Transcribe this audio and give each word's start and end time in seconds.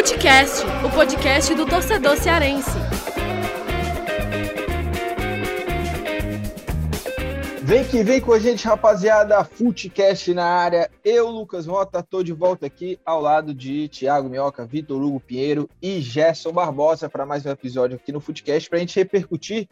Futecast, 0.00 0.64
o 0.82 0.90
podcast 0.90 1.54
do 1.54 1.66
torcedor 1.66 2.16
cearense. 2.16 2.70
Vem 7.62 7.84
que 7.84 8.02
vem 8.02 8.18
com 8.18 8.32
a 8.32 8.38
gente, 8.38 8.66
rapaziada. 8.66 9.44
Futecast 9.44 10.32
na 10.32 10.46
área. 10.46 10.90
Eu, 11.04 11.28
Lucas 11.28 11.66
Mota, 11.66 12.02
tô 12.02 12.22
de 12.22 12.32
volta 12.32 12.64
aqui 12.64 12.98
ao 13.04 13.20
lado 13.20 13.52
de 13.52 13.88
Thiago 13.88 14.30
Minhoca, 14.30 14.64
Vitor 14.64 15.02
Hugo 15.02 15.20
Pinheiro 15.20 15.68
e 15.82 16.00
Gerson 16.00 16.50
Barbosa 16.50 17.10
para 17.10 17.26
mais 17.26 17.44
um 17.44 17.50
episódio 17.50 17.96
aqui 17.96 18.10
no 18.10 18.22
Futecast 18.22 18.70
para 18.70 18.78
a 18.78 18.80
gente 18.80 18.98
repercutir 18.98 19.68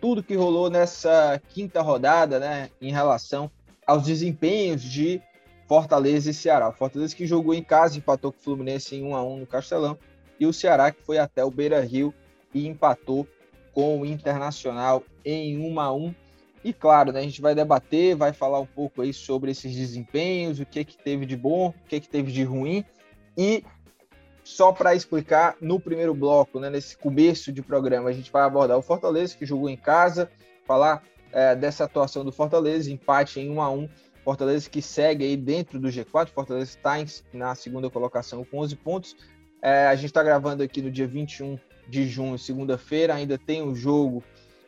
tudo 0.00 0.22
que 0.22 0.36
rolou 0.36 0.70
nessa 0.70 1.42
quinta 1.48 1.82
rodada, 1.82 2.38
né, 2.38 2.70
em 2.80 2.92
relação 2.92 3.50
aos 3.84 4.04
desempenhos 4.04 4.84
de 4.84 5.20
Fortaleza 5.66 6.30
e 6.30 6.34
Ceará. 6.34 6.68
O 6.68 6.72
Fortaleza 6.72 7.14
que 7.14 7.26
jogou 7.26 7.54
em 7.54 7.62
casa, 7.62 7.98
empatou 7.98 8.32
com 8.32 8.38
o 8.38 8.42
Fluminense 8.42 8.94
em 8.96 9.02
1 9.02 9.14
a 9.14 9.24
1 9.24 9.38
no 9.38 9.46
Castelão, 9.46 9.98
e 10.38 10.46
o 10.46 10.52
Ceará 10.52 10.90
que 10.90 11.02
foi 11.02 11.18
até 11.18 11.44
o 11.44 11.50
Beira-Rio 11.50 12.12
e 12.52 12.66
empatou 12.66 13.26
com 13.72 14.00
o 14.00 14.06
Internacional 14.06 15.02
em 15.24 15.58
1 15.58 15.80
a 15.80 15.92
1. 15.92 16.14
E 16.62 16.72
claro, 16.72 17.12
né, 17.12 17.20
a 17.20 17.22
gente 17.22 17.42
vai 17.42 17.54
debater, 17.54 18.16
vai 18.16 18.32
falar 18.32 18.60
um 18.60 18.66
pouco 18.66 19.02
aí 19.02 19.12
sobre 19.12 19.50
esses 19.50 19.74
desempenhos, 19.74 20.60
o 20.60 20.66
que 20.66 20.84
que 20.84 20.96
teve 20.96 21.26
de 21.26 21.36
bom, 21.36 21.68
o 21.68 21.88
que 21.88 22.00
que 22.00 22.08
teve 22.08 22.32
de 22.32 22.42
ruim. 22.42 22.84
E 23.36 23.62
só 24.42 24.72
para 24.72 24.94
explicar, 24.94 25.56
no 25.60 25.80
primeiro 25.80 26.14
bloco, 26.14 26.60
né, 26.60 26.70
nesse 26.70 26.96
começo 26.96 27.52
de 27.52 27.62
programa, 27.62 28.10
a 28.10 28.12
gente 28.12 28.30
vai 28.30 28.42
abordar 28.42 28.78
o 28.78 28.82
Fortaleza, 28.82 29.36
que 29.36 29.44
jogou 29.44 29.68
em 29.68 29.76
casa, 29.76 30.30
falar 30.66 31.02
é, 31.32 31.56
dessa 31.56 31.84
atuação 31.84 32.24
do 32.24 32.30
Fortaleza, 32.30 32.90
empate 32.90 33.40
em 33.40 33.50
1 33.50 33.60
a 33.60 33.70
1 33.70 33.88
Fortaleza 34.24 34.70
que 34.70 34.80
segue 34.80 35.24
aí 35.24 35.36
dentro 35.36 35.78
do 35.78 35.88
G4, 35.88 36.28
Fortaleza 36.28 36.70
está 36.70 36.94
na 37.32 37.54
segunda 37.54 37.90
colocação 37.90 38.44
com 38.44 38.58
11 38.58 38.76
pontos. 38.76 39.16
É, 39.60 39.86
a 39.86 39.94
gente 39.94 40.06
está 40.06 40.22
gravando 40.22 40.62
aqui 40.62 40.80
no 40.80 40.90
dia 40.90 41.06
21 41.06 41.58
de 41.86 42.08
junho, 42.08 42.38
segunda-feira, 42.38 43.14
ainda 43.14 43.36
tem 43.36 43.60
o 43.60 43.66
um 43.66 43.74
jogo 43.74 44.24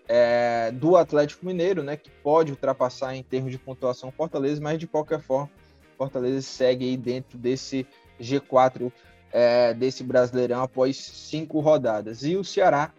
é, 0.06 0.70
do 0.72 0.96
Atlético 0.96 1.46
Mineiro, 1.46 1.82
né, 1.82 1.96
que 1.96 2.10
pode 2.10 2.52
ultrapassar 2.52 3.16
em 3.16 3.22
termos 3.22 3.50
de 3.50 3.58
pontuação 3.58 4.12
Fortaleza, 4.12 4.60
mas 4.60 4.78
de 4.78 4.86
qualquer 4.86 5.20
forma, 5.20 5.50
Fortaleza 5.96 6.42
segue 6.42 6.84
aí 6.84 6.96
dentro 6.96 7.38
desse 7.38 7.86
G4 8.20 8.92
é, 9.32 9.74
desse 9.74 10.04
Brasileirão 10.04 10.62
após 10.62 10.96
cinco 10.96 11.60
rodadas. 11.60 12.22
E 12.22 12.36
o 12.36 12.44
Ceará, 12.44 12.92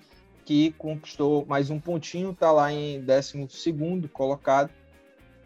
que 0.44 0.72
conquistou 0.78 1.46
mais 1.46 1.70
um 1.70 1.80
pontinho, 1.80 2.32
está 2.32 2.52
lá 2.52 2.72
em 2.72 3.00
12 3.02 4.10
colocado, 4.12 4.72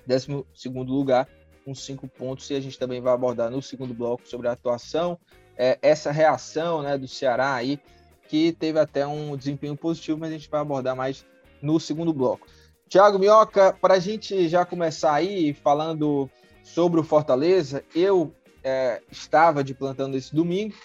12 0.06 0.46
lugar, 0.88 1.28
com 1.64 1.74
cinco 1.76 2.08
pontos. 2.08 2.50
E 2.50 2.56
a 2.56 2.60
gente 2.60 2.78
também 2.78 3.02
vai 3.02 3.14
abordar 3.14 3.50
no 3.50 3.62
segundo 3.62 3.94
bloco 3.94 4.28
sobre 4.28 4.48
a 4.48 4.52
atuação, 4.52 5.18
é, 5.58 5.78
essa 5.82 6.12
reação 6.12 6.82
né, 6.82 6.98
do 6.98 7.08
Ceará 7.08 7.54
aí, 7.54 7.80
que 8.28 8.52
teve 8.54 8.80
até 8.80 9.06
um 9.06 9.36
desempenho 9.36 9.76
positivo, 9.76 10.18
mas 10.18 10.30
a 10.30 10.34
gente 10.34 10.50
vai 10.50 10.62
abordar 10.62 10.96
mais 10.96 11.26
no 11.62 11.80
segundo 11.80 12.14
bloco. 12.14 12.48
Tiago 12.88 13.20
Minhoca, 13.20 13.74
para 13.80 13.94
a 13.94 14.00
gente 14.00 14.50
já 14.50 14.66
começar 14.66 15.14
aí 15.14 15.54
falando 15.54 16.30
sobre 16.64 17.00
o 17.00 17.04
Fortaleza, 17.04 17.84
eu 17.96 18.34
é, 18.64 19.02
estava 19.10 19.64
de 19.64 19.74
plantão 19.74 20.14
esse 20.14 20.36
domingo, 20.36 20.76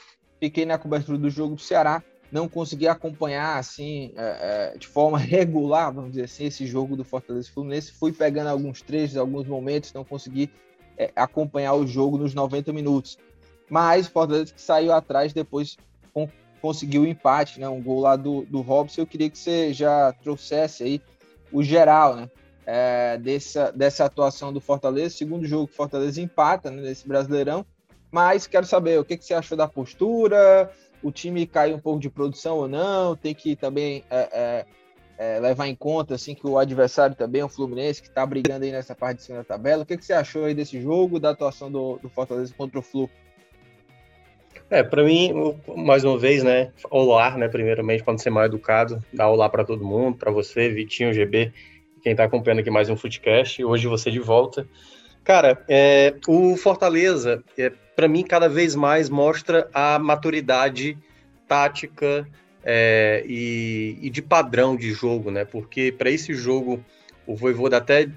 fiquei 0.41 0.65
na 0.65 0.79
cobertura 0.79 1.19
do 1.19 1.31
jogo 1.31 1.57
do 1.57 1.61
Ceará, 1.61 2.03
não 2.31 2.49
consegui 2.49 2.89
acompanhar 2.89 3.59
assim 3.59 4.13
é, 4.17 4.73
é, 4.75 4.79
de 4.79 4.87
forma 4.87 5.19
regular, 5.19 5.93
vamos 5.93 6.11
dizer 6.11 6.25
assim, 6.25 6.47
esse 6.47 6.67
jogo 6.67 6.97
do 6.97 7.05
Fortaleza 7.05 7.51
Fluminense. 7.53 7.93
Fui 7.93 8.13
pegando 8.13 8.49
alguns 8.49 8.83
trechos, 8.83 9.17
alguns 9.17 9.47
momentos, 9.47 9.93
não 9.93 10.05
consegui 10.05 10.51
é, 10.97 11.11
acompanhar 11.15 11.75
o 11.75 11.87
jogo 11.87 12.19
nos 12.19 12.35
90 12.35 12.73
minutos. 12.73 13.19
Mas 13.69 14.07
o 14.07 14.11
Fortaleza 14.11 14.55
que 14.55 14.61
saiu 14.61 14.93
atrás 14.93 15.33
depois 15.33 15.77
com, 16.13 16.29
conseguiu 16.61 17.03
o 17.03 17.07
empate, 17.07 17.61
né? 17.61 17.69
Um 17.69 17.83
gol 17.83 18.01
lá 18.01 18.17
do, 18.17 18.43
do 18.47 18.61
Robson. 18.61 19.01
Eu 19.01 19.07
queria 19.07 19.29
que 19.31 19.39
você 19.39 19.73
já 19.73 20.13
trouxesse 20.13 20.85
aí 20.85 21.03
o 21.53 21.63
geral, 21.63 22.17
né? 22.17 22.31
é, 22.67 23.17
dessa, 23.19 23.71
dessa 23.71 24.05
atuação 24.05 24.53
do 24.53 24.61
Fortaleza. 24.61 25.17
Segundo 25.17 25.47
jogo, 25.47 25.65
o 25.65 25.75
Fortaleza 25.75 26.21
empata 26.21 26.71
né, 26.71 26.83
nesse 26.83 27.07
Brasileirão. 27.07 27.65
Mas 28.11 28.47
quero 28.47 28.67
saber 28.67 28.99
o 28.99 29.05
que, 29.05 29.17
que 29.17 29.25
você 29.25 29.35
achou 29.35 29.57
da 29.57 29.69
postura, 29.69 30.71
o 31.03 31.11
time 31.11 31.47
caiu 31.47 31.77
um 31.77 31.81
pouco 31.81 32.01
de 32.01 32.11
produção 32.11 32.57
ou 32.57 32.69
não, 32.69 33.17
tem 33.17 33.35
que 33.35 33.55
também 33.57 34.03
é, 34.11 34.65
é, 35.19 35.37
é 35.37 35.41
levar 35.41 35.67
em 35.67 35.75
conta 35.75 36.15
assim 36.15 36.35
que 36.35 36.47
o 36.47 36.59
adversário 36.59 37.15
também 37.15 37.41
é 37.41 37.45
o 37.45 37.49
Fluminense, 37.49 38.03
que 38.03 38.09
está 38.09 38.25
brigando 38.25 38.65
aí 38.65 38.73
nessa 38.73 38.95
parte 38.95 39.19
de 39.19 39.25
cima 39.25 39.39
da 39.39 39.45
tabela. 39.45 39.83
O 39.83 39.87
que, 39.87 39.97
que 39.97 40.05
você 40.05 40.13
achou 40.13 40.45
aí 40.45 40.55
desse 40.55 40.81
jogo, 40.81 41.21
da 41.21 41.31
atuação 41.31 41.71
do, 41.71 41.99
do 41.99 42.09
Fortaleza 42.09 42.53
contra 42.57 42.79
o 42.79 42.83
Flu? 42.83 43.09
É, 44.69 44.83
para 44.83 45.05
mim, 45.05 45.33
mais 45.77 46.03
uma 46.03 46.19
vez, 46.19 46.43
né, 46.43 46.73
olá, 46.91 47.37
né, 47.37 47.47
primeiramente, 47.47 48.03
para 48.03 48.13
não 48.13 48.19
ser 48.19 48.31
mal 48.31 48.45
educado, 48.45 49.01
dar 49.13 49.29
olá 49.29 49.49
para 49.49 49.65
todo 49.65 49.85
mundo, 49.85 50.17
para 50.19 50.33
você, 50.33 50.69
Vitinho, 50.69 51.13
GB, 51.13 51.53
quem 52.03 52.13
está 52.13 52.25
acompanhando 52.25 52.61
aqui 52.61 52.71
mais 52.71 52.89
um 52.89 52.97
Footcast. 52.97 53.65
Hoje 53.65 53.89
você 53.89 54.13
de 54.13 54.21
volta. 54.21 54.65
Cara, 55.27 55.61
é, 55.69 56.15
o 56.29 56.57
Fortaleza, 56.57 57.43
é, 57.59 57.73
para 57.97 58.07
mim, 58.07 58.23
cada 58.23 58.49
vez 58.49 58.77
mais 58.77 59.11
mostra 59.11 59.69
a 59.75 59.99
maturidade 59.99 60.97
tática 61.49 62.25
é, 62.63 63.25
e, 63.27 63.99
e, 64.01 64.09
de 64.09 64.23
padrão 64.23 64.77
de 64.77 64.93
jogo, 64.93 65.33
né? 65.33 65.45
Porque 65.45 65.91
para 65.91 66.09
esse 66.11 66.33
jogo, 66.33 66.81
o 67.27 67.35
Voivoda 67.35 67.79
até 67.79 68.09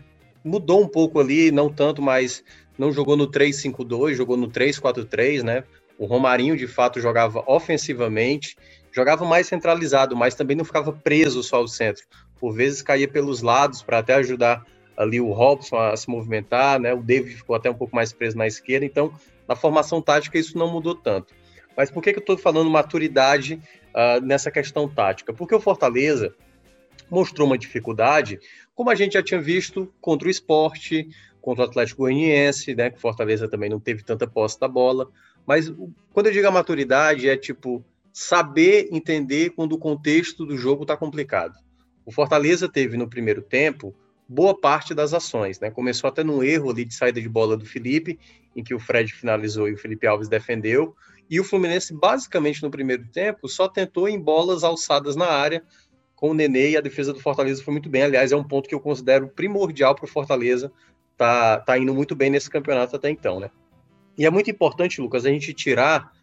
mudou 0.44 0.84
um 0.84 0.88
pouco 0.88 1.20
ali, 1.20 1.50
não 1.50 1.68
tanto, 1.68 2.00
mas 2.00 2.44
não 2.78 2.92
jogou 2.92 3.18
no 3.18 3.28
3-5-2, 3.28 4.14
jogou 4.14 4.38
no 4.38 4.48
3-4-3, 4.48 5.42
né? 5.42 5.64
O 5.98 6.06
Romarinho, 6.06 6.56
de 6.56 6.68
fato, 6.68 7.02
jogava 7.02 7.44
ofensivamente, 7.48 8.56
jogava 8.92 9.26
mais 9.26 9.48
centralizado, 9.48 10.16
mas 10.16 10.36
também 10.36 10.56
não 10.56 10.64
ficava 10.64 10.94
preso 10.94 11.42
só 11.42 11.56
ao 11.56 11.68
centro 11.68 12.06
por 12.40 12.54
vezes 12.54 12.82
caía 12.82 13.08
pelos 13.08 13.42
lados 13.42 13.84
para 13.84 14.00
até 14.00 14.14
ajudar 14.16 14.66
ali 15.00 15.22
o 15.22 15.32
Robson 15.32 15.78
a 15.78 15.96
se 15.96 16.10
movimentar, 16.10 16.78
né? 16.78 16.94
O 16.94 17.02
David 17.02 17.38
ficou 17.38 17.56
até 17.56 17.72
um 17.72 17.74
pouco 17.74 17.96
mais 17.96 18.12
preso 18.12 18.38
na 18.38 18.46
esquerda, 18.46 18.86
então 18.86 19.14
na 19.48 19.56
formação 19.56 20.02
tática 20.02 20.38
isso 20.38 20.58
não 20.58 20.70
mudou 20.70 20.94
tanto. 20.94 21.34
Mas 21.76 21.90
por 21.90 22.04
que, 22.04 22.12
que 22.12 22.20
eu 22.20 22.22
estou 22.22 22.38
falando 22.38 22.70
maturidade 22.70 23.62
uh, 23.96 24.20
nessa 24.22 24.52
questão 24.52 24.90
tática? 24.90 25.32
Porque 25.32 25.56
o 25.56 25.62
Fortaleza 25.62 26.36
mostrou 27.10 27.48
uma 27.48 27.58
dificuldade, 27.58 28.42
como 28.76 28.90
a 28.90 28.96
gente 28.96 29.14
já 29.14 29.24
tinha 29.24 29.40
visto 29.40 29.90
contra 30.02 30.28
o 30.28 30.32
esporte, 30.32 31.08
contra 31.42 31.64
o 31.64 31.68
Atlético 31.68 32.02
Goianiense, 32.02 32.76
né? 32.76 32.90
Que 32.90 32.98
o 32.98 33.02
Fortaleza 33.02 33.48
também 33.48 33.70
não 33.70 33.80
teve 33.80 34.04
tanta 34.04 34.28
posse 34.28 34.60
da 34.60 34.68
bola. 34.68 35.10
Mas 35.48 35.72
quando 36.12 36.26
eu 36.26 36.34
digo 36.34 36.46
a 36.46 36.52
maturidade, 36.52 37.30
é 37.30 37.38
tipo 37.38 37.82
saber 38.12 38.90
entender 38.92 39.52
quando 39.52 39.72
o 39.72 39.80
contexto 39.80 40.46
do 40.46 40.58
jogo 40.58 40.82
está 40.82 40.98
complicado. 40.98 41.58
O 42.06 42.12
Fortaleza 42.12 42.68
teve 42.68 42.98
no 42.98 43.10
primeiro 43.10 43.42
tempo 43.42 43.96
boa 44.30 44.56
parte 44.56 44.94
das 44.94 45.12
ações, 45.12 45.60
né? 45.60 45.72
Começou 45.72 46.08
até 46.08 46.24
num 46.24 46.44
erro 46.44 46.70
ali 46.70 46.86
de 46.86 46.94
saída 46.94 47.20
de 47.20 47.28
bola 47.28 47.58
do 47.58 47.66
Felipe, 47.66 48.20
em 48.56 48.64
que 48.64 48.76
o 48.76 48.80
Fred 48.80 49.12
finalizou 49.12 49.68
e 49.68 49.74
o 49.74 49.78
Felipe 49.78 50.06
Alves 50.06 50.30
defendeu. 50.30 50.96
E 51.28 51.40
o 51.40 51.44
Fluminense, 51.44 51.92
basicamente 51.92 52.62
no 52.62 52.70
primeiro 52.70 53.08
tempo, 53.08 53.50
só 53.50 53.68
tentou 53.68 54.08
em 54.08 54.20
bolas 54.20 54.64
alçadas 54.64 55.16
na 55.16 55.26
área 55.26 55.64
com 56.16 56.30
o 56.30 56.34
Nenê 56.34 56.72
e 56.72 56.78
a 56.78 56.82
defesa 56.82 57.12
do 57.12 57.20
Fortaleza 57.20 57.64
foi 57.64 57.72
muito 57.72 57.90
bem. 57.90 58.04
Aliás, 58.04 58.32
é 58.32 58.36
um 58.36 58.44
ponto 58.44 58.70
que 58.70 58.76
eu 58.76 58.80
considero 58.80 59.30
primordial 59.30 59.96
para 59.96 60.06
o 60.06 60.08
Fortaleza. 60.08 60.72
Tá, 61.18 61.60
tá 61.60 61.78
indo 61.78 61.94
muito 61.94 62.16
bem 62.16 62.30
nesse 62.30 62.50
campeonato 62.50 62.96
até 62.96 63.10
então, 63.10 63.40
né? 63.40 63.50
E 64.18 64.26
é 64.26 64.30
muito 64.30 64.52
importante, 64.52 65.02
Lucas, 65.02 65.26
a 65.26 65.30
gente 65.30 65.54
tirar 65.54 66.14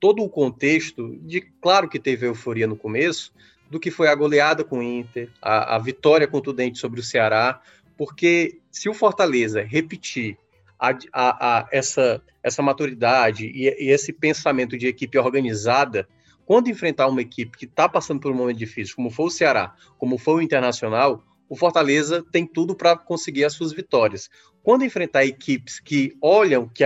todo 0.00 0.22
o 0.22 0.28
contexto 0.28 1.16
de, 1.22 1.40
claro 1.60 1.88
que 1.88 2.00
teve 2.00 2.26
euforia 2.26 2.66
no 2.66 2.76
começo, 2.76 3.32
do 3.72 3.80
que 3.80 3.90
foi 3.90 4.08
a 4.08 4.14
goleada 4.14 4.62
com 4.62 4.80
o 4.80 4.82
Inter, 4.82 5.30
a, 5.40 5.76
a 5.76 5.78
vitória 5.78 6.28
contundente 6.28 6.78
sobre 6.78 7.00
o 7.00 7.02
Ceará, 7.02 7.62
porque 7.96 8.60
se 8.70 8.86
o 8.86 8.92
Fortaleza 8.92 9.62
repetir 9.62 10.36
a, 10.78 10.90
a, 11.10 11.68
essa, 11.72 12.22
essa 12.42 12.60
maturidade 12.60 13.46
e, 13.46 13.68
e, 13.68 13.90
esse 13.90 14.12
pensamento 14.12 14.76
de 14.76 14.86
equipe 14.86 15.16
organizada, 15.16 16.06
quando 16.44 16.68
enfrentar 16.68 17.06
uma 17.06 17.22
equipe 17.22 17.56
que 17.56 17.64
está 17.64 17.88
passando 17.88 18.20
por 18.20 18.30
um 18.30 18.34
momento 18.34 18.58
difícil, 18.58 18.94
como 18.94 19.10
foi 19.10 19.24
o 19.24 19.30
Ceará, 19.30 19.74
como 19.96 20.18
foi 20.18 20.34
o 20.34 20.42
Internacional, 20.42 21.24
o 21.48 21.56
Fortaleza 21.56 22.22
tem 22.30 22.46
tudo 22.46 22.74
para 22.74 22.94
conseguir 22.94 23.46
as 23.46 23.54
suas 23.54 23.72
vitórias. 23.72 24.28
Quando 24.62 24.84
enfrentar 24.84 25.24
equipes 25.24 25.80
que 25.80 26.14
olham, 26.20 26.68
que 26.68 26.84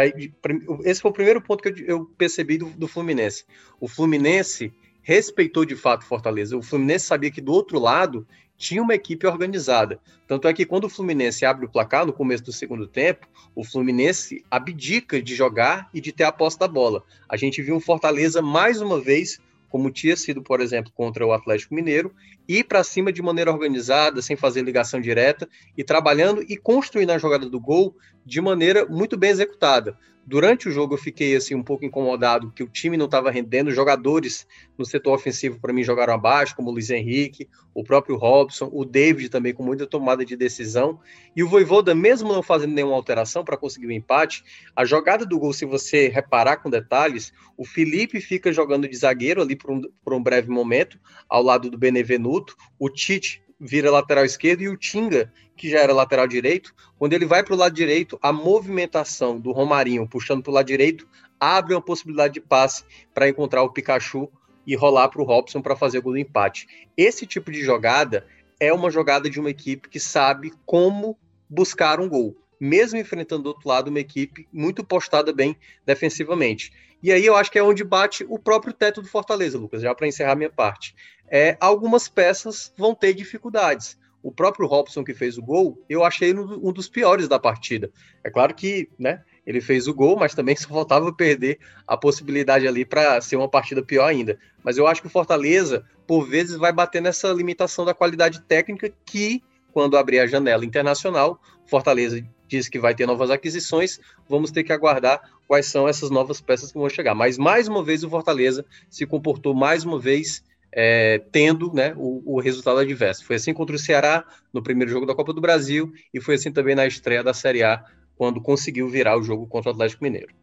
esse 0.85 1.01
foi 1.01 1.11
o 1.11 1.15
primeiro 1.15 1.41
ponto 1.41 1.65
que 1.65 1.83
eu, 1.83 1.87
eu 1.87 2.05
percebi 2.17 2.59
do, 2.59 2.67
do 2.71 2.87
Fluminense. 2.87 3.45
O 3.81 3.89
Fluminense 3.89 4.73
respeitou 5.07 5.65
de 5.65 5.77
fato 5.77 6.05
Fortaleza. 6.05 6.57
O 6.57 6.63
Fluminense 6.63 7.07
sabia 7.07 7.31
que 7.31 7.41
do 7.41 7.53
outro 7.53 7.79
lado 7.79 8.27
tinha 8.59 8.83
uma 8.83 8.93
equipe 8.93 9.25
organizada. 9.25 10.01
Tanto 10.27 10.49
é 10.49 10.53
que 10.53 10.67
quando 10.67 10.87
o 10.87 10.89
Fluminense 10.89 11.47
abre 11.47 11.65
o 11.65 11.69
placar 11.69 12.05
no 12.05 12.13
começo 12.13 12.43
do 12.43 12.53
segundo 12.53 12.89
tempo, 12.89 13.29
o 13.55 13.63
Fluminense 13.63 14.45
abdica 14.51 15.23
de 15.23 15.37
jogar 15.37 15.89
e 15.95 16.01
de 16.01 16.11
ter 16.11 16.25
a 16.25 16.33
posse 16.33 16.59
da 16.59 16.67
bola. 16.67 17.05
A 17.29 17.37
gente 17.37 17.63
viu 17.63 17.77
um 17.77 17.81
Fortaleza 17.81 18.43
mais 18.43 18.81
uma 18.81 19.01
vez, 19.01 19.39
como 19.69 19.93
tinha 19.93 20.17
sido, 20.17 20.43
por 20.43 20.61
exemplo, 20.61 20.91
contra 20.93 21.25
o 21.25 21.33
Atlético 21.33 21.77
Mineiro, 21.77 22.13
ir 22.49 22.65
para 22.65 22.83
cima 22.83 23.13
de 23.13 23.23
maneira 23.23 23.53
organizada, 23.53 24.21
sem 24.21 24.35
fazer 24.35 24.63
ligação 24.63 25.01
direta 25.01 25.49
e 25.77 25.85
trabalhando 25.85 26.43
e 26.49 26.57
construindo 26.57 27.11
a 27.11 27.19
jogada 27.19 27.49
do 27.49 27.61
gol 27.61 27.95
de 28.25 28.41
maneira 28.41 28.85
muito 28.87 29.17
bem 29.17 29.31
executada. 29.31 29.97
Durante 30.27 30.69
o 30.69 30.73
jogo 30.73 30.95
eu 30.95 30.99
fiquei 30.99 31.37
assim 31.37 31.55
um 31.55 31.63
pouco 31.63 31.85
incomodado 31.85 32.51
que 32.51 32.65
o 32.65 32.69
time 32.69 32.97
não 32.97 33.05
estava 33.05 33.31
rendendo, 33.31 33.71
jogadores 33.71 34.45
no 34.77 34.85
setor 34.85 35.15
ofensivo 35.15 35.61
para 35.61 35.73
mim 35.73 35.85
jogaram 35.85 36.15
abaixo, 36.15 36.57
como 36.57 36.69
o 36.69 36.73
Luiz 36.73 36.91
Henrique, 36.91 37.49
o 37.73 37.85
próprio 37.85 38.17
Robson, 38.17 38.69
o 38.73 38.85
David 38.85 39.29
também 39.29 39.55
com 39.55 39.63
muita 39.63 39.87
tomada 39.87 40.25
de 40.25 40.35
decisão, 40.37 40.99
e 41.37 41.45
o 41.45 41.49
Voivoda 41.49 41.95
mesmo 41.95 42.33
não 42.33 42.43
fazendo 42.43 42.75
nenhuma 42.75 42.97
alteração 42.97 43.45
para 43.45 43.57
conseguir 43.57 43.87
o 43.87 43.91
um 43.91 43.93
empate, 43.93 44.43
a 44.75 44.85
jogada 44.85 45.25
do 45.25 45.39
gol, 45.39 45.53
se 45.53 45.65
você 45.65 46.09
reparar 46.09 46.57
com 46.57 46.69
detalhes, 46.69 47.33
o 47.57 47.65
Felipe 47.65 48.21
fica 48.21 48.53
jogando 48.53 48.89
de 48.89 48.97
zagueiro 48.97 49.41
ali 49.41 49.55
por 49.55 49.71
um, 49.71 49.81
por 50.03 50.13
um 50.13 50.21
breve 50.21 50.51
momento, 50.51 50.99
ao 51.29 51.41
lado 51.41 51.71
do 51.71 51.79
Benevenuto, 51.79 52.57
o 52.81 52.91
Tite 52.91 53.46
vira 53.59 53.91
lateral 53.91 54.25
esquerdo 54.25 54.63
e 54.63 54.69
o 54.69 54.77
Tinga, 54.77 55.33
que 55.57 55.71
já 55.71 55.81
era 55.81 55.93
lateral 55.93 56.27
direito, 56.27 56.75
quando 56.99 57.15
ele 57.15 57.25
vai 57.25 57.43
para 57.43 57.55
o 57.55 57.57
lado 57.57 57.75
direito, 57.75 58.19
a 58.23 58.33
movimentação 58.33 59.39
do 59.41 59.53
Romarinho 59.53 60.09
puxando 60.09 60.43
para 60.43 60.51
o 60.51 60.55
lado 60.55 60.67
direito 60.67 61.09
abre 61.41 61.75
uma 61.75 61.83
possibilidade 61.83 62.35
de 62.35 62.41
passe 62.41 62.85
para 63.15 63.29
encontrar 63.29 63.63
o 63.63 63.73
Pikachu 63.73 64.31
e 64.67 64.75
rolar 64.75 65.09
para 65.09 65.23
o 65.23 65.25
Robson 65.25 65.63
para 65.63 65.77
fazer 65.77 65.99
o 65.99 66.03
gol 66.03 66.13
do 66.13 66.19
empate. 66.19 66.67
Esse 66.97 67.27
tipo 67.27 67.51
de 67.51 67.63
jogada 67.63 68.27
é 68.59 68.73
uma 68.73 68.91
jogada 68.91 69.31
de 69.31 69.39
uma 69.39 69.51
equipe 69.51 69.89
que 69.89 70.01
sabe 70.01 70.53
como 70.65 71.17
buscar 71.49 72.01
um 72.01 72.09
gol, 72.09 72.37
mesmo 72.61 72.99
enfrentando 72.99 73.45
do 73.45 73.49
outro 73.49 73.69
lado 73.69 73.89
uma 73.89 74.01
equipe 74.01 74.47
muito 74.53 74.85
postada 74.85 75.33
bem 75.33 75.57
defensivamente. 75.85 76.73
E 77.03 77.13
aí 77.13 77.25
eu 77.25 77.37
acho 77.37 77.51
que 77.51 77.59
é 77.59 77.63
onde 77.63 77.85
bate 77.85 78.25
o 78.29 78.39
próprio 78.39 78.73
teto 78.73 79.03
do 79.03 79.09
Fortaleza, 79.09 79.59
Lucas, 79.59 79.83
já 79.83 79.95
para 79.95 80.09
encerrar 80.09 80.35
minha 80.35 80.51
parte. 80.51 80.95
É, 81.29 81.57
algumas 81.61 82.09
peças 82.09 82.73
vão 82.77 82.95
ter 82.95 83.15
dificuldades. 83.15 83.99
O 84.23 84.33
próprio 84.33 84.67
Robson 84.67 85.05
que 85.05 85.15
fez 85.15 85.39
o 85.39 85.43
gol, 85.43 85.81
eu 85.89 86.03
achei 86.03 86.35
um 86.35 86.73
dos 86.73 86.89
piores 86.89 87.29
da 87.29 87.39
partida. 87.39 87.91
É 88.25 88.31
claro 88.31 88.55
que, 88.55 88.89
né, 88.99 89.23
ele 89.47 89.61
fez 89.61 89.87
o 89.87 89.95
gol, 89.95 90.17
mas 90.17 90.35
também 90.35 90.57
só 90.57 90.69
faltava 90.69 91.13
perder 91.13 91.59
a 91.87 91.97
possibilidade 91.97 92.67
ali 92.67 92.85
para 92.85 93.21
ser 93.21 93.37
uma 93.37 93.49
partida 93.49 93.83
pior 93.83 94.07
ainda. 94.07 94.39
Mas 94.65 94.77
eu 94.77 94.87
acho 94.87 95.01
que 95.01 95.07
o 95.07 95.11
Fortaleza, 95.11 95.85
por 96.07 96.27
vezes, 96.27 96.57
vai 96.57 96.73
bater 96.73 97.01
nessa 97.01 97.29
limitação 97.29 97.85
da 97.85 97.95
qualidade 97.95 98.41
técnica 98.43 98.93
que, 99.05 99.43
quando 99.73 99.97
abrir 99.97 100.19
a 100.19 100.27
janela 100.27 100.65
internacional, 100.65 101.41
Fortaleza 101.67 102.19
diz 102.49 102.69
que 102.69 102.79
vai 102.79 102.95
ter 102.95 103.07
novas 103.07 103.31
aquisições, 103.31 104.01
vamos 104.29 104.51
ter 104.51 104.65
que 104.65 104.73
aguardar 104.73 105.21
quais 105.47 105.67
são 105.67 105.89
essas 105.89 106.11
novas 106.11 106.41
peças 106.41 106.73
que 106.73 106.79
vão 106.79 106.89
chegar. 106.89 107.15
Mas 107.15 107.39
mais 107.39 107.69
uma 107.69 107.83
vez 107.83 108.03
o 108.05 108.11
Fortaleza 108.11 108.65
se 108.89 109.07
comportou 109.07 109.55
mais 109.55 109.85
uma 109.85 109.99
vez 109.99 110.43
é, 110.73 111.23
tendo 111.33 111.73
né, 111.73 111.95
o, 111.97 112.23
o, 112.37 112.41
resultado 112.41 112.79
adverso. 112.79 113.25
Foi 113.25 113.37
assim 113.37 113.55
contra 113.55 113.75
o 113.75 113.79
Ceará 113.79 114.25
no 114.53 114.63
primeiro 114.63 114.91
jogo 114.91 115.07
da 115.07 115.15
Copa 115.15 115.33
do 115.33 115.41
Brasil 115.41 115.93
e 116.13 116.21
foi 116.21 116.35
assim 116.35 116.53
também 116.53 116.75
na 116.75 116.87
estreia 116.87 117.23
da 117.23 117.33
Série 117.33 117.63
A, 117.63 117.85
quando 118.17 118.43
conseguiu 118.43 118.89
virar 118.89 119.19
o 119.19 119.23
jogo 119.23 119.47
contra 119.47 119.71
o 119.71 119.75
Atlético 119.75 120.05
Mineiro. 120.05 120.35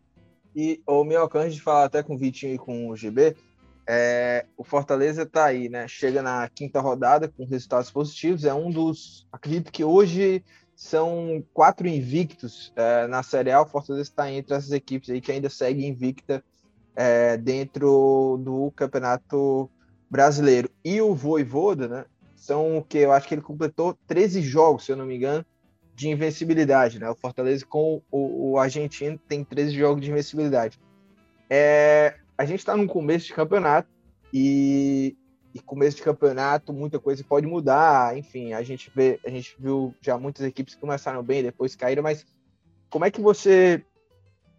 E 0.56 0.82
o 0.88 1.04
meu 1.04 1.22
alcance 1.22 1.56
de 1.56 1.62
falar 1.62 1.86
até 1.86 2.02
com 2.02 2.16
o 2.16 2.18
Vitinho 2.18 2.56
e 2.56 2.58
com 2.58 2.90
o 2.90 2.96
GB, 2.96 3.36
é, 3.88 4.46
o 4.56 4.64
Fortaleza 4.64 5.24
está 5.24 5.46
aí, 5.46 5.68
né? 5.68 5.88
Chega 5.88 6.22
na 6.22 6.48
quinta 6.50 6.80
rodada 6.80 7.28
com 7.28 7.46
resultados 7.46 7.92
positivos. 7.92 8.46
É 8.46 8.54
um 8.54 8.70
dos. 8.70 9.28
Acredito 9.32 9.72
que 9.72 9.84
hoje 9.84 10.44
são 10.76 11.44
quatro 11.54 11.88
invictos 11.88 12.74
é, 12.76 13.08
na 13.08 13.24
Série 13.24 13.52
A. 13.52 13.62
O 13.62 13.66
Fortaleza 13.66 14.10
está 14.10 14.32
entre 14.32 14.56
essas 14.56 14.72
equipes 14.72 15.10
aí 15.10 15.22
que 15.22 15.32
ainda 15.32 15.50
segue 15.50 15.86
invicta 15.86 16.44
é, 16.96 17.38
dentro 17.38 18.40
do 18.44 18.72
Campeonato 18.76 19.70
Brasileiro. 20.10 20.70
E 20.84 21.02
o 21.02 21.14
Voivoda, 21.16 21.88
né? 21.88 22.06
São 22.36 22.78
o 22.78 22.84
que? 22.84 22.98
Eu 22.98 23.12
acho 23.12 23.28
que 23.28 23.36
ele 23.36 23.42
completou 23.42 23.98
13 24.08 24.42
jogos, 24.42 24.86
se 24.86 24.92
eu 24.92 24.98
não 24.98 25.06
me 25.06 25.16
engano, 25.16 25.46
de 25.96 26.10
invencibilidade, 26.10 27.00
né? 27.00 27.10
O 27.10 27.16
Fortaleza 27.16 27.66
com 27.66 28.02
o, 28.12 28.52
o 28.52 28.60
argentino 28.60 29.18
tem 29.28 29.44
13 29.44 29.72
jogos 29.74 30.04
de 30.04 30.12
invencibilidade. 30.12 30.80
É, 31.50 32.16
a 32.38 32.46
gente 32.46 32.60
está 32.60 32.76
no 32.76 32.88
começo 32.88 33.28
de 33.28 33.34
campeonato 33.34 33.88
e 34.34 35.16
e 35.54 35.60
começo 35.60 35.98
de 35.98 36.04
campeonato, 36.04 36.74
muita 36.74 37.00
coisa 37.00 37.24
pode 37.24 37.46
mudar. 37.46 38.18
Enfim, 38.18 38.54
a 38.54 38.64
gente 38.64 38.92
vê, 38.94 39.20
a 39.26 39.30
gente 39.30 39.56
viu 39.60 39.94
já 40.02 40.18
muitas 40.18 40.46
equipes 40.46 40.74
que 40.76 40.82
começaram 40.82 41.22
bem, 41.22 41.44
depois 41.44 41.76
caíram, 41.76 42.02
mas 42.02 42.26
como 42.90 43.06
é 43.06 43.12
que 43.12 43.22
você 43.22 43.84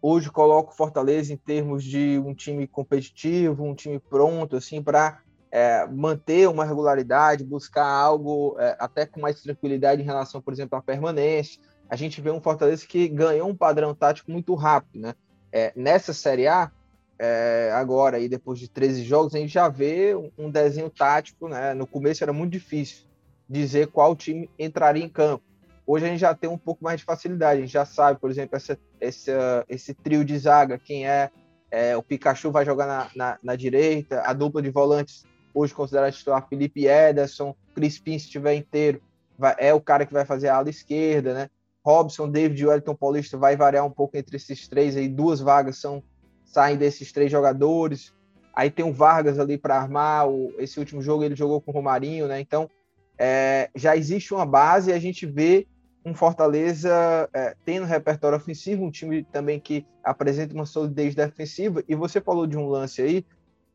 hoje 0.01 0.29
coloca 0.29 0.71
o 0.71 0.75
Fortaleza 0.75 1.33
em 1.33 1.37
termos 1.37 1.83
de 1.83 2.21
um 2.23 2.33
time 2.33 2.67
competitivo, 2.67 3.63
um 3.63 3.73
time 3.73 3.99
pronto, 3.99 4.55
assim, 4.55 4.81
para 4.81 5.19
é, 5.51 5.87
manter 5.87 6.47
uma 6.47 6.63
regularidade, 6.63 7.43
buscar 7.43 7.87
algo 7.87 8.55
é, 8.59 8.75
até 8.79 9.05
com 9.05 9.19
mais 9.19 9.41
tranquilidade 9.41 10.01
em 10.01 10.05
relação, 10.05 10.41
por 10.41 10.53
exemplo, 10.53 10.77
à 10.77 10.81
permanência. 10.81 11.61
A 11.89 11.95
gente 11.95 12.21
vê 12.21 12.29
um 12.29 12.41
Fortaleza 12.41 12.85
que 12.85 13.07
ganhou 13.07 13.49
um 13.49 13.55
padrão 13.55 13.95
tático 13.95 14.31
muito 14.31 14.53
rápido, 14.53 15.01
né? 15.01 15.13
É, 15.51 15.71
nessa 15.75 16.13
Série 16.13 16.47
A, 16.47 16.71
é, 17.17 17.71
agora, 17.73 18.17
aí, 18.17 18.27
depois 18.27 18.59
de 18.59 18.67
13 18.67 19.03
jogos, 19.03 19.33
a 19.33 19.39
gente 19.39 19.53
já 19.53 19.69
vê 19.69 20.13
um 20.37 20.49
desenho 20.49 20.89
tático, 20.89 21.47
né? 21.47 21.73
No 21.73 21.87
começo 21.87 22.23
era 22.23 22.33
muito 22.33 22.51
difícil 22.51 23.05
dizer 23.47 23.87
qual 23.87 24.15
time 24.15 24.49
entraria 24.59 25.03
em 25.03 25.09
campo. 25.09 25.43
Hoje 25.87 26.05
a 26.05 26.09
gente 26.09 26.19
já 26.19 26.33
tem 26.33 26.49
um 26.49 26.57
pouco 26.57 26.83
mais 26.83 26.99
de 26.99 27.05
facilidade, 27.05 27.59
a 27.59 27.61
gente 27.61 27.73
já 27.73 27.85
sabe, 27.85 28.19
por 28.19 28.29
exemplo, 28.29 28.55
essa, 28.55 28.77
essa 28.99 29.63
esse 29.69 29.93
trio 29.93 30.25
de 30.25 30.37
zaga, 30.37 30.79
quem 30.79 31.07
é, 31.07 31.29
é 31.69 31.95
o 31.95 32.01
Pikachu 32.01 32.51
vai 32.51 32.65
jogar 32.65 32.87
na, 32.87 33.09
na, 33.15 33.39
na, 33.41 33.55
direita, 33.55 34.21
a 34.21 34.33
dupla 34.33 34.63
de 34.63 34.71
volantes, 34.71 35.25
hoje 35.53 35.75
considerada 35.75 36.11
titular, 36.11 36.47
Felipe 36.49 36.87
Ederson, 36.87 37.55
Crispim, 37.75 38.17
se 38.17 38.25
estiver 38.25 38.55
inteiro, 38.55 38.99
vai, 39.37 39.55
é 39.59 39.73
o 39.75 39.79
cara 39.79 40.07
que 40.07 40.13
vai 40.13 40.25
fazer 40.25 40.47
a 40.47 40.55
ala 40.55 40.69
esquerda, 40.69 41.35
né? 41.35 41.49
Robson, 41.85 42.27
David 42.27 42.63
e 42.63 42.65
Wellington 42.65 42.95
Paulista 42.95 43.37
vai 43.37 43.55
variar 43.55 43.85
um 43.85 43.91
pouco 43.91 44.17
entre 44.17 44.37
esses 44.37 44.67
três 44.67 44.97
aí, 44.97 45.07
duas 45.07 45.39
vagas 45.39 45.77
são 45.77 46.03
saem 46.55 46.77
desses 46.77 47.11
três 47.11 47.29
jogadores. 47.29 48.13
Aí 48.53 48.71
tem 48.71 48.85
o 48.85 48.93
Vargas 48.93 49.37
ali 49.39 49.57
para 49.57 49.75
armar. 49.77 50.29
O, 50.29 50.53
esse 50.57 50.79
último 50.79 51.01
jogo 51.01 51.23
ele 51.23 51.35
jogou 51.35 51.59
com 51.59 51.71
o 51.71 51.73
Romarinho, 51.73 52.27
né? 52.27 52.39
Então 52.39 52.69
é, 53.17 53.69
já 53.75 53.95
existe 53.97 54.33
uma 54.33 54.45
base 54.45 54.89
e 54.89 54.93
a 54.93 54.99
gente 54.99 55.25
vê 55.25 55.67
um 56.05 56.13
Fortaleza 56.13 57.29
é, 57.33 57.55
tendo 57.65 57.85
repertório 57.85 58.37
ofensivo, 58.37 58.85
um 58.85 58.91
time 58.91 59.23
também 59.23 59.59
que 59.59 59.85
apresenta 60.01 60.53
uma 60.53 60.65
solidez 60.65 61.13
defensiva. 61.13 61.83
E 61.89 61.95
você 61.95 62.21
falou 62.21 62.47
de 62.47 62.57
um 62.57 62.69
lance 62.69 63.01
aí 63.01 63.25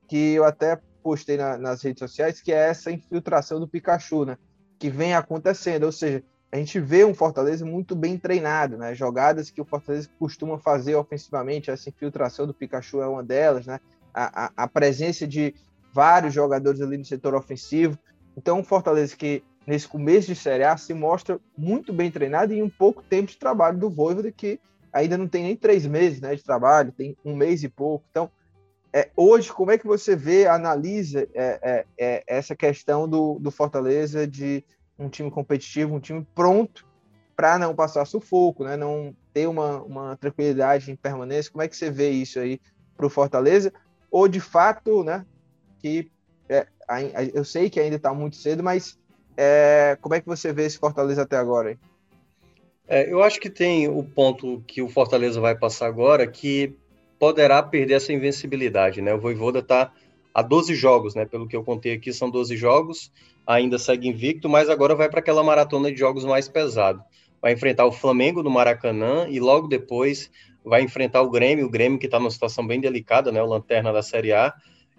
que 0.08 0.32
eu 0.32 0.44
até 0.44 0.80
postei 1.02 1.36
na, 1.36 1.58
nas 1.58 1.82
redes 1.82 1.98
sociais, 1.98 2.40
que 2.40 2.50
é 2.50 2.68
essa 2.68 2.90
infiltração 2.90 3.60
do 3.60 3.68
Pikachu, 3.68 4.24
né? 4.24 4.38
Que 4.78 4.88
vem 4.88 5.12
acontecendo. 5.12 5.84
Ou 5.84 5.92
seja, 5.92 6.24
a 6.52 6.56
gente 6.56 6.80
vê 6.80 7.04
um 7.04 7.14
Fortaleza 7.14 7.64
muito 7.64 7.94
bem 7.94 8.18
treinado, 8.18 8.76
né? 8.76 8.94
Jogadas 8.94 9.50
que 9.50 9.60
o 9.60 9.64
Fortaleza 9.64 10.08
costuma 10.18 10.58
fazer 10.58 10.96
ofensivamente, 10.96 11.70
essa 11.70 11.88
infiltração 11.88 12.46
do 12.46 12.54
Pikachu 12.54 13.00
é 13.00 13.06
uma 13.06 13.22
delas, 13.22 13.66
né? 13.66 13.78
A, 14.12 14.46
a, 14.46 14.52
a 14.56 14.68
presença 14.68 15.26
de 15.26 15.54
vários 15.92 16.34
jogadores 16.34 16.80
ali 16.80 16.98
no 16.98 17.04
setor 17.04 17.34
ofensivo. 17.34 17.96
Então, 18.36 18.58
um 18.58 18.64
Fortaleza 18.64 19.16
que 19.16 19.44
nesse 19.64 19.86
começo 19.86 20.26
de 20.26 20.34
Série 20.34 20.64
A 20.64 20.76
se 20.76 20.92
mostra 20.92 21.38
muito 21.56 21.92
bem 21.92 22.10
treinado 22.10 22.52
e 22.52 22.62
um 22.62 22.70
pouco 22.70 23.02
tempo 23.02 23.30
de 23.30 23.38
trabalho 23.38 23.78
do 23.78 23.88
Voivoda, 23.88 24.32
que 24.32 24.58
ainda 24.92 25.16
não 25.16 25.28
tem 25.28 25.44
nem 25.44 25.56
três 25.56 25.86
meses 25.86 26.20
né, 26.20 26.34
de 26.34 26.42
trabalho, 26.42 26.90
tem 26.90 27.16
um 27.24 27.36
mês 27.36 27.62
e 27.62 27.68
pouco. 27.68 28.04
Então, 28.10 28.28
é, 28.92 29.08
hoje, 29.16 29.52
como 29.52 29.70
é 29.70 29.78
que 29.78 29.86
você 29.86 30.16
vê, 30.16 30.48
analisa 30.48 31.28
é, 31.32 31.60
é, 31.62 31.86
é 31.96 32.24
essa 32.26 32.56
questão 32.56 33.08
do, 33.08 33.38
do 33.38 33.52
Fortaleza 33.52 34.26
de 34.26 34.64
um 35.00 35.08
time 35.08 35.30
competitivo, 35.30 35.94
um 35.94 36.00
time 36.00 36.26
pronto 36.34 36.86
para 37.34 37.58
não 37.58 37.74
passar 37.74 38.04
sufoco, 38.04 38.64
né? 38.64 38.76
não 38.76 39.16
ter 39.32 39.48
uma, 39.48 39.82
uma 39.82 40.16
tranquilidade 40.16 40.90
em 40.90 40.96
permanência. 40.96 41.50
Como 41.50 41.62
é 41.62 41.68
que 41.68 41.76
você 41.76 41.90
vê 41.90 42.10
isso 42.10 42.38
aí 42.38 42.60
para 42.96 43.06
o 43.06 43.10
Fortaleza? 43.10 43.72
Ou 44.10 44.28
de 44.28 44.40
fato, 44.40 45.02
né, 45.02 45.24
que 45.78 46.10
é, 46.48 46.66
eu 47.32 47.44
sei 47.44 47.70
que 47.70 47.80
ainda 47.80 47.96
está 47.96 48.12
muito 48.12 48.36
cedo, 48.36 48.62
mas 48.62 48.98
é, 49.36 49.96
como 50.00 50.14
é 50.14 50.20
que 50.20 50.26
você 50.26 50.52
vê 50.52 50.64
esse 50.64 50.78
Fortaleza 50.78 51.22
até 51.22 51.36
agora? 51.36 51.78
É, 52.86 53.10
eu 53.10 53.22
acho 53.22 53.40
que 53.40 53.48
tem 53.48 53.88
o 53.88 54.02
ponto 54.02 54.62
que 54.66 54.82
o 54.82 54.88
Fortaleza 54.88 55.40
vai 55.40 55.56
passar 55.56 55.86
agora, 55.86 56.26
que 56.26 56.74
poderá 57.20 57.62
perder 57.62 57.94
essa 57.94 58.12
invencibilidade, 58.12 59.00
né? 59.00 59.14
O 59.14 59.20
Voivoda 59.20 59.60
está 59.60 59.92
a 60.34 60.42
12 60.42 60.74
jogos, 60.74 61.14
né? 61.14 61.24
Pelo 61.24 61.46
que 61.46 61.54
eu 61.54 61.62
contei 61.62 61.92
aqui, 61.92 62.12
são 62.12 62.28
12 62.28 62.56
jogos, 62.56 63.12
ainda 63.54 63.78
segue 63.78 64.08
invicto, 64.08 64.48
mas 64.48 64.68
agora 64.68 64.94
vai 64.94 65.08
para 65.08 65.20
aquela 65.20 65.42
maratona 65.42 65.90
de 65.90 65.98
jogos 65.98 66.24
mais 66.24 66.48
pesado. 66.48 67.02
Vai 67.42 67.52
enfrentar 67.52 67.86
o 67.86 67.92
Flamengo 67.92 68.42
no 68.42 68.50
Maracanã 68.50 69.26
e 69.28 69.40
logo 69.40 69.66
depois 69.66 70.30
vai 70.64 70.82
enfrentar 70.82 71.22
o 71.22 71.30
Grêmio, 71.30 71.66
o 71.66 71.70
Grêmio 71.70 71.98
que 71.98 72.06
está 72.06 72.18
numa 72.18 72.30
situação 72.30 72.66
bem 72.66 72.80
delicada, 72.80 73.32
né? 73.32 73.42
O 73.42 73.46
lanterna 73.46 73.92
da 73.92 74.02
Série 74.02 74.32
A. 74.32 74.54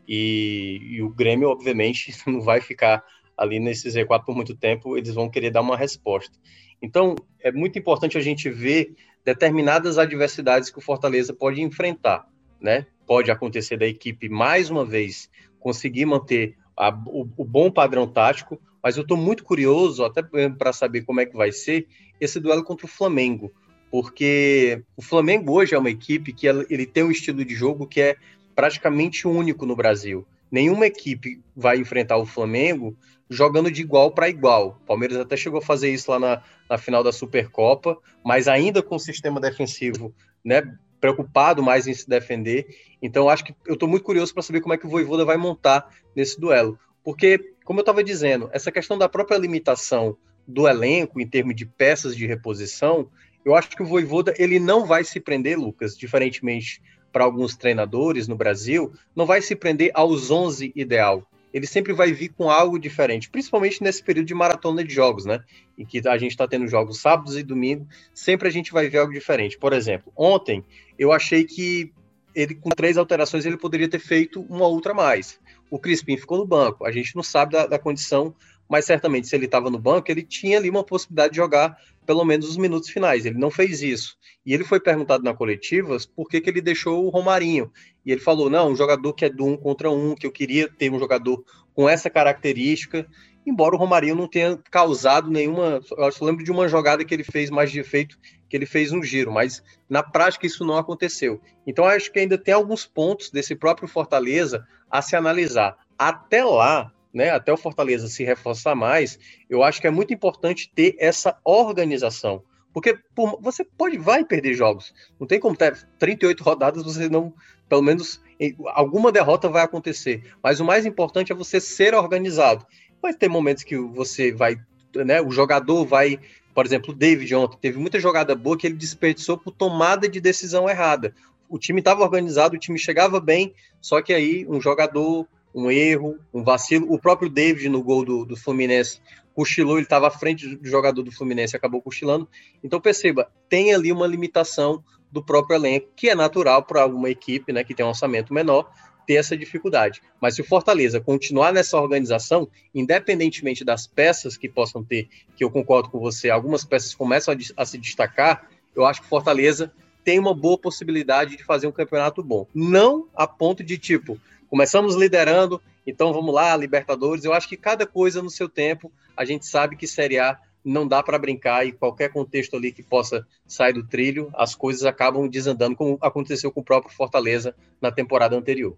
E, 0.08 0.80
e 0.82 1.02
o 1.02 1.10
Grêmio, 1.10 1.50
obviamente, 1.50 2.14
não 2.28 2.42
vai 2.42 2.60
ficar 2.60 3.04
ali 3.38 3.60
nesse 3.60 3.88
Z4 3.88 4.26
por 4.26 4.36
muito 4.36 4.56
tempo, 4.56 4.98
eles 4.98 5.14
vão 5.14 5.30
querer 5.30 5.52
dar 5.52 5.62
uma 5.62 5.78
resposta. 5.78 6.38
Então, 6.82 7.16
é 7.40 7.52
muito 7.52 7.80
importante 7.80 8.18
a 8.18 8.22
gente 8.22 8.50
ver 8.50 8.94
determinadas 9.24 9.98
adversidades 9.98 10.70
que 10.70 10.78
o 10.78 10.82
Fortaleza 10.82 11.34
pode 11.34 11.62
enfrentar, 11.62 12.28
né? 12.60 12.86
pode 13.12 13.30
acontecer 13.30 13.76
da 13.76 13.86
equipe 13.86 14.30
mais 14.30 14.70
uma 14.70 14.86
vez 14.86 15.30
conseguir 15.60 16.06
manter 16.06 16.56
a, 16.76 16.90
o, 17.06 17.28
o, 17.38 17.46
bom 17.46 17.70
padrão 17.70 18.08
tático, 18.08 18.60
mas 18.84 18.98
eu 18.98 19.04
estou 19.04 19.18
muito 19.18 19.44
curioso, 19.44 20.04
até 20.04 20.22
para 20.58 20.74
saber 20.74 21.02
como 21.02 21.20
é 21.20 21.26
que 21.26 21.36
vai 21.36 21.52
ser, 21.52 21.88
esse 22.20 22.40
duelo 22.40 22.64
contra 22.64 22.86
o 22.86 22.90
Flamengo. 22.90 23.52
porque 23.92 24.82
o 24.96 25.02
Flamengo 25.02 25.52
hoje 25.52 25.76
é 25.76 25.78
uma 25.78 25.90
equipe 25.90 26.32
que 26.32 26.48
ele 26.48 26.86
tem 26.86 27.04
um 27.04 27.12
estilo 27.12 27.44
de 27.44 27.54
jogo 27.54 27.86
que 27.86 28.02
é 28.02 28.16
praticamente 28.56 29.28
único 29.28 29.66
no 29.66 29.76
Brasil. 29.76 30.26
Nenhuma 30.50 30.86
equipe 30.86 31.42
vai 31.56 31.78
enfrentar 31.78 32.18
o 32.18 32.26
Flamengo 32.26 32.96
jogando 33.30 33.72
de 33.72 33.82
igual 33.82 34.12
para 34.12 34.30
igual. 34.30 34.80
O 34.82 34.86
Palmeiras 34.86 35.18
até 35.18 35.38
chegou 35.38 35.60
a 35.60 35.64
fazer 35.64 35.90
isso 35.90 36.12
lá 36.12 36.20
na, 36.20 36.44
na 36.70 36.78
final 36.78 37.04
da 37.04 37.12
Supercopa, 37.12 37.98
mas 38.24 38.48
ainda 38.48 38.82
com 38.84 38.96
o 38.96 39.00
sistema 39.00 39.40
defensivo, 39.40 40.14
né, 40.44 40.62
preocupado 41.02 41.64
mais 41.64 41.88
em 41.88 41.94
se 41.94 42.08
defender. 42.08 42.68
Então, 43.02 43.28
acho 43.28 43.44
que 43.44 43.56
eu 43.66 43.74
estou 43.74 43.90
muito 43.90 44.04
curioso 44.04 44.34
para 44.34 44.44
saber 44.44 44.62
como 44.62 44.74
é 44.74 44.78
que 44.78 44.86
o 44.86 44.90
Voivoda 44.90 45.26
vai 45.26 45.36
montar 45.36 45.90
nesse 46.16 46.40
duelo. 46.40 46.80
Porque, 47.04 47.54
como 47.66 47.80
eu 47.80 47.82
estava 47.82 48.04
dizendo, 48.04 48.50
essa 48.54 48.72
questão 48.72 48.98
da 48.98 49.10
própria 49.10 49.38
limitação 49.38 50.16
do 50.48 50.68
elenco 50.68 51.20
em 51.20 51.28
termos 51.28 51.56
de 51.56 51.66
peças 51.66 52.16
de 52.16 52.28
reposição, 52.28 53.10
eu 53.44 53.56
acho 53.56 53.70
que 53.72 53.82
o 53.82 53.86
Voivoda 53.86 54.34
ele 54.38 54.60
não 54.60 54.86
vai 54.86 55.04
se 55.04 55.20
prender, 55.20 55.58
Lucas, 55.58 55.98
diferentemente 55.98 56.82
para 57.12 57.26
alguns 57.26 57.58
treinadores 57.58 58.28
no 58.28 58.38
Brasil, 58.38 58.94
não 59.14 59.26
vai 59.26 59.42
se 59.42 59.56
prender 59.56 59.92
aos 59.94 60.32
11 60.32 60.72
ideal 60.76 61.28
ele 61.54 61.68
sempre 61.68 61.94
vai 61.94 62.12
vir 62.12 62.30
com 62.30 62.50
algo 62.50 62.80
diferente, 62.80 63.30
principalmente 63.30 63.84
nesse 63.84 64.04
período 64.04 64.28
de 64.28 64.34
maratona 64.34 64.84
de 64.84 64.94
jogos, 64.94 65.26
né? 65.26 65.44
Em 65.78 65.86
que 65.86 66.08
a 66.08 66.18
gente 66.18 66.32
está 66.32 66.48
tendo 66.48 66.68
jogos 66.68 67.00
sábados 67.00 67.38
e 67.38 67.44
domingo, 67.44 67.88
sempre 68.14 68.48
a 68.48 68.52
gente 68.52 68.72
vai 68.72 68.88
ver 68.88 69.00
algo 69.00 69.14
diferente. 69.14 69.58
Por 69.58 69.74
exemplo, 69.74 70.12
ontem 70.16 70.64
eu 70.98 71.12
achei 71.12 71.44
que 71.44 71.92
ele, 72.34 72.56
com 72.56 72.70
três 72.70 72.98
alterações, 72.98 73.46
ele 73.46 73.58
poderia 73.58 73.90
ter 73.90 74.00
feito 74.00 74.42
uma 74.50 74.68
outra 74.68 74.94
mais. 74.94 75.40
O 75.70 75.80
Crispim 75.80 76.18
ficou 76.18 76.38
no 76.38 76.46
banco, 76.46 76.86
a 76.86 76.92
gente 76.92 77.16
não 77.16 77.24
sabe 77.24 77.54
da, 77.54 77.66
da 77.66 77.80
condição, 77.80 78.34
mas 78.72 78.86
certamente 78.86 79.28
se 79.28 79.36
ele 79.36 79.48
estava 79.48 79.70
no 79.70 79.78
banco, 79.78 80.10
ele 80.10 80.24
tinha 80.24 80.58
ali 80.58 80.70
uma 80.70 80.82
possibilidade 80.82 81.32
de 81.34 81.36
jogar 81.36 81.78
pelo 82.06 82.24
menos 82.24 82.48
os 82.48 82.56
minutos 82.56 82.90
finais. 82.90 83.26
Ele 83.26 83.38
não 83.38 83.52
fez 83.52 83.82
isso. 83.82 84.16
E 84.46 84.54
ele 84.54 84.64
foi 84.64 84.80
perguntado 84.80 85.26
na 85.26 85.34
coletiva 85.34 85.98
por 86.16 86.30
que, 86.30 86.40
que 86.40 86.50
ele 86.50 86.62
deixou 86.62 87.06
o 87.06 87.10
Romarinho. 87.10 87.70
E 88.06 88.14
ele 88.14 88.22
falou: 88.22 88.50
não, 88.50 88.72
um 88.72 88.76
jogador 88.76 89.12
que 89.12 89.26
é 89.26 89.30
do 89.30 89.46
um 89.46 89.58
contra 89.58 89.92
um, 89.92 90.16
que 90.16 90.26
eu 90.26 90.32
queria 90.32 90.70
ter 90.70 90.90
um 90.90 90.98
jogador 90.98 91.44
com 91.74 91.90
essa 91.90 92.10
característica. 92.10 93.06
Embora 93.46 93.76
o 93.76 93.78
Romarinho 93.78 94.16
não 94.16 94.26
tenha 94.26 94.58
causado 94.72 95.30
nenhuma. 95.30 95.82
Eu 95.98 96.12
só 96.14 96.24
lembro 96.24 96.42
de 96.42 96.50
uma 96.50 96.70
jogada 96.70 97.04
que 97.04 97.14
ele 97.14 97.26
fez 97.26 97.50
mais 97.50 97.70
de 97.74 97.82
efeito, 97.82 98.18
que 98.48 98.56
ele 98.56 98.66
fez 98.66 98.94
um 98.94 99.04
giro, 99.04 99.34
mas 99.34 99.62
na 99.90 100.02
prática 100.02 100.48
isso 100.48 100.64
não 100.64 100.78
aconteceu. 100.78 101.42
Então 101.68 101.84
acho 101.84 102.10
que 102.10 102.20
ainda 102.20 102.38
tem 102.38 102.54
alguns 102.54 102.86
pontos 102.86 103.32
desse 103.32 103.54
próprio 103.54 103.90
Fortaleza 103.90 104.66
a 104.90 105.02
se 105.02 105.14
analisar. 105.14 105.78
Até 106.00 106.42
lá, 106.42 106.90
né, 107.14 107.30
até 107.30 107.52
o 107.52 107.58
Fortaleza 107.58 108.08
se 108.08 108.24
reforçar 108.24 108.76
mais, 108.76 109.20
eu 109.50 109.64
acho 109.64 109.82
que 109.82 109.88
é 109.88 109.92
muito 109.92 110.14
importante 110.14 110.72
ter 110.74 110.96
essa 111.00 111.38
organização. 111.44 112.44
Porque 112.74 112.98
por, 113.14 113.40
você 113.42 113.64
pode, 113.66 113.98
vai 113.98 114.24
perder 114.24 114.54
jogos. 114.54 114.94
Não 115.20 115.28
tem 115.28 115.40
como 115.40 115.56
ter 115.56 115.88
38 116.00 116.42
rodadas, 116.44 116.84
você 116.84 117.10
não, 117.10 117.34
pelo 117.68 117.82
menos, 117.82 118.22
alguma 118.68 119.12
derrota 119.12 119.50
vai 119.50 119.64
acontecer. 119.64 120.24
Mas 120.42 120.60
o 120.60 120.66
mais 120.66 120.86
importante 120.86 121.32
é 121.32 121.36
você 121.36 121.60
ser 121.60 121.94
organizado. 121.94 122.66
Vai 123.02 123.14
ter 123.14 123.28
momentos 123.28 123.64
que 123.64 123.78
você 123.78 124.32
vai, 124.32 124.58
né, 124.96 125.22
o 125.22 125.32
jogador 125.32 125.86
vai, 125.86 126.20
por 126.54 126.66
exemplo, 126.66 126.92
o 126.94 126.96
David 126.96 127.34
ontem 127.36 127.58
teve 127.60 127.78
muita 127.78 128.00
jogada 128.00 128.36
boa 128.36 128.58
que 128.58 128.68
ele 128.68 128.76
desperdiçou 128.76 129.38
por 129.38 129.52
tomada 129.52 130.08
de 130.08 130.22
decisão 130.22 130.70
errada. 130.70 131.14
O 131.50 131.60
time 131.60 131.82
estava 131.82 132.04
organizado, 132.04 132.56
o 132.56 132.60
time 132.60 132.80
chegava 132.80 133.20
bem, 133.20 133.54
só 133.82 134.02
que 134.02 134.14
aí 134.14 134.46
um 134.48 134.62
jogador 134.62 135.28
um 135.54 135.70
erro, 135.70 136.18
um 136.34 136.44
vacilo. 136.44 136.92
O 136.92 137.00
próprio 137.00 137.30
David 137.30 137.70
no 137.70 137.84
gol 137.84 138.06
do, 138.06 138.26
do 138.26 138.38
Fluminense 138.38 139.00
cochilou, 139.34 139.78
ele 139.78 139.86
estava 139.86 140.08
à 140.08 140.12
frente 140.12 140.56
do 140.56 140.68
jogador 140.68 141.02
do 141.04 141.12
Fluminense, 141.12 141.56
acabou 141.56 141.82
cochilando. 141.82 142.28
Então 142.64 142.80
perceba, 142.80 143.30
tem 143.50 143.74
ali 143.74 143.92
uma 143.92 144.08
limitação 144.08 144.84
do 145.12 145.24
próprio 145.24 145.56
elenco, 145.56 145.90
que 145.96 146.10
é 146.10 146.16
natural 146.16 146.64
para 146.64 146.82
alguma 146.82 147.10
equipe, 147.10 147.52
né, 147.52 147.64
que 147.64 147.74
tem 147.74 147.86
um 147.86 147.90
orçamento 147.90 148.34
menor, 148.34 148.72
ter 149.06 149.16
essa 149.16 149.36
dificuldade. 149.36 150.02
Mas 150.22 150.36
se 150.36 150.42
o 150.42 150.46
Fortaleza 150.46 151.02
continuar 151.02 151.52
nessa 151.52 151.80
organização, 151.80 152.48
independentemente 152.74 153.66
das 153.66 153.88
peças 153.88 154.38
que 154.38 154.48
possam 154.48 154.84
ter, 154.84 155.10
que 155.36 155.44
eu 155.44 155.52
concordo 155.52 155.90
com 155.90 156.00
você, 156.00 156.30
algumas 156.30 156.64
peças 156.64 156.96
começam 156.96 157.34
a, 157.34 157.62
a 157.62 157.66
se 157.66 157.78
destacar, 157.78 158.48
eu 158.76 158.86
acho 158.86 159.02
que 159.02 159.08
o 159.08 159.10
Fortaleza 159.10 159.72
tem 160.04 160.18
uma 160.18 160.34
boa 160.34 160.58
possibilidade 160.58 161.36
de 161.36 161.44
fazer 161.44 161.68
um 161.68 161.72
campeonato 161.72 162.24
bom. 162.24 162.48
Não 162.54 163.08
a 163.16 163.28
ponto 163.28 163.64
de 163.64 163.78
tipo, 163.78 164.20
começamos 164.52 164.96
liderando, 164.96 165.62
então 165.88 166.12
vamos 166.12 166.36
lá, 166.36 166.56
Libertadores. 166.58 167.24
Eu 167.24 167.32
acho 167.32 167.48
que 167.48 167.56
cada 167.56 167.88
coisa 167.88 168.22
no 168.22 168.30
seu 168.30 168.50
tempo, 168.50 168.92
a 169.16 169.24
gente 169.24 169.48
sabe 169.48 169.78
que 169.78 169.88
Série 169.88 170.20
A 170.20 170.38
não 170.64 170.86
dá 170.86 171.02
para 171.02 171.18
brincar 171.18 171.66
e 171.66 171.72
qualquer 171.72 172.12
contexto 172.12 172.58
ali 172.58 172.74
que 172.74 172.84
possa 172.84 173.26
sair 173.48 173.72
do 173.72 173.88
trilho, 173.88 174.30
as 174.34 174.54
coisas 174.54 174.84
acabam 174.84 175.28
desandando, 175.30 175.76
como 175.78 175.98
aconteceu 176.02 176.52
com 176.52 176.60
o 176.60 176.64
próprio 176.64 176.94
Fortaleza 176.94 177.56
na 177.82 177.94
temporada 177.94 178.36
anterior. 178.36 178.76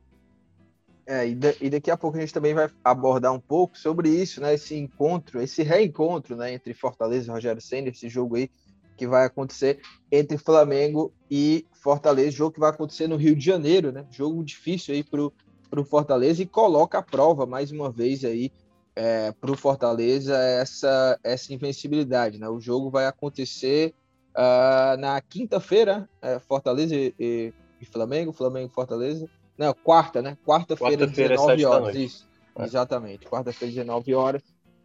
É, 1.07 1.27
e, 1.27 1.37
e, 1.59 1.69
daqui 1.71 1.89
a 1.89 1.97
pouco 1.97 2.17
a 2.17 2.21
gente 2.21 2.31
também 2.31 2.53
vai 2.53 2.69
abordar 2.83 3.33
um 3.33 3.39
pouco 3.39 3.77
sobre 3.77 4.07
isso, 4.09 4.39
né? 4.39 4.53
Esse 4.53 4.75
encontro, 4.75 5.41
esse 5.41 5.63
reencontro, 5.63 6.35
né? 6.37 6.53
Entre 6.53 6.73
Fortaleza 6.73 7.29
e 7.29 7.33
Rogério 7.33 7.61
Senna, 7.61 7.89
esse 7.89 8.07
jogo 8.07 8.37
aí 8.37 8.49
que 8.95 9.07
vai 9.07 9.25
acontecer 9.25 9.81
entre 10.11 10.37
Flamengo 10.37 11.11
e 11.29 11.65
Fortaleza, 11.73 12.31
jogo 12.31 12.53
que 12.53 12.59
vai 12.59 12.69
acontecer 12.69 13.07
no 13.07 13.17
Rio 13.17 13.35
de 13.35 13.43
Janeiro, 13.43 13.91
né? 13.91 14.05
Jogo 14.11 14.41
difícil 14.43 14.93
aí 14.93 15.03
pro 15.03 15.33
para 15.73 15.81
o 15.81 15.83
Fortaleza 15.83 16.43
e 16.43 16.45
coloca 16.45 16.99
a 16.99 17.01
prova 17.01 17.47
mais 17.47 17.71
uma 17.71 17.89
vez 17.89 18.23
aí 18.23 18.51
é, 18.95 19.31
para 19.31 19.51
o 19.51 19.57
Fortaleza 19.57 20.37
essa, 20.37 21.19
essa 21.23 21.51
invencibilidade. 21.51 22.37
Né? 22.37 22.47
O 22.47 22.59
jogo 22.59 22.91
vai 22.91 23.07
acontecer 23.07 23.91
uh, 24.35 24.95
na 24.99 25.19
quinta-feira, 25.19 26.07
é, 26.21 26.37
Fortaleza 26.37 26.95
e, 26.95 27.11
e, 27.19 27.53
e, 27.81 27.85
Flamengo, 27.87 28.31
Flamengo 28.31 28.69
e 28.71 28.75
Fortaleza. 28.75 29.27
Não, 29.57 29.73
quarta, 29.73 30.21
né? 30.21 30.37
Quarta-feira, 30.45 31.07
quarta 31.07 31.21
19 31.21 31.65
horas. 31.65 31.95
Isso, 31.95 32.29
é. 32.55 32.65
exatamente. 32.65 33.25
Quarta-feira, 33.25 33.73
19 33.73 34.13
horas. 34.13 34.43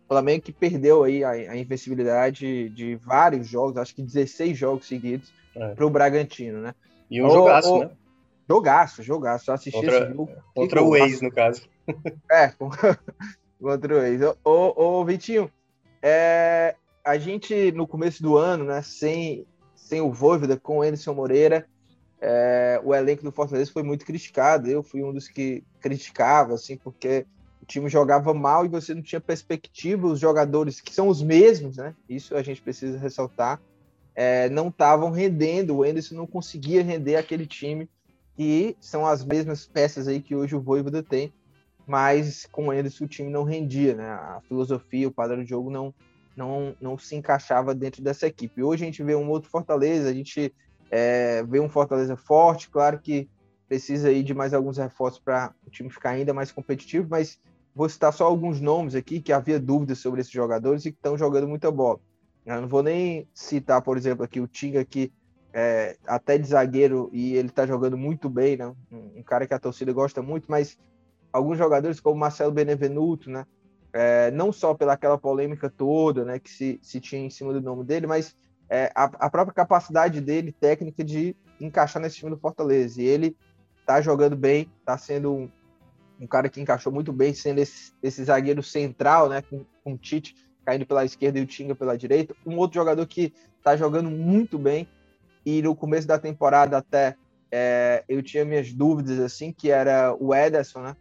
Flamengo 0.09 0.43
que 0.43 0.53
perdeu 0.53 1.05
aí 1.05 1.23
a, 1.23 1.33
a, 1.33 1.57
invencibilidade 1.59 2.71
de 2.71 2.97
vários 2.97 3.47
jogos, 3.47 3.77
acho 3.77 3.95
que 3.95 4.01
16 4.01 4.57
jogos 4.57 4.89
seguidos 4.89 5.31
é. 5.55 5.75
para 5.75 5.85
o 5.85 5.91
Bragantino, 5.91 6.63
né? 6.63 6.75
E 7.11 7.23
um 7.23 7.29
jogaço, 7.29 7.75
o, 7.75 7.81
né? 7.81 7.91
Jogaço, 8.49 9.03
jogaço. 9.03 9.51
Eu 9.51 9.55
assisti 9.55 9.79
contra, 9.79 9.99
esse 9.99 10.09
jogo. 10.09 10.31
Contra 10.55 10.83
o 10.83 10.97
ex, 10.97 11.21
no 11.21 11.31
caso. 11.31 11.69
É, 12.31 12.53
contra 13.61 13.95
o 13.95 14.03
ex. 14.03 14.21
Ô, 14.45 14.75
ô, 14.77 15.05
Vitinho, 15.07 15.51
é, 16.03 16.75
a 17.03 17.17
gente, 17.17 17.73
no 17.73 17.87
começo 17.87 18.23
do 18.23 18.37
ano, 18.37 18.65
né, 18.65 18.83
sem, 18.83 19.47
sem 19.75 20.03
o 20.03 20.13
Voivoda, 20.13 20.59
com 20.59 20.79
o 20.79 20.83
Anderson 20.83 21.15
Moreira, 21.15 21.67
é, 22.21 22.81
o 22.85 22.95
elenco 22.95 23.23
do 23.23 23.33
Fortaleza 23.33 23.73
foi 23.73 23.83
muito 23.83 24.05
criticado. 24.05 24.69
Eu 24.69 24.83
fui 24.83 25.03
um 25.03 25.13
dos 25.13 25.29
que 25.29 25.65
criticava, 25.81 26.55
assim, 26.55 26.77
porque 26.77 27.27
o 27.63 27.67
time 27.67 27.89
jogava 27.89 28.35
mal 28.35 28.67
e 28.67 28.69
você 28.69 28.95
não 28.95 29.03
tinha 29.03 29.21
perspectiva. 29.21 30.07
Os 30.07 30.21
jogadores, 30.21 30.81
que 30.81 30.93
são 30.93 31.09
os 31.09 31.23
mesmos, 31.23 31.79
né? 31.79 31.95
Isso 32.09 32.37
a 32.37 32.43
gente 32.43 32.61
precisa 32.61 32.99
ressaltar, 32.99 33.61
é, 34.15 34.49
não 34.51 34.69
estavam 34.69 35.11
rendendo. 35.11 35.77
O 35.77 35.83
Anderson 35.83 36.17
não 36.17 36.27
conseguia 36.27 36.83
render 36.83 37.17
aquele 37.17 37.47
time 37.47 37.89
e 38.39 38.77
são 38.81 39.05
as 39.05 39.25
mesmas 39.25 39.67
peças 39.67 40.07
aí 40.07 40.21
que 40.21 40.37
hoje 40.37 40.55
o 40.55 40.61
Voivoda 40.61 41.03
tem, 41.03 41.33
mas 41.87 42.47
com 42.53 42.73
eles 42.73 43.01
o 43.01 43.09
time 43.09 43.31
não 43.31 43.43
rendia, 43.43 43.95
né? 43.95 44.09
A 44.09 44.41
filosofia, 44.47 45.09
o 45.09 45.13
padrão 45.13 45.43
de 45.43 45.51
jogo 45.51 45.71
não, 45.71 45.93
não, 46.37 46.77
não 46.81 46.97
se 46.97 47.17
encaixava 47.17 47.75
dentro 47.75 48.01
dessa 48.01 48.27
equipe. 48.27 48.63
Hoje 48.63 48.85
a 48.85 48.87
gente 48.87 49.03
vê 49.03 49.17
um 49.17 49.29
outro 49.29 49.51
Fortaleza, 49.51 50.09
a 50.09 50.15
gente 50.15 50.55
é, 50.91 51.43
vê 51.43 51.59
um 51.59 51.69
Fortaleza 51.69 52.17
forte, 52.17 52.71
claro 52.71 53.01
que 53.01 53.29
precisa 53.67 54.09
aí 54.09 54.23
de 54.23 54.33
mais 54.33 54.55
alguns 54.55 54.79
reforços 54.79 55.21
para 55.21 55.53
o 55.67 55.71
time 55.71 55.91
ficar 55.91 56.11
ainda 56.11 56.33
mais 56.33 56.53
competitivo, 56.53 57.09
mas 57.11 57.39
vou 57.75 57.89
citar 57.89 58.13
só 58.13 58.25
alguns 58.25 58.61
nomes 58.61 58.95
aqui 58.95 59.21
que 59.21 59.33
havia 59.33 59.59
dúvidas 59.59 59.99
sobre 59.99 60.21
esses 60.21 60.33
jogadores 60.33 60.85
e 60.85 60.93
que 60.93 60.99
estão 60.99 61.19
jogando 61.19 61.49
muita 61.49 61.71
bola. 61.71 62.01
Eu 62.47 62.63
não 62.63 62.69
vou 62.69 62.83
nem 62.83 63.29
citar, 63.35 63.83
por 63.83 63.99
exemplo, 63.99 64.25
aqui 64.25 64.41
o 64.41 64.47
Tinga, 64.47 64.85
que 64.85 65.13
é, 65.53 65.97
até 66.07 66.37
de 66.39 66.47
zagueiro, 66.49 67.09
e 67.13 67.35
ele 67.35 67.49
tá 67.49 67.67
jogando 67.67 67.97
muito 67.97 68.29
bem, 68.29 68.57
né? 68.57 68.75
Um, 68.93 69.23
cara 69.23 69.47
que 69.47 69.55
a 69.55 69.59
torcida 69.59 69.93
gosta 69.93 70.23
muito, 70.23 70.47
mas 70.49 70.79
alguns 71.33 71.59
jogadores 71.59 72.01
como 72.01 72.19
Marcelo 72.19 72.53
Benevenuto, 72.53 73.31
né? 73.31 73.47
É, 73.93 74.31
não 74.31 74.53
só 74.53 74.75
pela 74.75 74.93
aquela 74.93 75.17
polêmica 75.17 75.71
toda, 75.71 76.25
né, 76.25 76.39
que 76.39 76.51
se, 76.51 76.79
se 76.83 77.01
tinha 77.01 77.23
em 77.23 77.31
cima 77.31 77.55
do 77.55 77.61
nome 77.61 77.85
dele, 77.85 78.07
mas 78.07 78.37
é, 78.69 78.93
a, 78.95 79.05
a, 79.05 79.31
própria 79.31 79.55
capacidade 79.55 80.21
dele, 80.21 80.53
técnica, 80.53 81.03
de 81.03 81.35
encaixar 81.59 82.01
nesse 82.03 82.17
time 82.17 82.31
do 82.31 82.37
Fortaleza. 82.37 83.01
E 83.01 83.07
ele 83.07 83.35
tá 83.87 84.03
jogando 84.03 84.37
bem, 84.37 84.71
tá 84.85 84.99
sendo 84.99 85.33
um, 85.33 85.51
um 86.21 86.27
cara 86.27 86.51
que 86.51 86.61
encaixou 86.61 86.93
muito 86.93 87.15
bem, 87.15 87.33
sendo 87.33 87.61
esse, 87.61 87.93
esse 88.03 88.23
zagueiro 88.25 88.63
central, 88.63 89.31
né, 89.31 89.41
com, 89.41 89.65
com 89.83 89.95
o 89.95 89.99
Tite 89.99 90.35
caindo 90.67 90.85
pela 90.85 91.03
esquerda 91.03 91.39
e 91.39 91.43
o 91.43 91.47
Tinga 91.47 91.75
pela 91.75 91.97
direita. 91.97 92.37
Um 92.45 92.59
outro 92.59 92.75
jogador 92.75 93.07
que 93.07 93.33
tá 93.65 93.75
jogando 93.75 94.11
muito 94.11 94.59
bem 94.59 94.87
e 95.49 95.63
no 95.63 95.75
começo 95.75 96.07
da 96.07 96.19
temporada 96.19 96.77
até 96.77 97.17
é, 97.51 98.05
eu 98.07 98.23
tinha 98.23 98.45
minhas 98.45 98.71
dúvidas, 98.71 99.19
assim, 99.19 99.51
que 99.51 99.71
era 99.71 100.15
o 100.15 100.35
Ederson, 100.35 100.81
né? 100.83 100.97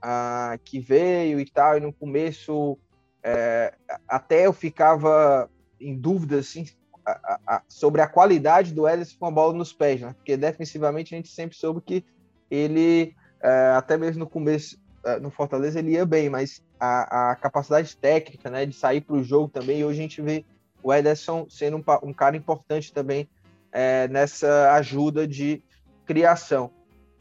Ah, 0.00 0.56
que 0.64 0.78
veio 0.78 1.40
e 1.40 1.50
tal, 1.50 1.76
e 1.76 1.80
no 1.80 1.92
começo 1.92 2.78
é, 3.24 3.74
até 4.06 4.46
eu 4.46 4.52
ficava 4.52 5.50
em 5.80 5.96
dúvida, 5.96 6.38
assim, 6.38 6.64
a, 7.04 7.40
a, 7.44 7.62
sobre 7.66 8.00
a 8.00 8.06
qualidade 8.06 8.72
do 8.72 8.86
Ederson 8.86 9.16
com 9.18 9.26
a 9.26 9.32
bola 9.32 9.52
nos 9.52 9.72
pés, 9.72 10.00
né? 10.00 10.14
Porque 10.16 10.36
defensivamente 10.36 11.12
a 11.12 11.16
gente 11.16 11.30
sempre 11.30 11.56
soube 11.56 11.80
que 11.80 12.04
ele, 12.48 13.16
é, 13.42 13.72
até 13.76 13.96
mesmo 13.96 14.20
no 14.20 14.30
começo, 14.30 14.78
é, 15.04 15.18
no 15.18 15.28
Fortaleza, 15.28 15.80
ele 15.80 15.94
ia 15.94 16.06
bem, 16.06 16.30
mas 16.30 16.62
a, 16.78 17.32
a 17.32 17.34
capacidade 17.34 17.96
técnica, 17.96 18.48
né, 18.48 18.64
de 18.64 18.76
sair 18.76 19.00
para 19.00 19.16
o 19.16 19.24
jogo 19.24 19.48
também, 19.48 19.80
e 19.80 19.84
hoje 19.84 19.98
a 19.98 20.02
gente 20.02 20.22
vê 20.22 20.44
o 20.84 20.94
Ederson 20.94 21.48
sendo 21.50 21.78
um, 21.78 22.08
um 22.08 22.12
cara 22.12 22.36
importante 22.36 22.92
também 22.92 23.28
é, 23.72 24.08
nessa 24.08 24.72
ajuda 24.72 25.26
de 25.26 25.62
criação. 26.06 26.70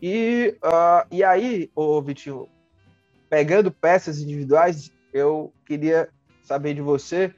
E, 0.01 0.55
uh, 0.63 1.07
e 1.11 1.23
aí, 1.23 1.71
ô 1.75 2.01
Vitinho, 2.01 2.47
pegando 3.29 3.71
peças 3.71 4.19
individuais, 4.19 4.91
eu 5.13 5.53
queria 5.65 6.09
saber 6.43 6.73
de 6.73 6.81
você 6.81 7.33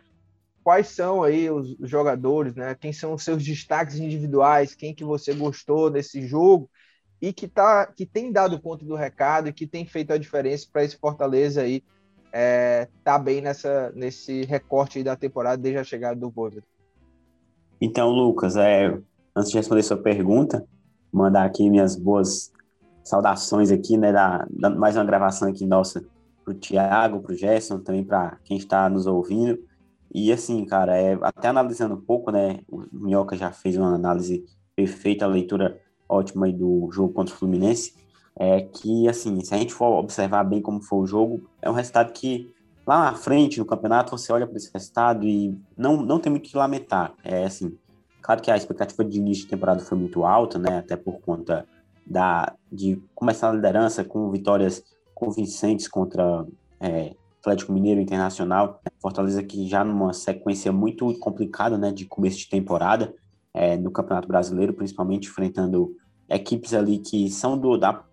quais 0.64 0.88
são 0.88 1.24
aí 1.24 1.50
os, 1.50 1.76
jogadores, 1.80 2.56
né? 2.56 2.76
Quem 2.76 2.94
são 2.94 3.14
os 3.14 3.24
seus 3.24 3.44
destaques 3.44 3.96
individuais, 3.96 4.76
quem 4.76 4.94
que 4.94 5.04
você 5.04 5.34
gostou 5.34 5.90
desse 5.90 6.22
jogo 6.28 6.70
e 7.22 7.34
que 7.34 7.48
tá 7.48 7.88
que 7.88 8.06
tem 8.06 8.32
dado 8.32 8.62
conta 8.62 8.86
do 8.86 8.96
recado 8.96 9.50
e 9.50 9.54
que 9.54 9.66
tem 9.66 9.86
feito 9.86 10.14
a 10.14 10.18
diferença 10.18 10.68
para 10.72 10.84
esse 10.84 10.98
Fortaleza 10.98 11.62
aí 11.62 11.84
é, 12.32 12.88
tá 13.04 13.18
bem 13.18 13.42
nessa 13.42 13.92
nesse 13.96 14.44
recorte 14.44 15.02
da 15.04 15.16
temporada 15.16 15.62
desde 15.62 15.80
a 15.80 15.84
chegada 15.84 16.20
do 16.20 16.30
Voivoda. 16.30 16.64
Então, 17.82 18.10
Lucas, 18.10 18.56
é, 18.56 18.98
antes 19.36 19.52
de 19.52 19.58
responder 19.58 19.84
sua 19.84 19.98
pergunta, 19.98 20.66
mandar 21.12 21.46
aqui 21.46 21.70
minhas 21.70 21.96
boas 21.96 22.52
saudações 23.04 23.72
aqui, 23.72 23.98
né, 23.98 24.12
da, 24.12 24.46
da 24.50 24.70
mais 24.70 24.96
uma 24.96 25.06
gravação 25.06 25.50
aqui 25.50 25.66
nossa 25.66 26.04
para 26.44 26.52
o 26.54 26.58
Thiago, 26.58 27.22
para 27.22 27.34
o 27.34 27.36
Gerson, 27.36 27.80
também 27.80 28.04
para 28.04 28.38
quem 28.44 28.58
está 28.58 28.90
nos 28.90 29.08
ouvindo. 29.08 29.58
E 30.14 30.32
assim, 30.32 30.66
cara, 30.66 30.98
é, 30.98 31.18
até 31.22 31.48
analisando 31.48 31.96
um 31.96 32.02
pouco, 32.02 32.32
né? 32.32 32.60
O 32.68 32.84
Minhoca 32.92 33.38
já 33.38 33.52
fez 33.52 33.78
uma 33.78 33.94
análise 33.94 34.44
perfeita, 34.76 35.26
a 35.26 35.28
leitura 35.28 35.80
ótima 36.08 36.48
aí 36.48 36.54
do 36.54 36.90
jogo 36.92 37.14
contra 37.14 37.34
o 37.34 37.38
Fluminense. 37.38 37.94
É 38.36 38.62
que, 38.62 39.08
assim, 39.08 39.40
se 39.42 39.54
a 39.54 39.58
gente 39.58 39.74
for 39.74 40.00
observar 40.00 40.44
bem 40.44 40.62
como 40.62 40.82
foi 40.82 41.00
o 41.00 41.06
jogo, 41.06 41.50
é 41.62 41.70
um 41.70 41.74
resultado 41.74 42.12
que 42.14 42.52
lá 42.86 43.12
na 43.12 43.18
frente, 43.18 43.60
no 43.60 43.66
campeonato, 43.66 44.12
você 44.12 44.32
olha 44.32 44.48
para 44.48 44.58
esse 44.58 44.72
resultado 44.74 45.28
e 45.28 45.58
não, 45.78 45.98
não 45.98 46.20
tem 46.20 46.32
muito 46.32 46.48
o 46.48 46.50
que 46.50 46.58
lamentar. 46.58 47.14
É 47.24 47.46
assim, 47.46 47.78
claro 48.22 48.42
que 48.42 48.52
a 48.52 48.58
expectativa 48.58 49.04
de 49.06 49.18
início 49.18 49.44
de 49.44 49.50
temporada 49.50 49.80
foi 49.80 49.98
muito 49.98 50.24
alta, 50.24 50.58
né? 50.58 50.80
Até 50.80 50.96
por 50.96 51.20
conta 51.20 51.66
da, 52.06 52.54
de 52.72 53.02
começar 53.14 53.50
a 53.50 53.54
liderança 53.54 54.04
com 54.04 54.32
vitórias 54.32 54.84
convincentes 55.14 55.88
contra 55.88 56.46
é, 56.80 57.14
Atlético 57.40 57.72
Mineiro 57.72 58.02
Internacional, 58.02 58.82
Fortaleza 59.02 59.44
que 59.44 59.68
já 59.68 59.84
numa 59.84 60.14
sequência 60.14 60.72
muito 60.72 61.14
complicada, 61.20 61.78
né, 61.78 61.92
de 61.92 62.06
começo 62.06 62.38
de 62.38 62.50
temporada 62.50 63.14
é, 63.54 63.78
no 63.78 63.92
Campeonato 63.92 64.28
Brasileiro, 64.28 64.74
principalmente 64.74 65.28
enfrentando 65.28 65.96
equipes 66.30 66.74
ali 66.74 67.00
que 67.00 67.30
são 67.30 67.58
do 67.58 67.78
da 67.78 68.04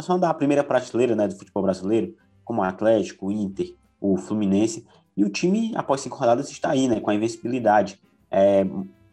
são 0.00 0.18
da 0.18 0.32
primeira 0.32 0.64
prateleira, 0.64 1.14
né, 1.14 1.28
do 1.28 1.36
futebol 1.36 1.62
brasileiro, 1.62 2.14
como 2.44 2.62
Atlético, 2.62 3.30
Inter, 3.30 3.74
o 4.00 4.16
Fluminense, 4.16 4.86
e 5.16 5.24
o 5.24 5.30
time 5.30 5.72
após 5.74 6.00
cinco 6.00 6.16
rodadas 6.16 6.50
está 6.50 6.70
aí, 6.70 6.88
né, 6.88 7.00
com 7.00 7.10
a 7.10 7.14
invencibilidade. 7.14 8.00
É, 8.30 8.66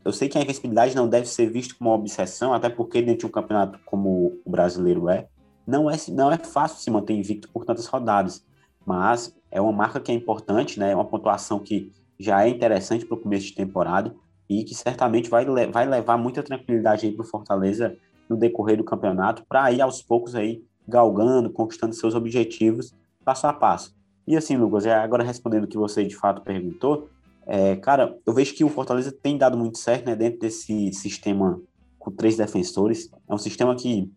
eu 0.03 0.11
sei 0.11 0.27
que 0.27 0.37
a 0.37 0.41
invencibilidade 0.41 0.95
não 0.95 1.07
deve 1.07 1.27
ser 1.27 1.49
vista 1.49 1.75
como 1.77 1.89
uma 1.89 1.95
obsessão, 1.95 2.53
até 2.53 2.69
porque 2.69 3.01
dentro 3.01 3.19
de 3.19 3.25
um 3.27 3.29
campeonato 3.29 3.79
como 3.85 4.39
o 4.43 4.49
brasileiro 4.49 5.09
é, 5.09 5.27
não 5.65 5.89
é, 5.89 5.95
não 6.09 6.31
é 6.31 6.37
fácil 6.37 6.79
se 6.79 6.91
manter 6.91 7.13
invicto 7.13 7.49
por 7.49 7.63
tantas 7.63 7.85
rodadas 7.85 8.45
mas 8.85 9.35
é 9.51 9.61
uma 9.61 9.71
marca 9.71 9.99
que 9.99 10.11
é 10.11 10.15
importante, 10.15 10.79
né? 10.79 10.91
É 10.91 10.95
uma 10.95 11.05
pontuação 11.05 11.59
que 11.59 11.91
já 12.19 12.45
é 12.45 12.49
interessante 12.49 13.05
para 13.05 13.15
o 13.15 13.21
começo 13.21 13.47
de 13.47 13.55
temporada 13.55 14.13
e 14.49 14.63
que 14.63 14.75
certamente 14.75 15.29
vai, 15.29 15.45
vai 15.71 15.87
levar 15.87 16.17
muita 16.17 16.43
tranquilidade 16.43 17.05
aí 17.05 17.11
para 17.11 17.23
o 17.23 17.27
Fortaleza 17.27 17.95
no 18.29 18.37
decorrer 18.37 18.77
do 18.77 18.83
campeonato, 18.83 19.43
para 19.47 19.71
ir 19.71 19.81
aos 19.81 20.01
poucos 20.01 20.35
aí 20.35 20.63
galgando, 20.87 21.49
conquistando 21.49 21.93
seus 21.93 22.13
objetivos 22.13 22.93
passo 23.23 23.47
a 23.47 23.53
passo. 23.53 23.95
E 24.27 24.37
assim, 24.37 24.55
Lucas, 24.55 24.85
agora 24.85 25.23
respondendo 25.23 25.65
o 25.65 25.67
que 25.67 25.77
você 25.77 26.05
de 26.05 26.15
fato 26.15 26.41
perguntou, 26.41 27.09
é, 27.45 27.75
cara, 27.75 28.17
eu 28.25 28.33
vejo 28.33 28.53
que 28.53 28.63
o 28.63 28.69
Fortaleza 28.69 29.11
tem 29.11 29.37
dado 29.37 29.57
muito 29.57 29.77
certo 29.77 30.05
né, 30.05 30.15
dentro 30.15 30.39
desse 30.39 30.93
sistema 30.93 31.61
com 31.99 32.11
três 32.11 32.37
defensores. 32.37 33.11
É 33.27 33.33
um 33.33 33.37
sistema 33.37 33.75
que 33.75 34.09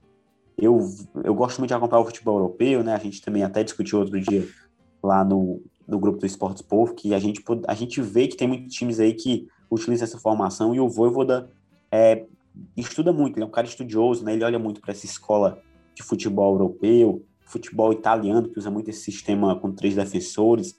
eu, 0.57 0.81
eu 1.23 1.35
gosto 1.35 1.59
muito 1.59 1.69
de 1.69 1.75
acompanhar 1.75 2.03
o 2.03 2.07
futebol 2.07 2.39
europeu, 2.39 2.83
né? 2.83 2.95
A 2.95 2.99
gente 2.99 3.21
também 3.21 3.43
até 3.43 3.63
discutiu 3.63 3.99
outro 3.99 4.19
dia 4.21 4.47
lá 5.03 5.25
no, 5.25 5.61
no 5.87 5.99
grupo 5.99 6.19
do 6.19 6.27
Esportes 6.27 6.63
Povo, 6.63 6.95
que 6.95 7.15
a 7.15 7.19
gente, 7.19 7.43
a 7.67 7.75
gente 7.75 8.01
vê 8.01 8.27
que 8.27 8.37
tem 8.37 8.49
muitos 8.49 8.75
times 8.75 8.99
aí 8.99 9.13
que 9.13 9.47
utilizam 9.71 10.05
essa 10.05 10.19
formação 10.19 10.75
e 10.75 10.81
o 10.81 10.89
Voivoda 10.89 11.51
é, 11.91 12.25
estuda 12.77 13.13
muito, 13.13 13.37
ele 13.37 13.45
é 13.45 13.47
um 13.47 13.51
cara 13.51 13.67
estudioso, 13.67 14.25
né? 14.25 14.33
Ele 14.33 14.45
olha 14.45 14.59
muito 14.59 14.81
para 14.81 14.93
essa 14.93 15.05
escola 15.05 15.61
de 15.95 16.03
futebol 16.03 16.55
europeu, 16.55 17.23
futebol 17.47 17.93
italiano, 17.93 18.49
que 18.49 18.59
usa 18.59 18.71
muito 18.71 18.91
esse 18.91 19.01
sistema 19.01 19.59
com 19.59 19.73
três 19.73 19.95
defensores. 19.95 20.79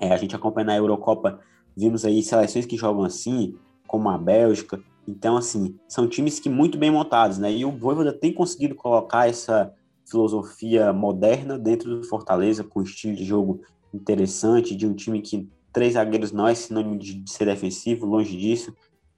É, 0.00 0.12
a 0.12 0.16
gente 0.16 0.34
acompanha 0.34 0.66
na 0.66 0.76
Eurocopa, 0.76 1.40
vimos 1.76 2.04
aí 2.04 2.22
seleções 2.22 2.64
que 2.64 2.76
jogam 2.76 3.04
assim, 3.04 3.54
como 3.86 4.08
a 4.08 4.16
Bélgica, 4.16 4.82
então, 5.10 5.36
assim, 5.36 5.76
são 5.88 6.06
times 6.06 6.38
que 6.38 6.48
muito 6.48 6.78
bem 6.78 6.90
montados, 6.90 7.38
né? 7.38 7.52
E 7.52 7.64
o 7.64 7.72
Voivoda 7.72 8.12
tem 8.12 8.32
conseguido 8.32 8.74
colocar 8.76 9.28
essa 9.28 9.74
filosofia 10.08 10.92
moderna 10.92 11.58
dentro 11.58 11.96
do 11.96 12.06
Fortaleza, 12.06 12.62
com 12.62 12.80
um 12.80 12.82
estilo 12.84 13.16
de 13.16 13.24
jogo 13.24 13.60
interessante, 13.92 14.74
de 14.74 14.86
um 14.86 14.94
time 14.94 15.20
que 15.20 15.48
três 15.72 15.94
zagueiros 15.94 16.32
não 16.32 16.46
é 16.46 16.54
sinônimo 16.54 16.96
de, 16.96 17.24
ser 17.26 17.46
defensivo, 17.46 18.06
longe 18.06 18.36
disso. 18.36 18.74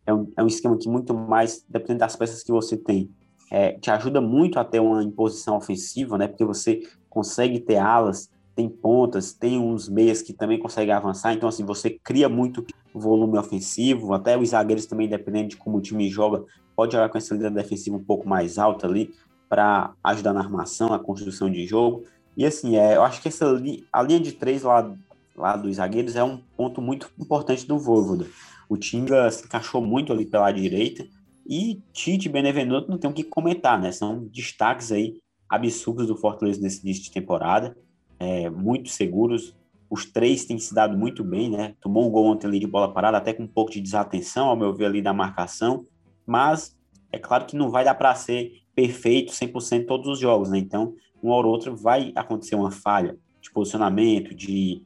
É 0.07 0.13
um, 0.13 0.33
é 0.37 0.43
um 0.43 0.47
esquema 0.47 0.77
que 0.79 0.89
muito 0.89 1.15
mais, 1.15 1.65
dependendo 1.69 2.01
das 2.01 2.17
peças 2.17 2.43
que 2.43 2.51
você 2.51 2.77
tem, 2.77 3.11
é, 3.53 3.73
te 3.73 3.91
ajuda 3.91 4.19
muito 4.19 4.59
a 4.59 4.65
ter 4.65 4.81
uma 4.81 5.05
imposição 5.05 5.59
ofensiva, 5.59 6.17
né? 6.17 6.27
Porque 6.27 6.43
você 6.43 6.81
consegue 7.11 7.61
ter 7.61 7.77
alas, 7.77 8.31
tem 8.57 8.67
pontas, 8.67 9.35
tem 9.35 9.59
uns 9.59 9.91
meias 9.91 10.23
que 10.23 10.33
também 10.33 10.59
conseguem 10.59 10.95
avançar. 10.95 11.35
Então, 11.35 11.51
assim, 11.51 11.63
você 11.63 11.91
cria 11.91 12.31
muito 12.31 12.65
volume 12.95 13.37
ofensivo, 13.37 14.15
até 14.15 14.39
os 14.39 14.49
zagueiros 14.49 14.87
também, 14.87 15.07
dependendo 15.07 15.49
de 15.49 15.59
como 15.59 15.77
o 15.77 15.81
time 15.83 16.09
joga, 16.09 16.43
pode 16.75 16.93
jogar 16.93 17.11
com 17.11 17.19
essa 17.19 17.35
linha 17.35 17.51
defensiva 17.51 17.95
um 17.95 18.03
pouco 18.03 18.27
mais 18.27 18.57
alta 18.57 18.87
ali 18.87 19.15
para 19.51 19.93
ajudar 20.03 20.33
na 20.33 20.41
armação, 20.41 20.89
na 20.89 20.99
construção 20.99 21.51
de 21.51 21.67
jogo. 21.67 22.05
E 22.35 22.47
assim, 22.47 22.77
é, 22.79 22.97
eu 22.97 23.03
acho 23.03 23.21
que 23.21 23.29
essa 23.29 23.45
li, 23.45 23.87
a 23.93 24.03
linha 24.03 24.21
de 24.21 24.33
três 24.33 24.63
lá, 24.63 24.91
lá 25.37 25.59
dos 25.59 25.77
zagueiros 25.77 26.17
é 26.17 26.25
um 26.25 26.39
ponto 26.57 26.81
muito 26.81 27.11
importante 27.21 27.67
do 27.67 27.79
Voivoda. 27.79 28.25
O 28.67 28.79
Tinga 28.79 29.31
se 29.31 29.45
encaixou 29.45 29.83
muito 29.83 30.11
ali 30.11 30.25
pela 30.25 30.51
direita 30.51 31.05
e 31.47 31.81
Tite 31.93 32.29
e 32.29 32.33
Benevenuto 32.33 32.91
não 32.91 32.99
tem 32.99 33.11
o 33.11 33.15
que 33.15 33.25
comentar, 33.25 33.81
né? 33.81 33.93
São 33.93 34.25
destaques 34.27 34.93
aí 34.93 35.21
absurdos 35.49 36.07
do 36.07 36.17
Fortaleza 36.17 36.61
nesse 36.61 36.83
início 36.83 37.05
de 37.05 37.11
temporada, 37.11 37.77
é, 38.19 38.49
muito 38.49 38.89
seguros, 38.89 39.55
os 39.93 40.07
três 40.07 40.47
têm 40.47 40.59
se 40.59 40.73
dado 40.73 40.97
muito 40.97 41.23
bem, 41.23 41.51
né? 41.51 41.75
Tomou 41.79 42.07
um 42.07 42.11
gol 42.11 42.25
ontem 42.25 42.47
ali 42.47 42.59
de 42.59 42.67
bola 42.67 42.91
parada, 42.91 43.19
até 43.19 43.35
com 43.35 43.43
um 43.43 43.47
pouco 43.47 43.71
de 43.71 43.79
desatenção, 43.79 44.49
ao 44.49 44.57
meu 44.57 44.73
ver, 44.73 44.87
ali 44.87 45.03
da 45.03 45.13
marcação. 45.13 45.85
Mas 46.27 46.75
é 47.13 47.19
claro 47.19 47.45
que 47.45 47.55
não 47.55 47.71
vai 47.71 47.85
dar 47.85 47.95
para 47.95 48.15
ser 48.15 48.63
perfeito 48.75 49.33
100% 49.33 49.87
todos 49.87 50.09
os 50.09 50.19
jogos, 50.19 50.49
né? 50.49 50.59
Então, 50.59 50.95
um 51.23 51.29
ou 51.29 51.45
outro 51.45 51.77
vai 51.77 52.11
acontecer 52.17 52.55
uma 52.55 52.71
falha 52.71 53.19
de 53.39 53.51
posicionamento, 53.53 54.35
de 54.35 54.83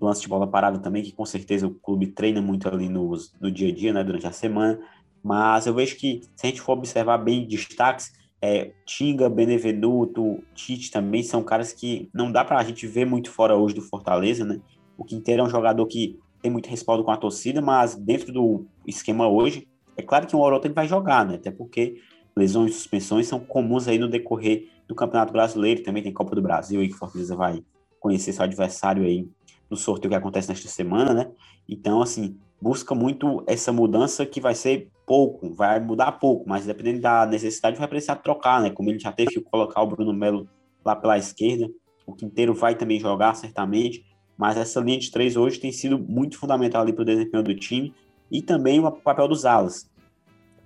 lance 0.00 0.22
de 0.22 0.28
bola 0.28 0.46
parada 0.46 0.80
também, 0.80 1.04
que 1.04 1.12
com 1.12 1.24
certeza 1.24 1.68
o 1.68 1.74
clube 1.74 2.08
treina 2.08 2.42
muito 2.42 2.68
ali 2.68 2.88
no, 2.88 3.12
no 3.40 3.52
dia 3.52 3.68
a 3.68 3.72
dia, 3.72 3.92
né? 3.92 4.02
Durante 4.02 4.26
a 4.26 4.32
semana. 4.32 4.80
Mas 5.22 5.66
eu 5.66 5.74
vejo 5.74 5.96
que, 5.96 6.20
se 6.36 6.46
a 6.46 6.50
gente 6.50 6.60
for 6.60 6.72
observar 6.72 7.18
bem 7.18 7.46
destaques, 7.46 8.12
é, 8.40 8.72
Tinga, 8.86 9.28
Benevenuto, 9.28 10.42
Tite 10.54 10.90
também 10.90 11.22
são 11.22 11.42
caras 11.42 11.72
que 11.72 12.08
não 12.14 12.30
dá 12.30 12.44
para 12.44 12.58
a 12.58 12.64
gente 12.64 12.86
ver 12.86 13.04
muito 13.04 13.30
fora 13.30 13.56
hoje 13.56 13.74
do 13.74 13.82
Fortaleza, 13.82 14.44
né? 14.44 14.60
O 14.96 15.04
Quinteiro 15.04 15.42
é 15.42 15.44
um 15.44 15.50
jogador 15.50 15.84
que 15.86 16.18
tem 16.40 16.50
muito 16.50 16.68
respaldo 16.68 17.02
com 17.02 17.10
a 17.10 17.16
torcida, 17.16 17.60
mas 17.60 17.94
dentro 17.96 18.32
do 18.32 18.64
esquema 18.86 19.28
hoje, 19.28 19.66
é 19.96 20.02
claro 20.02 20.26
que 20.26 20.36
um 20.36 20.40
hora 20.40 20.60
ele 20.62 20.74
vai 20.74 20.86
jogar, 20.86 21.26
né? 21.26 21.34
Até 21.34 21.50
porque 21.50 22.00
lesões 22.36 22.70
e 22.70 22.74
suspensões 22.74 23.26
são 23.26 23.40
comuns 23.40 23.88
aí 23.88 23.98
no 23.98 24.08
decorrer 24.08 24.68
do 24.86 24.94
Campeonato 24.94 25.32
Brasileiro, 25.32 25.82
também 25.82 26.02
tem 26.02 26.12
Copa 26.12 26.34
do 26.34 26.42
Brasil 26.42 26.80
aí 26.80 26.88
que 26.88 26.94
o 26.94 26.98
Fortaleza 26.98 27.34
vai 27.34 27.62
conhecer 27.98 28.32
seu 28.32 28.44
adversário 28.44 29.04
aí 29.04 29.28
no 29.68 29.76
sorteio 29.76 30.10
que 30.10 30.16
acontece 30.16 30.48
nesta 30.48 30.68
semana, 30.68 31.12
né? 31.12 31.30
Então, 31.68 32.00
assim, 32.00 32.38
busca 32.60 32.94
muito 32.94 33.42
essa 33.46 33.72
mudança 33.72 34.26
que 34.26 34.40
vai 34.40 34.54
ser 34.54 34.90
pouco, 35.06 35.54
vai 35.54 35.80
mudar 35.80 36.12
pouco, 36.12 36.48
mas 36.48 36.66
dependendo 36.66 37.00
da 37.00 37.24
necessidade 37.24 37.78
vai 37.78 37.88
precisar 37.88 38.16
trocar, 38.16 38.60
né? 38.60 38.70
Como 38.70 38.90
ele 38.90 38.98
já 38.98 39.12
teve 39.12 39.30
que 39.32 39.40
colocar 39.40 39.82
o 39.82 39.86
Bruno 39.86 40.12
Melo 40.12 40.48
lá 40.84 40.94
pela 40.94 41.16
esquerda, 41.16 41.70
o 42.06 42.14
Quinteiro 42.14 42.54
vai 42.54 42.74
também 42.74 42.98
jogar 42.98 43.34
certamente, 43.34 44.04
mas 44.36 44.56
essa 44.56 44.80
linha 44.80 44.98
de 44.98 45.10
três 45.10 45.36
hoje 45.36 45.58
tem 45.58 45.72
sido 45.72 45.98
muito 45.98 46.38
fundamental 46.38 46.82
ali 46.82 46.92
para 46.92 47.02
o 47.02 47.06
desempenho 47.06 47.42
do 47.42 47.54
time 47.54 47.94
e 48.30 48.42
também 48.42 48.80
o 48.80 48.90
papel 48.90 49.28
dos 49.28 49.44
alas. 49.44 49.90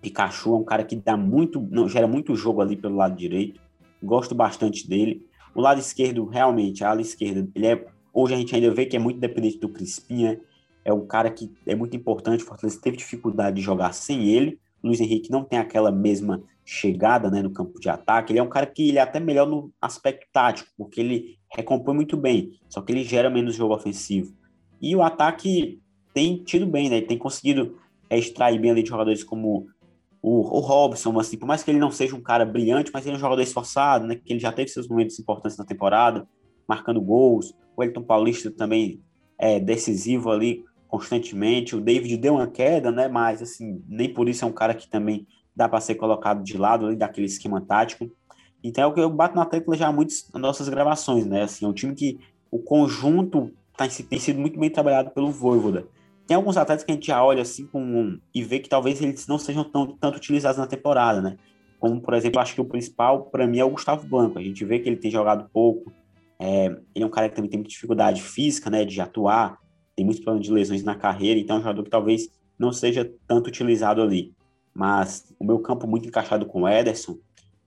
Pikachu 0.01 0.55
é 0.55 0.59
um 0.59 0.65
cara 0.65 0.83
que 0.83 0.97
dá 0.97 1.17
muito, 1.17 1.61
não, 1.71 1.89
gera 1.89 2.09
muito 2.09 2.35
jogo 2.35 2.61
ali 2.61 2.77
pelo 2.77 2.97
lado 2.97 3.17
direito, 3.17 3.61
gosto 4.03 4.35
bastante 4.35 4.89
dele. 4.89 5.27
O 5.55 5.61
lado 5.61 5.79
esquerdo, 5.79 6.27
realmente, 6.27 6.83
a 6.83 6.91
ala 6.91 7.01
esquerda, 7.01 7.49
ele 7.55 7.67
é, 7.67 7.87
hoje 8.13 8.35
a 8.35 8.37
gente 8.37 8.55
ainda 8.55 8.73
vê 8.73 8.87
que 8.87 8.97
é 8.97 8.99
muito 8.99 9.21
dependente 9.21 9.59
do 9.59 9.69
Crispinha, 9.69 10.41
é 10.85 10.93
um 10.93 11.07
cara 11.07 11.31
que 11.31 11.51
é 11.67 11.75
muito 11.75 11.97
importante. 11.97 12.43
O 12.43 12.47
Fortaleza 12.47 12.81
teve 12.81 12.97
dificuldade 12.97 13.57
de 13.57 13.63
jogar 13.63 13.93
sem 13.93 14.29
ele. 14.29 14.59
O 14.83 14.89
Luiz 14.89 15.01
Henrique 15.01 15.31
não 15.31 15.45
tem 15.45 15.59
aquela 15.59 15.93
mesma 15.93 16.43
chegada 16.65 17.31
né, 17.31 17.43
no 17.43 17.51
campo 17.51 17.79
de 17.81 17.89
ataque. 17.89 18.33
Ele 18.33 18.39
é 18.39 18.43
um 18.43 18.49
cara 18.49 18.67
que 18.67 18.89
ele 18.89 18.99
é 18.99 19.03
até 19.03 19.21
melhor 19.21 19.47
no 19.47 19.71
aspecto 19.81 20.27
tático, 20.33 20.71
porque 20.77 21.01
ele 21.01 21.39
recompõe 21.51 21.95
muito 21.95 22.17
bem, 22.17 22.53
só 22.69 22.81
que 22.81 22.93
ele 22.93 23.05
gera 23.05 23.29
menos 23.29 23.55
jogo 23.55 23.75
ofensivo. 23.75 24.33
E 24.81 24.97
o 24.97 25.03
ataque 25.03 25.81
tem 26.15 26.43
tido 26.43 26.67
bem, 26.67 26.89
né? 26.89 26.97
Ele 26.97 27.07
tem 27.07 27.19
conseguido 27.19 27.79
é, 28.09 28.19
extrair 28.19 28.59
bem 28.61 28.71
ali 28.71 28.83
de 28.83 28.89
jogadores 28.89 29.23
como 29.23 29.67
o, 30.21 30.41
o 30.41 30.61
Robson, 30.61 31.19
assim, 31.19 31.37
por 31.37 31.47
mais 31.47 31.63
que 31.63 31.71
ele 31.71 31.79
não 31.79 31.91
seja 31.91 32.17
um 32.17 32.21
cara 32.21 32.45
brilhante, 32.45 32.91
mas 32.93 33.05
ele 33.05 33.15
é 33.15 33.17
um 33.17 33.21
jogador 33.21 33.43
esforçado, 33.43 34.07
né? 34.07 34.17
Que 34.17 34.33
ele 34.33 34.41
já 34.41 34.53
teve 34.53 34.71
seus 34.71 34.89
momentos 34.89 35.19
importantes 35.19 35.59
na 35.59 35.65
temporada, 35.65 36.27
marcando 36.67 37.01
gols. 37.01 37.55
O 37.77 37.83
Elton 37.83 38.03
Paulista 38.03 38.51
também 38.51 39.01
é 39.39 39.59
decisivo 39.59 40.31
ali 40.31 40.65
constantemente. 40.93 41.75
O 41.75 41.81
David 41.81 42.19
deu 42.19 42.35
uma 42.35 42.47
queda, 42.47 42.93
né? 42.93 43.09
Mas 43.09 43.41
assim, 43.41 43.83
nem 43.89 44.13
por 44.13 44.29
isso 44.29 44.45
é 44.45 44.49
um 44.49 44.53
cara 44.53 44.75
que 44.75 44.87
também 44.87 45.27
dá 45.57 45.67
para 45.67 45.81
ser 45.81 45.95
colocado 45.95 46.45
de 46.45 46.59
lado 46.59 46.87
ali 46.87 46.97
daquele 46.97 47.27
esquema 47.27 47.63
tático. 47.63 48.11
Então 48.63 48.85
é 48.85 48.87
o 48.87 48.93
que 48.93 49.01
eu 49.01 49.09
bato 49.09 49.35
na 49.35 49.47
tecla 49.47 49.75
já 49.75 49.91
muitas 49.91 50.29
nas 50.35 50.43
nossas 50.43 50.69
gravações, 50.69 51.25
né? 51.25 51.45
Assim, 51.45 51.65
é 51.65 51.69
um 51.69 51.73
time 51.73 51.95
que 51.95 52.21
o 52.51 52.59
conjunto 52.59 53.51
tá, 53.75 53.89
tem 53.89 54.19
sido 54.19 54.39
muito 54.39 54.61
bem 54.61 54.69
trabalhado 54.69 55.11
pelo 55.13 55.33
Voivoda. 55.33 55.87
Tem 56.27 56.37
alguns 56.37 56.59
atletas 56.59 56.85
que 56.85 56.93
a 56.93 56.95
gente 56.95 57.07
já 57.07 57.25
olha 57.25 57.41
assim 57.41 57.67
com, 57.67 58.19
e 58.35 58.45
vê 58.45 58.59
que 58.59 58.69
talvez 58.69 59.01
eles 59.01 59.27
não 59.27 59.39
sejam 59.39 59.65
tão, 59.65 59.97
tanto 59.97 60.19
utilizados 60.19 60.59
na 60.59 60.67
temporada, 60.67 61.23
né? 61.23 61.39
Como, 61.81 62.03
por 62.03 62.13
exemplo, 62.13 62.39
acho 62.39 62.55
que 62.55 62.61
o 62.61 62.67
principal 62.67 63.25
para 63.25 63.47
mim 63.47 63.59
é 63.59 63.65
o 63.65 63.71
Gustavo 63.71 64.07
Blanco. 64.07 64.39
A 64.39 64.43
gente 64.43 64.63
vê 64.63 64.79
que 64.79 64.91
ele 64.91 64.97
tem 64.97 65.11
jogado 65.11 65.49
pouco. 65.51 65.91
É, 66.39 66.67
ele 66.95 67.03
é 67.03 67.07
um 67.07 67.11
cara 67.11 67.31
que 67.31 67.35
também 67.35 67.51
tem 67.51 67.59
muita 67.59 67.71
dificuldade 67.71 68.23
física, 68.23 68.69
né? 68.69 68.85
De 68.85 69.01
atuar. 69.01 69.59
Tem 69.97 70.05
muitos 70.05 70.23
problemas 70.23 70.47
de 70.47 70.53
lesões 70.53 70.85
na 70.85 70.95
carreira. 70.95 71.39
Então 71.39 71.57
é 71.57 71.59
um 71.59 71.63
jogador 71.63 71.83
que 71.83 71.91
talvez 71.91 72.29
não 72.59 72.73
seja 72.73 73.11
tanto 73.27 73.49
utilizado 73.49 74.01
ali. 74.01 74.33
Mas 74.75 75.35
o 75.39 75.45
meu 75.45 75.59
campo 75.59 75.87
muito 75.87 76.09
encaixado 76.09 76.47
com 76.47 76.63
o 76.63 76.69
Ederson, 76.69 77.19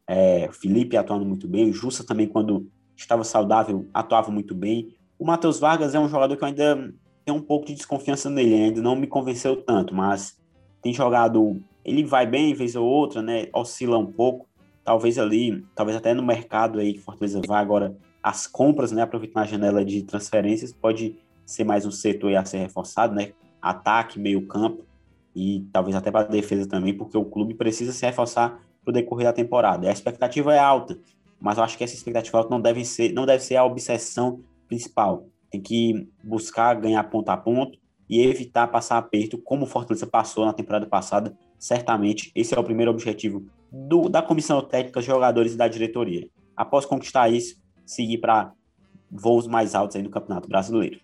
é, 0.07 0.49
Felipe 0.51 0.97
atuando 0.97 1.25
muito 1.25 1.47
bem, 1.47 1.69
o 1.69 1.73
Jussa 1.73 2.03
também, 2.05 2.27
quando 2.27 2.67
estava 2.95 3.23
saudável, 3.23 3.87
atuava 3.93 4.31
muito 4.31 4.55
bem. 4.55 4.95
O 5.17 5.25
Matheus 5.25 5.59
Vargas 5.59 5.93
é 5.93 5.99
um 5.99 6.09
jogador 6.09 6.35
que 6.35 6.43
eu 6.43 6.47
ainda 6.47 6.93
tenho 7.23 7.37
um 7.37 7.41
pouco 7.41 7.65
de 7.65 7.73
desconfiança 7.73 8.29
nele, 8.29 8.55
ainda 8.55 8.81
não 8.81 8.95
me 8.95 9.07
convenceu 9.07 9.55
tanto, 9.55 9.93
mas 9.93 10.37
tem 10.81 10.93
jogado, 10.93 11.61
ele 11.83 12.03
vai 12.03 12.25
bem, 12.25 12.53
vez 12.53 12.75
ou 12.75 12.85
outra, 12.85 13.21
né? 13.21 13.47
Oscila 13.53 13.97
um 13.97 14.05
pouco, 14.05 14.47
talvez 14.83 15.17
ali, 15.17 15.65
talvez 15.75 15.97
até 15.97 16.13
no 16.13 16.23
mercado 16.23 16.79
aí 16.79 16.93
que 16.93 16.99
Fortaleza 16.99 17.41
vai 17.45 17.61
agora, 17.61 17.97
as 18.21 18.45
compras, 18.45 18.91
né? 18.91 19.01
Aproveitando 19.01 19.43
a 19.43 19.47
janela 19.47 19.83
de 19.83 20.03
transferências, 20.03 20.71
pode 20.71 21.17
ser 21.45 21.63
mais 21.63 21.85
um 21.85 21.91
setor 21.91 22.35
a 22.35 22.45
ser 22.45 22.57
reforçado, 22.57 23.13
né? 23.13 23.33
Ataque, 23.61 24.19
meio 24.19 24.45
campo 24.47 24.83
e 25.35 25.67
talvez 25.71 25.95
até 25.95 26.09
para 26.09 26.21
a 26.21 26.29
defesa 26.29 26.67
também, 26.67 26.93
porque 26.93 27.17
o 27.17 27.25
clube 27.25 27.53
precisa 27.53 27.91
se 27.91 28.05
reforçar 28.05 28.61
para 28.83 28.91
o 28.91 28.93
decorrer 28.93 29.27
da 29.27 29.33
temporada. 29.33 29.89
A 29.89 29.91
expectativa 29.91 30.53
é 30.53 30.59
alta, 30.59 30.97
mas 31.39 31.57
eu 31.57 31.63
acho 31.63 31.77
que 31.77 31.83
essa 31.83 31.95
expectativa 31.95 32.37
alta 32.37 32.49
não 32.49 32.61
deve 32.61 32.85
ser, 32.85 33.11
não 33.11 33.25
deve 33.25 33.43
ser 33.43 33.57
a 33.57 33.65
obsessão 33.65 34.41
principal. 34.67 35.27
Tem 35.51 35.61
que 35.61 36.07
buscar 36.23 36.75
ganhar 36.75 37.03
ponto 37.05 37.29
a 37.29 37.37
ponto 37.37 37.77
e 38.09 38.21
evitar 38.21 38.67
passar 38.67 38.97
aperto, 38.97 39.37
como 39.37 39.65
o 39.65 39.67
Fortaleza 39.67 40.07
passou 40.07 40.45
na 40.45 40.53
temporada 40.53 40.85
passada. 40.85 41.35
Certamente, 41.57 42.31
esse 42.35 42.55
é 42.55 42.59
o 42.59 42.63
primeiro 42.63 42.91
objetivo 42.91 43.45
do, 43.71 44.07
da 44.07 44.21
comissão 44.21 44.61
técnica, 44.61 45.01
jogadores 45.01 45.53
e 45.53 45.57
da 45.57 45.67
diretoria. 45.67 46.29
Após 46.55 46.85
conquistar 46.85 47.29
isso, 47.29 47.57
seguir 47.85 48.19
para 48.19 48.53
voos 49.11 49.47
mais 49.47 49.75
altos 49.75 49.95
aí 49.95 50.03
no 50.03 50.09
Campeonato 50.09 50.47
Brasileiro. 50.47 50.99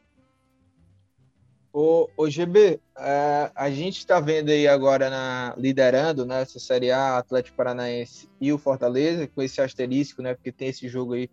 O, 1.74 2.10
o 2.18 2.30
GB, 2.30 2.82
é, 2.98 3.52
a 3.56 3.70
gente 3.70 4.00
está 4.00 4.20
vendo 4.20 4.50
aí 4.50 4.68
agora 4.68 5.10
na 5.10 5.54
liderando 5.58 6.26
né, 6.26 6.44
Série 6.44 6.92
A, 6.92 7.18
Atlético 7.18 7.56
Paranaense 7.56 8.30
e 8.42 8.52
o 8.52 8.58
Fortaleza, 8.58 9.28
com 9.28 9.42
esse 9.42 9.62
asterisco, 9.62 10.22
né? 10.22 10.34
Porque 10.34 10.52
tem 10.52 10.68
esse 10.68 10.90
jogo 10.90 11.14
aí 11.14 11.30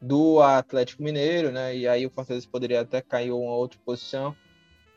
do 0.00 0.40
Atlético 0.40 1.02
Mineiro, 1.02 1.50
né? 1.50 1.76
E 1.76 1.88
aí 1.88 2.06
o 2.06 2.10
Fortaleza 2.10 2.46
poderia 2.50 2.82
até 2.82 3.00
cair 3.00 3.32
uma 3.32 3.54
outra 3.54 3.78
posição. 3.84 4.36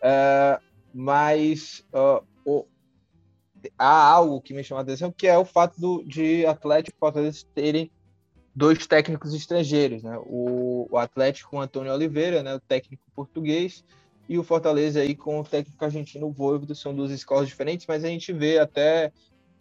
É, 0.01 0.59
mas 0.93 1.83
uh, 1.91 2.23
o, 2.45 2.67
há 3.77 4.07
algo 4.07 4.39
que 4.39 4.53
me 4.53 4.63
chama 4.63 4.81
a 4.81 4.83
atenção, 4.83 5.11
que 5.11 5.25
é 5.25 5.37
o 5.37 5.45
fato 5.45 5.81
do, 5.81 6.03
de 6.03 6.45
Atlético 6.45 6.95
e 6.95 6.99
Fortaleza 6.99 7.43
terem 7.55 7.91
dois 8.55 8.85
técnicos 8.85 9.33
estrangeiros, 9.33 10.03
né? 10.03 10.15
O, 10.27 10.87
o 10.91 10.97
Atlético 10.99 11.49
com 11.49 11.59
Antônio 11.59 11.91
Oliveira, 11.91 12.43
né? 12.43 12.53
O 12.53 12.59
técnico 12.59 13.03
português 13.15 13.83
e 14.27 14.37
o 14.39 14.43
Fortaleza 14.43 15.01
aí 15.01 15.15
com 15.15 15.39
o 15.39 15.43
técnico 15.43 15.83
argentino 15.83 16.31
Voivoda, 16.31 16.73
são 16.73 16.95
duas 16.95 17.11
escolas 17.11 17.47
diferentes, 17.47 17.85
mas 17.87 18.03
a 18.03 18.07
gente 18.07 18.33
vê 18.33 18.57
até 18.57 19.11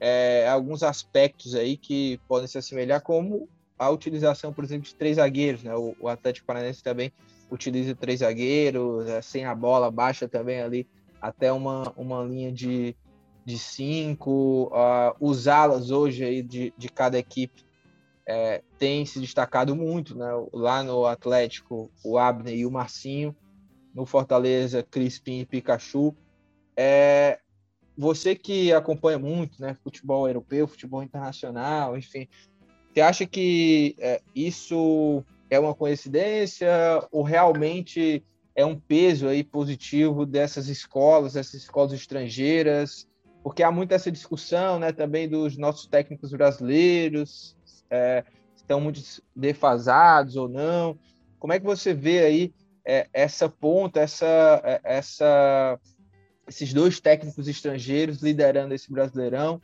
é, 0.01 0.49
alguns 0.49 0.83
aspectos 0.83 1.55
aí 1.55 1.77
que 1.77 2.19
podem 2.27 2.49
se 2.49 2.57
assemelhar, 2.57 3.03
como 3.03 3.49
a 3.79 3.91
utilização, 3.91 4.53
por 4.53 4.65
exemplo, 4.65 4.89
de 4.89 4.95
três 4.95 5.17
zagueiros, 5.17 5.63
né? 5.63 5.75
O, 5.75 5.95
o 6.01 6.09
Atlético 6.09 6.47
Paranaense 6.47 6.83
também 6.83 7.13
utiliza 7.51 7.95
três 7.95 8.21
zagueiros, 8.21 9.07
é, 9.09 9.21
sem 9.21 9.45
a 9.45 9.55
bola, 9.55 9.91
baixa 9.91 10.29
também 10.29 10.61
ali 10.61 10.89
até 11.21 11.53
uma, 11.53 11.93
uma 11.97 12.23
linha 12.23 12.53
de, 12.53 12.97
de 13.45 13.59
cinco. 13.59 14.71
Uh, 14.73 15.15
os 15.21 15.47
alas 15.49 15.91
hoje 15.91 16.25
aí 16.25 16.43
de, 16.43 16.73
de 16.77 16.89
cada 16.89 17.19
equipe 17.19 17.65
é, 18.27 18.63
tem 18.79 19.05
se 19.05 19.21
destacado 19.21 19.77
muito, 19.77 20.17
né? 20.17 20.29
Lá 20.53 20.83
no 20.83 21.07
Atlético, 21.07 21.91
o 22.03 22.19
Abner 22.19 22.55
e 22.55 22.65
o 22.65 22.71
Marcinho 22.71 23.37
no 23.95 24.05
Fortaleza, 24.05 24.83
Crispim 24.83 25.41
e 25.41 25.47
Pikachu. 25.47 26.15
É, 26.77 27.39
você 27.97 28.35
que 28.35 28.73
acompanha 28.73 29.19
muito, 29.19 29.61
né, 29.63 29.77
futebol 29.83 30.27
europeu, 30.27 30.67
futebol 30.67 31.03
internacional, 31.03 31.97
enfim, 31.97 32.29
você 32.93 33.01
acha 33.01 33.27
que 33.27 33.95
é, 33.99 34.21
isso 34.35 35.25
é 35.49 35.59
uma 35.59 35.75
coincidência 35.75 36.69
ou 37.11 37.23
realmente 37.23 38.25
é 38.57 38.65
um 38.65 38.79
peso 38.79 39.29
aí 39.29 39.43
positivo 39.43 40.25
dessas 40.25 40.69
escolas, 40.69 41.35
dessas 41.35 41.55
escolas 41.55 41.93
estrangeiras? 41.93 43.09
Porque 43.43 43.63
há 43.63 43.71
muito 43.71 43.93
essa 43.93 44.11
discussão, 44.11 44.79
né, 44.79 44.93
também 44.93 45.29
dos 45.29 45.57
nossos 45.57 45.87
técnicos 45.87 46.31
brasileiros, 46.31 47.57
é, 47.91 48.25
estão 48.57 48.81
muito 48.81 49.01
defasados 49.35 50.37
ou 50.37 50.49
não. 50.49 50.99
Como 51.39 51.53
é 51.53 51.61
que 51.61 51.67
você 51.67 51.93
vê 51.93 52.21
aí 52.21 52.55
é, 52.87 53.09
essa 53.13 53.49
ponta, 53.49 54.01
essa, 54.01 54.61
é, 54.65 54.81
essa, 54.85 55.79
esses 56.47 56.73
dois 56.73 57.01
técnicos 57.01 57.49
estrangeiros 57.49 58.23
liderando 58.23 58.75
esse 58.75 58.93
Brasileirão 58.93 59.61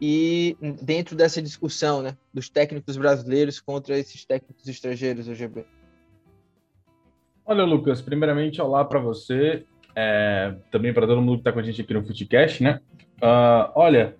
e 0.00 0.56
dentro 0.82 1.16
dessa 1.16 1.40
discussão, 1.40 2.02
né, 2.02 2.16
dos 2.32 2.48
técnicos 2.48 2.96
brasileiros 2.96 3.60
contra 3.60 3.98
esses 3.98 4.24
técnicos 4.24 4.66
estrangeiros, 4.68 5.28
OGB. 5.28 5.64
Olha, 7.44 7.64
Lucas, 7.64 8.02
primeiramente, 8.02 8.60
olá 8.60 8.84
para 8.84 8.98
você, 8.98 9.64
é, 9.94 10.54
também 10.70 10.92
para 10.92 11.06
todo 11.06 11.22
mundo 11.22 11.36
que 11.36 11.40
está 11.40 11.52
com 11.52 11.60
a 11.60 11.62
gente 11.62 11.80
aqui 11.80 11.94
no 11.94 12.04
Footcast, 12.04 12.62
né? 12.62 12.80
Uh, 13.22 13.72
olha, 13.74 14.16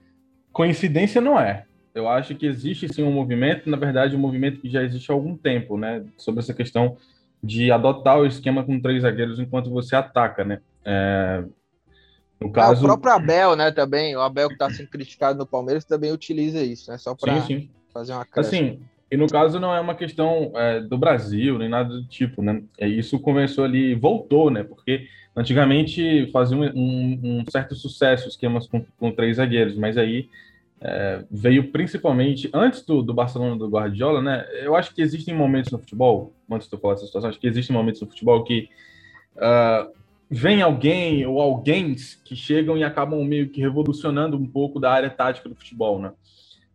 coincidência 0.52 1.20
não 1.20 1.38
é. 1.38 1.66
Eu 1.94 2.08
acho 2.08 2.34
que 2.34 2.46
existe 2.46 2.92
sim 2.92 3.02
um 3.02 3.12
movimento, 3.12 3.68
na 3.68 3.76
verdade, 3.76 4.16
um 4.16 4.18
movimento 4.18 4.60
que 4.60 4.70
já 4.70 4.82
existe 4.82 5.10
há 5.10 5.14
algum 5.14 5.36
tempo, 5.36 5.76
né? 5.76 6.04
Sobre 6.16 6.40
essa 6.40 6.54
questão 6.54 6.96
de 7.46 7.70
adotar 7.70 8.18
o 8.18 8.26
esquema 8.26 8.64
com 8.64 8.80
três 8.80 9.02
zagueiros 9.02 9.38
enquanto 9.38 9.70
você 9.70 9.94
ataca, 9.94 10.44
né? 10.44 10.60
É, 10.84 11.44
no 12.40 12.50
caso... 12.50 12.74
Ah, 12.74 12.78
o 12.78 12.98
próprio 12.98 13.12
Abel, 13.12 13.56
né, 13.56 13.70
também, 13.70 14.16
o 14.16 14.20
Abel 14.20 14.48
que 14.48 14.54
está 14.54 14.68
sendo 14.70 14.88
criticado 14.88 15.38
no 15.38 15.46
Palmeiras 15.46 15.84
também 15.84 16.12
utiliza 16.12 16.62
isso, 16.62 16.90
né? 16.90 16.98
Só 16.98 17.14
para 17.14 17.32
fazer 17.92 18.12
uma 18.12 18.24
crescente. 18.24 18.64
Assim, 18.64 18.80
e 19.10 19.16
no 19.16 19.28
caso 19.28 19.60
não 19.60 19.74
é 19.74 19.80
uma 19.80 19.94
questão 19.94 20.52
é, 20.54 20.80
do 20.80 20.98
Brasil, 20.98 21.58
nem 21.58 21.68
nada 21.68 21.88
do 21.88 22.04
tipo, 22.06 22.42
né? 22.42 22.62
É, 22.78 22.88
isso 22.88 23.18
começou 23.20 23.64
ali, 23.64 23.94
voltou, 23.94 24.50
né? 24.50 24.64
Porque 24.64 25.06
antigamente 25.34 26.28
fazia 26.32 26.56
um, 26.56 26.64
um, 26.64 27.20
um 27.22 27.44
certo 27.50 27.74
sucesso 27.74 28.28
esquemas 28.28 28.66
com, 28.66 28.84
com 28.98 29.12
três 29.12 29.36
zagueiros, 29.36 29.76
mas 29.76 29.96
aí 29.96 30.28
é, 30.88 31.24
veio 31.28 31.72
principalmente 31.72 32.48
antes 32.54 32.82
do, 32.82 33.02
do 33.02 33.12
Barcelona 33.12 33.56
do 33.56 33.68
Guardiola, 33.68 34.22
né? 34.22 34.46
Eu 34.62 34.76
acho 34.76 34.94
que 34.94 35.02
existem 35.02 35.34
momentos 35.34 35.72
no 35.72 35.80
futebol, 35.80 36.32
antes 36.48 36.68
de 36.68 36.74
eu 36.74 36.78
falar 36.78 36.94
dessa 36.94 37.06
situação, 37.06 37.28
acho 37.28 37.40
que 37.40 37.48
existem 37.48 37.74
momentos 37.74 38.00
no 38.00 38.06
futebol 38.06 38.44
que 38.44 38.68
uh, 39.34 39.90
vem 40.30 40.62
alguém 40.62 41.26
ou 41.26 41.40
alguém 41.40 41.96
que 42.24 42.36
chegam 42.36 42.78
e 42.78 42.84
acabam 42.84 43.24
meio 43.24 43.48
que 43.48 43.60
revolucionando 43.60 44.36
um 44.36 44.46
pouco 44.46 44.78
da 44.78 44.92
área 44.92 45.10
tática 45.10 45.48
do 45.48 45.56
futebol, 45.56 45.98
né? 45.98 46.12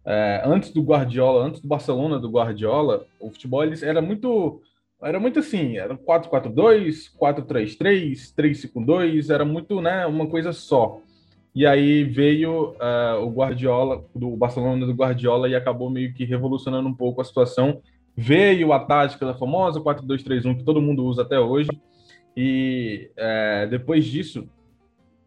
É, 0.04 0.42
antes 0.44 0.72
do 0.72 0.82
Guardiola, 0.82 1.46
antes 1.46 1.62
do 1.62 1.68
Barcelona 1.70 2.20
do 2.20 2.30
Guardiola, 2.30 3.06
o 3.18 3.30
futebol 3.30 3.64
ele 3.64 3.76
era 3.82 4.02
muito 4.02 4.62
era 5.02 5.20
muito 5.20 5.40
assim, 5.40 5.78
era 5.78 5.96
4-4-2, 5.98 7.12
4-3-3, 7.20 8.34
3-5-2, 8.36 9.34
era 9.34 9.44
muito, 9.44 9.82
né, 9.82 10.06
uma 10.06 10.28
coisa 10.28 10.54
só. 10.54 11.02
E 11.54 11.66
aí 11.66 12.04
veio 12.04 12.72
uh, 12.72 13.26
o 13.26 13.30
Guardiola, 13.30 14.06
do 14.16 14.36
Barcelona 14.38 14.86
do 14.86 14.94
Guardiola, 14.94 15.50
e 15.50 15.56
acabou 15.56 15.90
meio 15.90 16.14
que 16.14 16.24
revolucionando 16.24 16.88
um 16.88 16.94
pouco 16.94 17.22
a 17.22 17.26
situação. 17.26 17.82
Veio 18.16 18.72
a 18.72 18.80
tática 18.80 19.26
da 19.26 19.34
famosa 19.34 19.80
4-2-3-1, 19.82 20.58
que 20.58 20.64
todo 20.64 20.82
mundo 20.82 21.06
usa 21.06 21.24
até 21.24 21.40
hoje. 21.40 21.70
E 22.36 23.12
é, 23.18 23.68
depois 23.68 24.06
disso, 24.06 24.48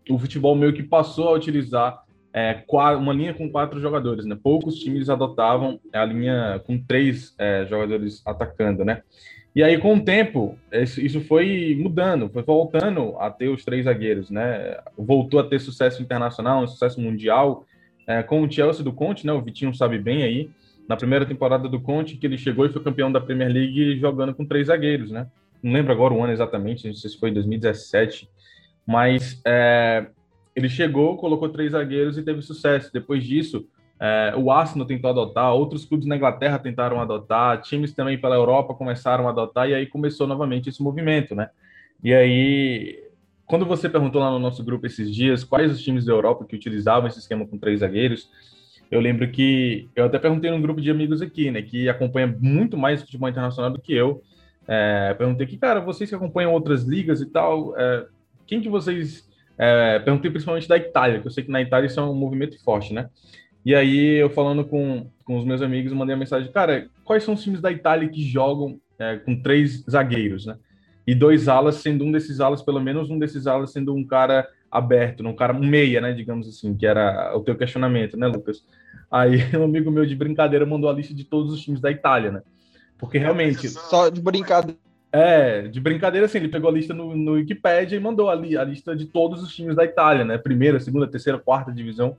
o 0.08 0.18
futebol 0.18 0.54
meio 0.54 0.72
que 0.72 0.82
passou 0.82 1.28
a 1.28 1.32
utilizar 1.32 2.02
é, 2.32 2.64
uma 2.98 3.12
linha 3.12 3.32
com 3.32 3.50
quatro 3.50 3.78
jogadores, 3.78 4.24
né? 4.24 4.36
Poucos 4.42 4.76
times 4.76 5.08
adotavam 5.08 5.78
a 5.92 6.04
linha 6.04 6.60
com 6.66 6.78
três 6.78 7.34
é, 7.38 7.64
jogadores 7.66 8.22
atacando, 8.26 8.84
né? 8.84 9.02
E 9.54 9.62
aí, 9.62 9.78
com 9.78 9.94
o 9.94 10.04
tempo, 10.04 10.58
isso 10.72 11.20
foi 11.20 11.76
mudando, 11.78 12.28
foi 12.28 12.42
voltando 12.42 13.16
a 13.20 13.30
ter 13.30 13.48
os 13.48 13.64
três 13.64 13.84
zagueiros, 13.84 14.28
né? 14.28 14.76
Voltou 14.98 15.38
a 15.38 15.44
ter 15.44 15.60
sucesso 15.60 16.02
internacional, 16.02 16.64
um 16.64 16.66
sucesso 16.66 17.00
mundial, 17.00 17.64
é, 18.04 18.20
com 18.22 18.42
o 18.42 18.50
Chelsea 18.50 18.82
do 18.82 18.92
Conte, 18.92 19.24
né? 19.24 19.32
O 19.32 19.40
Vitinho 19.40 19.72
sabe 19.72 19.96
bem 19.96 20.24
aí, 20.24 20.50
na 20.88 20.96
primeira 20.96 21.24
temporada 21.24 21.68
do 21.68 21.80
Conte, 21.80 22.16
que 22.16 22.26
ele 22.26 22.36
chegou 22.36 22.66
e 22.66 22.68
foi 22.68 22.82
campeão 22.82 23.12
da 23.12 23.20
Premier 23.20 23.48
League 23.48 23.96
jogando 24.00 24.34
com 24.34 24.44
três 24.44 24.66
zagueiros, 24.66 25.12
né? 25.12 25.28
Não 25.62 25.72
lembro 25.72 25.92
agora 25.92 26.12
o 26.12 26.22
ano 26.22 26.32
exatamente, 26.32 26.88
não 26.88 26.94
sei 26.94 27.10
se 27.10 27.18
foi 27.18 27.30
2017, 27.30 28.28
mas 28.84 29.40
é, 29.46 30.06
ele 30.54 30.68
chegou, 30.68 31.16
colocou 31.16 31.48
três 31.48 31.72
zagueiros 31.72 32.18
e 32.18 32.22
teve 32.22 32.42
sucesso. 32.42 32.92
Depois 32.92 33.24
disso, 33.24 33.66
é, 34.04 34.34
o 34.36 34.50
Arsenal 34.50 34.86
tentou 34.86 35.08
adotar, 35.08 35.54
outros 35.54 35.86
clubes 35.86 36.06
na 36.06 36.14
Inglaterra 36.14 36.58
tentaram 36.58 37.00
adotar, 37.00 37.62
times 37.62 37.94
também 37.94 38.20
pela 38.20 38.34
Europa 38.34 38.74
começaram 38.74 39.26
a 39.26 39.30
adotar, 39.30 39.66
e 39.66 39.74
aí 39.74 39.86
começou 39.86 40.26
novamente 40.26 40.68
esse 40.68 40.82
movimento, 40.82 41.34
né? 41.34 41.48
E 42.02 42.12
aí, 42.12 43.02
quando 43.46 43.64
você 43.64 43.88
perguntou 43.88 44.20
lá 44.20 44.30
no 44.30 44.38
nosso 44.38 44.62
grupo 44.62 44.84
esses 44.84 45.10
dias 45.10 45.42
quais 45.42 45.72
os 45.72 45.82
times 45.82 46.04
da 46.04 46.12
Europa 46.12 46.44
que 46.44 46.54
utilizavam 46.54 47.08
esse 47.08 47.18
esquema 47.18 47.46
com 47.46 47.56
três 47.56 47.80
zagueiros, 47.80 48.30
eu 48.90 49.00
lembro 49.00 49.26
que 49.30 49.88
eu 49.96 50.04
até 50.04 50.18
perguntei 50.18 50.50
num 50.50 50.60
grupo 50.60 50.82
de 50.82 50.90
amigos 50.90 51.22
aqui, 51.22 51.50
né, 51.50 51.62
que 51.62 51.88
acompanha 51.88 52.26
muito 52.26 52.76
mais 52.76 53.00
futebol 53.00 53.30
internacional 53.30 53.70
do 53.70 53.80
que 53.80 53.94
eu. 53.94 54.22
É, 54.68 55.14
perguntei 55.14 55.46
que, 55.46 55.56
cara, 55.56 55.80
vocês 55.80 56.10
que 56.10 56.14
acompanham 56.14 56.52
outras 56.52 56.82
ligas 56.82 57.22
e 57.22 57.26
tal, 57.26 57.74
é, 57.78 58.04
quem 58.46 58.60
que 58.60 58.68
vocês 58.68 59.26
é, 59.56 59.98
perguntei 60.00 60.30
principalmente 60.30 60.68
da 60.68 60.76
Itália, 60.76 61.20
que 61.20 61.26
eu 61.26 61.30
sei 61.30 61.42
que 61.42 61.50
na 61.50 61.62
Itália 61.62 61.86
isso 61.86 61.98
é 61.98 62.02
um 62.02 62.12
movimento 62.12 62.62
forte, 62.62 62.92
né? 62.92 63.08
E 63.64 63.74
aí, 63.74 64.16
eu 64.16 64.28
falando 64.28 64.64
com, 64.64 65.06
com 65.24 65.38
os 65.38 65.44
meus 65.44 65.62
amigos, 65.62 65.92
mandei 65.92 66.14
a 66.14 66.18
mensagem, 66.18 66.52
cara, 66.52 66.88
quais 67.04 67.24
são 67.24 67.34
os 67.34 67.42
times 67.42 67.60
da 67.60 67.72
Itália 67.72 68.08
que 68.08 68.22
jogam 68.22 68.78
é, 68.98 69.16
com 69.16 69.40
três 69.40 69.84
zagueiros, 69.90 70.46
né? 70.46 70.56
E 71.06 71.14
dois 71.14 71.48
alas, 71.48 71.76
sendo 71.76 72.04
um 72.04 72.12
desses 72.12 72.40
alas, 72.40 72.62
pelo 72.62 72.80
menos 72.80 73.10
um 73.10 73.18
desses 73.18 73.46
alas 73.46 73.72
sendo 73.72 73.94
um 73.94 74.04
cara 74.04 74.46
aberto, 74.70 75.26
um 75.26 75.34
cara 75.34 75.54
um 75.54 75.64
meia, 75.64 76.00
né, 76.00 76.12
digamos 76.12 76.48
assim, 76.48 76.74
que 76.76 76.86
era 76.86 77.36
o 77.36 77.40
teu 77.40 77.56
questionamento, 77.56 78.16
né, 78.16 78.26
Lucas? 78.26 78.64
Aí 79.10 79.38
um 79.56 79.64
amigo 79.64 79.90
meu 79.90 80.04
de 80.04 80.16
brincadeira 80.16 80.66
mandou 80.66 80.90
a 80.90 80.92
lista 80.92 81.14
de 81.14 81.24
todos 81.24 81.52
os 81.52 81.60
times 81.60 81.80
da 81.80 81.90
Itália, 81.90 82.32
né? 82.32 82.42
Porque 82.98 83.18
realmente. 83.18 83.68
Só 83.68 84.08
de 84.08 84.20
brincadeira. 84.20 84.78
É, 85.12 85.68
de 85.68 85.80
brincadeira, 85.80 86.26
assim, 86.26 86.38
ele 86.38 86.48
pegou 86.48 86.68
a 86.68 86.72
lista 86.72 86.92
no, 86.92 87.16
no 87.16 87.32
Wikipedia 87.32 87.96
e 87.96 88.00
mandou 88.00 88.28
ali 88.28 88.56
a 88.56 88.64
lista 88.64 88.96
de 88.96 89.04
todos 89.04 89.42
os 89.44 89.54
times 89.54 89.76
da 89.76 89.84
Itália, 89.84 90.24
né? 90.24 90.36
Primeira, 90.36 90.80
segunda, 90.80 91.06
terceira, 91.06 91.38
quarta 91.38 91.70
divisão. 91.70 92.16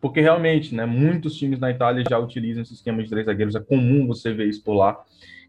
Porque 0.00 0.20
realmente, 0.20 0.74
né, 0.74 0.86
muitos 0.86 1.36
times 1.36 1.58
na 1.58 1.70
Itália 1.70 2.04
já 2.08 2.18
utilizam 2.18 2.62
esse 2.62 2.74
esquema 2.74 3.02
de 3.02 3.08
três 3.08 3.26
zagueiros, 3.26 3.54
é 3.54 3.60
comum 3.60 4.06
você 4.06 4.32
ver 4.32 4.48
isso 4.48 4.62
por 4.62 4.74
lá. 4.74 4.98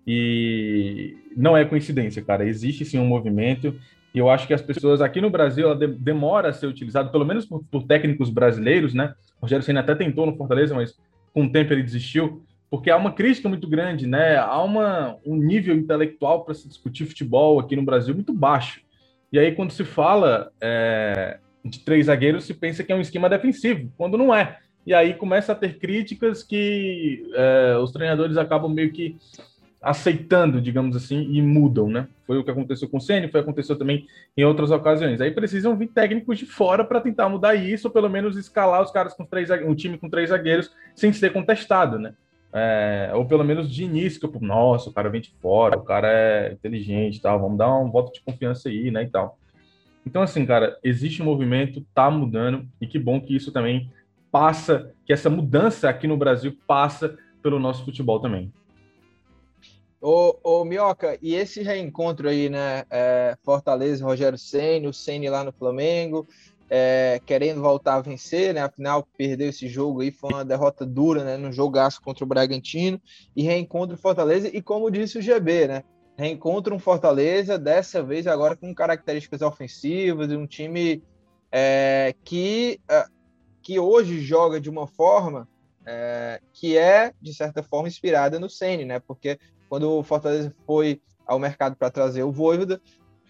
E 0.08 1.16
não 1.36 1.56
é 1.56 1.66
coincidência, 1.66 2.24
cara. 2.24 2.46
Existe 2.46 2.84
sim 2.84 2.98
um 2.98 3.06
movimento. 3.06 3.76
E 4.14 4.18
eu 4.18 4.30
acho 4.30 4.48
que 4.48 4.54
as 4.54 4.62
pessoas 4.62 5.02
aqui 5.02 5.22
no 5.22 5.30
Brasil 5.30 5.66
ela 5.66 5.76
de, 5.76 5.88
demora 5.88 6.50
a 6.50 6.54
ser 6.54 6.66
utilizado, 6.66 7.12
pelo 7.12 7.26
menos 7.26 7.46
por, 7.46 7.64
por 7.66 7.84
técnicos 7.84 8.30
brasileiros, 8.30 8.94
né? 8.94 9.14
O 9.38 9.44
Rogério 9.44 9.64
Senna 9.64 9.82
até 9.82 9.94
tentou 9.94 10.26
no 10.26 10.36
Fortaleza, 10.36 10.74
mas 10.74 10.98
com 11.32 11.44
o 11.44 11.52
tempo 11.52 11.72
ele 11.74 11.84
desistiu 11.84 12.44
porque 12.70 12.92
há 12.92 12.98
uma 12.98 13.12
crítica 13.12 13.50
muito 13.50 13.68
grande, 13.68 14.06
né? 14.06 14.38
Há 14.38 14.62
uma, 14.62 15.18
um 15.26 15.36
nível 15.36 15.76
intelectual 15.76 16.46
para 16.46 16.54
se 16.54 16.68
discutir 16.68 17.06
futebol 17.06 17.60
aqui 17.60 17.76
no 17.76 17.82
Brasil 17.82 18.14
muito 18.14 18.32
baixo. 18.32 18.82
E 19.32 19.40
aí, 19.40 19.54
quando 19.56 19.72
se 19.72 19.84
fala 19.84 20.52
é, 20.62 21.40
de 21.64 21.80
três 21.80 22.06
zagueiros, 22.06 22.46
se 22.46 22.54
pensa 22.54 22.84
que 22.84 22.92
é 22.92 22.96
um 22.96 23.02
esquema 23.02 23.30
defensivo, 23.30 23.92
quando 23.98 24.18
não 24.18 24.34
é. 24.34 24.60
E 24.86 24.94
aí 24.94 25.14
começa 25.14 25.52
a 25.52 25.56
ter 25.56 25.78
críticas 25.78 26.42
que 26.42 27.30
é, 27.34 27.78
os 27.78 27.92
treinadores 27.92 28.38
acabam 28.38 28.72
meio 28.72 28.92
que 28.92 29.18
aceitando, 29.82 30.60
digamos 30.60 30.96
assim, 30.96 31.28
e 31.32 31.42
mudam, 31.42 31.90
né? 31.90 32.08
Foi 32.28 32.38
o 32.38 32.44
que 32.44 32.52
aconteceu 32.52 32.90
com 32.90 32.98
o 32.98 33.02
Ceni, 33.02 33.30
foi 33.30 33.40
aconteceu 33.40 33.78
também 33.78 34.06
em 34.36 34.44
outras 34.44 34.72
ocasiões. 34.72 35.22
Aí 35.22 35.32
precisam 35.32 35.76
vir 35.78 35.88
técnicos 35.88 36.38
de 36.38 36.46
fora 36.46 36.84
para 36.84 37.00
tentar 37.00 37.30
mudar 37.30 37.56
isso, 37.56 37.88
ou 37.88 37.94
pelo 37.94 38.10
menos 38.10 38.36
escalar 38.36 38.82
os 38.82 38.92
caras 38.92 39.14
com 39.14 39.26
três, 39.26 39.50
um 39.50 39.74
time 39.74 39.98
com 39.98 40.10
três 40.10 40.30
zagueiros 40.30 40.72
sem 40.96 41.14
ser 41.14 41.32
contestado, 41.32 41.98
né? 41.98 42.14
É, 42.52 43.12
ou 43.14 43.26
pelo 43.26 43.44
menos 43.44 43.72
de 43.72 43.84
início, 43.84 44.20
eu, 44.24 44.42
nossa, 44.42 44.90
o 44.90 44.94
cara 44.94 45.10
vem 45.10 45.22
de 45.22 45.32
fora, 45.40 45.78
o 45.78 45.84
cara 45.84 46.12
é 46.12 46.52
inteligente 46.52 47.22
tal, 47.22 47.40
vamos 47.40 47.58
dar 47.58 47.78
um 47.78 47.92
voto 47.92 48.12
de 48.12 48.22
confiança 48.22 48.70
aí, 48.70 48.90
né, 48.90 49.04
e 49.04 49.08
tal. 49.08 49.38
Então, 50.10 50.24
assim, 50.24 50.44
cara, 50.44 50.76
existe 50.84 51.22
um 51.22 51.26
movimento, 51.26 51.86
tá 51.94 52.10
mudando, 52.10 52.68
e 52.82 52.88
que 52.88 52.98
bom 52.98 53.22
que 53.22 53.36
isso 53.36 53.52
também 53.52 53.92
passa, 54.32 54.92
que 55.06 55.14
essa 55.14 55.30
mudança 55.30 55.88
aqui 55.88 56.08
no 56.08 56.18
Brasil 56.18 56.58
passa 56.66 57.16
pelo 57.44 57.60
nosso 57.60 57.86
futebol 57.86 58.20
também. 58.20 58.52
Ô, 60.02 60.36
ô 60.44 60.66
Mioca, 60.66 61.16
e 61.22 61.36
esse 61.36 61.62
reencontro 61.62 62.28
aí, 62.28 62.50
né? 62.50 62.86
É, 62.90 63.38
Fortaleza, 63.44 64.04
Rogério 64.04 64.40
Senna, 64.40 64.90
o 64.90 64.94
Senna 64.94 65.30
lá 65.30 65.44
no 65.44 65.52
Flamengo, 65.52 66.28
é, 66.68 67.22
querendo 67.24 67.62
voltar 67.62 67.98
a 67.98 68.02
vencer, 68.02 68.56
né? 68.56 68.62
Afinal, 68.62 69.08
perdeu 69.16 69.50
esse 69.50 69.68
jogo 69.68 70.02
aí, 70.02 70.10
foi 70.10 70.34
uma 70.34 70.44
derrota 70.44 70.88
dura, 70.88 71.24
né? 71.24 71.38
No 71.38 71.52
jogaço 71.52 72.02
contra 72.02 72.24
o 72.24 72.28
Bragantino 72.28 73.00
e 73.36 73.44
reencontra 73.44 73.96
o 73.96 74.00
Fortaleza. 74.00 74.50
E 74.52 74.60
como 74.60 74.90
disse 74.90 75.20
o 75.20 75.22
GB, 75.22 75.68
né? 75.68 75.84
Reencontra 76.20 76.76
um 76.76 76.80
Fortaleza, 76.80 77.58
dessa 77.58 78.04
vez 78.04 78.28
agora 78.28 78.54
com 78.54 78.76
características 78.76 79.42
ofensivas, 79.42 80.30
um 80.30 80.46
time 80.46 81.02
é, 81.50 82.14
que, 82.26 82.82
é, 82.90 83.06
que 83.62 83.80
hoje 83.80 84.20
joga 84.20 84.60
de 84.60 84.70
uma 84.70 84.86
forma 84.86 85.48
é, 85.86 86.42
que 86.52 86.78
é, 86.78 87.14
de 87.22 87.34
certa 87.34 87.64
forma, 87.64 87.88
inspirada 87.88 88.38
no 88.38 88.50
Sene, 88.50 88.84
né? 88.84 89.00
Porque 89.00 89.40
quando 89.70 89.90
o 89.90 90.04
Fortaleza 90.04 90.54
foi 90.66 91.02
ao 91.26 91.40
mercado 91.40 91.78
para 91.78 91.90
trazer 91.90 92.24
o 92.24 92.34
Voivoda, 92.34 92.82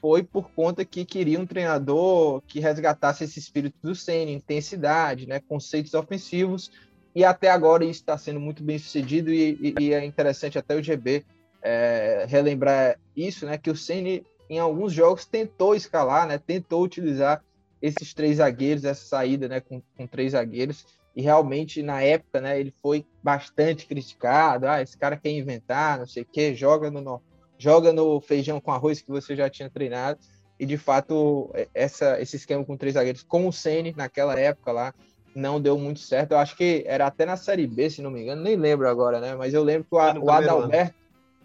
foi 0.01 0.23
por 0.23 0.49
conta 0.49 0.83
que 0.83 1.05
queria 1.05 1.39
um 1.39 1.45
treinador 1.45 2.41
que 2.47 2.59
resgatasse 2.59 3.23
esse 3.23 3.37
espírito 3.37 3.77
do 3.83 3.93
Senna, 3.93 4.31
intensidade, 4.31 5.27
né, 5.27 5.39
conceitos 5.39 5.93
ofensivos, 5.93 6.71
e 7.13 7.23
até 7.23 7.51
agora 7.51 7.83
isso 7.83 7.99
está 7.99 8.17
sendo 8.17 8.39
muito 8.39 8.63
bem 8.63 8.79
sucedido, 8.79 9.31
e, 9.31 9.59
e, 9.61 9.75
e, 9.79 9.93
é 9.93 10.03
interessante 10.03 10.57
até 10.57 10.75
o 10.75 10.81
GB 10.81 11.23
é, 11.61 12.25
relembrar 12.27 12.99
isso, 13.15 13.45
né, 13.45 13.57
que 13.57 13.69
o 13.69 13.75
Senna 13.75 14.21
em 14.49 14.59
alguns 14.59 14.93
jogos 14.93 15.25
tentou 15.25 15.75
escalar, 15.75 16.27
né, 16.27 16.37
tentou 16.37 16.83
utilizar 16.83 17.43
esses 17.81 18.13
três 18.13 18.37
zagueiros, 18.37 18.83
essa 18.83 19.05
saída 19.05 19.47
né, 19.47 19.59
com, 19.59 19.81
com 19.95 20.07
três 20.07 20.31
zagueiros, 20.31 20.85
e 21.15 21.21
realmente 21.21 21.81
na 21.81 22.01
época 22.01 22.41
né, 22.41 22.59
ele 22.59 22.73
foi 22.81 23.05
bastante 23.21 23.85
criticado, 23.85 24.67
ah, 24.67 24.81
esse 24.81 24.97
cara 24.97 25.17
quer 25.17 25.31
inventar, 25.31 25.99
não 25.99 26.07
sei 26.07 26.23
o 26.23 26.25
que, 26.25 26.55
joga 26.55 26.89
no 26.89 27.21
joga 27.59 27.91
no 27.91 28.21
feijão 28.21 28.61
com 28.61 28.71
arroz 28.71 29.01
que 29.01 29.11
você 29.11 29.35
já 29.35 29.49
tinha 29.49 29.69
treinado. 29.69 30.17
E 30.57 30.65
de 30.65 30.77
fato, 30.77 31.51
é, 31.53 31.67
essa, 31.73 32.19
esse 32.21 32.37
esquema 32.37 32.65
com 32.65 32.77
três 32.77 32.93
zagueiros, 32.95 33.21
com 33.21 33.47
o 33.47 33.53
Ceni 33.53 33.93
naquela 33.95 34.39
época 34.39 34.71
lá, 34.71 34.93
não 35.35 35.61
deu 35.61 35.77
muito 35.77 35.99
certo. 35.99 36.31
Eu 36.31 36.37
acho 36.37 36.55
que 36.55 36.83
era 36.87 37.05
até 37.05 37.25
na 37.25 37.37
Série 37.37 37.67
B, 37.67 37.89
se 37.89 38.01
não 38.01 38.09
me 38.09 38.21
engano, 38.21 38.41
nem 38.41 38.55
lembro 38.55 38.87
agora, 38.87 39.19
né? 39.19 39.35
Mas 39.35 39.53
eu 39.53 39.63
lembro 39.63 39.87
que 39.89 39.95
o, 39.95 40.25
o 40.25 40.31
Adalberto. 40.31 40.98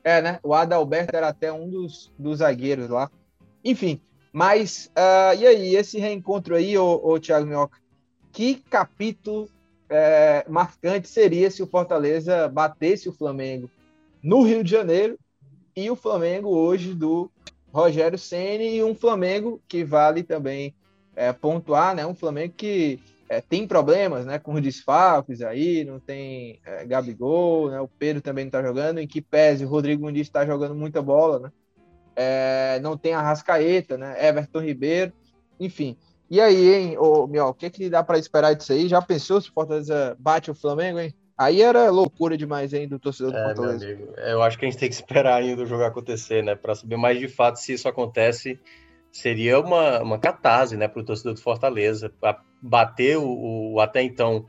É, 0.04 0.20
né? 0.20 0.38
O 0.42 0.52
Adalberto 0.52 1.16
era 1.16 1.28
até 1.28 1.50
um 1.50 1.68
dos, 1.68 2.12
dos 2.18 2.38
zagueiros 2.38 2.90
lá. 2.90 3.10
Enfim, 3.64 3.98
mas 4.30 4.90
uh, 4.96 5.34
e 5.40 5.46
aí, 5.46 5.74
esse 5.74 5.98
reencontro 5.98 6.54
aí, 6.54 6.76
ô, 6.76 7.00
ô 7.02 7.18
Thiago 7.18 7.46
Minhoca, 7.46 7.78
que 8.30 8.56
capítulo 8.68 9.48
é, 9.88 10.44
marcante 10.48 11.08
seria 11.08 11.50
se 11.50 11.62
o 11.62 11.66
Fortaleza 11.66 12.48
batesse 12.48 13.08
o 13.08 13.12
Flamengo 13.12 13.70
no 14.22 14.42
Rio 14.42 14.64
de 14.64 14.70
Janeiro 14.70 15.18
e 15.76 15.90
o 15.90 15.96
Flamengo 15.96 16.48
hoje 16.48 16.94
do 16.94 17.30
Rogério 17.72 18.18
Ceni 18.18 18.76
e 18.76 18.84
um 18.84 18.94
Flamengo 18.94 19.60
que 19.68 19.84
vale 19.84 20.22
também 20.22 20.74
é, 21.16 21.32
pontuar, 21.32 21.94
né? 21.94 22.06
Um 22.06 22.14
Flamengo 22.14 22.54
que 22.56 23.00
é, 23.28 23.40
tem 23.40 23.66
problemas, 23.66 24.26
né? 24.26 24.38
Com 24.38 24.60
desfalques 24.60 25.40
aí, 25.40 25.84
não 25.84 25.98
tem 25.98 26.60
é, 26.64 26.84
Gabigol, 26.84 27.70
né? 27.70 27.80
O 27.80 27.88
Pedro 27.88 28.22
também 28.22 28.44
não 28.44 28.48
está 28.48 28.62
jogando, 28.62 28.98
em 28.98 29.06
que 29.06 29.20
pese 29.20 29.64
o 29.64 29.68
Rodrigo 29.68 30.02
Muniz 30.02 30.26
está 30.26 30.44
jogando 30.44 30.74
muita 30.74 31.00
bola, 31.02 31.38
né? 31.38 31.52
É, 32.16 32.78
não 32.80 32.96
tem 32.96 33.14
a 33.14 33.22
Rascaeta, 33.22 33.96
né? 33.96 34.16
Everton 34.26 34.60
Ribeiro, 34.60 35.12
enfim. 35.58 35.96
E 36.30 36.40
aí, 36.40 36.74
hein, 36.74 36.98
ô, 36.98 37.24
o 37.24 37.54
que, 37.54 37.70
que 37.70 37.90
dá 37.90 38.02
para 38.02 38.18
esperar 38.18 38.54
disso 38.54 38.72
aí? 38.72 38.88
Já 38.88 39.00
pensou 39.00 39.40
se 39.40 39.50
o 39.50 39.52
Fortaleza 39.52 40.16
bate 40.18 40.50
o 40.50 40.54
Flamengo, 40.54 40.98
hein? 40.98 41.14
Aí 41.36 41.62
era 41.62 41.90
loucura 41.90 42.36
demais, 42.36 42.72
hein, 42.72 42.86
do 42.86 42.98
torcedor 42.98 43.32
do 43.32 43.38
é, 43.38 43.44
Fortaleza. 43.44 43.84
Amigo, 43.84 44.12
eu 44.16 44.42
acho 44.42 44.58
que 44.58 44.64
a 44.64 44.70
gente 44.70 44.78
tem 44.78 44.88
que 44.88 44.94
esperar 44.96 45.42
ainda 45.42 45.62
o 45.62 45.66
jogo 45.66 45.82
acontecer, 45.82 46.42
né? 46.42 46.54
Para 46.54 46.74
saber 46.74 46.96
mais 46.96 47.18
de 47.18 47.28
fato 47.28 47.58
se 47.58 47.72
isso 47.72 47.88
acontece. 47.88 48.60
Seria 49.14 49.60
uma, 49.60 50.02
uma 50.02 50.18
catarse, 50.18 50.76
né, 50.76 50.88
para 50.88 51.00
o 51.00 51.04
torcedor 51.04 51.34
do 51.34 51.40
Fortaleza, 51.40 52.12
para 52.20 52.42
bater 52.60 53.16
o, 53.16 53.74
o, 53.74 53.80
até 53.80 54.02
então 54.02 54.46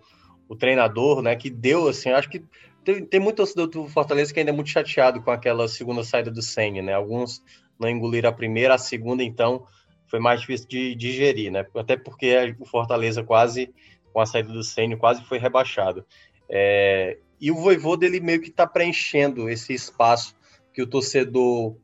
o 0.49 0.55
treinador, 0.55 1.21
né, 1.21 1.35
que 1.35 1.51
deu 1.51 1.87
assim, 1.87 2.09
acho 2.09 2.29
que 2.29 2.43
tem, 2.83 3.05
tem 3.05 3.19
muito 3.19 3.37
torcedor 3.37 3.67
do 3.67 3.87
Fortaleza 3.87 4.33
que 4.33 4.39
ainda 4.39 4.51
é 4.51 4.53
muito 4.53 4.71
chateado 4.71 5.21
com 5.21 5.29
aquela 5.29 5.67
segunda 5.67 6.03
saída 6.03 6.31
do 6.31 6.41
Senna, 6.41 6.81
né? 6.81 6.93
Alguns 6.93 7.43
não 7.79 7.89
engoliram 7.89 8.29
a 8.29 8.33
primeira, 8.33 8.75
a 8.75 8.77
segunda, 8.77 9.23
então, 9.23 9.65
foi 10.07 10.19
mais 10.19 10.41
difícil 10.41 10.67
de 10.67 10.95
digerir, 10.95 11.51
né? 11.51 11.65
Até 11.75 11.97
porque 11.97 12.55
o 12.59 12.65
Fortaleza 12.65 13.23
quase, 13.23 13.73
com 14.13 14.19
a 14.19 14.25
saída 14.25 14.53
do 14.53 14.63
Sênio, 14.63 14.97
quase 14.97 15.23
foi 15.25 15.39
rebaixado. 15.39 16.05
É, 16.49 17.17
e 17.39 17.51
o 17.51 17.55
Voivoda, 17.55 18.05
ele 18.05 18.19
meio 18.19 18.41
que 18.41 18.49
está 18.49 18.67
preenchendo 18.67 19.49
esse 19.49 19.73
espaço 19.73 20.35
que 20.73 20.81
o 20.81 20.87
torcedor 20.87 21.75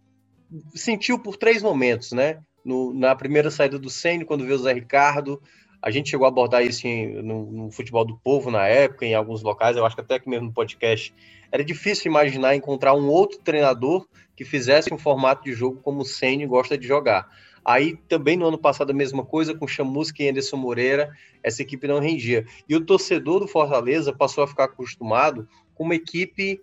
sentiu 0.76 1.18
por 1.18 1.36
três 1.36 1.64
momentos, 1.64 2.12
né? 2.12 2.42
No, 2.64 2.94
na 2.94 3.16
primeira 3.16 3.50
saída 3.50 3.80
do 3.80 3.90
Sênio, 3.90 4.26
quando 4.26 4.46
veio 4.46 4.56
o 4.56 4.60
Zé 4.60 4.74
Ricardo, 4.74 5.42
a 5.82 5.90
gente 5.90 6.10
chegou 6.10 6.26
a 6.26 6.30
abordar 6.30 6.64
isso 6.64 6.86
em, 6.86 7.22
no, 7.24 7.52
no, 7.52 7.72
futebol 7.72 8.06
do 8.06 8.16
povo 8.18 8.52
na 8.52 8.68
época, 8.68 9.06
em 9.06 9.16
alguns 9.16 9.42
locais, 9.42 9.76
eu 9.76 9.86
acho 9.86 9.96
que 9.96 10.02
até 10.02 10.16
aqui 10.16 10.30
mesmo 10.30 10.48
no 10.48 10.54
podcast. 10.54 11.14
Era 11.52 11.64
difícil 11.64 12.12
imaginar 12.12 12.56
encontrar 12.56 12.94
um 12.94 13.08
outro 13.08 13.40
treinador 13.40 14.08
que 14.36 14.46
fizesse 14.46 14.94
um 14.94 14.98
formato 14.98 15.44
de 15.44 15.54
jogo 15.54 15.80
como 15.82 16.02
o 16.02 16.06
Sênio 16.06 16.48
gosta 16.48 16.78
de 16.78 16.88
jogar. 16.88 17.28
Aí 17.64 17.96
também 18.08 18.38
no 18.38 18.48
ano 18.48 18.58
passado 18.58 18.92
a 18.92 18.94
mesma 18.94 19.26
coisa 19.26 19.54
com 19.56 19.68
Chamusca 19.68 20.22
e 20.22 20.30
Anderson 20.30 20.58
Moreira, 20.58 21.12
essa 21.44 21.62
equipe 21.62 21.88
não 21.88 22.00
rendia. 22.00 22.46
E 22.68 22.76
o 22.76 22.82
torcedor 22.82 23.40
do 23.40 23.48
Fortaleza 23.48 24.14
passou 24.14 24.44
a 24.44 24.48
ficar 24.48 24.66
acostumado 24.66 25.48
com 25.74 25.84
uma 25.84 25.96
equipe 25.96 26.62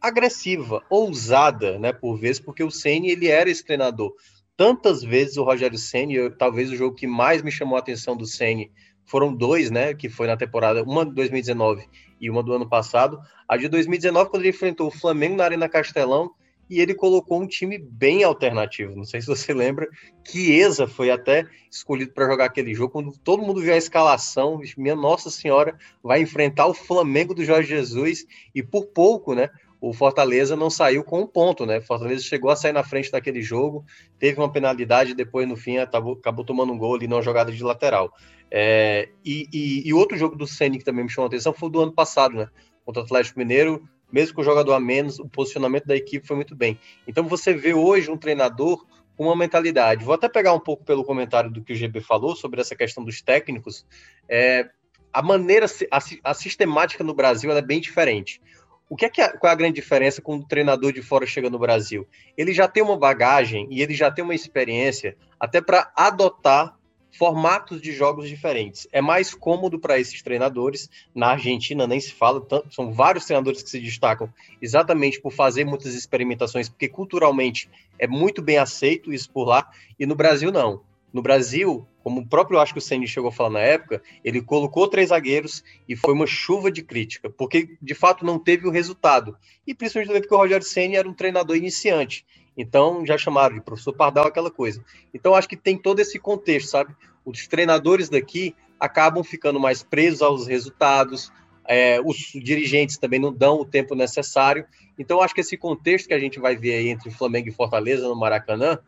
agressiva, 0.00 0.82
ousada, 0.88 1.78
né, 1.78 1.92
por 1.92 2.16
vezes, 2.16 2.40
porque 2.40 2.62
o 2.62 2.70
Ceni 2.70 3.10
ele 3.10 3.28
era 3.28 3.50
esse 3.50 3.64
treinador. 3.64 4.14
Tantas 4.58 5.04
vezes 5.04 5.36
o 5.36 5.44
Rogério 5.44 5.78
Ceni, 5.78 6.30
talvez 6.30 6.68
o 6.68 6.74
jogo 6.74 6.96
que 6.96 7.06
mais 7.06 7.42
me 7.42 7.52
chamou 7.52 7.76
a 7.76 7.78
atenção 7.78 8.16
do 8.16 8.26
Ceni 8.26 8.72
foram 9.06 9.32
dois, 9.32 9.70
né, 9.70 9.94
que 9.94 10.08
foi 10.08 10.26
na 10.26 10.36
temporada, 10.36 10.82
uma 10.82 11.06
de 11.06 11.14
2019 11.14 11.88
e 12.20 12.28
uma 12.28 12.42
do 12.42 12.52
ano 12.52 12.68
passado. 12.68 13.20
A 13.46 13.56
de 13.56 13.68
2019 13.68 14.30
quando 14.30 14.42
ele 14.42 14.50
enfrentou 14.50 14.88
o 14.88 14.90
Flamengo 14.90 15.36
na 15.36 15.44
Arena 15.44 15.68
Castelão 15.68 16.32
e 16.68 16.80
ele 16.80 16.92
colocou 16.92 17.40
um 17.40 17.46
time 17.46 17.78
bem 17.78 18.24
alternativo. 18.24 18.96
Não 18.96 19.04
sei 19.04 19.20
se 19.20 19.28
você 19.28 19.54
lembra, 19.54 19.86
Chiesa 20.26 20.88
foi 20.88 21.12
até 21.12 21.46
escolhido 21.70 22.12
para 22.12 22.26
jogar 22.26 22.46
aquele 22.46 22.74
jogo. 22.74 22.90
Quando 22.90 23.16
todo 23.16 23.44
mundo 23.44 23.60
viu 23.60 23.72
a 23.72 23.76
escalação, 23.76 24.60
minha 24.76 24.96
Nossa 24.96 25.30
Senhora 25.30 25.78
vai 26.02 26.20
enfrentar 26.20 26.66
o 26.66 26.74
Flamengo 26.74 27.32
do 27.32 27.44
Jorge 27.44 27.68
Jesus 27.68 28.26
e 28.52 28.60
por 28.60 28.86
pouco, 28.86 29.36
né? 29.36 29.50
O 29.80 29.92
Fortaleza 29.92 30.56
não 30.56 30.68
saiu 30.68 31.04
com 31.04 31.20
um 31.20 31.26
ponto, 31.26 31.64
né? 31.64 31.78
O 31.78 31.82
Fortaleza 31.82 32.22
chegou 32.22 32.50
a 32.50 32.56
sair 32.56 32.72
na 32.72 32.82
frente 32.82 33.12
daquele 33.12 33.40
jogo, 33.40 33.84
teve 34.18 34.38
uma 34.40 34.50
penalidade, 34.50 35.14
depois 35.14 35.46
no 35.48 35.56
fim 35.56 35.78
acabou, 35.78 36.14
acabou 36.14 36.44
tomando 36.44 36.72
um 36.72 36.78
gol 36.78 36.96
ali 36.96 37.06
numa 37.06 37.22
jogada 37.22 37.52
de 37.52 37.62
lateral. 37.62 38.12
É, 38.50 39.08
e, 39.24 39.46
e, 39.52 39.88
e, 39.88 39.94
outro 39.94 40.16
jogo 40.16 40.34
do 40.34 40.46
Ceni 40.46 40.78
que 40.78 40.84
também 40.84 41.04
me 41.04 41.10
chamou 41.10 41.26
a 41.26 41.28
atenção 41.28 41.52
foi 41.52 41.68
o 41.68 41.72
do 41.72 41.80
ano 41.80 41.92
passado, 41.92 42.34
né? 42.34 42.48
Contra 42.84 43.02
o 43.02 43.04
Atlético 43.04 43.38
Mineiro, 43.38 43.86
mesmo 44.10 44.34
com 44.34 44.40
o 44.40 44.44
jogador 44.44 44.72
a 44.72 44.80
menos, 44.80 45.18
o 45.18 45.28
posicionamento 45.28 45.86
da 45.86 45.94
equipe 45.94 46.26
foi 46.26 46.36
muito 46.36 46.56
bem. 46.56 46.78
Então 47.06 47.24
você 47.28 47.52
vê 47.52 47.74
hoje 47.74 48.10
um 48.10 48.16
treinador 48.16 48.84
com 49.16 49.24
uma 49.24 49.36
mentalidade. 49.36 50.04
Vou 50.04 50.14
até 50.14 50.28
pegar 50.28 50.54
um 50.54 50.60
pouco 50.60 50.84
pelo 50.84 51.04
comentário 51.04 51.50
do 51.50 51.62
que 51.62 51.72
o 51.72 51.76
GB 51.76 52.00
falou 52.00 52.34
sobre 52.34 52.60
essa 52.60 52.74
questão 52.74 53.04
dos 53.04 53.20
técnicos. 53.20 53.84
É, 54.28 54.70
a 55.12 55.22
maneira, 55.22 55.66
a, 55.90 55.98
a, 56.24 56.34
sistemática 56.34 57.02
no 57.02 57.14
Brasil 57.14 57.50
é 57.50 57.60
bem 57.60 57.80
diferente. 57.80 58.40
O 58.88 58.96
que 58.96 59.04
é, 59.04 59.08
que 59.10 59.28
qual 59.38 59.50
é 59.50 59.52
a 59.52 59.56
grande 59.56 59.74
diferença 59.74 60.22
quando 60.22 60.42
o 60.42 60.48
treinador 60.48 60.92
de 60.92 61.02
fora 61.02 61.26
chega 61.26 61.50
no 61.50 61.58
Brasil? 61.58 62.06
Ele 62.36 62.54
já 62.54 62.66
tem 62.66 62.82
uma 62.82 62.96
bagagem 62.96 63.66
e 63.70 63.82
ele 63.82 63.94
já 63.94 64.10
tem 64.10 64.24
uma 64.24 64.34
experiência 64.34 65.16
até 65.38 65.60
para 65.60 65.92
adotar 65.94 66.78
formatos 67.18 67.80
de 67.82 67.92
jogos 67.92 68.28
diferentes. 68.28 68.86
É 68.92 69.00
mais 69.00 69.34
cômodo 69.34 69.78
para 69.78 69.98
esses 69.98 70.22
treinadores. 70.22 70.88
Na 71.14 71.32
Argentina 71.32 71.86
nem 71.86 72.00
se 72.00 72.12
fala, 72.12 72.40
tanto, 72.40 72.72
são 72.72 72.92
vários 72.92 73.24
treinadores 73.24 73.62
que 73.62 73.68
se 73.68 73.80
destacam 73.80 74.32
exatamente 74.62 75.20
por 75.20 75.32
fazer 75.32 75.64
muitas 75.64 75.94
experimentações, 75.94 76.68
porque 76.68 76.88
culturalmente 76.88 77.68
é 77.98 78.06
muito 78.06 78.40
bem 78.40 78.58
aceito 78.58 79.12
isso 79.12 79.30
por 79.30 79.44
lá, 79.44 79.68
e 79.98 80.06
no 80.06 80.14
Brasil 80.14 80.52
não. 80.52 80.82
No 81.12 81.22
Brasil, 81.22 81.86
como 82.02 82.20
o 82.20 82.26
próprio 82.26 82.58
acho 82.58 82.72
que 82.72 82.78
o 82.78 82.82
Senni 82.82 83.06
chegou 83.06 83.28
a 83.28 83.32
falar 83.32 83.50
na 83.50 83.60
época, 83.60 84.02
ele 84.24 84.42
colocou 84.42 84.88
três 84.88 85.08
zagueiros 85.08 85.64
e 85.88 85.96
foi 85.96 86.12
uma 86.12 86.26
chuva 86.26 86.70
de 86.70 86.82
crítica, 86.82 87.30
porque 87.30 87.76
de 87.80 87.94
fato 87.94 88.24
não 88.24 88.38
teve 88.38 88.66
o 88.66 88.70
resultado. 88.70 89.36
E 89.66 89.74
principalmente 89.74 90.08
também 90.08 90.22
porque 90.22 90.34
o 90.34 90.38
Rogério 90.38 90.66
Senni 90.66 90.96
era 90.96 91.08
um 91.08 91.14
treinador 91.14 91.56
iniciante. 91.56 92.26
Então 92.56 93.06
já 93.06 93.16
chamaram 93.16 93.54
de 93.54 93.60
professor 93.60 93.92
Pardal 93.92 94.26
aquela 94.26 94.50
coisa. 94.50 94.84
Então 95.14 95.34
acho 95.34 95.48
que 95.48 95.56
tem 95.56 95.78
todo 95.78 96.00
esse 96.00 96.18
contexto, 96.18 96.70
sabe? 96.70 96.94
Os 97.24 97.46
treinadores 97.46 98.08
daqui 98.08 98.54
acabam 98.80 99.22
ficando 99.22 99.60
mais 99.60 99.82
presos 99.82 100.22
aos 100.22 100.46
resultados, 100.46 101.32
é, 101.66 102.00
os 102.00 102.16
dirigentes 102.16 102.96
também 102.96 103.20
não 103.20 103.32
dão 103.32 103.60
o 103.60 103.64
tempo 103.64 103.94
necessário. 103.94 104.64
Então 104.98 105.20
acho 105.20 105.34
que 105.34 105.40
esse 105.40 105.56
contexto 105.56 106.08
que 106.08 106.14
a 106.14 106.18
gente 106.18 106.40
vai 106.40 106.56
ver 106.56 106.74
aí 106.74 106.88
entre 106.88 107.10
Flamengo 107.10 107.48
e 107.48 107.52
Fortaleza 107.52 108.08
no 108.08 108.16
Maracanã, 108.16 108.78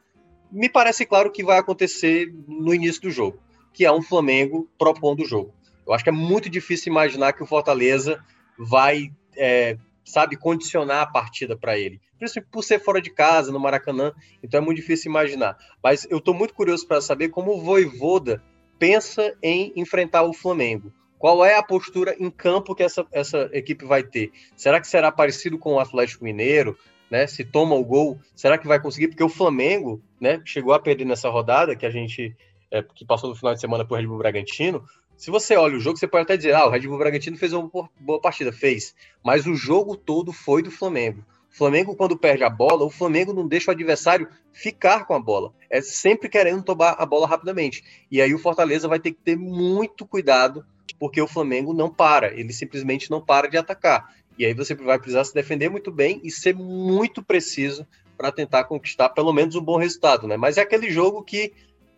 me 0.51 0.69
parece 0.69 1.05
claro 1.07 1.31
que 1.31 1.45
vai 1.45 1.59
acontecer 1.59 2.33
no 2.47 2.75
início 2.75 3.03
do 3.03 3.11
jogo, 3.11 3.39
que 3.73 3.85
é 3.85 3.93
um 3.93 4.03
Flamengo 4.03 4.69
propondo 4.79 5.23
o 5.23 5.27
jogo. 5.27 5.55
Eu 5.87 5.93
acho 5.93 6.05
que 6.05 6.11
é 6.11 6.13
muito 6.13 6.49
difícil 6.49 6.91
imaginar 6.91 7.33
que 7.33 7.43
o 7.43 7.47
Fortaleza 7.47 8.23
vai, 8.59 9.11
é, 9.37 9.77
sabe, 10.05 10.37
condicionar 10.37 11.03
a 11.03 11.07
partida 11.07 11.57
para 11.57 11.79
ele 11.79 12.01
principalmente 12.21 12.53
por 12.53 12.63
ser 12.63 12.79
fora 12.79 13.01
de 13.01 13.11
casa, 13.11 13.51
no 13.51 13.59
Maracanã, 13.59 14.13
então 14.43 14.61
é 14.61 14.65
muito 14.65 14.77
difícil 14.77 15.11
imaginar. 15.11 15.57
Mas 15.83 16.07
eu 16.11 16.19
estou 16.19 16.35
muito 16.35 16.53
curioso 16.53 16.87
para 16.87 17.01
saber 17.01 17.31
como 17.31 17.53
o 17.53 17.63
Voivoda 17.63 18.43
pensa 18.79 19.35
em 19.43 19.73
enfrentar 19.75 20.23
o 20.23 20.35
Flamengo. 20.35 20.93
Qual 21.19 21.45
é 21.45 21.57
a 21.57 21.63
postura 21.63 22.15
em 22.19 22.31
campo 22.31 22.75
que 22.75 22.83
essa, 22.83 23.07
essa 23.11 23.51
equipe 23.53 23.85
vai 23.85 24.03
ter? 24.03 24.33
Será 24.55 24.81
que 24.81 24.87
será 24.87 25.11
parecido 25.11 25.59
com 25.59 25.75
o 25.75 25.81
Atlético 25.81 26.25
Mineiro? 26.25 26.79
Né? 27.11 27.27
Se 27.27 27.45
toma 27.45 27.75
o 27.75 27.85
gol, 27.85 28.19
será 28.37 28.57
que 28.57 28.69
vai 28.69 28.81
conseguir? 28.81 29.09
Porque 29.09 29.25
o 29.25 29.29
Flamengo, 29.29 30.01
né, 30.21 30.41
chegou 30.45 30.73
a 30.73 30.79
perder 30.79 31.05
nessa 31.05 31.29
rodada 31.29 31.75
que 31.75 31.85
a 31.85 31.91
gente 31.91 32.37
é, 32.71 32.83
que 32.83 33.05
passou 33.05 33.29
no 33.29 33.37
final 33.37 33.53
de 33.53 33.61
semana 33.61 33.85
por 33.85 33.99
Red 33.99 34.07
Bull 34.07 34.19
Bragantino. 34.19 34.85
Se 35.17 35.31
você 35.31 35.57
olha 35.57 35.77
o 35.77 35.81
jogo, 35.81 35.99
você 35.99 36.07
pode 36.07 36.23
até 36.23 36.37
dizer, 36.37 36.55
ah, 36.55 36.67
o 36.67 36.71
Red 36.71 36.87
Bull 36.87 36.99
Bragantino 36.99 37.37
fez 37.37 37.53
uma 37.53 37.69
boa 37.99 38.21
partida, 38.21 38.53
fez. 38.53 38.95
Mas 39.25 39.47
o 39.47 39.55
jogo 39.55 39.97
todo 39.97 40.33
foi 40.33 40.63
do 40.63 40.71
Flamengo. 40.71 41.25
Flamengo, 41.51 41.97
quando 41.97 42.17
perde 42.17 42.45
a 42.45 42.49
bola, 42.49 42.85
o 42.85 42.91
Flamengo 42.91 43.33
não 43.33 43.47
deixa 43.47 43.71
o 43.71 43.75
adversário 43.75 44.29
ficar 44.53 45.05
com 45.05 45.15
a 45.15 45.21
bola. 45.21 45.53
É 45.69 45.83
sempre 45.83 46.29
querendo 46.29 46.63
tomar 46.63 46.93
a 46.93 47.05
bola 47.05 47.27
rapidamente. 47.27 47.83
E 48.11 48.23
aí 48.23 48.33
o 48.33 48.39
Fortaleza 48.39 48.87
vai 48.87 49.01
ter 49.01 49.11
que 49.11 49.19
ter 49.19 49.37
muito 49.37 50.07
cuidado, 50.07 50.65
porque 50.99 51.21
o 51.21 51.27
Flamengo 51.27 51.75
não 51.75 51.91
para. 51.93 52.33
Ele 52.33 52.53
simplesmente 52.53 53.11
não 53.11 53.21
para 53.21 53.49
de 53.49 53.59
atacar. 53.59 54.15
E 54.41 54.47
aí 54.47 54.55
você 54.55 54.75
vai 54.75 54.99
precisar 54.99 55.23
se 55.25 55.35
defender 55.35 55.69
muito 55.69 55.93
bem 55.93 56.19
e 56.25 56.31
ser 56.31 56.55
muito 56.55 57.23
preciso 57.23 57.87
para 58.17 58.33
tentar 58.33 58.65
conquistar 58.65 59.11
pelo 59.11 59.35
menos 59.35 59.55
um 59.55 59.61
bom 59.61 59.77
resultado, 59.77 60.27
né? 60.27 60.35
Mas 60.39 60.57
é 60.57 60.63
aquele 60.63 60.91
jogo 60.91 61.23
que 61.23 61.53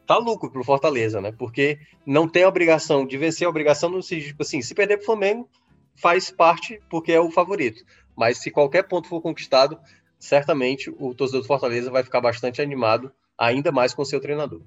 tá 0.08 0.18
lucro 0.18 0.50
pro 0.50 0.64
Fortaleza, 0.64 1.20
né? 1.20 1.30
Porque 1.30 1.78
não 2.04 2.28
tem 2.28 2.42
a 2.42 2.48
obrigação 2.48 3.06
de 3.06 3.16
vencer, 3.16 3.46
a 3.46 3.48
obrigação 3.48 3.88
não 3.88 4.02
se, 4.02 4.20
tipo 4.20 4.42
assim, 4.42 4.60
se 4.60 4.74
perder 4.74 4.96
pro 4.96 5.06
Flamengo, 5.06 5.48
faz 5.94 6.32
parte 6.32 6.82
porque 6.90 7.12
é 7.12 7.20
o 7.20 7.30
favorito. 7.30 7.84
Mas 8.16 8.38
se 8.38 8.50
qualquer 8.50 8.88
ponto 8.88 9.06
for 9.06 9.22
conquistado, 9.22 9.78
certamente 10.18 10.90
o 10.98 11.14
torcedor 11.14 11.42
do 11.42 11.46
Fortaleza 11.46 11.92
vai 11.92 12.02
ficar 12.02 12.20
bastante 12.20 12.60
animado, 12.60 13.12
ainda 13.38 13.70
mais 13.70 13.94
com 13.94 14.04
seu 14.04 14.20
treinador. 14.20 14.62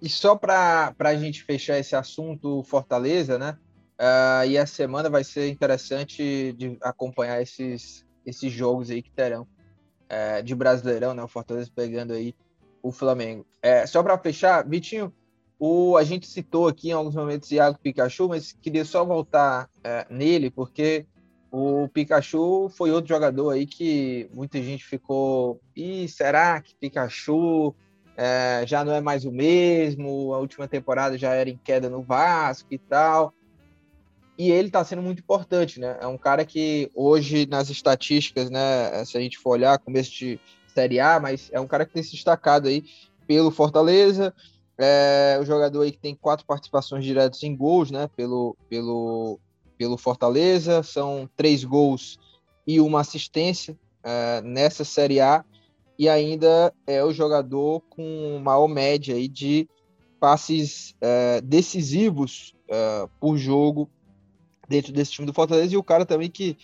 E 0.00 0.08
só 0.08 0.34
para 0.34 0.96
a 0.98 1.14
gente 1.14 1.44
fechar 1.44 1.78
esse 1.78 1.94
assunto 1.94 2.64
Fortaleza, 2.64 3.38
né? 3.38 3.56
Uh, 4.02 4.44
e 4.48 4.58
a 4.58 4.66
semana 4.66 5.08
vai 5.08 5.22
ser 5.22 5.48
interessante 5.48 6.52
de 6.54 6.76
acompanhar 6.80 7.40
esses, 7.40 8.04
esses 8.26 8.52
jogos 8.52 8.90
aí 8.90 9.00
que 9.00 9.12
terão 9.12 9.42
uh, 9.42 10.42
de 10.42 10.56
Brasileirão, 10.56 11.14
né? 11.14 11.22
O 11.22 11.28
Fortaleza 11.28 11.70
pegando 11.72 12.12
aí 12.12 12.34
o 12.82 12.90
Flamengo. 12.90 13.46
Uh, 13.64 13.86
só 13.86 14.02
para 14.02 14.18
fechar, 14.18 14.68
Vitinho, 14.68 15.14
o, 15.56 15.96
a 15.96 16.02
gente 16.02 16.26
citou 16.26 16.66
aqui 16.66 16.88
em 16.88 16.92
alguns 16.92 17.14
momentos 17.14 17.52
Iago 17.52 17.78
Pikachu, 17.78 18.28
mas 18.28 18.50
queria 18.60 18.84
só 18.84 19.04
voltar 19.04 19.70
é, 19.84 20.04
nele, 20.10 20.50
porque 20.50 21.06
o 21.52 21.86
Pikachu 21.86 22.68
foi 22.70 22.90
outro 22.90 23.10
jogador 23.10 23.50
aí 23.50 23.64
que 23.64 24.28
muita 24.34 24.60
gente 24.60 24.84
ficou. 24.84 25.60
E 25.76 26.08
será 26.08 26.60
que 26.60 26.74
Pikachu 26.74 27.72
é, 28.16 28.64
já 28.66 28.84
não 28.84 28.92
é 28.92 29.00
mais 29.00 29.24
o 29.24 29.30
mesmo? 29.30 30.34
A 30.34 30.38
última 30.38 30.66
temporada 30.66 31.16
já 31.16 31.32
era 31.32 31.48
em 31.48 31.56
queda 31.56 31.88
no 31.88 32.02
Vasco 32.02 32.74
e 32.74 32.78
tal. 32.78 33.32
E 34.42 34.50
ele 34.50 34.66
está 34.66 34.84
sendo 34.84 35.02
muito 35.02 35.20
importante, 35.20 35.78
né? 35.78 35.96
É 36.00 36.06
um 36.08 36.18
cara 36.18 36.44
que 36.44 36.90
hoje 36.96 37.46
nas 37.46 37.70
estatísticas, 37.70 38.50
né? 38.50 39.04
Se 39.04 39.16
a 39.16 39.20
gente 39.20 39.38
for 39.38 39.50
olhar, 39.50 39.78
começo 39.78 40.10
de 40.10 40.40
Série 40.66 40.98
A, 40.98 41.20
mas 41.20 41.48
é 41.52 41.60
um 41.60 41.66
cara 41.68 41.86
que 41.86 41.92
tem 41.92 42.02
se 42.02 42.10
destacado 42.10 42.66
aí 42.66 42.82
pelo 43.24 43.52
Fortaleza. 43.52 44.34
É 44.76 45.38
o 45.40 45.44
jogador 45.44 45.82
aí 45.82 45.92
que 45.92 45.98
tem 45.98 46.16
quatro 46.16 46.44
participações 46.44 47.04
diretas 47.04 47.40
em 47.44 47.54
gols, 47.54 47.92
né? 47.92 48.10
Pelo, 48.16 48.56
pelo, 48.68 49.38
pelo 49.78 49.96
Fortaleza, 49.96 50.82
são 50.82 51.30
três 51.36 51.62
gols 51.62 52.18
e 52.66 52.80
uma 52.80 52.98
assistência 52.98 53.78
uh, 54.04 54.44
nessa 54.44 54.82
Série 54.82 55.20
A, 55.20 55.44
e 55.96 56.08
ainda 56.08 56.74
é 56.84 57.04
o 57.04 57.12
jogador 57.12 57.80
com 57.88 58.40
maior 58.42 58.66
média 58.66 59.14
aí 59.14 59.28
de 59.28 59.68
passes 60.18 60.96
uh, 60.96 61.40
decisivos 61.44 62.56
uh, 62.68 63.08
por 63.20 63.36
jogo 63.36 63.88
dentro 64.72 64.90
desse 64.90 65.12
time 65.12 65.26
do 65.26 65.34
Fortaleza, 65.34 65.74
e 65.74 65.76
o 65.76 65.82
cara 65.82 66.06
também 66.06 66.30
que 66.30 66.56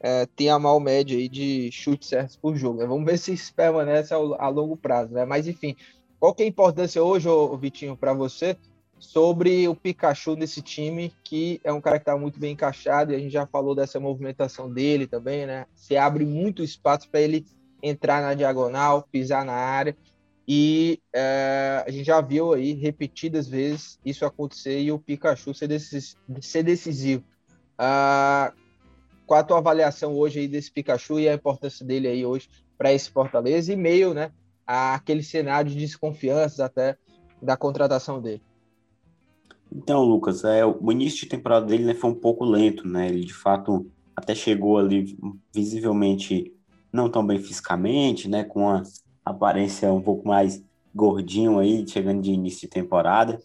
é, 0.00 0.26
tem 0.34 0.50
a 0.50 0.58
mal 0.58 0.80
média 0.80 1.16
aí 1.16 1.28
de 1.28 1.70
chutes 1.70 2.08
certos 2.08 2.36
por 2.36 2.56
jogo. 2.56 2.80
Né? 2.80 2.86
Vamos 2.86 3.04
ver 3.04 3.16
se 3.18 3.32
isso 3.32 3.54
permanece 3.54 4.12
ao, 4.12 4.34
a 4.40 4.48
longo 4.48 4.76
prazo, 4.76 5.12
né? 5.12 5.24
Mas 5.24 5.46
enfim, 5.46 5.76
qual 6.18 6.34
que 6.34 6.42
é 6.42 6.46
a 6.46 6.48
importância 6.48 7.02
hoje, 7.02 7.28
ô, 7.28 7.56
Vitinho, 7.56 7.96
para 7.96 8.12
você 8.12 8.56
sobre 8.98 9.66
o 9.68 9.76
Pikachu 9.76 10.34
nesse 10.34 10.60
time, 10.60 11.12
que 11.24 11.60
é 11.62 11.72
um 11.72 11.80
cara 11.80 11.98
que 11.98 12.02
está 12.02 12.16
muito 12.16 12.38
bem 12.38 12.52
encaixado 12.52 13.12
e 13.12 13.16
a 13.16 13.18
gente 13.18 13.32
já 13.32 13.46
falou 13.46 13.74
dessa 13.74 14.00
movimentação 14.00 14.72
dele 14.72 15.06
também, 15.06 15.46
né? 15.46 15.66
Se 15.74 15.96
abre 15.96 16.24
muito 16.24 16.64
espaço 16.64 17.08
para 17.08 17.20
ele 17.20 17.46
entrar 17.80 18.20
na 18.20 18.34
diagonal, 18.34 19.06
pisar 19.10 19.44
na 19.44 19.54
área. 19.54 19.96
E 20.46 21.00
é, 21.14 21.84
a 21.86 21.90
gente 21.90 22.06
já 22.06 22.20
viu 22.20 22.52
aí 22.52 22.72
repetidas 22.72 23.46
vezes 23.48 24.00
isso 24.04 24.24
acontecer 24.24 24.80
e 24.80 24.90
o 24.90 24.98
Pikachu 24.98 25.54
ser, 25.54 25.68
ser 26.40 26.62
decisivo. 26.64 27.24
Qual 29.26 29.40
a 29.40 29.44
tua 29.44 29.58
avaliação 29.58 30.14
hoje 30.14 30.40
aí 30.40 30.48
desse 30.48 30.70
Pikachu 30.70 31.18
e 31.18 31.28
a 31.28 31.34
importância 31.34 31.84
dele 31.84 32.08
aí 32.08 32.24
hoje 32.24 32.48
para 32.76 32.92
esse 32.92 33.10
Fortaleza 33.10 33.72
e 33.72 33.76
meio, 33.76 34.12
né, 34.12 34.32
aquele 34.66 35.22
cenário 35.22 35.70
de 35.70 35.76
desconfiança 35.76 36.64
até 36.64 36.96
da 37.40 37.56
contratação 37.56 38.20
dele? 38.20 38.42
Então, 39.74 40.02
Lucas, 40.02 40.44
é, 40.44 40.64
o 40.66 40.92
início 40.92 41.20
de 41.20 41.26
temporada 41.26 41.66
dele 41.66 41.84
né, 41.84 41.94
foi 41.94 42.10
um 42.10 42.14
pouco 42.14 42.44
lento, 42.44 42.86
né? 42.86 43.08
Ele 43.08 43.24
de 43.24 43.32
fato 43.32 43.90
até 44.14 44.34
chegou 44.34 44.76
ali 44.78 45.16
visivelmente 45.54 46.52
não 46.92 47.08
tão 47.08 47.26
bem 47.26 47.38
fisicamente, 47.38 48.28
né? 48.28 48.44
Com 48.44 48.68
a 48.68 48.82
aparência 49.24 49.90
um 49.92 50.02
pouco 50.02 50.28
mais 50.28 50.62
gordinho 50.94 51.58
aí, 51.58 51.88
chegando 51.88 52.20
de 52.20 52.32
início 52.32 52.62
de 52.62 52.68
temporada. 52.68 53.40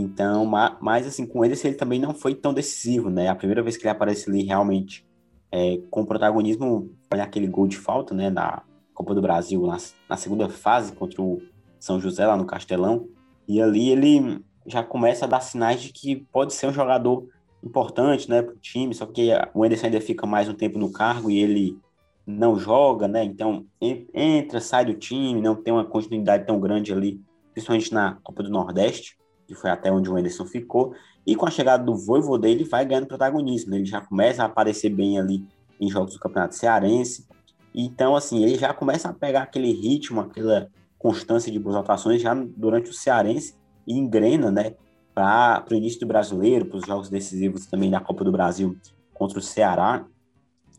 Então, 0.00 0.46
mas 0.80 1.06
assim, 1.06 1.26
com 1.26 1.44
ele, 1.44 1.54
ele 1.64 1.74
também 1.74 1.98
não 1.98 2.14
foi 2.14 2.34
tão 2.34 2.54
decisivo, 2.54 3.10
né? 3.10 3.28
A 3.28 3.34
primeira 3.34 3.62
vez 3.62 3.76
que 3.76 3.82
ele 3.82 3.90
aparece 3.90 4.30
ali 4.30 4.44
realmente 4.44 5.04
é, 5.50 5.78
com 5.90 6.04
protagonismo 6.04 6.90
foi 7.10 7.20
aquele 7.20 7.48
gol 7.48 7.66
de 7.66 7.76
falta, 7.76 8.14
né? 8.14 8.30
Na 8.30 8.62
Copa 8.94 9.14
do 9.14 9.22
Brasil, 9.22 9.66
na, 9.66 9.76
na 10.08 10.16
segunda 10.16 10.48
fase 10.48 10.92
contra 10.92 11.20
o 11.20 11.42
São 11.80 12.00
José, 12.00 12.26
lá 12.26 12.36
no 12.36 12.46
Castelão. 12.46 13.08
E 13.46 13.60
ali 13.60 13.90
ele 13.90 14.44
já 14.66 14.82
começa 14.82 15.24
a 15.24 15.28
dar 15.28 15.40
sinais 15.40 15.80
de 15.80 15.92
que 15.92 16.16
pode 16.30 16.52
ser 16.52 16.68
um 16.68 16.72
jogador 16.72 17.26
importante, 17.64 18.28
né, 18.28 18.42
para 18.42 18.54
o 18.54 18.58
time, 18.58 18.94
só 18.94 19.04
que 19.06 19.30
o 19.52 19.64
Anderson 19.64 19.86
ainda 19.86 20.00
fica 20.00 20.26
mais 20.26 20.48
um 20.48 20.54
tempo 20.54 20.78
no 20.78 20.92
cargo 20.92 21.28
e 21.30 21.38
ele 21.38 21.76
não 22.24 22.56
joga, 22.56 23.08
né, 23.08 23.24
então 23.24 23.66
entra, 24.14 24.60
sai 24.60 24.84
do 24.84 24.94
time, 24.94 25.40
não 25.40 25.56
tem 25.56 25.72
uma 25.72 25.84
continuidade 25.84 26.46
tão 26.46 26.60
grande 26.60 26.92
ali, 26.92 27.20
principalmente 27.52 27.92
na 27.92 28.18
Copa 28.22 28.42
do 28.42 28.50
Nordeste, 28.50 29.16
que 29.48 29.54
foi 29.54 29.70
até 29.70 29.90
onde 29.90 30.10
o 30.10 30.16
Anderson 30.16 30.44
ficou, 30.44 30.94
e 31.26 31.34
com 31.34 31.46
a 31.46 31.50
chegada 31.50 31.82
do 31.82 31.96
Voivo 31.96 32.36
dele 32.36 32.64
vai 32.64 32.84
ganhando 32.84 33.06
protagonismo, 33.06 33.70
né? 33.70 33.78
ele 33.78 33.86
já 33.86 34.00
começa 34.00 34.42
a 34.42 34.46
aparecer 34.46 34.90
bem 34.90 35.18
ali 35.18 35.44
em 35.80 35.88
jogos 35.88 36.12
do 36.12 36.20
Campeonato 36.20 36.54
Cearense, 36.54 37.26
então 37.74 38.14
assim, 38.14 38.44
ele 38.44 38.56
já 38.56 38.74
começa 38.74 39.08
a 39.08 39.12
pegar 39.12 39.42
aquele 39.42 39.72
ritmo, 39.72 40.20
aquela 40.20 40.68
constância 40.98 41.50
de 41.50 41.58
boas 41.58 41.76
atuações 41.76 42.20
já 42.20 42.34
durante 42.34 42.90
o 42.90 42.94
Cearense, 42.94 43.54
e 43.86 43.94
engrena, 43.94 44.50
né, 44.50 44.74
para 45.14 45.64
o 45.70 45.74
início 45.74 46.00
do 46.00 46.06
brasileiro, 46.06 46.66
para 46.66 46.76
os 46.76 46.86
jogos 46.86 47.08
decisivos 47.08 47.66
também 47.66 47.90
da 47.90 48.00
Copa 48.00 48.22
do 48.22 48.30
Brasil 48.30 48.76
contra 49.14 49.38
o 49.38 49.42
Ceará. 49.42 50.06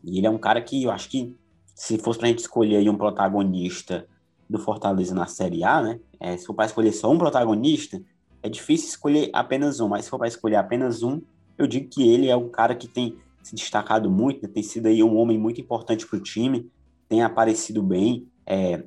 E 0.04 0.16
ele 0.16 0.26
é 0.26 0.30
um 0.30 0.38
cara 0.38 0.62
que 0.62 0.84
eu 0.84 0.90
acho 0.90 1.10
que 1.10 1.36
se 1.74 1.98
fosse 1.98 2.18
para 2.18 2.28
a 2.28 2.30
gente 2.30 2.38
escolher 2.38 2.76
aí 2.76 2.88
um 2.88 2.96
protagonista 2.96 4.06
do 4.48 4.58
Fortaleza 4.58 5.14
na 5.14 5.26
Série 5.26 5.64
A, 5.64 5.82
né, 5.82 6.00
é, 6.20 6.36
se 6.36 6.46
for 6.46 6.54
para 6.54 6.66
escolher 6.66 6.92
só 6.92 7.10
um 7.10 7.18
protagonista, 7.18 8.00
é 8.42 8.48
difícil 8.48 8.88
escolher 8.88 9.30
apenas 9.32 9.80
um, 9.80 9.88
mas 9.88 10.04
se 10.04 10.10
for 10.10 10.18
para 10.18 10.28
escolher 10.28 10.56
apenas 10.56 11.02
um, 11.02 11.20
eu 11.58 11.66
digo 11.66 11.88
que 11.88 12.08
ele 12.08 12.28
é 12.28 12.36
um 12.36 12.48
cara 12.48 12.74
que 12.74 12.88
tem 12.88 13.16
se 13.42 13.54
destacado 13.54 14.10
muito, 14.10 14.42
né, 14.42 14.48
tem 14.52 14.62
sido 14.62 14.86
aí 14.86 15.02
um 15.02 15.16
homem 15.16 15.38
muito 15.38 15.60
importante 15.60 16.06
para 16.06 16.18
o 16.18 16.22
time, 16.22 16.70
tem 17.08 17.22
aparecido 17.22 17.82
bem, 17.82 18.26
é, 18.46 18.82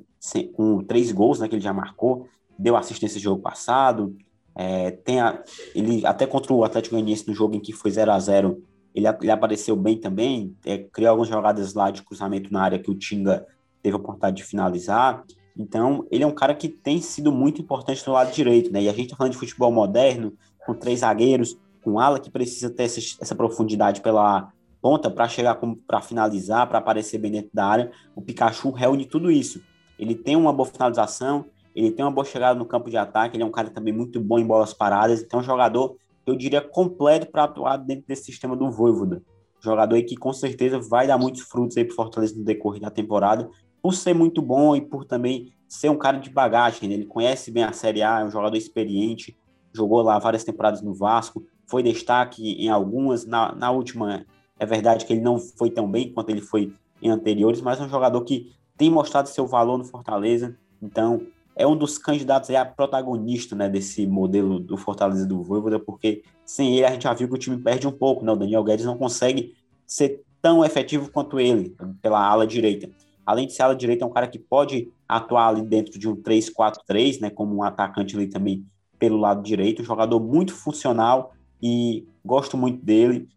com 0.54 0.82
três 0.82 1.12
gols 1.12 1.40
né, 1.40 1.48
que 1.48 1.54
ele 1.54 1.62
já 1.62 1.72
marcou, 1.72 2.28
deu 2.58 2.76
assistência 2.76 3.16
no 3.16 3.22
jogo 3.22 3.42
passado, 3.42 4.16
é, 4.54 4.92
tem 4.92 5.20
a, 5.20 5.42
ele 5.74 6.06
até 6.06 6.26
contra 6.26 6.52
o 6.52 6.64
Atlético 6.64 6.94
Goianiense 6.94 7.26
no 7.26 7.34
jogo 7.34 7.54
em 7.54 7.60
que 7.60 7.72
foi 7.72 7.90
0 7.90 8.12
a 8.12 8.18
0 8.18 8.62
ele, 8.94 9.08
ele 9.08 9.30
apareceu 9.30 9.74
bem 9.74 9.98
também, 9.98 10.56
é, 10.64 10.78
criou 10.78 11.10
algumas 11.10 11.28
jogadas 11.28 11.74
lá 11.74 11.90
de 11.90 12.02
cruzamento 12.02 12.52
na 12.52 12.62
área 12.62 12.78
que 12.78 12.90
o 12.90 12.94
Tinga 12.94 13.44
teve 13.82 13.96
a 13.96 13.98
oportunidade 13.98 14.36
de 14.36 14.44
finalizar. 14.44 15.24
Então, 15.56 16.06
ele 16.10 16.24
é 16.24 16.26
um 16.26 16.34
cara 16.34 16.54
que 16.54 16.68
tem 16.68 17.00
sido 17.00 17.30
muito 17.30 17.62
importante 17.62 18.04
no 18.06 18.12
lado 18.12 18.32
direito, 18.32 18.72
né? 18.72 18.82
E 18.82 18.88
a 18.88 18.92
gente 18.92 19.04
está 19.04 19.16
falando 19.16 19.32
de 19.32 19.38
futebol 19.38 19.70
moderno, 19.70 20.32
com 20.66 20.74
três 20.74 21.00
zagueiros, 21.00 21.56
com 21.82 22.00
ala 22.00 22.18
que 22.18 22.30
precisa 22.30 22.70
ter 22.70 22.84
essa, 22.84 23.00
essa 23.20 23.34
profundidade 23.34 24.00
pela 24.00 24.50
ponta 24.80 25.10
para 25.10 25.28
chegar 25.28 25.58
para 25.86 26.00
finalizar, 26.00 26.66
para 26.68 26.78
aparecer 26.78 27.18
bem 27.18 27.30
dentro 27.30 27.50
da 27.54 27.66
área. 27.66 27.92
O 28.16 28.20
Pikachu 28.20 28.70
reúne 28.70 29.06
tudo 29.06 29.30
isso. 29.30 29.62
Ele 29.98 30.14
tem 30.14 30.34
uma 30.34 30.52
boa 30.52 30.68
finalização, 30.68 31.46
ele 31.74 31.90
tem 31.90 32.04
uma 32.04 32.10
boa 32.10 32.24
chegada 32.24 32.58
no 32.58 32.66
campo 32.66 32.90
de 32.90 32.96
ataque, 32.96 33.36
ele 33.36 33.42
é 33.42 33.46
um 33.46 33.50
cara 33.50 33.70
também 33.70 33.92
muito 33.92 34.20
bom 34.20 34.38
em 34.38 34.46
bolas 34.46 34.74
paradas, 34.74 35.22
então 35.22 35.40
é 35.40 35.42
um 35.42 35.46
jogador, 35.46 35.96
eu 36.26 36.36
diria, 36.36 36.60
completo 36.60 37.30
para 37.30 37.44
atuar 37.44 37.76
dentro 37.76 38.04
desse 38.06 38.24
sistema 38.24 38.56
do 38.56 38.70
Voivoda. 38.70 39.22
Jogador 39.60 39.94
aí 39.94 40.02
que 40.02 40.16
com 40.16 40.32
certeza 40.32 40.78
vai 40.78 41.06
dar 41.06 41.16
muitos 41.16 41.42
frutos 41.42 41.76
aí 41.76 41.84
para 41.84 41.96
Fortaleza 41.96 42.36
no 42.36 42.44
decorrer 42.44 42.80
da 42.80 42.90
temporada, 42.90 43.48
por 43.84 43.92
ser 43.92 44.14
muito 44.14 44.40
bom 44.40 44.74
e 44.74 44.80
por 44.80 45.04
também 45.04 45.52
ser 45.68 45.90
um 45.90 45.98
cara 45.98 46.16
de 46.16 46.30
bagagem. 46.30 46.88
Né? 46.88 46.94
Ele 46.94 47.04
conhece 47.04 47.50
bem 47.50 47.64
a 47.64 47.72
Série 47.72 48.02
A, 48.02 48.20
é 48.20 48.24
um 48.24 48.30
jogador 48.30 48.56
experiente, 48.56 49.36
jogou 49.74 50.00
lá 50.00 50.18
várias 50.18 50.42
temporadas 50.42 50.80
no 50.80 50.94
Vasco, 50.94 51.44
foi 51.66 51.82
destaque 51.82 52.52
em 52.52 52.70
algumas, 52.70 53.26
na, 53.26 53.54
na 53.54 53.70
última 53.70 54.24
é 54.58 54.64
verdade 54.64 55.04
que 55.04 55.12
ele 55.12 55.20
não 55.20 55.38
foi 55.38 55.68
tão 55.68 55.86
bem 55.90 56.10
quanto 56.10 56.30
ele 56.30 56.40
foi 56.40 56.72
em 57.02 57.10
anteriores, 57.10 57.60
mas 57.60 57.78
é 57.78 57.82
um 57.82 57.88
jogador 57.90 58.22
que 58.22 58.54
tem 58.74 58.88
mostrado 58.88 59.28
seu 59.28 59.46
valor 59.46 59.76
no 59.76 59.84
Fortaleza, 59.84 60.56
então 60.80 61.20
é 61.54 61.66
um 61.66 61.76
dos 61.76 61.98
candidatos 61.98 62.48
a 62.48 62.64
protagonista 62.64 63.54
né, 63.54 63.68
desse 63.68 64.06
modelo 64.06 64.60
do 64.60 64.78
Fortaleza 64.78 65.26
do 65.26 65.42
Voivoda, 65.42 65.78
porque 65.78 66.22
sem 66.42 66.74
ele 66.74 66.86
a 66.86 66.90
gente 66.90 67.02
já 67.02 67.12
viu 67.12 67.28
que 67.28 67.34
o 67.34 67.38
time 67.38 67.58
perde 67.58 67.86
um 67.86 67.92
pouco, 67.92 68.24
né? 68.24 68.32
O 68.32 68.36
Daniel 68.36 68.64
Guedes 68.64 68.86
não 68.86 68.96
consegue 68.96 69.54
ser 69.86 70.22
tão 70.40 70.64
efetivo 70.64 71.10
quanto 71.10 71.38
ele 71.38 71.76
pela 72.00 72.26
ala 72.26 72.46
direita. 72.46 72.88
Além 73.26 73.46
de 73.46 73.52
ser 73.52 73.62
ala 73.62 73.74
direita, 73.74 74.04
é 74.04 74.06
um 74.06 74.12
cara 74.12 74.26
que 74.26 74.38
pode 74.38 74.90
atuar 75.08 75.48
ali 75.48 75.62
dentro 75.62 75.98
de 75.98 76.08
um 76.08 76.16
3-4-3, 76.16 77.20
né, 77.20 77.30
como 77.30 77.56
um 77.56 77.62
atacante 77.62 78.16
ali 78.16 78.26
também 78.26 78.64
pelo 78.98 79.16
lado 79.16 79.42
direito, 79.42 79.82
um 79.82 79.84
jogador 79.84 80.20
muito 80.20 80.54
funcional 80.54 81.32
e 81.62 82.06
gosto 82.24 82.56
muito 82.56 82.84
dele, 82.84 83.28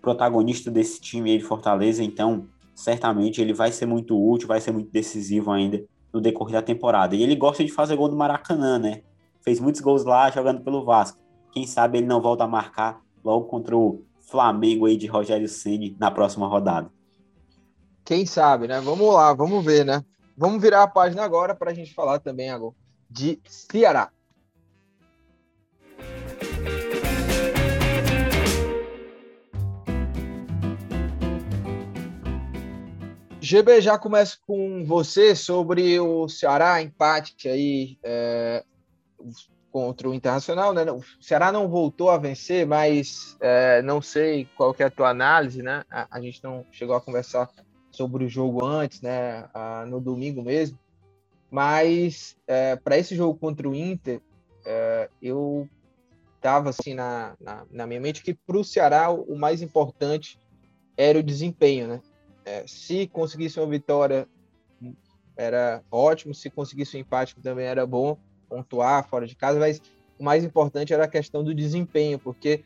protagonista 0.00 0.70
desse 0.70 1.00
time 1.00 1.32
aí 1.32 1.38
de 1.38 1.44
Fortaleza, 1.44 2.02
então 2.02 2.46
certamente 2.74 3.40
ele 3.40 3.52
vai 3.52 3.72
ser 3.72 3.86
muito 3.86 4.16
útil, 4.16 4.46
vai 4.46 4.60
ser 4.60 4.70
muito 4.70 4.90
decisivo 4.90 5.50
ainda 5.50 5.82
no 6.12 6.20
decorrer 6.20 6.54
da 6.54 6.62
temporada. 6.62 7.16
E 7.16 7.22
ele 7.22 7.34
gosta 7.34 7.64
de 7.64 7.72
fazer 7.72 7.96
gol 7.96 8.08
do 8.08 8.16
Maracanã, 8.16 8.78
né? 8.78 9.02
Fez 9.42 9.58
muitos 9.60 9.80
gols 9.80 10.04
lá 10.04 10.30
jogando 10.30 10.62
pelo 10.62 10.84
Vasco. 10.84 11.18
Quem 11.52 11.66
sabe 11.66 11.98
ele 11.98 12.06
não 12.06 12.20
volta 12.20 12.44
a 12.44 12.48
marcar 12.48 13.00
logo 13.24 13.46
contra 13.46 13.76
o 13.76 14.02
Flamengo 14.20 14.86
aí 14.86 14.96
de 14.96 15.06
Rogério 15.06 15.48
Ceni 15.48 15.96
na 15.98 16.10
próxima 16.10 16.46
rodada. 16.46 16.90
Quem 18.06 18.24
sabe, 18.24 18.68
né? 18.68 18.80
Vamos 18.80 19.12
lá, 19.12 19.34
vamos 19.34 19.64
ver, 19.64 19.84
né? 19.84 20.00
Vamos 20.36 20.62
virar 20.62 20.84
a 20.84 20.86
página 20.86 21.24
agora 21.24 21.56
para 21.56 21.72
a 21.72 21.74
gente 21.74 21.92
falar 21.92 22.20
também 22.20 22.50
agora 22.50 22.72
de 23.10 23.40
Ceará. 23.44 24.12
GB, 33.40 33.80
já 33.80 33.98
começo 33.98 34.38
com 34.46 34.84
você 34.84 35.34
sobre 35.34 35.98
o 35.98 36.28
Ceará, 36.28 36.80
empate 36.80 37.48
aí 37.48 37.98
é, 38.04 38.64
contra 39.72 40.08
o 40.08 40.14
Internacional, 40.14 40.72
né? 40.72 40.84
O 40.92 41.02
Ceará 41.20 41.50
não 41.50 41.68
voltou 41.68 42.10
a 42.10 42.18
vencer, 42.18 42.64
mas 42.66 43.36
é, 43.40 43.82
não 43.82 44.00
sei 44.00 44.48
qual 44.56 44.72
que 44.72 44.84
é 44.84 44.86
a 44.86 44.90
tua 44.90 45.10
análise, 45.10 45.60
né? 45.60 45.82
A, 45.90 46.06
a 46.18 46.20
gente 46.20 46.42
não 46.44 46.64
chegou 46.70 46.94
a 46.94 47.00
conversar 47.00 47.50
sobre 47.96 48.24
o 48.24 48.28
jogo 48.28 48.64
antes, 48.64 49.00
né? 49.00 49.48
No 49.88 50.00
domingo 50.00 50.42
mesmo, 50.42 50.78
mas 51.50 52.36
é, 52.46 52.76
para 52.76 52.98
esse 52.98 53.16
jogo 53.16 53.38
contra 53.38 53.68
o 53.68 53.74
Inter, 53.74 54.20
é, 54.64 55.08
eu 55.22 55.68
tava 56.40 56.70
assim 56.70 56.94
na, 56.94 57.34
na, 57.40 57.64
na 57.70 57.86
minha 57.86 58.00
mente 58.00 58.22
que 58.22 58.34
para 58.34 58.58
o 58.58 58.64
Ceará 58.64 59.10
o 59.10 59.36
mais 59.36 59.62
importante 59.62 60.38
era 60.96 61.18
o 61.18 61.22
desempenho, 61.22 61.88
né? 61.88 62.00
é, 62.46 62.64
se 62.66 63.08
conseguisse 63.08 63.58
uma 63.58 63.66
vitória, 63.66 64.26
era 65.36 65.82
ótimo. 65.90 66.32
Se 66.32 66.48
conseguisse 66.48 66.96
um 66.96 67.00
empate, 67.00 67.34
também 67.42 67.66
era 67.66 67.84
bom 67.84 68.16
pontuar 68.48 69.06
fora 69.06 69.26
de 69.26 69.34
casa. 69.34 69.58
Mas 69.58 69.82
o 70.18 70.22
mais 70.22 70.44
importante 70.44 70.94
era 70.94 71.04
a 71.04 71.08
questão 71.08 71.42
do 71.42 71.52
desempenho, 71.52 72.18
porque 72.18 72.62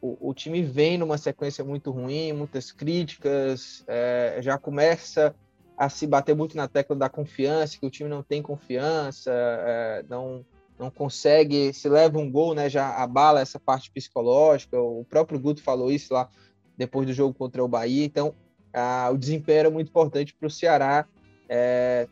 o, 0.00 0.30
o 0.30 0.34
time 0.34 0.62
vem 0.62 0.98
numa 0.98 1.18
sequência 1.18 1.64
muito 1.64 1.90
ruim, 1.90 2.32
muitas 2.32 2.70
críticas, 2.72 3.84
é, 3.86 4.38
já 4.40 4.58
começa 4.58 5.34
a 5.76 5.88
se 5.88 6.06
bater 6.06 6.34
muito 6.34 6.56
na 6.56 6.66
tecla 6.66 6.96
da 6.96 7.08
confiança, 7.08 7.78
que 7.78 7.86
o 7.86 7.90
time 7.90 8.08
não 8.08 8.22
tem 8.22 8.42
confiança, 8.42 9.30
é, 9.32 10.04
não 10.08 10.44
não 10.78 10.90
consegue, 10.90 11.72
se 11.72 11.88
leva 11.88 12.18
um 12.18 12.30
gol, 12.30 12.54
né, 12.54 12.70
já 12.70 12.94
abala 13.02 13.40
essa 13.40 13.58
parte 13.58 13.90
psicológica. 13.90 14.80
O 14.80 15.04
próprio 15.04 15.38
Guto 15.38 15.60
falou 15.60 15.90
isso 15.90 16.14
lá 16.14 16.28
depois 16.76 17.04
do 17.04 17.12
jogo 17.12 17.34
contra 17.34 17.64
o 17.64 17.66
Bahia. 17.66 18.04
Então, 18.04 18.32
ah, 18.72 19.10
o 19.12 19.18
desempenho 19.18 19.58
era 19.58 19.70
muito 19.70 19.88
importante 19.88 20.32
para 20.38 20.46
o 20.46 20.50
Ceará 20.50 21.04
é, 21.48 22.06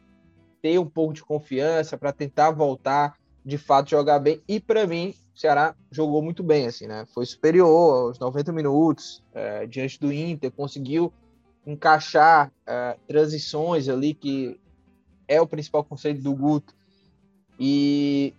ter 0.60 0.80
um 0.80 0.86
pouco 0.86 1.14
de 1.14 1.22
confiança 1.22 1.96
para 1.96 2.12
tentar 2.12 2.50
voltar 2.50 3.16
de 3.46 3.56
fato 3.56 3.90
jogar 3.90 4.18
bem. 4.18 4.42
E 4.48 4.58
para 4.58 4.88
mim, 4.88 5.14
o 5.32 5.38
Ceará 5.38 5.76
jogou 5.88 6.20
muito 6.20 6.42
bem, 6.42 6.66
assim, 6.66 6.88
né? 6.88 7.06
Foi 7.14 7.24
superior 7.24 8.08
aos 8.08 8.18
90 8.18 8.52
minutos 8.52 9.22
é, 9.32 9.64
diante 9.68 10.00
do 10.00 10.12
Inter, 10.12 10.50
conseguiu 10.50 11.12
encaixar 11.64 12.52
é, 12.66 12.96
transições 13.06 13.88
ali, 13.88 14.14
que 14.14 14.58
é 15.28 15.40
o 15.40 15.46
principal 15.46 15.84
conceito 15.84 16.20
do 16.20 16.34
Guto. 16.34 16.74
E 17.58 18.34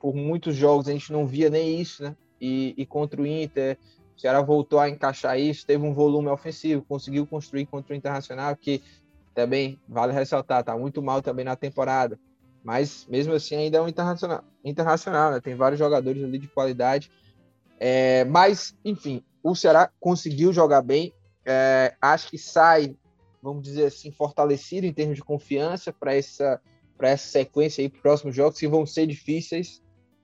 por 0.00 0.12
muitos 0.12 0.56
jogos 0.56 0.88
a 0.88 0.92
gente 0.92 1.12
não 1.12 1.24
via 1.24 1.48
nem 1.48 1.80
isso, 1.80 2.02
né? 2.02 2.16
E, 2.40 2.74
e 2.76 2.84
contra 2.84 3.22
o 3.22 3.26
Inter, 3.26 3.78
o 4.16 4.20
Ceará 4.20 4.42
voltou 4.42 4.80
a 4.80 4.90
encaixar 4.90 5.38
isso, 5.38 5.64
teve 5.64 5.86
um 5.86 5.94
volume 5.94 6.28
ofensivo, 6.28 6.82
conseguiu 6.82 7.24
construir 7.28 7.66
contra 7.66 7.94
o 7.94 7.96
Internacional, 7.96 8.56
que 8.56 8.82
também 9.32 9.78
vale 9.88 10.12
ressaltar, 10.12 10.64
tá 10.64 10.76
muito 10.76 11.00
mal 11.00 11.22
também 11.22 11.44
na 11.44 11.54
temporada. 11.54 12.18
Mas 12.64 13.06
mesmo 13.08 13.32
assim 13.32 13.56
ainda 13.56 13.78
é 13.78 13.80
um 13.80 13.88
internacional, 13.88 14.44
internacional 14.64 15.32
né? 15.32 15.40
Tem 15.40 15.54
vários 15.54 15.78
jogadores 15.78 16.22
ali 16.22 16.38
de 16.38 16.48
qualidade. 16.48 17.10
É, 17.78 18.24
mas, 18.24 18.76
enfim, 18.84 19.24
o 19.42 19.54
Ceará 19.54 19.90
conseguiu 19.98 20.52
jogar 20.52 20.82
bem. 20.82 21.12
É, 21.44 21.94
acho 22.00 22.30
que 22.30 22.38
sai, 22.38 22.96
vamos 23.42 23.62
dizer 23.62 23.86
assim, 23.86 24.12
fortalecido 24.12 24.86
em 24.86 24.92
termos 24.92 25.16
de 25.16 25.24
confiança 25.24 25.92
para 25.92 26.14
essa, 26.14 26.60
essa 27.00 27.26
sequência 27.26 27.82
aí, 27.82 27.88
para 27.88 27.96
os 27.96 28.02
próximos 28.02 28.36
jogos, 28.36 28.58
que 28.58 28.68
vão 28.68 28.86
ser 28.86 29.06
difíceis. 29.06 29.82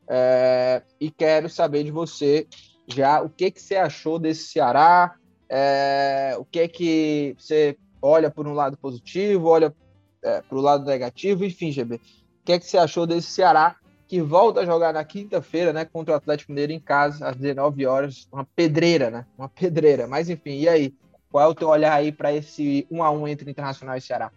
É, 0.09 0.83
e 1.01 1.11
quero 1.11 1.51
saber 1.51 1.83
de 1.83 1.91
você 1.91 2.47
já 2.87 3.21
o 3.21 3.29
que, 3.29 3.51
que 3.51 3.61
você 3.61 3.77
achou 3.77 4.19
desse 4.19 4.45
Ceará, 4.45 5.17
é, 5.49 6.35
o 6.39 6.45
que 6.45 6.67
que 6.69 7.37
você 7.39 7.77
olha 8.01 8.31
por 8.31 8.47
um 8.47 8.55
lado 8.55 8.77
positivo, 8.79 9.49
olha 9.49 9.75
é, 10.23 10.41
para 10.41 10.57
o 10.57 10.61
lado 10.61 10.85
negativo, 10.85 11.45
enfim, 11.45 11.71
GB. 11.71 12.01
Que, 12.49 12.53
é 12.53 12.59
que 12.59 12.65
você 12.65 12.79
achou 12.79 13.07
desse 13.07 13.31
Ceará 13.31 13.77
que 14.07 14.23
volta 14.23 14.61
a 14.61 14.65
jogar 14.65 14.91
na 14.91 15.05
quinta-feira, 15.05 15.71
né, 15.71 15.85
contra 15.85 16.15
o 16.15 16.17
Atlético 16.17 16.51
Mineiro 16.51 16.73
em 16.73 16.81
casa, 16.81 17.29
às 17.29 17.37
19 17.37 17.85
horas, 17.85 18.27
uma 18.33 18.43
pedreira, 18.43 19.11
né? 19.11 19.27
Uma 19.37 19.51
pedreira. 19.51 20.07
Mas 20.07 20.31
enfim, 20.31 20.61
e 20.61 20.67
aí? 20.67 20.95
Qual 21.31 21.45
é 21.45 21.47
o 21.47 21.55
teu 21.55 21.69
olhar 21.69 21.93
aí 21.93 22.11
para 22.11 22.33
esse 22.33 22.87
1 22.91 23.03
a 23.03 23.11
1 23.11 23.29
entre 23.29 23.51
Internacional 23.51 23.99
e 23.99 24.01
Ceará? 24.01 24.31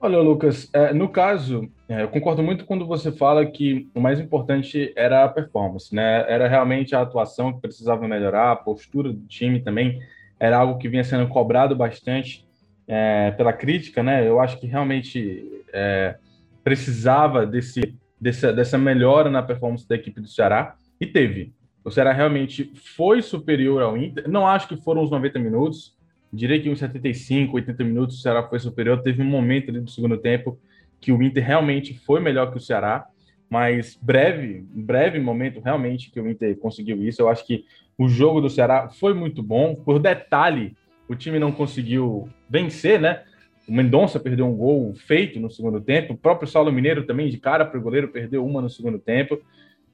Olha, 0.00 0.20
Lucas, 0.20 0.70
é, 0.72 0.92
no 0.92 1.08
caso, 1.08 1.68
é, 1.88 2.04
eu 2.04 2.08
concordo 2.08 2.40
muito 2.40 2.64
quando 2.64 2.86
você 2.86 3.10
fala 3.10 3.44
que 3.44 3.90
o 3.92 4.00
mais 4.00 4.20
importante 4.20 4.92
era 4.94 5.24
a 5.24 5.28
performance, 5.28 5.92
né? 5.92 6.24
Era 6.28 6.46
realmente 6.46 6.94
a 6.94 7.00
atuação 7.00 7.52
que 7.52 7.60
precisava 7.60 8.06
melhorar, 8.06 8.52
a 8.52 8.56
postura 8.56 9.12
do 9.12 9.26
time 9.26 9.58
também 9.58 10.00
era 10.38 10.56
algo 10.56 10.78
que 10.78 10.88
vinha 10.88 11.02
sendo 11.02 11.26
cobrado 11.26 11.74
bastante 11.74 12.46
é, 12.86 13.32
pela 13.32 13.52
crítica, 13.52 14.04
né? 14.04 14.24
Eu 14.24 14.38
acho 14.38 14.60
que 14.60 14.68
realmente 14.68 15.64
é, 15.72 16.14
precisava 16.62 17.46
desse, 17.46 17.94
dessa, 18.20 18.52
dessa 18.52 18.78
melhora 18.78 19.30
na 19.30 19.42
performance 19.42 19.88
da 19.88 19.94
equipe 19.94 20.20
do 20.20 20.28
Ceará 20.28 20.76
e 21.00 21.06
teve. 21.06 21.52
O 21.84 21.90
Ceará 21.90 22.12
realmente 22.12 22.72
foi 22.96 23.22
superior 23.22 23.82
ao 23.82 23.96
Inter. 23.96 24.28
Não 24.28 24.46
acho 24.46 24.68
que 24.68 24.76
foram 24.76 25.02
os 25.02 25.10
90 25.10 25.38
minutos. 25.38 25.96
Diria 26.32 26.60
que 26.60 26.70
uns 26.70 26.78
75, 26.78 27.56
80 27.56 27.84
minutos 27.84 28.18
o 28.18 28.20
Ceará 28.20 28.42
foi 28.48 28.58
superior. 28.58 29.02
Teve 29.02 29.22
um 29.22 29.26
momento 29.26 29.70
ali 29.70 29.80
do 29.80 29.90
segundo 29.90 30.16
tempo 30.16 30.58
que 31.00 31.10
o 31.10 31.22
Inter 31.22 31.44
realmente 31.44 31.94
foi 31.94 32.20
melhor 32.20 32.50
que 32.50 32.58
o 32.58 32.60
Ceará 32.60 33.06
mas 33.52 33.98
breve, 34.00 34.64
breve 34.70 35.20
momento 35.20 35.60
realmente 35.60 36.10
que 36.10 36.18
o 36.18 36.26
Inter 36.26 36.56
conseguiu 36.56 37.06
isso. 37.06 37.20
Eu 37.20 37.28
acho 37.28 37.46
que 37.46 37.66
o 37.98 38.08
jogo 38.08 38.40
do 38.40 38.48
Ceará 38.48 38.88
foi 38.88 39.12
muito 39.12 39.42
bom. 39.42 39.74
Por 39.74 39.98
detalhe, 39.98 40.74
o 41.06 41.14
time 41.14 41.38
não 41.38 41.52
conseguiu 41.52 42.30
vencer, 42.48 42.98
né? 42.98 43.24
O 43.68 43.72
Mendonça 43.72 44.18
perdeu 44.18 44.46
um 44.46 44.56
gol 44.56 44.94
feito 44.94 45.38
no 45.38 45.50
segundo 45.50 45.80
tempo. 45.80 46.14
O 46.14 46.16
próprio 46.16 46.48
Saulo 46.48 46.72
Mineiro 46.72 47.04
também, 47.04 47.28
de 47.28 47.38
cara 47.38 47.64
para 47.64 47.78
o 47.78 47.82
goleiro, 47.82 48.08
perdeu 48.08 48.44
uma 48.44 48.60
no 48.60 48.68
segundo 48.68 48.98
tempo. 48.98 49.40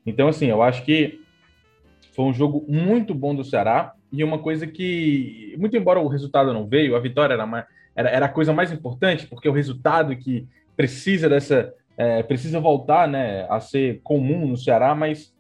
Então, 0.07 0.29
assim, 0.29 0.47
eu 0.47 0.63
acho 0.63 0.85
que 0.85 1.21
foi 2.13 2.25
um 2.25 2.33
jogo 2.33 2.65
muito 2.69 3.15
bom 3.15 3.35
do 3.35 3.45
Ceará. 3.45 3.93
E 4.11 4.25
uma 4.25 4.39
coisa 4.39 4.67
que, 4.67 5.55
muito 5.59 5.77
embora 5.77 6.01
o 6.01 6.09
resultado 6.09 6.53
não 6.53 6.67
veio, 6.67 6.97
a 6.97 7.01
vitória 7.01 7.35
era, 7.35 7.67
era, 7.95 8.09
era 8.09 8.27
a 8.27 8.31
coisa 8.31 8.53
mais 8.53 8.73
importante, 8.73 9.27
porque 9.27 9.49
o 9.49 9.53
resultado 9.53 10.17
que 10.17 10.47
precisa 10.75 11.29
dessa 11.29 11.75
é, 11.99 12.23
precisa 12.23 12.61
voltar 12.61 13.09
né, 13.09 13.45
a 13.51 13.59
ser 13.59 14.01
comum 14.05 14.47
no 14.47 14.57
Ceará, 14.57 14.95
mas 14.95 15.35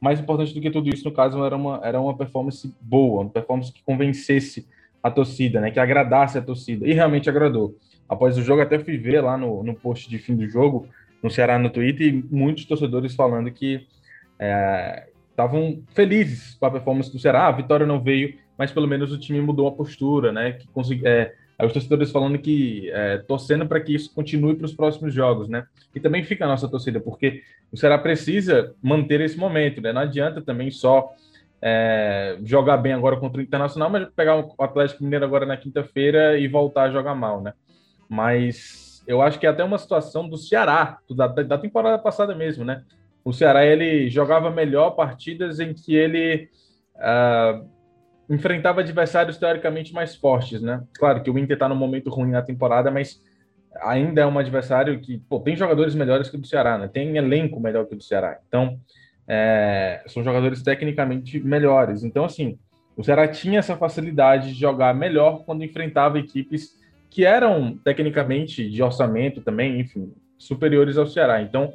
mais 0.00 0.20
importante 0.20 0.52
do 0.52 0.60
que 0.60 0.70
tudo 0.70 0.92
isso, 0.92 1.04
no 1.04 1.12
caso, 1.12 1.42
era 1.44 1.56
uma, 1.56 1.80
era 1.82 2.00
uma 2.00 2.16
performance 2.16 2.74
boa, 2.80 3.22
uma 3.22 3.30
performance 3.30 3.72
que 3.72 3.82
convencesse 3.82 4.68
a 5.06 5.10
torcida, 5.10 5.60
né, 5.60 5.70
que 5.70 5.78
agradasse 5.78 6.36
a 6.36 6.42
torcida, 6.42 6.86
e 6.86 6.92
realmente 6.92 7.30
agradou. 7.30 7.76
Após 8.08 8.36
o 8.36 8.42
jogo, 8.42 8.62
até 8.62 8.78
fui 8.78 8.96
ver 8.98 9.20
lá 9.20 9.36
no, 9.36 9.62
no 9.62 9.74
post 9.74 10.10
de 10.10 10.18
fim 10.18 10.34
do 10.34 10.48
jogo, 10.48 10.88
no 11.22 11.30
Ceará 11.30 11.58
no 11.58 11.70
Twitter, 11.70 12.08
e 12.08 12.24
muitos 12.30 12.64
torcedores 12.64 13.14
falando 13.14 13.50
que 13.50 13.86
estavam 15.30 15.62
é, 15.62 15.78
felizes 15.94 16.54
com 16.54 16.66
a 16.66 16.70
performance 16.70 17.12
do 17.12 17.18
Ceará. 17.18 17.46
A 17.46 17.52
vitória 17.52 17.86
não 17.86 18.02
veio, 18.02 18.34
mas 18.58 18.72
pelo 18.72 18.86
menos 18.86 19.12
o 19.12 19.18
time 19.18 19.40
mudou 19.40 19.66
a 19.68 19.72
postura, 19.72 20.32
né? 20.32 20.52
Que 20.52 20.68
consegui, 20.68 21.06
é, 21.06 21.32
os 21.64 21.72
torcedores 21.72 22.10
falando 22.10 22.38
que 22.38 22.90
é, 22.90 23.18
torcendo 23.18 23.66
para 23.66 23.80
que 23.80 23.94
isso 23.94 24.14
continue 24.14 24.54
para 24.54 24.66
os 24.66 24.74
próximos 24.74 25.14
jogos, 25.14 25.48
né? 25.48 25.66
E 25.94 26.00
também 26.00 26.22
fica 26.22 26.44
a 26.44 26.48
nossa 26.48 26.68
torcida, 26.68 27.00
porque 27.00 27.42
o 27.72 27.76
Ceará 27.76 27.98
precisa 27.98 28.74
manter 28.82 29.20
esse 29.20 29.38
momento, 29.38 29.80
né? 29.80 29.92
Não 29.92 30.02
adianta 30.02 30.42
também 30.42 30.70
só 30.70 31.12
é, 31.68 32.38
jogar 32.44 32.76
bem 32.76 32.92
agora 32.92 33.16
contra 33.16 33.40
o 33.40 33.42
Internacional, 33.42 33.90
mas 33.90 34.08
pegar 34.14 34.36
o 34.36 34.54
Atlético 34.62 35.02
Mineiro 35.02 35.24
agora 35.24 35.44
na 35.44 35.56
quinta-feira 35.56 36.38
e 36.38 36.46
voltar 36.46 36.84
a 36.84 36.90
jogar 36.92 37.16
mal, 37.16 37.42
né? 37.42 37.54
Mas 38.08 39.02
eu 39.04 39.20
acho 39.20 39.40
que 39.40 39.48
é 39.48 39.50
até 39.50 39.64
uma 39.64 39.76
situação 39.76 40.28
do 40.28 40.36
Ceará, 40.36 40.98
da, 41.10 41.26
da 41.26 41.58
temporada 41.58 41.98
passada 41.98 42.36
mesmo, 42.36 42.64
né? 42.64 42.84
O 43.24 43.32
Ceará 43.32 43.66
ele 43.66 44.08
jogava 44.08 44.48
melhor 44.48 44.90
partidas 44.90 45.58
em 45.58 45.74
que 45.74 45.92
ele 45.92 46.48
uh, 46.98 47.68
enfrentava 48.30 48.80
adversários 48.80 49.36
teoricamente 49.36 49.92
mais 49.92 50.14
fortes, 50.14 50.62
né? 50.62 50.84
Claro 50.96 51.20
que 51.20 51.30
o 51.30 51.36
Inter 51.36 51.56
está 51.56 51.68
num 51.68 51.74
momento 51.74 52.10
ruim 52.10 52.30
na 52.30 52.42
temporada, 52.42 52.92
mas 52.92 53.20
ainda 53.80 54.20
é 54.20 54.26
um 54.26 54.38
adversário 54.38 55.00
que 55.00 55.18
pô, 55.28 55.40
tem 55.40 55.56
jogadores 55.56 55.96
melhores 55.96 56.28
que 56.28 56.36
o 56.36 56.40
do 56.40 56.46
Ceará, 56.46 56.78
né? 56.78 56.86
Tem 56.86 57.16
elenco 57.16 57.58
melhor 57.58 57.86
que 57.86 57.94
o 57.94 57.98
do 57.98 58.04
Ceará. 58.04 58.38
Então, 58.46 58.78
é, 59.28 60.02
são 60.06 60.22
jogadores 60.22 60.62
tecnicamente 60.62 61.40
melhores. 61.40 62.04
Então, 62.04 62.24
assim, 62.24 62.58
o 62.96 63.02
Ceará 63.02 63.28
tinha 63.28 63.58
essa 63.58 63.76
facilidade 63.76 64.52
de 64.52 64.60
jogar 64.60 64.94
melhor 64.94 65.44
quando 65.44 65.64
enfrentava 65.64 66.18
equipes 66.18 66.76
que 67.10 67.24
eram 67.24 67.78
tecnicamente 67.82 68.68
de 68.68 68.82
orçamento 68.82 69.40
também, 69.40 69.80
enfim, 69.80 70.12
superiores 70.38 70.96
ao 70.96 71.06
Ceará. 71.06 71.40
Então, 71.42 71.72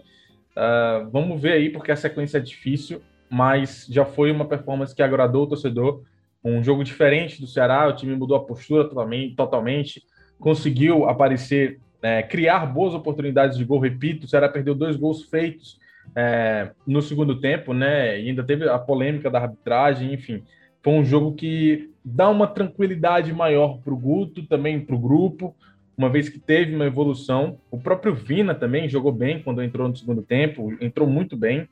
uh, 0.56 1.10
vamos 1.12 1.41
ver 1.41 1.54
aí, 1.54 1.70
porque 1.70 1.91
a 1.91 1.95
sequência 1.95 2.38
é 2.38 2.41
difícil, 2.41 3.02
mas 3.30 3.88
já 3.89 4.06
foi 4.06 4.32
uma 4.32 4.45
performance 4.45 4.95
que 4.95 5.02
agradou 5.02 5.43
o 5.43 5.47
torcedor 5.47 6.04
um 6.43 6.64
jogo 6.64 6.84
diferente 6.84 7.39
do 7.39 7.47
Ceará, 7.47 7.88
o 7.88 7.95
time 7.95 8.16
mudou 8.16 8.36
a 8.36 8.43
postura 8.43 8.88
totalmente, 8.88 9.36
totalmente 9.36 10.04
conseguiu 10.39 11.08
aparecer, 11.08 11.80
é, 12.02 12.24
criar 12.24 12.66
boas 12.66 12.95
oportunidades 12.95 13.58
de 13.58 13.64
gol, 13.64 13.80
repito, 13.80 14.26
o 14.26 14.30
Ceará 14.30 14.49
perdeu 14.49 14.74
dois 14.74 14.95
gols 14.95 15.24
feitos 15.24 15.80
é, 16.16 16.72
no 16.86 17.01
segundo 17.01 17.39
tempo, 17.39 17.74
né, 17.74 18.20
e 18.20 18.30
ainda 18.30 18.43
teve 18.43 18.68
a 18.68 18.78
polêmica 18.78 19.30
da 19.30 19.39
arbitragem, 19.39 20.14
enfim, 20.14 20.43
foi 20.82 20.93
um 20.93 21.05
jogo 21.05 21.34
que 21.34 21.89
dá 22.03 22.30
uma 22.30 22.47
tranquilidade 22.47 23.32
maior 23.32 23.80
para 23.80 23.93
o 23.93 23.97
Guto, 23.97 24.45
também 24.47 24.80
para 24.80 24.95
o 24.95 24.99
grupo, 24.99 25.55
uma 25.97 26.09
vez 26.09 26.30
que 26.30 26.39
teve 26.39 26.76
uma 26.76 26.86
evolução, 26.86 27.59
o 27.70 27.78
próprio 27.80 28.16
Vina 28.16 28.55
também 28.55 28.89
jogou 28.89 29.12
bem 29.12 29.41
quando 29.41 29.62
entrou 29.62 29.88
no 29.88 29.95
segundo 29.95 30.22
tempo, 30.22 30.76
entrou 30.82 31.07
muito 31.07 31.38
bem, 31.38 31.68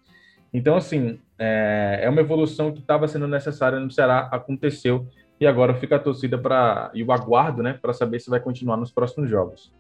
então, 0.54 0.76
assim, 0.76 1.20
é, 1.38 2.00
é 2.04 2.10
uma 2.10 2.22
evolução 2.22 2.72
que 2.72 2.80
estava 2.80 3.08
sendo 3.08 3.28
necessária 3.28 3.80
no 3.80 3.92
Ceará, 3.92 4.30
aconteceu, 4.32 5.08
e 5.40 5.48
agora 5.48 5.74
fica 5.76 5.96
a 5.96 6.00
torcida 6.00 6.38
para 6.38 6.92
e 6.94 7.04
o 7.04 7.12
aguardo, 7.12 7.64
né, 7.64 7.74
para 7.74 7.94
saber 7.94 8.20
se 8.20 8.30
vai 8.30 8.40
continuar 8.40 8.76
nos 8.76 8.92
próximos 8.92 9.30
jogos. 9.30 9.72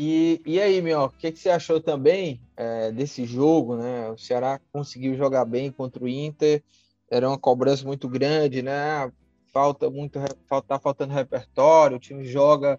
E, 0.00 0.40
e 0.46 0.60
aí, 0.60 0.80
meu, 0.80 1.02
o 1.02 1.10
que, 1.10 1.32
que 1.32 1.40
você 1.40 1.50
achou 1.50 1.80
também 1.80 2.40
é, 2.56 2.92
desse 2.92 3.24
jogo, 3.24 3.76
né? 3.76 4.08
O 4.08 4.16
Ceará 4.16 4.60
conseguiu 4.72 5.16
jogar 5.16 5.44
bem 5.44 5.72
contra 5.72 6.04
o 6.04 6.08
Inter, 6.08 6.62
era 7.10 7.28
uma 7.28 7.36
cobrança 7.36 7.84
muito 7.84 8.08
grande, 8.08 8.62
né? 8.62 9.10
Falta 9.52 9.90
muito, 9.90 10.20
tá 10.68 10.78
faltando 10.78 11.12
repertório, 11.12 11.96
o 11.96 12.00
time 12.00 12.24
joga 12.24 12.78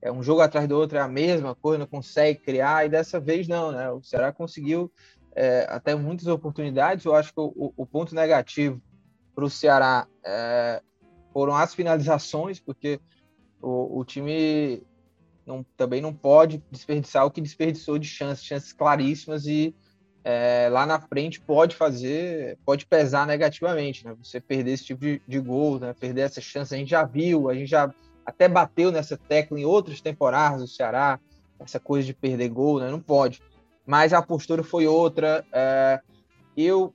é 0.00 0.10
um 0.10 0.22
jogo 0.22 0.40
atrás 0.40 0.66
do 0.66 0.78
outro, 0.78 0.96
é 0.96 1.00
a 1.00 1.08
mesma 1.08 1.54
coisa, 1.54 1.78
não 1.78 1.86
consegue 1.86 2.38
criar, 2.40 2.86
e 2.86 2.90
dessa 2.90 3.20
vez 3.20 3.46
não, 3.46 3.70
né? 3.70 3.90
O 3.90 4.02
Ceará 4.02 4.32
conseguiu 4.32 4.90
é, 5.34 5.66
até 5.68 5.94
muitas 5.94 6.26
oportunidades. 6.28 7.04
Eu 7.04 7.14
acho 7.14 7.32
que 7.32 7.40
o, 7.40 7.74
o 7.76 7.86
ponto 7.86 8.14
negativo 8.14 8.80
para 9.34 9.44
o 9.44 9.50
Ceará 9.50 10.06
é, 10.24 10.82
foram 11.30 11.54
as 11.56 11.74
finalizações, 11.74 12.58
porque 12.58 13.00
o, 13.60 13.98
o 13.98 14.04
time 14.04 14.82
não, 15.46 15.64
também 15.76 16.00
não 16.00 16.14
pode 16.14 16.62
desperdiçar 16.70 17.24
o 17.26 17.30
que 17.30 17.40
desperdiçou 17.40 17.98
de 17.98 18.06
chances, 18.06 18.44
chances 18.44 18.72
claríssimas 18.72 19.46
e 19.46 19.74
é, 20.24 20.68
lá 20.70 20.86
na 20.86 20.98
frente 20.98 21.40
pode 21.40 21.76
fazer, 21.76 22.58
pode 22.64 22.86
pesar 22.86 23.26
negativamente, 23.26 24.06
né? 24.06 24.16
Você 24.22 24.40
perder 24.40 24.72
esse 24.72 24.86
tipo 24.86 25.02
de, 25.02 25.20
de 25.28 25.38
gol, 25.38 25.78
né? 25.78 25.92
Perder 25.92 26.22
essa 26.22 26.40
chance, 26.40 26.74
a 26.74 26.78
gente 26.78 26.90
já 26.90 27.04
viu, 27.04 27.50
a 27.50 27.54
gente 27.54 27.68
já 27.68 27.92
até 28.24 28.48
bateu 28.48 28.90
nessa 28.90 29.18
tecla 29.18 29.60
em 29.60 29.66
outras 29.66 30.00
temporadas 30.00 30.62
do 30.62 30.68
Ceará, 30.68 31.20
essa 31.60 31.78
coisa 31.78 32.06
de 32.06 32.14
perder 32.14 32.48
gol, 32.48 32.80
né? 32.80 32.90
Não 32.90 33.00
pode. 33.00 33.42
Mas 33.86 34.14
a 34.14 34.22
postura 34.22 34.62
foi 34.62 34.86
outra. 34.86 35.44
É, 35.52 36.00
eu 36.56 36.94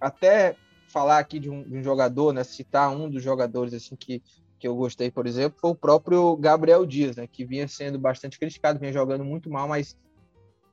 até 0.00 0.56
falar 0.88 1.18
aqui 1.18 1.38
de 1.38 1.50
um, 1.50 1.62
de 1.62 1.76
um, 1.76 1.82
jogador, 1.82 2.32
né? 2.32 2.42
Citar 2.44 2.90
um 2.90 3.10
dos 3.10 3.22
jogadores 3.22 3.74
assim 3.74 3.94
que, 3.94 4.22
que 4.60 4.68
eu 4.68 4.76
gostei, 4.76 5.10
por 5.10 5.26
exemplo, 5.26 5.58
foi 5.58 5.70
o 5.70 5.74
próprio 5.74 6.36
Gabriel 6.36 6.84
Dias, 6.84 7.16
né? 7.16 7.26
Que 7.26 7.46
vinha 7.46 7.66
sendo 7.66 7.98
bastante 7.98 8.38
criticado, 8.38 8.78
vinha 8.78 8.92
jogando 8.92 9.24
muito 9.24 9.50
mal, 9.50 9.66
mas 9.66 9.96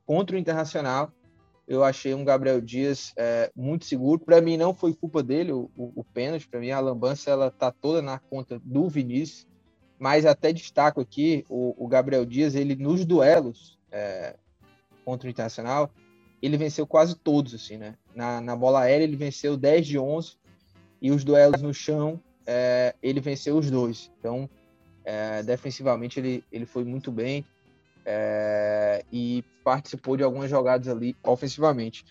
contra 0.06 0.36
o 0.36 0.40
Internacional 0.40 1.12
eu 1.66 1.84
achei 1.84 2.14
um 2.14 2.24
Gabriel 2.24 2.62
Dias 2.62 3.14
é, 3.18 3.50
muito 3.56 3.86
seguro. 3.86 4.20
Para 4.20 4.42
mim, 4.42 4.58
não 4.58 4.74
foi 4.74 4.94
culpa 4.94 5.24
dele 5.24 5.54
o, 5.54 5.72
o, 5.76 6.02
o 6.02 6.04
pênalti. 6.04 6.48
Para 6.48 6.60
mim, 6.60 6.72
a 6.72 6.80
lambança 6.80 7.32
ela 7.32 7.50
tá 7.50 7.72
toda 7.72 8.02
na 8.02 8.20
conta 8.20 8.60
do 8.64 8.88
Vinícius. 8.90 9.48
Mas 9.98 10.26
até 10.26 10.54
destaco 10.54 11.02
aqui 11.02 11.46
o, 11.50 11.74
o 11.84 11.88
Gabriel 11.88 12.26
Dias, 12.26 12.56
ele 12.56 12.76
nos 12.76 13.04
duelos 13.04 13.80
é, 13.92 14.36
contra 15.04 15.28
o 15.28 15.32
Internacional, 15.32 15.90
ele 16.42 16.56
venceu 16.56 16.86
quase 16.86 17.16
todos, 17.16 17.54
assim, 17.54 17.78
né? 17.78 17.96
Na, 18.14 18.40
na 18.40 18.56
bola 18.56 18.82
aérea, 18.82 19.04
ele 19.04 19.16
venceu 19.16 19.58
10 19.58 19.88
de 19.88 19.98
11 19.98 20.38
e 21.02 21.12
os 21.12 21.24
duelos 21.24 21.62
no 21.62 21.74
chão, 21.74 22.22
é, 22.48 22.96
ele 23.04 23.20
venceu 23.20 23.58
os 23.58 23.70
dois. 23.70 24.10
Então, 24.18 24.50
é, 25.04 25.44
defensivamente, 25.44 26.20
ele, 26.20 26.44
ele 26.52 26.66
foi 26.66 26.84
muito 26.84 27.12
bem 27.12 27.46
é, 28.06 29.04
e 29.12 29.44
participou 29.64 30.16
de 30.16 30.24
algumas 30.24 30.50
jogadas 30.50 30.88
ali 30.88 31.16
ofensivamente. 31.24 32.06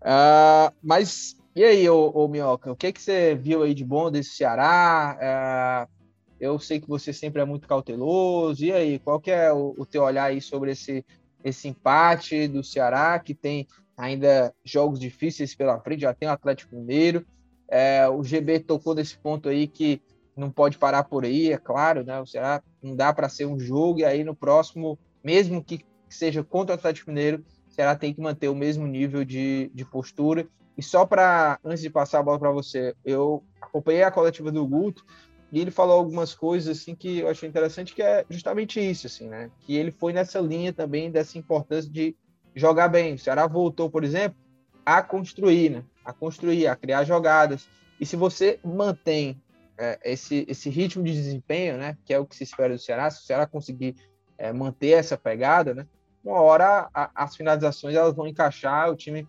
Uh, 0.00 0.74
mas 0.82 1.36
e 1.54 1.64
aí, 1.64 1.88
ô, 1.88 2.10
ô 2.14 2.28
Minhoca, 2.28 2.70
o 2.70 2.76
que, 2.76 2.92
que 2.92 3.00
você 3.00 3.34
viu 3.34 3.62
aí 3.62 3.72
de 3.72 3.82
bom 3.84 4.10
desse 4.10 4.30
Ceará? 4.30 5.88
Uh, 5.88 6.06
eu 6.38 6.58
sei 6.58 6.78
que 6.78 6.86
você 6.86 7.12
sempre 7.12 7.40
é 7.40 7.44
muito 7.44 7.66
cauteloso. 7.66 8.62
E 8.64 8.72
aí, 8.72 8.98
qual 8.98 9.18
que 9.18 9.30
é 9.30 9.52
o, 9.52 9.74
o 9.76 9.86
teu 9.86 10.02
olhar 10.02 10.24
aí 10.24 10.40
sobre 10.40 10.72
esse, 10.72 11.04
esse 11.42 11.68
empate 11.68 12.46
do 12.46 12.62
Ceará, 12.62 13.18
que 13.18 13.34
tem 13.34 13.66
ainda 13.96 14.54
jogos 14.64 15.00
difíceis 15.00 15.54
pela 15.54 15.80
frente, 15.80 16.02
já 16.02 16.12
tem 16.12 16.28
o 16.28 16.32
Atlético 16.32 16.76
Mineiro. 16.76 17.26
É, 17.68 18.08
o 18.08 18.22
GB 18.22 18.60
tocou 18.60 18.94
nesse 18.94 19.16
ponto 19.18 19.48
aí 19.48 19.66
que 19.66 20.00
não 20.36 20.50
pode 20.50 20.78
parar 20.78 21.04
por 21.04 21.24
aí, 21.24 21.52
é 21.52 21.58
claro, 21.58 22.04
né? 22.04 22.20
O 22.20 22.26
Ceará 22.26 22.62
não 22.82 22.94
dá 22.94 23.12
para 23.12 23.28
ser 23.28 23.46
um 23.46 23.58
jogo, 23.58 24.00
e 24.00 24.04
aí 24.04 24.22
no 24.22 24.36
próximo 24.36 24.98
mesmo 25.24 25.64
que 25.64 25.84
seja 26.08 26.44
contra 26.44 26.74
o 26.74 26.78
Atlético 26.78 27.10
Mineiro, 27.10 27.44
o 27.68 27.72
Ceará 27.72 27.96
tem 27.96 28.14
que 28.14 28.20
manter 28.20 28.48
o 28.48 28.54
mesmo 28.54 28.86
nível 28.86 29.24
de, 29.24 29.70
de 29.74 29.84
postura. 29.84 30.46
E 30.78 30.82
só 30.82 31.04
para, 31.04 31.58
antes 31.64 31.82
de 31.82 31.90
passar 31.90 32.20
a 32.20 32.22
bola 32.22 32.38
para 32.38 32.52
você, 32.52 32.94
eu 33.04 33.42
acompanhei 33.60 34.02
a 34.02 34.10
coletiva 34.10 34.52
do 34.52 34.66
Guto 34.66 35.04
e 35.50 35.58
ele 35.58 35.70
falou 35.70 35.98
algumas 35.98 36.34
coisas 36.34 36.78
assim 36.78 36.94
que 36.94 37.18
eu 37.18 37.28
achei 37.28 37.48
interessante, 37.48 37.94
que 37.94 38.02
é 38.02 38.24
justamente 38.28 38.78
isso, 38.78 39.06
assim, 39.06 39.28
né? 39.28 39.50
Que 39.60 39.74
ele 39.74 39.90
foi 39.90 40.12
nessa 40.12 40.38
linha 40.38 40.72
também 40.72 41.10
dessa 41.10 41.38
importância 41.38 41.90
de 41.90 42.16
jogar 42.54 42.88
bem. 42.88 43.14
O 43.14 43.18
Ceará 43.18 43.46
voltou, 43.46 43.90
por 43.90 44.04
exemplo, 44.04 44.38
a 44.84 45.02
construir, 45.02 45.70
né? 45.70 45.84
A 46.06 46.12
construir, 46.12 46.66
a 46.66 46.76
criar 46.76 47.04
jogadas. 47.04 47.68
E 48.00 48.06
se 48.06 48.16
você 48.16 48.58
mantém 48.64 49.40
é, 49.78 49.98
esse, 50.04 50.46
esse 50.48 50.70
ritmo 50.70 51.02
de 51.02 51.12
desempenho, 51.12 51.76
né? 51.76 51.96
Que 52.04 52.14
é 52.14 52.18
o 52.18 52.26
que 52.26 52.36
se 52.36 52.44
espera 52.44 52.74
do 52.74 52.80
Ceará, 52.80 53.10
se 53.10 53.22
o 53.22 53.26
Ceará 53.26 53.46
conseguir 53.46 53.94
é, 54.38 54.52
manter 54.52 54.90
essa 54.90 55.16
pegada, 55.16 55.74
né? 55.74 55.86
Uma 56.24 56.40
hora 56.40 56.88
a, 56.94 57.10
as 57.14 57.36
finalizações 57.36 57.94
elas 57.94 58.14
vão 58.14 58.26
encaixar, 58.26 58.90
o 58.90 58.96
time 58.96 59.28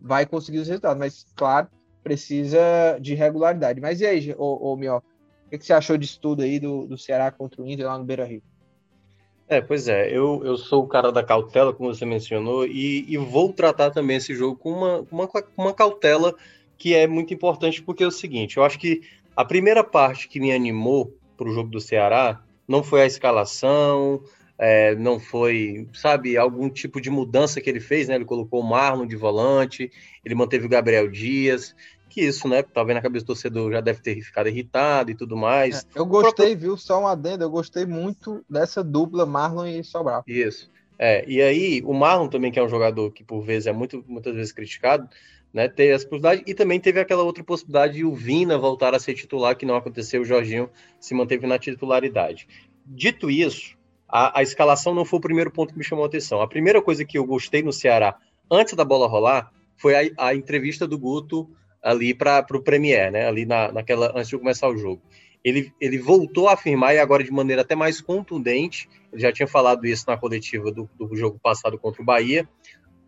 vai 0.00 0.24
conseguir 0.24 0.58
os 0.58 0.68
resultados, 0.68 0.98
mas 0.98 1.26
claro, 1.34 1.68
precisa 2.02 2.58
de 3.00 3.14
regularidade. 3.14 3.80
Mas 3.80 4.00
e 4.00 4.06
aí, 4.06 4.34
ô, 4.38 4.72
ô 4.72 4.76
Mio, 4.76 4.98
o 4.98 5.50
que, 5.50 5.58
que, 5.58 5.66
você 5.66 5.72
achou 5.72 5.98
disso 5.98 6.20
tudo 6.20 6.42
aí 6.42 6.60
do, 6.60 6.86
do 6.86 6.96
Ceará 6.96 7.30
contra 7.30 7.60
o 7.60 7.66
Inter 7.66 7.86
lá 7.86 7.98
no 7.98 8.04
Beira 8.04 8.24
Rio? 8.24 8.42
É, 9.48 9.62
pois 9.62 9.88
é, 9.88 10.10
eu, 10.14 10.42
eu 10.44 10.58
sou 10.58 10.84
o 10.84 10.86
cara 10.86 11.10
da 11.10 11.24
cautela, 11.24 11.72
como 11.72 11.92
você 11.92 12.04
mencionou, 12.04 12.66
e, 12.66 13.06
e 13.08 13.16
vou 13.16 13.50
tratar 13.50 13.90
também 13.90 14.18
esse 14.18 14.34
jogo 14.34 14.56
com 14.56 14.70
uma, 14.70 15.06
uma, 15.10 15.28
uma 15.56 15.72
cautela 15.72 16.34
que 16.76 16.94
é 16.94 17.06
muito 17.06 17.32
importante, 17.32 17.82
porque 17.82 18.04
é 18.04 18.06
o 18.06 18.10
seguinte, 18.10 18.58
eu 18.58 18.64
acho 18.64 18.78
que 18.78 19.00
a 19.34 19.44
primeira 19.44 19.82
parte 19.82 20.28
que 20.28 20.38
me 20.38 20.52
animou 20.52 21.16
para 21.36 21.48
o 21.48 21.52
jogo 21.52 21.70
do 21.70 21.80
Ceará 21.80 22.42
não 22.68 22.82
foi 22.82 23.02
a 23.02 23.06
escalação, 23.06 24.22
é, 24.58 24.94
não 24.96 25.18
foi, 25.18 25.88
sabe, 25.94 26.36
algum 26.36 26.68
tipo 26.68 27.00
de 27.00 27.08
mudança 27.08 27.60
que 27.60 27.70
ele 27.70 27.80
fez, 27.80 28.08
né? 28.08 28.16
Ele 28.16 28.24
colocou 28.24 28.60
o 28.60 28.68
Marlon 28.68 29.06
de 29.06 29.14
volante, 29.16 29.90
ele 30.24 30.34
manteve 30.34 30.66
o 30.66 30.68
Gabriel 30.68 31.08
Dias, 31.08 31.74
que 32.08 32.20
isso, 32.20 32.48
né? 32.48 32.62
Talvez 32.62 32.96
na 32.96 33.02
cabeça 33.02 33.24
do 33.24 33.28
torcedor 33.28 33.72
já 33.72 33.80
deve 33.80 34.00
ter 34.00 34.20
ficado 34.20 34.48
irritado 34.48 35.10
e 35.10 35.14
tudo 35.14 35.36
mais. 35.36 35.86
É, 35.94 35.98
eu 35.98 36.06
gostei, 36.06 36.46
próprio... 36.46 36.58
viu? 36.58 36.76
Só 36.76 37.00
um 37.02 37.06
adendo, 37.06 37.44
eu 37.44 37.50
gostei 37.50 37.86
muito 37.86 38.44
dessa 38.48 38.82
dupla 38.82 39.26
Marlon 39.26 39.66
e 39.66 39.84
Sobral. 39.84 40.22
Isso. 40.26 40.70
É, 40.98 41.24
e 41.28 41.40
aí, 41.40 41.80
o 41.84 41.94
Marlon 41.94 42.28
também, 42.28 42.50
que 42.50 42.58
é 42.58 42.62
um 42.62 42.68
jogador 42.68 43.12
que 43.12 43.22
por 43.22 43.40
vezes 43.42 43.68
é 43.68 43.72
muito, 43.72 44.04
muitas 44.08 44.34
vezes 44.34 44.52
criticado, 44.52 45.08
né? 45.52 45.68
Teve 45.68 45.92
essa 45.92 46.06
possibilidade, 46.06 46.42
e 46.46 46.54
também 46.54 46.80
teve 46.80 47.00
aquela 47.00 47.22
outra 47.22 47.44
possibilidade 47.44 47.94
de 47.94 48.04
o 48.04 48.14
Vina 48.14 48.58
voltar 48.58 48.94
a 48.94 48.98
ser 48.98 49.14
titular, 49.14 49.56
que 49.56 49.64
não 49.64 49.76
aconteceu, 49.76 50.22
o 50.22 50.24
Jorginho 50.24 50.68
se 50.98 51.14
manteve 51.14 51.46
na 51.46 51.58
titularidade. 51.58 52.48
Dito 52.84 53.30
isso, 53.30 53.76
a, 54.08 54.40
a, 54.40 54.42
escalação 54.42 54.94
não 54.94 55.04
foi 55.04 55.18
o 55.18 55.22
primeiro 55.22 55.50
ponto 55.50 55.72
que 55.72 55.78
me 55.78 55.84
chamou 55.84 56.04
a 56.04 56.08
atenção. 56.08 56.40
A 56.40 56.48
primeira 56.48 56.82
coisa 56.82 57.04
que 57.04 57.18
eu 57.18 57.24
gostei 57.24 57.62
no 57.62 57.72
Ceará, 57.72 58.16
antes 58.50 58.74
da 58.74 58.84
bola 58.84 59.06
rolar, 59.06 59.52
foi 59.76 59.94
a, 59.94 60.28
a 60.28 60.34
entrevista 60.34 60.86
do 60.86 60.98
Guto 60.98 61.48
ali 61.88 62.12
para 62.12 62.44
o 62.52 62.62
Premier, 62.62 63.10
né? 63.10 63.26
Ali 63.26 63.46
na, 63.46 63.72
naquela 63.72 64.12
antes 64.14 64.28
de 64.28 64.38
começar 64.38 64.68
o 64.68 64.76
jogo. 64.76 65.00
Ele, 65.42 65.72
ele 65.80 65.98
voltou 65.98 66.48
a 66.48 66.52
afirmar, 66.52 66.94
e 66.94 66.98
agora 66.98 67.24
de 67.24 67.30
maneira 67.30 67.62
até 67.62 67.74
mais 67.74 68.00
contundente, 68.00 68.88
ele 69.12 69.22
já 69.22 69.32
tinha 69.32 69.46
falado 69.46 69.86
isso 69.86 70.04
na 70.06 70.16
coletiva 70.16 70.70
do, 70.70 70.88
do 70.98 71.16
jogo 71.16 71.38
passado 71.42 71.78
contra 71.78 72.02
o 72.02 72.04
Bahia, 72.04 72.46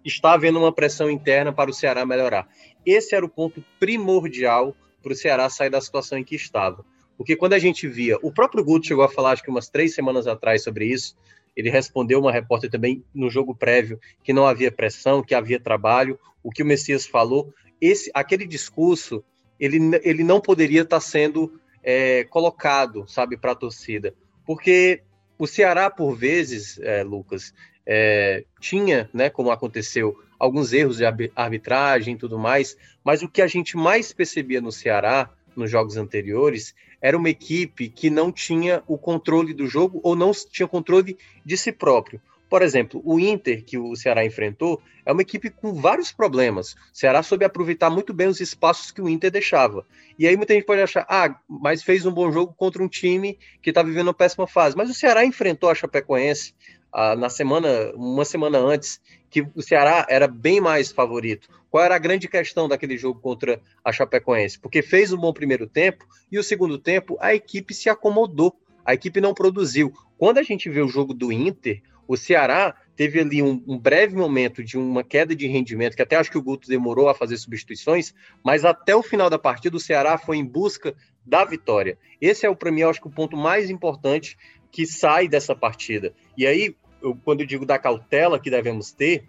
está 0.05 0.33
havendo 0.33 0.59
uma 0.59 0.73
pressão 0.73 1.11
interna 1.11 1.53
para 1.53 1.71
o 1.71 1.75
Ceará 1.75 2.07
melhorar. 2.07 2.49
Esse 2.87 3.15
era 3.15 3.27
o 3.27 3.29
ponto 3.29 3.63
primordial 3.79 4.75
para 5.03 5.13
o 5.13 5.17
Ceará 5.17 5.51
sair 5.51 5.69
da 5.69 5.81
situação 5.81 6.17
em 6.17 6.25
que 6.25 6.35
estava. 6.35 6.85
Porque 7.19 7.37
quando 7.37 7.53
a 7.53 7.59
gente 7.59 7.87
via, 7.87 8.17
o 8.23 8.33
próprio 8.33 8.65
Guto 8.65 8.87
chegou 8.87 9.05
a 9.05 9.09
falar, 9.09 9.33
acho 9.33 9.43
que 9.43 9.51
umas 9.51 9.69
três 9.69 9.95
semanas 9.95 10.27
atrás 10.27 10.63
sobre 10.63 10.87
isso, 10.87 11.15
ele 11.55 11.69
respondeu 11.69 12.19
uma 12.19 12.33
repórter 12.33 12.71
também 12.71 13.05
no 13.15 13.29
jogo 13.29 13.55
prévio 13.55 14.01
que 14.23 14.33
não 14.33 14.47
havia 14.47 14.73
pressão, 14.73 15.23
que 15.23 15.35
havia 15.35 15.61
trabalho. 15.61 16.19
O 16.43 16.51
que 16.51 16.63
o 16.63 16.67
Messias 16.67 17.05
falou, 17.05 17.53
esse, 17.81 18.11
aquele 18.15 18.47
discurso, 18.47 19.25
ele, 19.59 19.79
ele 20.03 20.25
não 20.25 20.41
poderia 20.41 20.83
estar 20.83 21.01
sendo 21.01 21.61
é, 21.83 22.25
colocado, 22.25 23.07
sabe, 23.09 23.37
para 23.37 23.53
a 23.53 23.57
torcida, 23.57 24.15
porque 24.45 25.03
o 25.39 25.47
Ceará 25.47 25.89
por 25.89 26.15
vezes, 26.15 26.79
é, 26.81 27.03
Lucas, 27.03 27.55
é, 27.87 28.45
tinha, 28.61 29.09
né, 29.13 29.31
como 29.31 29.51
aconteceu, 29.51 30.17
alguns 30.39 30.73
erros 30.73 30.99
de 30.99 31.05
arbitragem 31.35 32.15
e 32.15 32.19
tudo 32.19 32.39
mais, 32.39 32.77
mas 33.05 33.23
o 33.23 33.29
que 33.29 33.43
a 33.43 33.47
gente 33.47 33.77
mais 33.77 34.13
percebia 34.13 34.61
no 34.61 34.73
Ceará 34.73 35.31
nos 35.57 35.71
jogos 35.71 35.97
anteriores 35.97 36.75
era 37.01 37.17
uma 37.17 37.31
equipe 37.31 37.89
que 37.89 38.11
não 38.11 38.31
tinha 38.31 38.83
o 38.87 38.99
controle 38.99 39.55
do 39.55 39.67
jogo 39.67 40.01
ou 40.03 40.15
não 40.15 40.33
tinha 40.33 40.69
controle 40.69 41.17
de 41.45 41.57
si 41.57 41.73
próprio. 41.73 42.21
Por 42.51 42.63
exemplo, 42.63 43.01
o 43.05 43.21
Inter, 43.21 43.65
que 43.65 43.79
o 43.79 43.95
Ceará 43.95 44.25
enfrentou, 44.25 44.83
é 45.07 45.13
uma 45.13 45.23
equipe 45.23 45.51
com 45.51 45.73
vários 45.73 46.11
problemas. 46.11 46.73
O 46.73 46.77
Ceará 46.93 47.23
soube 47.23 47.45
aproveitar 47.45 47.89
muito 47.89 48.13
bem 48.13 48.27
os 48.27 48.41
espaços 48.41 48.91
que 48.91 49.01
o 49.01 49.09
Inter 49.09 49.31
deixava. 49.31 49.87
E 50.19 50.27
aí 50.27 50.37
muita 50.37 50.53
gente 50.53 50.67
pode 50.67 50.83
achar, 50.83 51.07
ah, 51.09 51.39
mas 51.49 51.85
fez 51.85 52.05
um 52.05 52.11
bom 52.11 52.33
jogo 52.33 52.53
contra 52.53 52.83
um 52.83 52.89
time 52.89 53.39
que 53.63 53.71
está 53.71 53.85
vivendo 53.85 54.09
uma 54.09 54.15
péssima 54.15 54.49
fase. 54.49 54.77
Mas 54.77 54.91
o 54.91 54.95
Ceará 54.95 55.25
enfrentou 55.25 55.71
a 55.71 55.75
Chapecoense 55.77 56.53
ah, 56.93 57.15
na 57.15 57.31
semana, 57.31 57.93
uma 57.95 58.25
semana 58.25 58.59
antes, 58.59 59.01
que 59.31 59.47
o 59.55 59.63
Ceará 59.63 60.05
era 60.11 60.27
bem 60.27 60.61
mais 60.61 60.91
favorito. 60.91 61.49
Qual 61.71 61.85
era 61.85 61.95
a 61.95 62.01
grande 62.01 62.27
questão 62.27 62.69
daquele 62.69 62.99
jogo 62.99 63.21
contra 63.21 63.61
a 63.85 63.93
Chapecoense? 63.93 64.59
Porque 64.59 64.83
fez 64.83 65.13
um 65.13 65.19
bom 65.19 65.33
primeiro 65.33 65.69
tempo 65.69 66.05
e 66.33 66.37
o 66.37 66.43
segundo 66.43 66.79
tempo 66.79 67.17
a 67.21 67.33
equipe 67.33 67.73
se 67.73 67.89
acomodou, 67.89 68.57
a 68.85 68.93
equipe 68.93 69.21
não 69.21 69.33
produziu. 69.33 69.93
Quando 70.19 70.39
a 70.39 70.43
gente 70.43 70.69
vê 70.69 70.83
o 70.83 70.89
jogo 70.89 71.15
do 71.15 71.31
Inter, 71.31 71.81
o 72.11 72.17
Ceará 72.17 72.75
teve 72.97 73.21
ali 73.21 73.41
um, 73.41 73.63
um, 73.69 73.79
breve 73.79 74.17
momento 74.17 74.65
de 74.65 74.77
uma 74.77 75.05
queda 75.05 75.33
de 75.33 75.47
rendimento, 75.47 75.95
que 75.95 76.03
até 76.03 76.17
acho 76.17 76.29
que 76.29 76.37
o 76.37 76.43
Guto 76.43 76.67
demorou 76.67 77.09
a 77.09 77.15
fazer 77.15 77.37
substituições, 77.37 78.13
mas 78.45 78.65
até 78.65 78.97
o 78.97 79.03
final 79.03 79.31
da 79.31 79.39
partida 79.39 79.77
o 79.77 79.81
Ceará 79.81 80.19
foi 80.19 80.37
em 80.37 80.45
busca 80.45 80.93
da 81.25 81.45
vitória. 81.45 81.97
Esse 82.21 82.45
é, 82.45 82.53
para 82.53 82.73
mim, 82.73 82.83
acho 82.83 83.01
que 83.01 83.07
o 83.07 83.13
ponto 83.13 83.37
mais 83.37 83.71
importante 83.71 84.37
que 84.73 84.85
sai 84.87 85.29
dessa 85.29 85.55
partida. 85.55 86.13
E 86.37 86.49
aí, 86.49 86.75
eu, 87.01 87.15
quando 87.15 87.43
eu 87.43 87.47
digo 87.47 87.65
da 87.65 87.79
cautela 87.79 88.41
que 88.41 88.51
devemos 88.51 88.91
ter, 88.91 89.29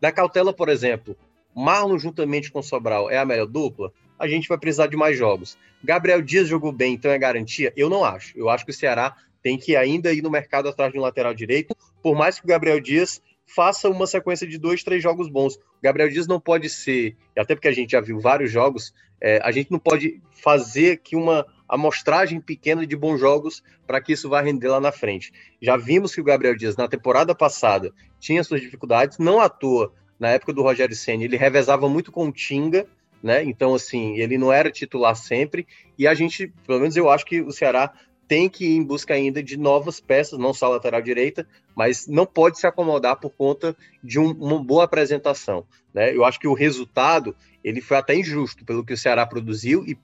da 0.00 0.10
cautela, 0.10 0.50
por 0.50 0.70
exemplo, 0.70 1.14
Marlon 1.54 1.98
juntamente 1.98 2.50
com 2.50 2.62
Sobral 2.62 3.10
é 3.10 3.18
a 3.18 3.26
melhor 3.26 3.48
dupla, 3.48 3.92
a 4.18 4.26
gente 4.26 4.48
vai 4.48 4.58
precisar 4.58 4.86
de 4.86 4.96
mais 4.96 5.16
jogos. 5.16 5.56
Gabriel 5.82 6.20
Dias 6.20 6.48
jogou 6.48 6.72
bem, 6.72 6.94
então 6.94 7.10
é 7.10 7.18
garantia? 7.18 7.72
Eu 7.76 7.88
não 7.88 8.04
acho. 8.04 8.36
Eu 8.38 8.48
acho 8.48 8.64
que 8.64 8.70
o 8.70 8.74
Ceará 8.74 9.16
tem 9.42 9.56
que 9.56 9.76
ainda 9.76 10.12
ir 10.12 10.22
no 10.22 10.30
mercado 10.30 10.68
atrás 10.68 10.92
de 10.92 10.98
um 10.98 11.02
lateral 11.02 11.32
direito, 11.32 11.74
por 12.02 12.16
mais 12.16 12.38
que 12.38 12.44
o 12.44 12.48
Gabriel 12.48 12.80
Dias 12.80 13.22
faça 13.46 13.88
uma 13.88 14.06
sequência 14.06 14.46
de 14.46 14.58
dois, 14.58 14.82
três 14.82 15.02
jogos 15.02 15.28
bons. 15.28 15.56
O 15.56 15.60
Gabriel 15.82 16.08
Dias 16.08 16.26
não 16.26 16.40
pode 16.40 16.68
ser, 16.68 17.16
até 17.36 17.54
porque 17.54 17.68
a 17.68 17.72
gente 17.72 17.92
já 17.92 18.00
viu 18.00 18.20
vários 18.20 18.50
jogos, 18.50 18.92
é, 19.20 19.40
a 19.42 19.50
gente 19.50 19.70
não 19.70 19.78
pode 19.78 20.20
fazer 20.30 20.92
aqui 20.92 21.16
uma 21.16 21.46
amostragem 21.68 22.40
pequena 22.40 22.86
de 22.86 22.96
bons 22.96 23.18
jogos 23.18 23.62
para 23.86 24.00
que 24.00 24.12
isso 24.12 24.28
vá 24.28 24.40
render 24.40 24.68
lá 24.68 24.80
na 24.80 24.92
frente. 24.92 25.32
Já 25.60 25.76
vimos 25.76 26.14
que 26.14 26.20
o 26.20 26.24
Gabriel 26.24 26.56
Dias, 26.56 26.76
na 26.76 26.88
temporada 26.88 27.34
passada, 27.34 27.92
tinha 28.18 28.42
suas 28.42 28.60
dificuldades, 28.60 29.18
não 29.18 29.40
à 29.40 29.48
toa, 29.48 29.92
na 30.18 30.30
época 30.30 30.52
do 30.52 30.62
Rogério 30.62 30.96
Senna, 30.96 31.24
ele 31.24 31.36
revezava 31.36 31.88
muito 31.88 32.10
com 32.10 32.26
o 32.26 32.32
Tinga, 32.32 32.86
né? 33.22 33.42
Então, 33.44 33.74
assim, 33.74 34.16
ele 34.16 34.38
não 34.38 34.52
era 34.52 34.70
titular 34.70 35.14
sempre, 35.14 35.66
e 35.98 36.06
a 36.06 36.14
gente, 36.14 36.52
pelo 36.66 36.80
menos 36.80 36.96
eu 36.96 37.10
acho 37.10 37.24
que 37.24 37.40
o 37.40 37.52
Ceará 37.52 37.92
tem 38.28 38.48
que 38.48 38.66
ir 38.66 38.76
em 38.76 38.84
busca 38.84 39.14
ainda 39.14 39.42
de 39.42 39.56
novas 39.56 40.00
peças, 40.00 40.38
não 40.38 40.52
só 40.52 40.68
lateral 40.68 41.00
direita, 41.00 41.48
mas 41.74 42.06
não 42.06 42.26
pode 42.26 42.58
se 42.58 42.66
acomodar 42.66 43.16
por 43.18 43.30
conta 43.30 43.74
de 44.04 44.18
um, 44.18 44.32
uma 44.32 44.62
boa 44.62 44.84
apresentação. 44.84 45.66
Né? 45.94 46.14
Eu 46.14 46.24
acho 46.24 46.38
que 46.38 46.46
o 46.46 46.52
resultado 46.52 47.34
ele 47.64 47.80
foi 47.80 47.96
até 47.96 48.14
injusto 48.14 48.64
pelo 48.64 48.84
que 48.84 48.92
o 48.92 48.98
Ceará 48.98 49.26
produziu 49.26 49.84
e, 49.86 49.96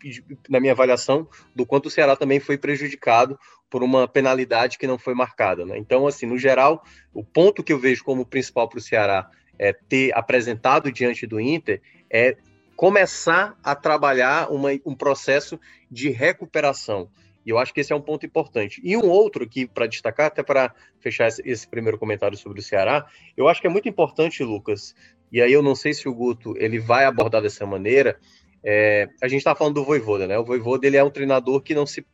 na 0.48 0.58
minha 0.58 0.72
avaliação, 0.72 1.28
do 1.54 1.66
quanto 1.66 1.86
o 1.86 1.90
Ceará 1.90 2.16
também 2.16 2.40
foi 2.40 2.56
prejudicado 2.56 3.38
por 3.70 3.82
uma 3.82 4.08
penalidade 4.08 4.78
que 4.78 4.86
não 4.86 4.98
foi 4.98 5.14
marcada. 5.14 5.64
Né? 5.66 5.76
Então, 5.78 6.06
assim, 6.06 6.26
no 6.26 6.38
geral, 6.38 6.82
o 7.12 7.22
ponto 7.22 7.62
que 7.62 7.72
eu 7.72 7.78
vejo 7.78 8.02
como 8.02 8.24
principal 8.24 8.68
para 8.68 8.78
o 8.78 8.82
Ceará 8.82 9.30
é 9.58 9.72
ter 9.72 10.16
apresentado 10.16 10.90
diante 10.90 11.26
do 11.26 11.38
Inter 11.38 11.80
é 12.10 12.36
começar 12.76 13.56
a 13.62 13.74
trabalhar 13.74 14.50
uma, 14.50 14.70
um 14.84 14.94
processo 14.94 15.58
de 15.90 16.10
recuperação. 16.10 17.08
E 17.44 17.50
eu 17.50 17.58
acho 17.58 17.74
que 17.74 17.80
esse 17.80 17.92
é 17.92 17.96
um 17.96 18.00
ponto 18.00 18.24
importante. 18.24 18.80
E 18.82 18.96
um 18.96 19.08
outro 19.08 19.44
aqui 19.44 19.66
para 19.66 19.86
destacar, 19.86 20.26
até 20.26 20.42
para 20.42 20.74
fechar 20.98 21.28
esse, 21.28 21.68
primeiro 21.68 21.98
comentário 21.98 22.36
sobre 22.36 22.60
o 22.60 22.62
Ceará, 22.62 23.06
eu 23.36 23.48
acho 23.48 23.60
que 23.60 23.66
é 23.66 23.70
muito 23.70 23.88
importante, 23.88 24.42
Lucas, 24.42 24.94
e 25.30 25.42
aí 25.42 25.52
eu 25.52 25.62
não 25.62 25.74
sei 25.74 25.92
se 25.92 26.08
o 26.08 26.14
Guto 26.14 26.54
ele 26.56 26.78
vai 26.78 27.04
abordar 27.04 27.42
dessa 27.42 27.66
maneira. 27.66 28.18
É, 28.64 29.08
a 29.22 29.28
gente 29.28 29.40
está 29.40 29.54
falando 29.54 29.74
do 29.74 29.84
Voivoda, 29.84 30.26
né? 30.26 30.38
O 30.38 30.44
Voivoda 30.44 30.86
ele 30.86 30.96
é 30.96 31.04
um 31.04 31.10
treinador 31.10 31.60
que 31.60 31.74
não 31.74 31.84
se 31.84 32.06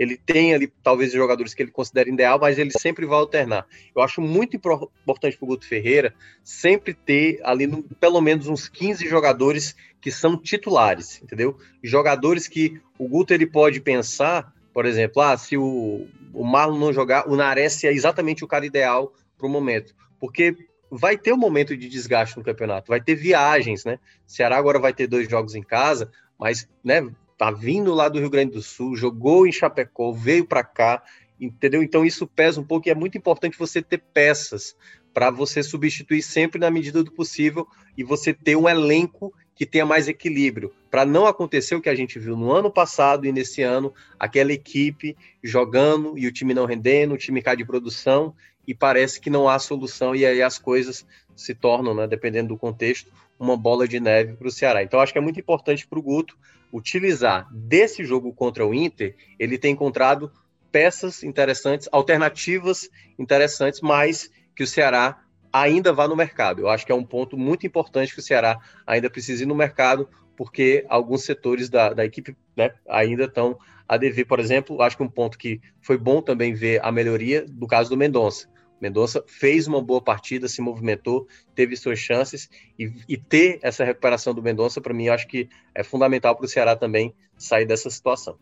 ele 0.00 0.16
tem 0.16 0.54
ali 0.54 0.66
talvez 0.82 1.12
jogadores 1.12 1.52
que 1.52 1.62
ele 1.62 1.70
considera 1.70 2.08
ideal, 2.08 2.38
mas 2.40 2.58
ele 2.58 2.70
sempre 2.70 3.04
vai 3.04 3.18
alternar. 3.18 3.66
Eu 3.94 4.02
acho 4.02 4.20
muito 4.20 4.56
importante 4.56 5.36
para 5.36 5.44
o 5.44 5.48
Guto 5.48 5.66
Ferreira 5.66 6.14
sempre 6.42 6.94
ter 6.94 7.38
ali 7.44 7.66
no, 7.66 7.82
pelo 7.82 8.20
menos 8.20 8.48
uns 8.48 8.68
15 8.68 9.06
jogadores 9.06 9.76
que 10.00 10.10
são 10.10 10.36
titulares, 10.36 11.20
entendeu? 11.22 11.58
Jogadores 11.82 12.48
que 12.48 12.80
o 12.98 13.06
Guto 13.06 13.34
ele 13.34 13.46
pode 13.46 13.80
pensar 13.80 14.52
por 14.72 14.86
exemplo, 14.86 15.20
ah, 15.20 15.36
se 15.36 15.56
o, 15.56 16.06
o 16.32 16.44
Marlon 16.44 16.78
não 16.78 16.92
jogar, 16.92 17.28
o 17.28 17.36
Nares 17.36 17.82
é 17.84 17.92
exatamente 17.92 18.44
o 18.44 18.48
cara 18.48 18.64
ideal 18.64 19.12
para 19.36 19.46
o 19.46 19.50
momento. 19.50 19.94
Porque 20.18 20.56
vai 20.90 21.16
ter 21.16 21.32
um 21.32 21.36
momento 21.36 21.76
de 21.76 21.88
desgaste 21.88 22.36
no 22.36 22.44
campeonato, 22.44 22.88
vai 22.88 23.00
ter 23.00 23.14
viagens, 23.14 23.84
né? 23.84 23.98
Ceará 24.26 24.56
agora 24.56 24.78
vai 24.78 24.92
ter 24.92 25.06
dois 25.06 25.28
jogos 25.28 25.54
em 25.54 25.62
casa, 25.62 26.10
mas, 26.38 26.68
né, 26.84 27.08
tá 27.40 27.50
vindo 27.50 27.94
lá 27.94 28.06
do 28.06 28.18
Rio 28.18 28.28
Grande 28.28 28.52
do 28.52 28.60
Sul, 28.60 28.94
jogou 28.94 29.46
em 29.46 29.52
Chapecó, 29.52 30.12
veio 30.12 30.44
para 30.44 30.62
cá, 30.62 31.02
entendeu? 31.40 31.82
Então 31.82 32.04
isso 32.04 32.26
pesa 32.26 32.60
um 32.60 32.64
pouco 32.64 32.86
e 32.86 32.90
é 32.90 32.94
muito 32.94 33.16
importante 33.16 33.58
você 33.58 33.80
ter 33.80 33.96
peças 34.12 34.76
para 35.14 35.30
você 35.30 35.62
substituir 35.62 36.20
sempre 36.20 36.60
na 36.60 36.70
medida 36.70 37.02
do 37.02 37.10
possível 37.10 37.66
e 37.96 38.04
você 38.04 38.34
ter 38.34 38.56
um 38.56 38.68
elenco 38.68 39.32
que 39.54 39.64
tenha 39.64 39.86
mais 39.86 40.06
equilíbrio, 40.06 40.70
para 40.90 41.06
não 41.06 41.26
acontecer 41.26 41.74
o 41.74 41.80
que 41.80 41.88
a 41.88 41.94
gente 41.94 42.18
viu 42.18 42.36
no 42.36 42.52
ano 42.52 42.70
passado 42.70 43.26
e 43.26 43.32
nesse 43.32 43.62
ano, 43.62 43.94
aquela 44.18 44.52
equipe 44.52 45.16
jogando 45.42 46.18
e 46.18 46.26
o 46.26 46.32
time 46.32 46.52
não 46.52 46.66
rendendo, 46.66 47.14
o 47.14 47.18
time 47.18 47.40
cai 47.40 47.56
de 47.56 47.64
produção 47.64 48.34
e 48.70 48.74
parece 48.74 49.20
que 49.20 49.28
não 49.28 49.48
há 49.48 49.58
solução 49.58 50.14
e 50.14 50.24
aí 50.24 50.40
as 50.40 50.56
coisas 50.56 51.04
se 51.34 51.52
tornam, 51.56 51.92
né, 51.92 52.06
dependendo 52.06 52.50
do 52.50 52.56
contexto, 52.56 53.12
uma 53.36 53.56
bola 53.56 53.88
de 53.88 53.98
neve 53.98 54.34
para 54.34 54.46
o 54.46 54.50
Ceará. 54.50 54.80
Então 54.80 55.00
acho 55.00 55.12
que 55.12 55.18
é 55.18 55.20
muito 55.20 55.40
importante 55.40 55.88
para 55.88 55.98
o 55.98 56.02
Guto 56.02 56.38
utilizar 56.72 57.48
desse 57.52 58.04
jogo 58.04 58.32
contra 58.32 58.64
o 58.64 58.72
Inter, 58.72 59.16
ele 59.40 59.58
tem 59.58 59.72
encontrado 59.72 60.30
peças 60.70 61.24
interessantes, 61.24 61.88
alternativas 61.90 62.88
interessantes, 63.18 63.80
mas 63.80 64.30
que 64.54 64.62
o 64.62 64.66
Ceará 64.68 65.20
ainda 65.52 65.92
vá 65.92 66.06
no 66.06 66.14
mercado. 66.14 66.60
Eu 66.60 66.68
acho 66.68 66.86
que 66.86 66.92
é 66.92 66.94
um 66.94 67.04
ponto 67.04 67.36
muito 67.36 67.66
importante 67.66 68.14
que 68.14 68.20
o 68.20 68.22
Ceará 68.22 68.56
ainda 68.86 69.10
precisa 69.10 69.42
ir 69.42 69.46
no 69.46 69.54
mercado, 69.56 70.08
porque 70.36 70.86
alguns 70.88 71.24
setores 71.24 71.68
da, 71.68 71.92
da 71.92 72.04
equipe 72.04 72.36
né, 72.56 72.70
ainda 72.88 73.24
estão 73.24 73.58
a 73.88 73.96
dever. 73.96 74.26
Por 74.26 74.38
exemplo, 74.38 74.80
acho 74.80 74.96
que 74.96 75.02
um 75.02 75.08
ponto 75.08 75.36
que 75.36 75.60
foi 75.80 75.98
bom 75.98 76.22
também 76.22 76.54
ver 76.54 76.78
a 76.84 76.92
melhoria 76.92 77.44
do 77.44 77.66
caso 77.66 77.90
do 77.90 77.96
Mendonça. 77.96 78.48
Mendonça 78.80 79.22
fez 79.26 79.66
uma 79.66 79.82
boa 79.82 80.00
partida, 80.00 80.48
se 80.48 80.60
movimentou, 80.60 81.26
teve 81.54 81.76
suas 81.76 81.98
chances 81.98 82.48
e, 82.78 82.92
e 83.08 83.16
ter 83.16 83.58
essa 83.62 83.84
recuperação 83.84 84.34
do 84.34 84.42
Mendonça, 84.42 84.80
para 84.80 84.94
mim, 84.94 85.08
acho 85.08 85.26
que 85.26 85.48
é 85.74 85.82
fundamental 85.82 86.34
para 86.34 86.46
o 86.46 86.48
Ceará 86.48 86.74
também 86.74 87.14
sair 87.36 87.66
dessa 87.66 87.90
situação. 87.90 88.38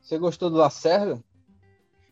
Você 0.00 0.18
gostou 0.18 0.50
do 0.50 0.56
Lacerda? 0.56 1.22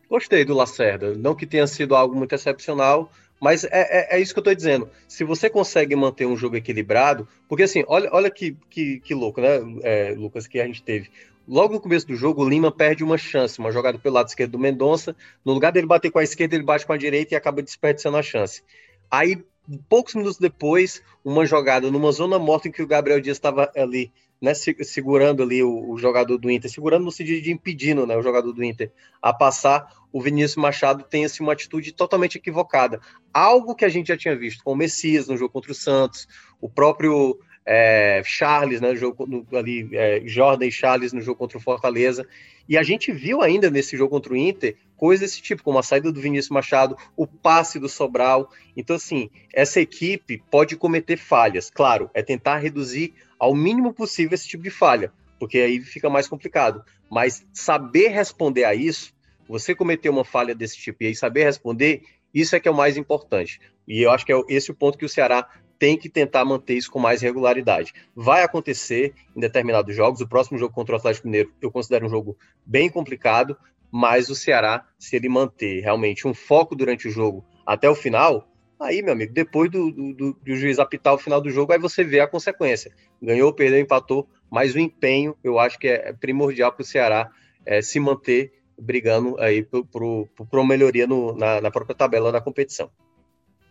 Gostei 0.09 0.43
do 0.43 0.53
Lacerda. 0.53 1.15
Não 1.15 1.33
que 1.33 1.45
tenha 1.45 1.65
sido 1.67 1.95
algo 1.95 2.15
muito 2.15 2.35
excepcional, 2.35 3.09
mas 3.41 3.63
é, 3.63 3.69
é, 3.71 4.17
é, 4.17 4.19
isso 4.19 4.33
que 4.33 4.39
eu 4.39 4.41
estou 4.41 4.53
dizendo. 4.53 4.89
Se 5.07 5.23
você 5.23 5.49
consegue 5.49 5.95
manter 5.95 6.27
um 6.27 6.37
jogo 6.37 6.55
equilibrado, 6.55 7.27
porque 7.47 7.63
assim, 7.63 7.83
olha, 7.87 8.09
olha 8.13 8.29
que, 8.29 8.55
que, 8.69 8.99
que 8.99 9.15
louco, 9.15 9.41
né, 9.41 9.59
é, 9.81 10.13
Lucas, 10.15 10.45
que 10.45 10.59
a 10.59 10.65
gente 10.67 10.83
teve. 10.83 11.09
Logo 11.47 11.73
no 11.73 11.81
começo 11.81 12.07
do 12.07 12.15
jogo, 12.15 12.43
o 12.43 12.49
Lima 12.49 12.71
perde 12.71 13.03
uma 13.03 13.17
chance, 13.17 13.59
uma 13.59 13.71
jogada 13.71 13.97
pelo 13.97 14.15
lado 14.15 14.27
esquerdo 14.27 14.51
do 14.51 14.59
Mendonça. 14.59 15.15
No 15.43 15.53
lugar 15.53 15.71
dele 15.71 15.87
bater 15.87 16.11
com 16.11 16.19
a 16.19 16.23
esquerda, 16.23 16.55
ele 16.55 16.63
bate 16.63 16.85
com 16.85 16.93
a 16.93 16.97
direita 16.97 17.33
e 17.33 17.37
acaba 17.37 17.61
desperdiçando 17.61 18.17
a 18.17 18.21
chance. 18.21 18.63
Aí, 19.09 19.43
poucos 19.89 20.15
minutos 20.15 20.37
depois, 20.37 21.01
uma 21.25 21.45
jogada 21.45 21.89
numa 21.91 22.11
zona 22.11 22.37
morta 22.39 22.67
em 22.67 22.71
que 22.71 22.81
o 22.81 22.87
Gabriel 22.87 23.19
Dias 23.19 23.37
estava 23.37 23.71
ali 23.75 24.11
né, 24.41 24.53
segurando 24.55 25.43
ali 25.43 25.61
o, 25.61 25.91
o, 25.91 25.97
jogador 25.99 26.37
do 26.37 26.49
Inter, 26.49 26.69
segurando 26.69 27.05
no 27.05 27.11
sentido 27.11 27.43
de 27.43 27.51
impedindo 27.51 28.07
né, 28.07 28.17
o 28.17 28.23
jogador 28.23 28.51
do 28.51 28.63
Inter 28.63 28.91
a 29.21 29.31
passar, 29.31 29.87
o 30.11 30.19
Vinícius 30.19 30.55
Machado 30.55 31.03
tem 31.03 31.23
assim, 31.23 31.43
uma 31.43 31.53
atitude 31.53 31.91
totalmente 31.91 32.37
equivocada. 32.37 32.99
Algo 33.31 33.75
que 33.75 33.85
a 33.85 33.89
gente 33.89 34.07
já 34.07 34.17
tinha 34.17 34.35
visto 34.35 34.63
com 34.63 34.71
o 34.71 34.75
Messias 34.75 35.27
no 35.27 35.37
jogo 35.37 35.53
contra 35.53 35.71
o 35.71 35.75
Santos, 35.75 36.27
o 36.59 36.67
próprio 36.67 37.39
é, 37.65 38.21
Charles, 38.25 38.81
né, 38.81 38.89
no 38.89 38.95
jogo 38.95 39.25
no, 39.25 39.45
ali, 39.57 39.89
é, 39.93 40.21
Jordan 40.25 40.65
e 40.65 40.71
Charles 40.71 41.13
no 41.13 41.21
jogo 41.21 41.37
contra 41.37 41.57
o 41.57 41.61
Fortaleza. 41.61 42.27
E 42.67 42.77
a 42.77 42.83
gente 42.83 43.11
viu 43.11 43.41
ainda 43.41 43.69
nesse 43.69 43.97
jogo 43.97 44.11
contra 44.11 44.33
o 44.33 44.37
Inter 44.37 44.75
coisas 44.95 45.31
desse 45.31 45.41
tipo, 45.41 45.63
como 45.63 45.79
a 45.79 45.83
saída 45.83 46.11
do 46.11 46.21
Vinícius 46.21 46.51
Machado, 46.51 46.95
o 47.17 47.25
passe 47.25 47.79
do 47.79 47.89
Sobral. 47.89 48.51
Então, 48.77 48.95
assim, 48.95 49.29
essa 49.51 49.81
equipe 49.81 50.43
pode 50.49 50.75
cometer 50.75 51.17
falhas. 51.17 51.71
Claro, 51.71 52.09
é 52.13 52.21
tentar 52.21 52.57
reduzir 52.57 53.13
ao 53.39 53.55
mínimo 53.55 53.93
possível 53.93 54.35
esse 54.35 54.47
tipo 54.47 54.63
de 54.63 54.69
falha, 54.69 55.11
porque 55.39 55.57
aí 55.57 55.81
fica 55.81 56.09
mais 56.09 56.27
complicado. 56.27 56.83
Mas 57.09 57.43
saber 57.51 58.09
responder 58.09 58.63
a 58.63 58.75
isso, 58.75 59.11
você 59.47 59.73
cometer 59.73 60.09
uma 60.09 60.23
falha 60.23 60.53
desse 60.53 60.77
tipo 60.77 61.03
e 61.03 61.07
aí 61.07 61.15
saber 61.15 61.45
responder, 61.45 62.03
isso 62.31 62.55
é 62.55 62.59
que 62.59 62.67
é 62.67 62.71
o 62.71 62.77
mais 62.77 62.95
importante. 62.95 63.59
E 63.87 64.01
eu 64.01 64.11
acho 64.11 64.25
que 64.25 64.31
é 64.31 64.39
esse 64.47 64.71
o 64.71 64.75
ponto 64.75 64.97
que 64.97 65.05
o 65.05 65.09
Ceará 65.09 65.49
tem 65.81 65.97
que 65.97 66.07
tentar 66.07 66.45
manter 66.45 66.75
isso 66.75 66.91
com 66.91 66.99
mais 66.99 67.23
regularidade. 67.23 67.91
Vai 68.15 68.43
acontecer 68.43 69.15
em 69.35 69.39
determinados 69.39 69.95
jogos. 69.95 70.21
O 70.21 70.27
próximo 70.27 70.55
jogo 70.55 70.71
contra 70.71 70.93
o 70.93 70.97
Atlético 70.99 71.25
Mineiro 71.25 71.51
eu 71.59 71.71
considero 71.71 72.05
um 72.05 72.09
jogo 72.09 72.37
bem 72.63 72.87
complicado, 72.87 73.57
mas 73.91 74.29
o 74.29 74.35
Ceará, 74.35 74.85
se 74.99 75.15
ele 75.15 75.27
manter 75.27 75.81
realmente 75.81 76.27
um 76.27 76.35
foco 76.35 76.75
durante 76.75 77.07
o 77.07 77.11
jogo 77.11 77.43
até 77.65 77.89
o 77.89 77.95
final, 77.95 78.47
Aí, 78.79 79.03
meu 79.03 79.13
amigo, 79.13 79.31
depois 79.31 79.69
do, 79.69 79.91
do, 79.91 80.33
do, 80.33 80.55
juiz 80.55 80.79
apitar 80.79 81.13
o 81.13 81.17
final 81.19 81.39
do 81.39 81.51
jogo, 81.51 81.71
aí 81.71 81.77
você 81.77 82.03
vê 82.03 82.19
a 82.19 82.25
consequência. 82.25 82.91
Ganhou, 83.21 83.53
perdeu, 83.53 83.79
empatou, 83.79 84.27
mas 84.49 84.73
o 84.73 84.79
empenho 84.79 85.37
eu 85.43 85.59
acho 85.59 85.77
que 85.77 85.87
é 85.87 86.11
primordial 86.13 86.71
para 86.71 86.81
o 86.81 86.85
Ceará 86.85 87.29
é, 87.63 87.79
se 87.83 87.99
manter 87.99 88.51
brigando 88.75 89.39
aí 89.39 89.61
por, 89.61 90.27
por 90.27 90.59
uma 90.59 90.65
melhoria 90.65 91.05
no, 91.05 91.35
na, 91.35 91.61
na, 91.61 91.69
própria 91.69 91.95
tabela 91.95 92.31
da 92.31 92.41
competição. 92.41 92.89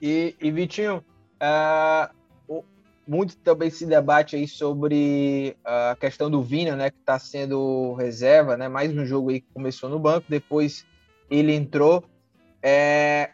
E, 0.00 0.36
e 0.40 0.48
Vitinho, 0.52 1.04
uh, 1.42 2.14
muito 3.10 3.36
também 3.38 3.70
se 3.70 3.84
debate 3.84 4.36
aí 4.36 4.46
sobre 4.46 5.56
a 5.64 5.96
questão 5.98 6.30
do 6.30 6.40
Vina, 6.40 6.76
né, 6.76 6.90
que 6.90 6.98
está 6.98 7.18
sendo 7.18 7.94
reserva, 7.94 8.56
né, 8.56 8.68
mais 8.68 8.96
um 8.96 9.04
jogo 9.04 9.30
aí 9.30 9.40
que 9.40 9.48
começou 9.52 9.90
no 9.90 9.98
banco, 9.98 10.26
depois 10.28 10.86
ele 11.28 11.52
entrou. 11.52 12.04
É, 12.62 13.30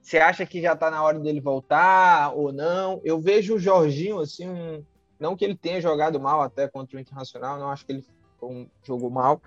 você 0.00 0.18
acha 0.18 0.46
que 0.46 0.62
já 0.62 0.74
está 0.74 0.92
na 0.92 1.02
hora 1.02 1.18
dele 1.18 1.40
voltar 1.40 2.32
ou 2.36 2.52
não? 2.52 3.00
Eu 3.04 3.18
vejo 3.18 3.56
o 3.56 3.58
Jorginho, 3.58 4.20
assim, 4.20 4.48
um... 4.48 4.84
não 5.18 5.34
que 5.34 5.44
ele 5.44 5.56
tenha 5.56 5.80
jogado 5.80 6.20
mal 6.20 6.40
até 6.40 6.68
contra 6.68 6.96
o 6.96 7.00
Internacional, 7.00 7.58
não 7.58 7.70
acho 7.70 7.84
que 7.84 7.92
ele 7.94 8.04
um, 8.40 8.68
jogou 8.84 9.10
mal, 9.10 9.42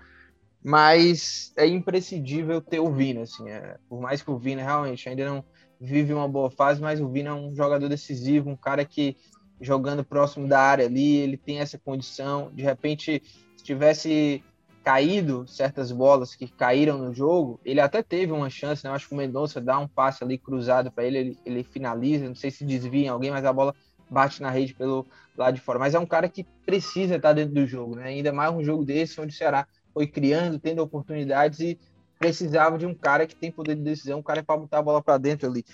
mas 0.62 1.54
é 1.56 1.66
imprescindível 1.66 2.60
ter 2.60 2.80
o 2.80 2.92
Vina, 2.92 3.22
assim, 3.22 3.48
é... 3.48 3.78
por 3.88 3.98
mais 3.98 4.20
que 4.20 4.30
o 4.30 4.36
Vina 4.36 4.62
realmente 4.62 5.08
ainda 5.08 5.24
não 5.24 5.42
vive 5.80 6.12
uma 6.12 6.28
boa 6.28 6.50
fase, 6.50 6.80
mas 6.80 7.00
o 7.00 7.08
Vina 7.08 7.30
é 7.30 7.32
um 7.32 7.54
jogador 7.54 7.88
decisivo, 7.88 8.50
um 8.50 8.56
cara 8.56 8.84
que 8.84 9.16
jogando 9.60 10.04
próximo 10.04 10.46
da 10.46 10.60
área 10.60 10.86
ali, 10.86 11.16
ele 11.16 11.36
tem 11.36 11.58
essa 11.58 11.78
condição, 11.78 12.50
de 12.52 12.62
repente, 12.62 13.22
se 13.56 13.64
tivesse 13.64 14.42
caído 14.82 15.46
certas 15.46 15.92
bolas 15.92 16.34
que 16.34 16.48
caíram 16.48 16.98
no 16.98 17.12
jogo, 17.12 17.60
ele 17.64 17.80
até 17.80 18.02
teve 18.02 18.32
uma 18.32 18.48
chance, 18.48 18.82
né? 18.82 18.90
Eu 18.90 18.94
acho 18.94 19.08
que 19.08 19.14
o 19.14 19.16
Mendonça 19.16 19.60
dá 19.60 19.78
um 19.78 19.86
passe 19.86 20.24
ali 20.24 20.38
cruzado 20.38 20.90
para 20.90 21.04
ele, 21.04 21.18
ele, 21.18 21.38
ele, 21.44 21.62
finaliza, 21.62 22.26
não 22.26 22.34
sei 22.34 22.50
se 22.50 22.64
desvia 22.64 23.06
em 23.06 23.08
alguém, 23.08 23.30
mas 23.30 23.44
a 23.44 23.52
bola 23.52 23.74
bate 24.08 24.40
na 24.40 24.50
rede 24.50 24.74
pelo 24.74 25.06
lado 25.36 25.54
de 25.54 25.60
fora. 25.60 25.78
Mas 25.78 25.94
é 25.94 25.98
um 25.98 26.06
cara 26.06 26.28
que 26.28 26.44
precisa 26.64 27.16
estar 27.16 27.34
dentro 27.34 27.54
do 27.54 27.66
jogo, 27.66 27.96
né? 27.96 28.04
Ainda 28.04 28.32
mais 28.32 28.52
um 28.54 28.64
jogo 28.64 28.84
desse, 28.84 29.20
onde 29.20 29.34
o 29.34 29.36
Ceará 29.36 29.66
foi 29.92 30.06
criando, 30.06 30.58
tendo 30.58 30.82
oportunidades 30.82 31.60
e 31.60 31.78
precisava 32.20 32.76
de 32.76 32.84
um 32.84 32.94
cara 32.94 33.26
que 33.26 33.34
tem 33.34 33.50
poder 33.50 33.74
de 33.74 33.82
decisão, 33.82 34.18
um 34.18 34.22
cara 34.22 34.42
para 34.42 34.60
botar 34.60 34.78
a 34.78 34.82
bola 34.82 35.02
para 35.02 35.16
dentro 35.16 35.48
ali. 35.48 35.64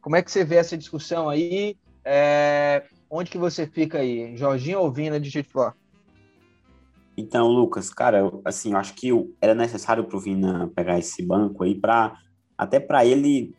Como 0.00 0.16
é 0.16 0.22
que 0.22 0.32
você 0.32 0.42
vê 0.42 0.56
essa 0.56 0.76
discussão 0.76 1.28
aí? 1.28 1.76
É... 2.02 2.84
Onde 3.10 3.30
que 3.30 3.36
você 3.36 3.66
fica 3.66 3.98
aí? 3.98 4.34
Jorginho 4.34 4.80
ou 4.80 4.90
Vina 4.90 5.20
de 5.20 5.30
titular? 5.30 5.76
Então, 7.14 7.48
Lucas, 7.48 7.90
cara, 7.90 8.32
assim, 8.46 8.72
eu 8.72 8.78
acho 8.78 8.94
que 8.94 9.10
era 9.42 9.54
necessário 9.54 10.04
pro 10.04 10.18
Vina 10.18 10.72
pegar 10.74 10.98
esse 10.98 11.22
banco 11.22 11.64
aí 11.64 11.74
para 11.74 12.16
até 12.56 12.80
para 12.80 13.04
ele 13.04 13.54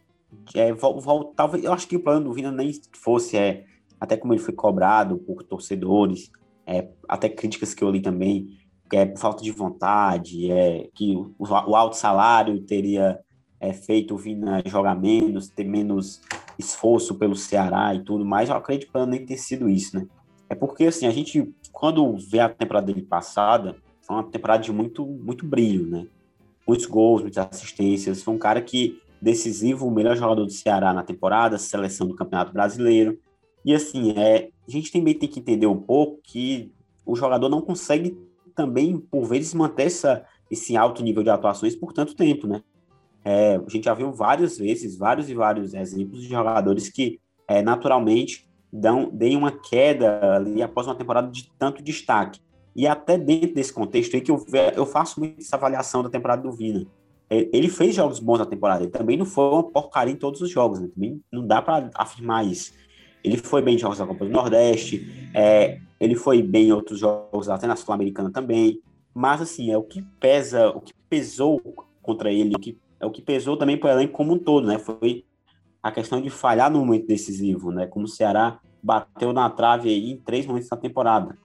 é, 0.55 0.73
voltar. 0.73 1.47
Eu 1.63 1.73
acho 1.73 1.87
que 1.87 1.95
o 1.95 2.03
plano 2.03 2.23
do 2.23 2.33
Vina 2.33 2.51
nem 2.51 2.71
fosse 2.93 3.37
é, 3.37 3.65
até 3.99 4.17
como 4.17 4.33
ele 4.33 4.41
foi 4.41 4.55
cobrado 4.55 5.19
por 5.19 5.43
torcedores, 5.43 6.31
é, 6.65 6.87
até 7.07 7.29
críticas 7.29 7.75
que 7.75 7.83
eu 7.83 7.91
li 7.91 8.01
também, 8.01 8.57
que 8.91 8.97
é 8.97 9.05
por 9.05 9.19
falta 9.19 9.41
de 9.41 9.51
vontade, 9.51 10.51
é 10.51 10.89
que 10.93 11.15
o, 11.15 11.33
o 11.39 11.75
alto 11.77 11.95
salário 11.95 12.61
teria 12.63 13.17
é, 13.57 13.71
feito 13.71 14.13
o 14.13 14.17
Vina 14.17 14.61
jogar 14.65 14.95
menos, 14.95 15.47
ter 15.47 15.63
menos 15.63 16.19
esforço 16.59 17.15
pelo 17.15 17.33
Ceará 17.33 17.95
e 17.95 18.03
tudo 18.03 18.25
mais. 18.25 18.49
Eu 18.49 18.55
acredito 18.57 18.91
que 18.91 19.05
nem 19.05 19.25
ter 19.25 19.37
sido 19.37 19.69
isso, 19.69 19.97
né? 19.97 20.05
É 20.49 20.55
porque, 20.55 20.87
assim, 20.87 21.07
a 21.07 21.09
gente, 21.09 21.55
quando 21.71 22.17
vê 22.17 22.41
a 22.41 22.49
temporada 22.49 22.87
dele 22.87 23.01
passada, 23.01 23.77
foi 24.01 24.13
uma 24.13 24.23
temporada 24.23 24.61
de 24.61 24.73
muito, 24.73 25.05
muito 25.05 25.45
brilho, 25.45 25.87
né? 25.87 26.05
Muitos 26.67 26.85
gols, 26.85 27.21
muitas 27.21 27.47
assistências. 27.49 28.21
Foi 28.21 28.33
um 28.33 28.37
cara 28.37 28.61
que, 28.61 28.99
decisivo, 29.21 29.87
o 29.87 29.91
melhor 29.91 30.17
jogador 30.17 30.43
do 30.43 30.51
Ceará 30.51 30.93
na 30.93 31.01
temporada, 31.01 31.57
seleção 31.57 32.05
do 32.09 32.15
Campeonato 32.15 32.51
Brasileiro. 32.51 33.17
E, 33.63 33.73
assim, 33.73 34.11
é, 34.17 34.49
a 34.67 34.69
gente 34.69 34.91
também 34.91 35.13
tem 35.13 35.29
que 35.29 35.39
entender 35.39 35.67
um 35.67 35.79
pouco 35.79 36.19
que 36.21 36.73
o 37.05 37.15
jogador 37.15 37.47
não 37.47 37.61
consegue 37.61 38.17
também, 38.53 38.97
por 38.97 39.25
vezes, 39.25 39.53
manter 39.53 39.87
essa, 39.87 40.25
esse 40.49 40.75
alto 40.75 41.03
nível 41.03 41.23
de 41.23 41.29
atuações 41.29 41.75
por 41.75 41.93
tanto 41.93 42.15
tempo, 42.15 42.47
né? 42.47 42.61
É, 43.23 43.55
a 43.55 43.69
gente 43.69 43.85
já 43.85 43.93
viu 43.93 44.11
várias 44.11 44.57
vezes, 44.57 44.97
vários 44.97 45.29
e 45.29 45.33
vários 45.33 45.73
exemplos 45.73 46.21
de 46.21 46.27
jogadores 46.27 46.89
que, 46.89 47.19
é, 47.47 47.61
naturalmente, 47.61 48.49
dão, 48.71 49.09
deem 49.11 49.37
uma 49.37 49.51
queda 49.51 50.35
ali 50.35 50.61
após 50.61 50.87
uma 50.87 50.95
temporada 50.95 51.29
de 51.29 51.51
tanto 51.57 51.83
destaque. 51.83 52.39
E 52.75 52.87
até 52.87 53.17
dentro 53.17 53.53
desse 53.53 53.73
contexto 53.73 54.15
aí 54.15 54.21
que 54.21 54.31
eu, 54.31 54.43
eu 54.75 54.85
faço 54.85 55.19
muito 55.19 55.39
essa 55.39 55.55
avaliação 55.55 56.01
da 56.01 56.09
temporada 56.09 56.41
do 56.41 56.51
Vina. 56.51 56.85
É, 57.29 57.49
ele 57.53 57.69
fez 57.69 57.95
jogos 57.95 58.19
bons 58.19 58.39
na 58.39 58.45
temporada, 58.45 58.83
ele 58.83 58.91
também 58.91 59.17
não 59.17 59.25
foi 59.25 59.45
uma 59.45 59.63
porcaria 59.63 60.13
em 60.13 60.17
todos 60.17 60.41
os 60.41 60.49
jogos, 60.49 60.79
né? 60.79 60.89
também 60.93 61.21
não 61.31 61.45
dá 61.45 61.61
para 61.61 61.89
afirmar 61.95 62.45
isso. 62.45 62.73
Ele 63.23 63.37
foi 63.37 63.61
bem 63.61 63.75
em 63.75 63.77
jogos 63.77 63.99
da 63.99 64.05
Copa 64.05 64.25
do 64.25 64.31
Nordeste, 64.31 65.29
é, 65.33 65.79
ele 66.01 66.15
foi 66.15 66.41
bem 66.41 66.69
em 66.69 66.71
outros 66.71 66.97
jogos, 66.97 67.47
até 67.47 67.67
na 67.67 67.75
Sul-Americana 67.75 68.31
também. 68.31 68.81
Mas, 69.13 69.39
assim, 69.39 69.71
é 69.71 69.77
o 69.77 69.83
que 69.83 70.01
pesa, 70.19 70.69
o 70.69 70.81
que 70.81 70.93
pesou 71.07 71.61
contra 72.01 72.31
ele, 72.31 72.55
o 72.55 72.59
que, 72.59 72.75
é 72.99 73.05
o 73.05 73.11
que 73.11 73.21
pesou 73.21 73.55
também 73.55 73.77
para 73.77 73.89
o 73.89 73.99
elenco 73.99 74.13
como 74.13 74.33
um 74.33 74.39
todo, 74.39 74.65
né? 74.65 74.79
Foi 74.79 75.23
a 75.81 75.91
questão 75.91 76.19
de 76.19 76.31
falhar 76.31 76.71
no 76.71 76.79
momento 76.79 77.05
decisivo, 77.05 77.71
né? 77.71 77.85
Como 77.85 78.05
o 78.05 78.07
Ceará 78.07 78.59
bateu 78.81 79.31
na 79.31 79.47
trave 79.47 79.89
aí 79.89 80.11
em 80.13 80.17
três 80.17 80.47
momentos 80.47 80.69
da 80.69 80.75
temporada. 80.75 81.37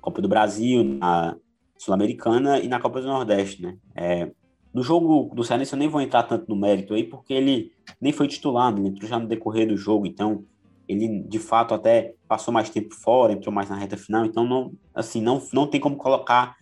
Copa 0.00 0.22
do 0.22 0.28
Brasil, 0.28 0.84
na 0.84 1.36
Sul-Americana 1.76 2.60
e 2.60 2.68
na 2.68 2.78
Copa 2.78 3.00
do 3.00 3.08
Nordeste, 3.08 3.60
né? 3.60 3.76
É, 3.92 4.30
no 4.72 4.84
jogo 4.84 5.34
do 5.34 5.42
Ceará 5.42 5.64
eu 5.64 5.78
nem 5.78 5.88
vou 5.88 6.00
entrar 6.00 6.22
tanto 6.22 6.48
no 6.48 6.54
mérito 6.54 6.94
aí, 6.94 7.02
porque 7.02 7.34
ele 7.34 7.72
nem 8.00 8.12
foi 8.12 8.28
titular, 8.28 8.72
né? 8.72 8.86
entrou 8.86 9.08
já 9.08 9.18
no 9.18 9.26
decorrer 9.26 9.66
do 9.66 9.76
jogo, 9.76 10.06
então 10.06 10.44
ele 10.88 11.22
de 11.22 11.38
fato 11.38 11.74
até 11.74 12.14
passou 12.28 12.52
mais 12.52 12.70
tempo 12.70 12.94
fora, 12.94 13.32
entrou 13.32 13.54
mais 13.54 13.70
na 13.70 13.76
reta 13.76 13.96
final, 13.96 14.24
então 14.24 14.44
não, 14.44 14.72
assim, 14.94 15.20
não, 15.20 15.42
não 15.52 15.66
tem 15.66 15.80
como 15.80 15.96
colocar 15.96 16.56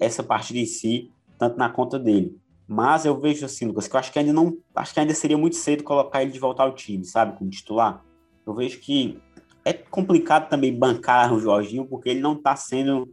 essa 0.00 0.22
partida 0.22 0.58
em 0.58 0.66
si 0.66 1.10
tanto 1.38 1.56
na 1.56 1.70
conta 1.70 1.98
dele. 1.98 2.36
Mas 2.68 3.04
eu 3.04 3.18
vejo 3.18 3.44
assim, 3.44 3.66
Lucas, 3.66 3.88
que 3.88 3.96
eu 3.96 3.98
acho 3.98 4.12
que 4.12 4.18
ainda 4.18 4.32
não. 4.32 4.56
Acho 4.76 4.94
que 4.94 5.00
ainda 5.00 5.14
seria 5.14 5.36
muito 5.36 5.56
cedo 5.56 5.82
colocar 5.82 6.22
ele 6.22 6.30
de 6.30 6.38
volta 6.38 6.62
ao 6.62 6.72
time, 6.72 7.04
sabe? 7.04 7.36
Como 7.36 7.50
titular. 7.50 8.04
Eu 8.46 8.54
vejo 8.54 8.78
que 8.78 9.18
é 9.64 9.72
complicado 9.72 10.48
também 10.48 10.72
bancar 10.72 11.32
o 11.32 11.40
Jorginho, 11.40 11.86
porque 11.86 12.10
ele 12.10 12.20
não 12.20 12.34
está 12.34 12.54
sendo 12.54 13.12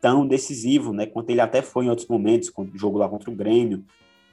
tão 0.00 0.26
decisivo, 0.26 0.92
né? 0.92 1.06
Quanto 1.06 1.30
ele 1.30 1.40
até 1.40 1.62
foi 1.62 1.86
em 1.86 1.88
outros 1.88 2.06
momentos, 2.08 2.50
quando 2.50 2.74
o 2.74 2.78
jogo 2.78 2.98
lá 2.98 3.08
contra 3.08 3.30
o 3.30 3.34
Grêmio. 3.34 3.84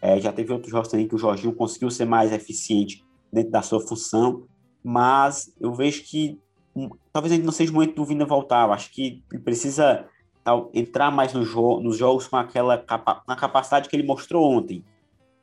É, 0.02 0.20
já 0.20 0.32
teve 0.34 0.52
outros 0.52 0.72
jogos 0.72 0.90
também 0.90 1.08
que 1.08 1.16
o 1.16 1.18
Jorginho 1.18 1.54
conseguiu 1.54 1.90
ser 1.90 2.06
mais 2.06 2.34
eficiente 2.34 3.04
dentro 3.32 3.52
da 3.52 3.62
sua 3.62 3.80
função, 3.80 4.44
mas 4.88 5.52
eu 5.60 5.74
vejo 5.74 6.04
que 6.04 6.40
um, 6.76 6.92
talvez 7.12 7.32
ainda 7.32 7.44
não 7.44 7.52
seja 7.52 7.72
o 7.72 7.74
momento 7.74 7.96
do 7.96 8.06
Vina 8.06 8.24
voltar. 8.24 8.68
Eu 8.68 8.72
acho 8.72 8.92
que 8.92 9.24
ele 9.32 9.42
precisa 9.42 10.06
tal, 10.44 10.70
entrar 10.76 11.10
mais 11.10 11.34
no 11.34 11.44
jo 11.44 11.80
nos 11.80 11.98
jogos 11.98 12.28
com 12.28 12.38
aquela 12.38 12.78
capa 12.78 13.24
na 13.28 13.36
capacidade 13.36 13.90
que 13.90 13.96
ele 13.96 14.06
mostrou 14.06 14.48
ontem. 14.48 14.86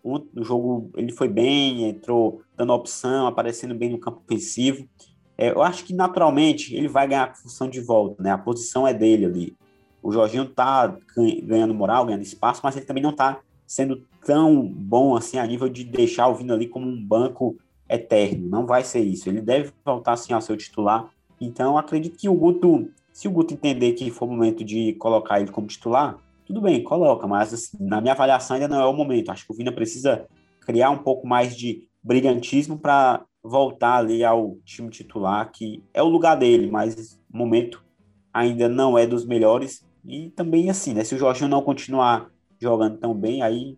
Ontem, 0.05 0.29
no 0.33 0.45
jogo 0.45 0.91
ele 0.97 1.11
foi 1.11 1.27
bem, 1.27 1.89
entrou 1.89 2.43
dando 2.57 2.73
opção, 2.73 3.27
aparecendo 3.27 3.75
bem 3.75 3.91
no 3.91 3.99
campo 3.99 4.23
ofensivo. 4.25 4.89
É, 5.37 5.51
eu 5.51 5.61
acho 5.61 5.85
que 5.85 5.93
naturalmente 5.93 6.73
ele 6.77 6.87
vai 6.87 7.09
ganhar 7.09 7.25
a 7.25 7.35
função 7.35 7.69
de 7.69 7.81
volta, 7.81 8.23
né? 8.23 8.31
A 8.31 8.39
posição 8.39 8.87
é 8.87 8.95
dele 8.95 9.27
ali. 9.27 9.57
O 10.01 10.13
Jorginho 10.13 10.47
tá 10.47 10.97
ganhando 11.43 11.75
moral, 11.75 12.07
ganhando 12.07 12.23
espaço, 12.23 12.61
mas 12.63 12.77
ele 12.77 12.87
também 12.87 13.03
não 13.03 13.13
tá 13.13 13.41
sendo 13.67 14.07
tão 14.25 14.65
bom 14.65 15.17
assim 15.17 15.39
a 15.39 15.47
nível 15.47 15.69
de 15.69 15.83
deixar 15.83 16.29
o 16.29 16.35
Vino 16.37 16.55
ali 16.55 16.69
como 16.69 16.87
um 16.87 17.05
banco 17.05 17.57
eterno. 17.93 18.49
Não 18.49 18.67
vai 18.67 18.83
ser 18.83 19.01
isso. 19.01 19.29
Ele 19.29 19.41
deve 19.41 19.73
voltar 19.85 20.13
assim 20.13 20.33
ao 20.33 20.41
seu 20.41 20.57
titular. 20.57 21.11
Então, 21.41 21.77
acredito 21.77 22.17
que 22.17 22.29
o 22.29 22.35
Guto 22.35 22.89
se 23.13 23.29
o 23.29 23.31
Guto 23.31 23.53
entender 23.53 23.93
que 23.93 24.11
foi 24.11 24.27
o 24.27 24.31
momento 24.31 24.65
de 24.65 24.95
colocar 24.95 25.41
ele 25.41 25.51
como 25.51 25.67
titular, 25.67 26.17
tudo 26.47 26.61
bem, 26.61 26.83
coloca, 26.83 27.27
mas 27.27 27.53
assim, 27.53 27.77
na 27.79 28.01
minha 28.01 28.15
avaliação 28.15 28.55
ainda 28.55 28.69
não 28.69 28.81
é 28.81 28.87
o 28.87 28.93
momento. 28.93 29.31
Acho 29.31 29.47
que 29.47 29.53
o 29.53 29.55
Vina 29.55 29.71
precisa 29.71 30.27
criar 30.61 30.91
um 30.91 30.99
pouco 30.99 31.27
mais 31.27 31.57
de 31.57 31.87
brilhantismo 32.03 32.79
para 32.79 33.25
voltar 33.43 33.97
ali 33.97 34.25
ao 34.25 34.57
time 34.65 34.89
titular, 34.89 35.51
que 35.53 35.83
é 35.93 36.03
o 36.03 36.09
lugar 36.09 36.37
dele, 36.37 36.71
mas 36.71 37.21
o 37.33 37.37
momento 37.37 37.85
ainda 38.33 38.69
não 38.69 38.97
é 38.97 39.07
dos 39.07 39.27
melhores. 39.27 39.85
E 40.05 40.31
também 40.31 40.71
assim, 40.71 40.95
né? 40.95 41.05
Se 41.05 41.15
o 41.15 41.19
Jorginho 41.19 41.51
não 41.51 41.63
continuar 41.63 42.31
jogando 42.61 42.99
tão 42.99 43.15
bem, 43.15 43.43
aí 43.43 43.77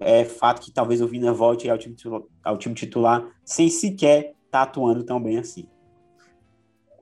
é 0.00 0.24
fato 0.24 0.62
que 0.62 0.72
talvez 0.72 1.00
o 1.00 1.08
Vina 1.08 1.32
volte 1.32 1.68
ao 1.68 1.78
time 1.78 1.94
titular, 1.94 2.22
ao 2.42 2.56
time 2.56 2.74
titular 2.74 3.26
sem 3.44 3.68
sequer 3.68 4.18
estar 4.20 4.34
tá 4.50 4.62
atuando 4.62 5.04
tão 5.04 5.22
bem 5.22 5.38
assim. 5.38 5.68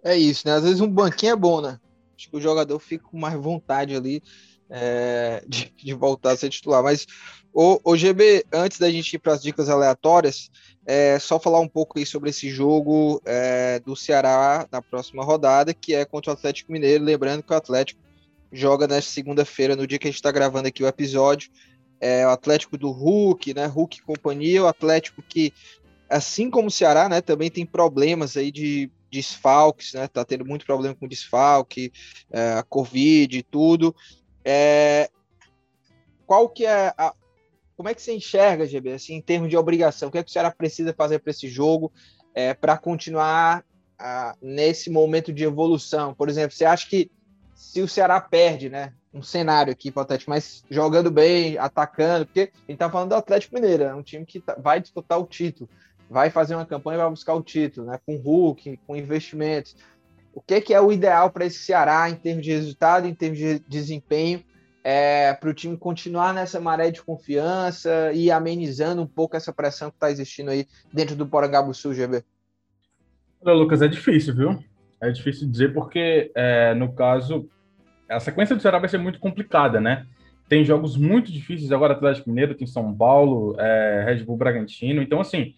É 0.03 0.17
isso, 0.17 0.47
né? 0.47 0.55
Às 0.55 0.65
vezes 0.65 0.81
um 0.81 0.89
banquinho 0.89 1.33
é 1.33 1.37
bom, 1.37 1.61
né? 1.61 1.79
Acho 2.17 2.31
que 2.31 2.37
o 2.37 2.41
jogador 2.41 2.79
fica 2.79 3.05
com 3.05 3.19
mais 3.19 3.35
vontade 3.35 3.95
ali 3.95 4.23
é, 4.71 5.43
de, 5.47 5.73
de, 5.77 5.95
voltar 5.95 6.33
a 6.33 6.37
ser 6.37 6.49
titular. 6.49 6.83
Mas, 6.83 7.07
o, 7.53 7.81
o 7.83 7.97
GB, 7.97 8.45
antes 8.53 8.79
da 8.79 8.89
gente 8.89 9.15
ir 9.15 9.19
para 9.19 9.33
as 9.33 9.43
dicas 9.43 9.69
aleatórias, 9.69 10.51
é 10.87 11.19
só 11.19 11.39
falar 11.39 11.61
um 11.61 11.69
pouco 11.69 11.99
aí 11.99 12.07
sobre 12.07 12.31
esse 12.31 12.49
jogo 12.49 13.21
é, 13.25 13.81
do 13.81 13.97
Ceará 13.97 14.67
na 14.71 14.81
próxima 14.81 15.25
rodada, 15.25 15.75
que 15.75 15.95
é 15.95 16.05
contra 16.05 16.31
o 16.31 16.35
Atlético 16.35 16.73
Mineiro. 16.73 17.05
Lembrando 17.05 17.43
que 17.43 17.53
o 17.53 17.57
Atlético 17.57 18.01
joga 18.53 18.87
nesta 18.87 19.11
segunda-feira, 19.11 19.77
no 19.77 19.87
dia 19.87 19.99
que 19.99 20.07
a 20.07 20.11
gente 20.11 20.19
está 20.19 20.31
gravando 20.31 20.69
aqui 20.69 20.83
o 20.83 20.87
episódio. 20.89 21.51
É, 22.01 22.27
o 22.27 22.31
Atlético 22.31 22.79
do 22.79 22.91
Hulk, 22.91 23.55
né? 23.55 23.67
Hulk 23.67 23.99
e 23.99 24.03
companhia, 24.03 24.63
o 24.63 24.67
Atlético 24.67 25.23
que, 25.23 25.53
assim 26.09 26.51
como 26.51 26.69
o 26.69 26.71
Ceará, 26.71 27.09
né, 27.09 27.21
também 27.21 27.51
tem 27.51 27.67
problemas 27.67 28.37
aí 28.37 28.51
de 28.51 28.91
desfalques, 29.11 29.93
né? 29.93 30.09
Tá 30.09 30.25
tendo 30.25 30.45
muito 30.45 30.65
problema 30.65 30.95
com 30.95 31.07
desfalque, 31.07 31.93
é, 32.31 32.55
a 32.55 32.63
Covid 32.63 33.39
e 33.39 33.43
tudo. 33.43 33.95
É, 34.45 35.11
qual 36.27 36.49
que 36.49 36.65
é 36.65 36.95
a, 36.97 37.15
como 37.81 37.89
é 37.89 37.95
que 37.95 38.03
você 38.03 38.15
enxerga, 38.15 38.67
GB, 38.67 38.93
assim, 38.93 39.15
em 39.15 39.23
termos 39.23 39.49
de 39.49 39.57
obrigação? 39.57 40.11
O 40.11 40.13
que 40.13 40.19
é 40.19 40.23
que 40.23 40.29
o 40.29 40.33
Ceará 40.33 40.51
precisa 40.51 40.93
fazer 40.93 41.19
para 41.19 41.31
esse 41.31 41.49
jogo 41.49 41.91
é, 42.35 42.53
para 42.53 42.77
continuar 42.77 43.65
a, 43.99 44.37
nesse 44.41 44.91
momento 44.91 45.33
de 45.33 45.45
evolução? 45.45 46.15
Por 46.15 46.29
exemplo, 46.29 46.55
você 46.55 46.67
acha 46.67 46.87
que 46.87 47.11
se 47.55 47.81
o 47.81 47.89
Ceará 47.89 48.21
perde, 48.21 48.69
né? 48.69 48.93
Um 49.13 49.23
cenário 49.23 49.73
aqui 49.73 49.89
hipotético, 49.89 50.31
mas 50.31 50.63
jogando 50.71 51.11
bem, 51.11 51.59
atacando, 51.59 52.27
porque 52.27 52.53
a 52.55 52.71
gente 52.71 52.79
tá 52.79 52.89
falando 52.89 53.09
do 53.09 53.17
Atlético 53.17 53.55
Mineiro, 53.55 53.83
é 53.83 53.95
um 53.95 54.03
time 54.03 54.25
que 54.25 54.41
tá, 54.41 54.55
vai 54.59 54.81
disputar 54.81 55.19
o 55.19 55.27
título 55.27 55.69
vai 56.11 56.29
fazer 56.29 56.57
uma 56.57 56.67
campanha 56.67 56.97
e 56.97 57.01
vai 57.03 57.09
buscar 57.09 57.35
o 57.35 57.43
título, 57.43 57.87
né? 57.87 57.99
Com 58.05 58.17
Hulk, 58.17 58.81
com 58.85 58.97
investimentos. 58.97 59.77
O 60.35 60.43
que, 60.43 60.61
que 60.61 60.75
é 60.75 60.81
o 60.81 60.91
ideal 60.91 61.31
para 61.31 61.47
esse 61.47 61.61
Ceará 61.61 62.11
em 62.11 62.17
termos 62.17 62.45
de 62.45 62.51
resultado, 62.51 63.07
em 63.07 63.15
termos 63.15 63.39
de 63.39 63.61
desempenho, 63.61 64.43
é, 64.83 65.33
para 65.35 65.51
o 65.51 65.55
time 65.55 65.77
continuar 65.77 66.35
nessa 66.35 66.59
maré 66.59 66.91
de 66.91 67.01
confiança 67.01 68.13
e 68.13 68.31
amenizando 68.31 69.03
um 69.03 69.07
pouco 69.07 69.37
essa 69.37 69.53
pressão 69.53 69.91
que 69.91 69.97
está 69.97 70.11
existindo 70.11 70.51
aí 70.51 70.67
dentro 70.93 71.15
do 71.15 71.27
Porangabuçu, 71.27 71.95
GB? 71.95 72.25
Olha, 73.43 73.55
Lucas, 73.55 73.81
é 73.81 73.87
difícil, 73.89 74.35
viu? 74.35 74.59
É 75.01 75.11
difícil 75.11 75.49
dizer 75.49 75.73
porque, 75.73 76.33
é, 76.35 76.75
no 76.75 76.93
caso, 76.93 77.49
a 78.11 78.21
sequência 78.21 78.57
do 78.57 78.63
Ceará 78.63 78.79
vai 78.79 78.89
ser 78.89 78.99
muito 78.99 79.19
complicada, 79.19 79.81
né? 79.81 80.07
tem 80.51 80.65
jogos 80.65 80.97
muito 80.97 81.31
difíceis 81.31 81.71
agora, 81.71 81.93
Atlético 81.93 82.29
Mineiro, 82.29 82.57
tem 82.57 82.67
São 82.67 82.93
Paulo, 82.93 83.55
é, 83.57 84.03
Red 84.05 84.25
Bull 84.25 84.37
Bragantino. 84.37 85.01
Então, 85.01 85.21
assim, 85.21 85.55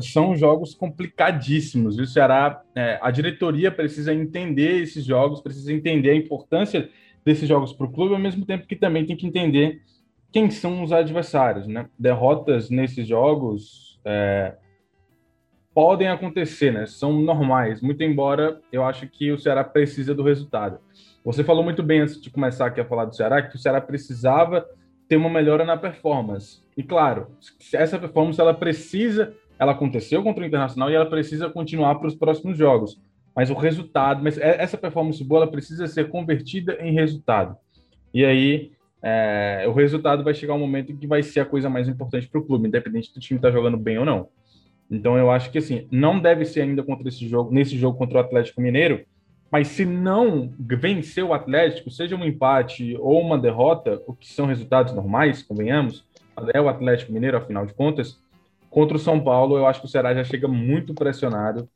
são 0.00 0.36
jogos 0.36 0.72
complicadíssimos. 0.72 1.98
E 1.98 2.02
o 2.02 2.06
Ceará, 2.06 2.62
é, 2.76 3.00
a 3.02 3.10
diretoria 3.10 3.72
precisa 3.72 4.14
entender 4.14 4.82
esses 4.82 5.04
jogos, 5.04 5.40
precisa 5.40 5.72
entender 5.72 6.10
a 6.10 6.14
importância 6.14 6.88
desses 7.24 7.48
jogos 7.48 7.72
para 7.72 7.84
o 7.84 7.90
clube, 7.90 8.14
ao 8.14 8.20
mesmo 8.20 8.46
tempo 8.46 8.68
que 8.68 8.76
também 8.76 9.04
tem 9.04 9.16
que 9.16 9.26
entender 9.26 9.82
quem 10.30 10.48
são 10.48 10.84
os 10.84 10.92
adversários. 10.92 11.66
Né? 11.66 11.88
Derrotas 11.98 12.70
nesses 12.70 13.08
jogos 13.08 13.98
é, 14.04 14.54
podem 15.74 16.06
acontecer, 16.06 16.72
né? 16.72 16.86
são 16.86 17.20
normais, 17.20 17.80
muito 17.80 18.04
embora 18.04 18.60
eu 18.70 18.84
acho 18.84 19.08
que 19.08 19.32
o 19.32 19.38
Ceará 19.38 19.64
precisa 19.64 20.14
do 20.14 20.22
resultado. 20.22 20.78
Você 21.24 21.44
falou 21.44 21.62
muito 21.62 21.82
bem 21.82 22.00
antes 22.00 22.20
de 22.20 22.30
começar 22.30 22.66
aqui 22.66 22.80
a 22.80 22.84
falar 22.84 23.04
do 23.04 23.14
Ceará, 23.14 23.42
que 23.42 23.56
o 23.56 23.58
Ceará 23.58 23.80
precisava 23.80 24.66
ter 25.08 25.16
uma 25.16 25.30
melhora 25.30 25.64
na 25.64 25.76
performance. 25.76 26.62
E 26.76 26.82
claro, 26.82 27.28
essa 27.72 27.98
performance 27.98 28.40
ela 28.40 28.54
precisa 28.54 29.34
ela 29.62 29.72
aconteceu 29.72 30.24
contra 30.24 30.42
o 30.42 30.46
Internacional 30.46 30.90
e 30.90 30.94
ela 30.94 31.06
precisa 31.06 31.48
continuar 31.48 31.94
para 31.94 32.08
os 32.08 32.16
próximos 32.16 32.58
jogos. 32.58 33.00
Mas 33.34 33.48
o 33.48 33.54
resultado, 33.54 34.20
mas 34.20 34.36
é, 34.36 34.60
essa 34.60 34.76
performance 34.76 35.22
boa, 35.22 35.42
ela 35.42 35.50
precisa 35.50 35.86
ser 35.86 36.08
convertida 36.08 36.76
em 36.80 36.92
resultado. 36.92 37.56
E 38.12 38.24
aí, 38.24 38.72
é, 39.00 39.64
o 39.68 39.72
resultado 39.72 40.24
vai 40.24 40.34
chegar 40.34 40.54
um 40.54 40.58
momento 40.58 40.96
que 40.96 41.06
vai 41.06 41.22
ser 41.22 41.40
a 41.40 41.44
coisa 41.44 41.70
mais 41.70 41.88
importante 41.88 42.28
para 42.28 42.40
o 42.40 42.44
clube, 42.44 42.66
independente 42.66 43.14
do 43.14 43.20
time 43.20 43.38
estar 43.38 43.48
tá 43.48 43.54
jogando 43.54 43.76
bem 43.76 43.98
ou 43.98 44.04
não. 44.04 44.28
Então, 44.90 45.16
eu 45.16 45.30
acho 45.30 45.50
que 45.52 45.58
assim, 45.58 45.86
não 45.92 46.18
deve 46.18 46.44
ser 46.44 46.62
ainda 46.62 46.82
contra 46.82 47.08
esse 47.08 47.26
jogo, 47.28 47.54
nesse 47.54 47.78
jogo 47.78 47.96
contra 47.96 48.18
o 48.18 48.20
Atlético 48.20 48.60
Mineiro, 48.60 49.04
mas 49.52 49.68
se 49.68 49.84
não 49.84 50.50
vencer 50.58 51.22
o 51.22 51.34
Atlético, 51.34 51.90
seja 51.90 52.16
um 52.16 52.24
empate 52.24 52.96
ou 52.98 53.20
uma 53.20 53.38
derrota, 53.38 54.02
o 54.06 54.14
que 54.14 54.26
são 54.26 54.46
resultados 54.46 54.94
normais, 54.94 55.42
convenhamos, 55.42 56.04
é 56.52 56.60
o 56.60 56.68
Atlético 56.68 57.12
Mineiro, 57.12 57.36
afinal 57.36 57.66
de 57.66 57.74
contas, 57.74 58.18
Contra 58.72 58.96
o 58.96 59.00
São 59.00 59.20
Paulo, 59.20 59.58
eu 59.58 59.66
acho 59.66 59.80
que 59.80 59.86
o 59.86 59.88
Ceará 59.88 60.14
já 60.14 60.24
chega 60.24 60.48
muito 60.48 60.94
pressionado 60.94 61.68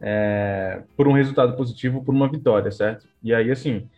é, 0.00 0.82
por 0.96 1.06
um 1.06 1.12
resultado 1.12 1.56
positivo, 1.56 2.02
por 2.04 2.12
uma 2.12 2.28
vitória, 2.28 2.72
certo? 2.72 3.06
E 3.22 3.32
aí, 3.32 3.52
assim, 3.52 3.88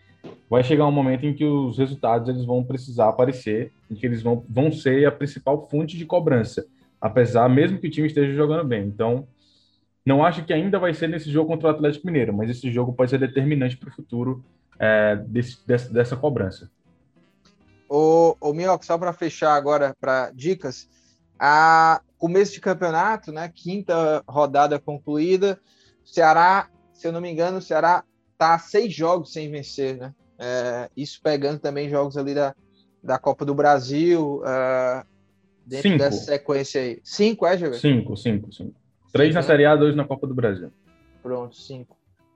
vai 0.47 0.63
chegar 0.63 0.85
um 0.85 0.91
momento 0.91 1.25
em 1.25 1.33
que 1.33 1.43
os 1.43 1.79
resultados 1.79 2.29
eles 2.29 2.45
vão 2.45 2.63
precisar 2.63 3.09
aparecer, 3.09 3.71
em 3.89 3.95
que 3.95 4.05
eles 4.05 4.21
vão, 4.21 4.45
vão 4.47 4.71
ser 4.71 5.03
a 5.07 5.11
principal 5.11 5.67
fonte 5.67 5.97
de 5.97 6.05
cobrança, 6.05 6.63
apesar, 7.01 7.49
mesmo 7.49 7.79
que 7.79 7.87
o 7.87 7.89
time 7.89 8.05
esteja 8.05 8.31
jogando 8.35 8.67
bem. 8.67 8.85
Então, 8.85 9.27
não 10.05 10.23
acho 10.23 10.43
que 10.43 10.53
ainda 10.53 10.77
vai 10.77 10.93
ser 10.93 11.07
nesse 11.07 11.31
jogo 11.31 11.49
contra 11.49 11.67
o 11.67 11.71
Atlético 11.71 12.07
Mineiro, 12.07 12.33
mas 12.33 12.49
esse 12.49 12.71
jogo 12.71 12.93
pode 12.93 13.11
ser 13.11 13.19
determinante 13.19 13.77
para 13.77 13.89
o 13.89 13.93
futuro 13.93 14.43
é, 14.79 15.15
desse, 15.15 15.65
dessa, 15.65 15.91
dessa 15.91 16.15
cobrança. 16.15 16.69
O, 17.89 18.35
o 18.41 18.53
só 18.81 18.97
para 18.97 19.13
fechar 19.13 19.53
agora 19.53 19.95
para 19.99 20.31
dicas, 20.31 20.89
a 21.39 22.01
começo 22.17 22.53
de 22.53 22.61
campeonato, 22.61 23.31
né? 23.31 23.51
Quinta 23.53 24.23
rodada 24.27 24.79
concluída. 24.79 25.59
Ceará, 26.03 26.69
se 26.93 27.07
eu 27.07 27.11
não 27.11 27.21
me 27.21 27.31
engano, 27.31 27.57
o 27.57 27.61
Ceará 27.61 28.03
tá 28.37 28.57
seis 28.57 28.93
jogos 28.93 29.31
sem 29.31 29.49
vencer, 29.49 29.97
né? 29.97 30.13
É, 30.39 30.89
isso 30.97 31.19
pegando 31.21 31.59
também 31.59 31.89
jogos 31.89 32.17
ali 32.17 32.33
da, 32.33 32.55
da 33.01 33.19
Copa 33.19 33.45
do 33.45 33.53
Brasil, 33.53 34.41
uh, 34.41 35.05
dentro 35.65 35.89
cinco. 35.89 35.99
dessa 35.99 36.25
sequência 36.25 36.81
aí. 36.81 36.99
Cinco, 37.03 37.45
é, 37.45 37.57
Javier? 37.57 37.79
Cinco, 37.79 38.17
cinco, 38.17 38.51
cinco. 38.51 38.82
Três 39.13 39.33
na 39.33 39.41
né? 39.41 39.47
Série 39.47 39.65
A, 39.65 39.75
dois 39.75 39.95
na 39.95 40.03
Copa 40.03 40.25
do 40.25 40.33
Brasil. 40.33 40.71
Pronto, 41.21 41.55
cinco. 41.55 41.95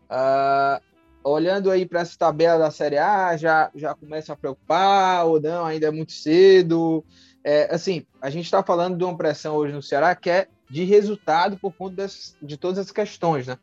Uh, 0.10 0.80
olhando 1.24 1.72
aí 1.72 1.86
para 1.86 2.02
essa 2.02 2.16
tabela 2.18 2.60
da 2.60 2.72
Série 2.72 3.00
A, 3.00 3.36
já, 3.36 3.72
já 3.76 3.96
começa 3.96 4.32
a 4.32 4.36
preocupar 4.36 5.26
ou 5.26 5.42
não? 5.42 5.66
Ainda 5.66 5.88
é 5.88 5.92
muito 5.92 6.12
cedo. 6.12 7.04
É, 7.44 7.74
assim, 7.74 8.06
a 8.22 8.30
gente 8.30 8.46
está 8.46 8.62
falando 8.62 8.96
de 8.96 9.04
uma 9.04 9.18
pressão 9.18 9.56
hoje 9.56 9.74
no 9.74 9.82
Ceará 9.82 10.16
que 10.16 10.30
é 10.30 10.48
de 10.70 10.84
resultado 10.84 11.58
por 11.58 11.74
conta 11.74 11.96
das, 11.96 12.38
de 12.42 12.58
todas 12.58 12.78
as 12.78 12.92
questões, 12.92 13.48
né? 13.48 13.58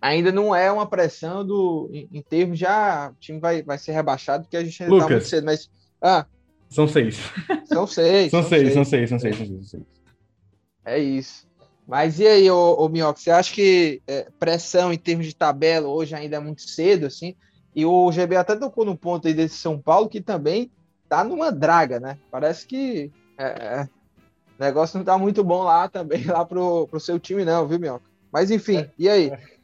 Ainda 0.00 0.30
não 0.30 0.54
é 0.54 0.70
uma 0.70 0.86
pressão 0.86 1.44
do, 1.44 1.90
em, 1.92 2.08
em 2.12 2.22
termos 2.22 2.62
ah, 2.62 3.12
o 3.12 3.18
time 3.18 3.40
vai, 3.40 3.62
vai 3.62 3.78
ser 3.78 3.92
rebaixado, 3.92 4.44
porque 4.44 4.56
a 4.56 4.64
gente 4.64 4.82
ainda 4.82 4.94
está 4.94 5.08
muito 5.08 5.26
cedo, 5.26 5.44
mas. 5.44 5.68
Ah, 6.00 6.24
são 6.68 6.86
seis. 6.86 7.18
São 7.64 7.86
seis. 7.86 8.30
são, 8.30 8.42
são, 8.42 8.48
seis, 8.48 8.62
seis, 8.62 8.74
são 8.74 8.84
seis, 8.84 9.08
são 9.08 9.18
seis, 9.18 9.36
são 9.36 9.46
seis, 9.46 9.58
são 9.58 9.80
seis. 9.80 9.84
É 10.84 10.98
isso. 10.98 11.49
Mas 11.90 12.20
e 12.20 12.26
aí, 12.28 12.48
ô 12.48 12.88
Minhoca, 12.88 13.18
você 13.18 13.32
acha 13.32 13.52
que 13.52 14.00
é, 14.06 14.28
pressão 14.38 14.92
em 14.92 14.96
termos 14.96 15.26
de 15.26 15.34
tabela 15.34 15.88
hoje 15.88 16.14
ainda 16.14 16.36
é 16.36 16.38
muito 16.38 16.62
cedo, 16.62 17.06
assim? 17.06 17.34
E 17.74 17.84
o 17.84 18.12
GB 18.12 18.36
até 18.36 18.54
tocou 18.54 18.84
no 18.84 18.96
ponto 18.96 19.26
aí 19.26 19.34
desse 19.34 19.56
São 19.56 19.76
Paulo, 19.76 20.08
que 20.08 20.20
também 20.20 20.70
tá 21.08 21.24
numa 21.24 21.50
draga, 21.50 21.98
né? 21.98 22.16
Parece 22.30 22.64
que 22.64 23.10
é, 23.36 23.44
é, 23.44 23.88
o 24.56 24.62
negócio 24.62 24.98
não 24.98 25.04
tá 25.04 25.18
muito 25.18 25.42
bom 25.42 25.64
lá 25.64 25.88
também, 25.88 26.22
lá 26.30 26.44
pro, 26.44 26.86
pro 26.86 27.00
seu 27.00 27.18
time, 27.18 27.44
não, 27.44 27.66
viu, 27.66 27.80
Minhoca? 27.80 28.04
Mas 28.32 28.52
enfim, 28.52 28.88
e 28.96 29.08
aí? 29.08 29.32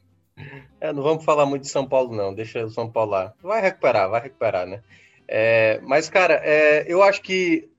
É, 0.78 0.92
não 0.92 1.02
vamos 1.02 1.24
falar 1.24 1.46
muito 1.46 1.62
de 1.62 1.70
São 1.70 1.88
Paulo, 1.88 2.14
não. 2.14 2.34
Deixa 2.34 2.62
o 2.62 2.68
São 2.68 2.90
Paulo 2.90 3.12
lá. 3.12 3.32
Vai 3.42 3.62
recuperar, 3.62 4.10
vai 4.10 4.20
recuperar, 4.20 4.66
né? 4.66 4.82
É, 5.26 5.80
mas, 5.82 6.10
cara, 6.10 6.34
é, 6.44 6.84
eu 6.86 7.02
acho 7.02 7.22
que 7.22 7.70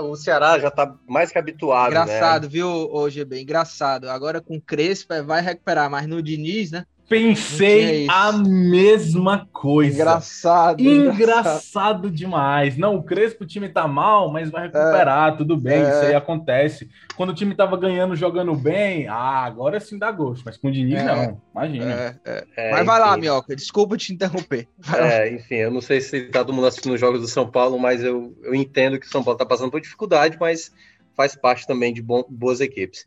o 0.00 0.16
Ceará 0.16 0.58
já 0.58 0.70
tá 0.70 0.94
mais 1.06 1.30
que 1.30 1.38
habituado. 1.38 1.92
Né? 1.92 2.00
Engraçado, 2.00 2.44
né? 2.44 2.48
viu, 2.48 2.68
o 2.68 3.10
GB? 3.10 3.42
Engraçado. 3.42 4.08
Agora 4.08 4.40
com 4.40 4.60
Crespo 4.60 5.12
é, 5.12 5.22
vai 5.22 5.42
recuperar, 5.42 5.90
mas 5.90 6.06
no 6.06 6.22
Diniz, 6.22 6.70
né? 6.70 6.86
Pensei 7.08 8.06
a 8.10 8.32
mesma 8.32 9.48
coisa. 9.52 9.94
Engraçado, 9.94 10.80
engraçado. 10.80 11.14
Engraçado 11.14 12.10
demais. 12.10 12.76
Não, 12.76 12.96
o 12.96 13.02
Crespo, 13.02 13.44
o 13.44 13.46
time 13.46 13.68
tá 13.68 13.86
mal, 13.86 14.30
mas 14.32 14.50
vai 14.50 14.62
recuperar, 14.64 15.32
é, 15.32 15.36
tudo 15.36 15.56
bem, 15.56 15.82
é. 15.84 15.88
isso 15.88 16.00
aí 16.00 16.14
acontece. 16.14 16.88
Quando 17.16 17.30
o 17.30 17.34
time 17.34 17.54
tava 17.54 17.76
ganhando, 17.76 18.16
jogando 18.16 18.54
bem, 18.56 19.06
ah, 19.06 19.44
agora 19.44 19.78
sim 19.78 19.96
dá 19.96 20.10
gosto, 20.10 20.42
mas 20.44 20.56
com 20.56 20.66
o 20.66 20.72
Diniz 20.72 20.98
é, 20.98 21.04
não, 21.04 21.40
imagina. 21.54 21.92
É, 21.92 22.16
é. 22.24 22.44
É, 22.56 22.70
mas 22.72 22.84
vai 22.84 22.98
lá, 22.98 23.16
Minhoca, 23.16 23.54
desculpa 23.54 23.96
te 23.96 24.12
interromper. 24.12 24.66
É, 24.92 25.32
enfim, 25.32 25.56
eu 25.56 25.70
não 25.70 25.80
sei 25.80 26.00
se 26.00 26.22
tá 26.24 26.40
todo 26.40 26.52
mundo 26.52 26.66
assistindo 26.66 26.94
os 26.94 27.00
jogos 27.00 27.20
do 27.20 27.28
São 27.28 27.48
Paulo, 27.48 27.78
mas 27.78 28.02
eu, 28.02 28.36
eu 28.42 28.54
entendo 28.54 28.98
que 28.98 29.06
o 29.06 29.10
São 29.10 29.22
Paulo 29.22 29.38
tá 29.38 29.46
passando 29.46 29.70
por 29.70 29.80
dificuldade, 29.80 30.36
mas 30.40 30.72
faz 31.14 31.36
parte 31.36 31.66
também 31.66 31.92
de 31.92 32.02
bom, 32.02 32.24
boas 32.28 32.60
equipes. 32.60 33.06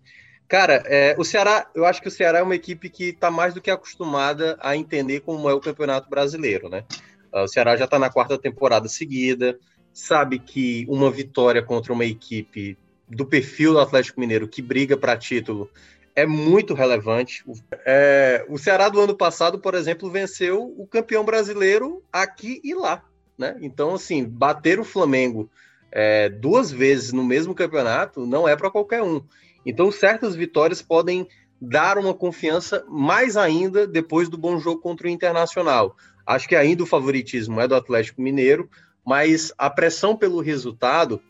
Cara, 0.49 0.81
é, 0.87 1.15
o 1.15 1.23
Ceará, 1.23 1.69
eu 1.75 1.85
acho 1.85 2.01
que 2.01 2.07
o 2.07 2.11
Ceará 2.11 2.39
é 2.39 2.41
uma 2.41 2.55
equipe 2.55 2.89
que 2.89 3.09
está 3.09 3.29
mais 3.29 3.53
do 3.53 3.61
que 3.61 3.69
acostumada 3.69 4.57
a 4.59 4.75
entender 4.75 5.19
como 5.19 5.47
é 5.47 5.53
o 5.53 5.59
Campeonato 5.59 6.09
Brasileiro, 6.09 6.67
né? 6.67 6.83
Ah, 7.31 7.43
o 7.43 7.47
Ceará 7.47 7.77
já 7.77 7.85
está 7.85 7.99
na 7.99 8.09
quarta 8.09 8.35
temporada 8.35 8.89
seguida, 8.89 9.59
sabe 9.93 10.39
que 10.39 10.87
uma 10.89 11.11
vitória 11.11 11.61
contra 11.61 11.93
uma 11.93 12.03
equipe 12.03 12.75
do 13.07 13.27
perfil 13.27 13.73
do 13.73 13.79
Atlético 13.79 14.19
Mineiro 14.19 14.47
que 14.47 14.59
briga 14.59 14.97
para 14.97 15.15
título 15.15 15.69
é 16.15 16.25
muito 16.25 16.73
relevante. 16.73 17.43
É, 17.85 18.43
o 18.49 18.57
Ceará 18.57 18.89
do 18.89 18.99
ano 18.99 19.15
passado, 19.15 19.59
por 19.59 19.75
exemplo, 19.75 20.09
venceu 20.09 20.73
o 20.75 20.87
campeão 20.87 21.23
brasileiro 21.23 22.03
aqui 22.11 22.59
e 22.63 22.73
lá, 22.73 23.05
né? 23.37 23.55
Então, 23.61 23.93
assim, 23.93 24.25
bater 24.25 24.79
o 24.79 24.83
Flamengo 24.83 25.47
é, 25.91 26.27
duas 26.27 26.71
vezes 26.71 27.13
no 27.13 27.23
mesmo 27.23 27.53
campeonato 27.53 28.25
não 28.25 28.47
é 28.47 28.55
para 28.55 28.71
qualquer 28.71 29.03
um. 29.03 29.23
Então, 29.69 29.91
certas 29.91 30.35
vitórias 30.35 30.81
podem 30.81 31.27
dar 31.61 31.97
uma 31.97 32.13
confiança 32.13 32.83
mais 32.87 33.35
ainda 33.35 33.85
depois 33.85 34.29
do 34.29 34.37
bom 34.37 34.59
jogo 34.59 34.81
contra 34.81 35.07
o 35.07 35.09
Internacional. 35.09 35.95
Acho 36.25 36.47
que 36.47 36.55
ainda 36.55 36.83
o 36.83 36.87
favoritismo 36.87 37.59
é 37.59 37.67
do 37.67 37.75
Atlético 37.75 38.21
Mineiro, 38.21 38.69
mas 39.05 39.51
a 39.57 39.69
pressão 39.69 40.15
pelo 40.15 40.41
resultado, 40.41 41.21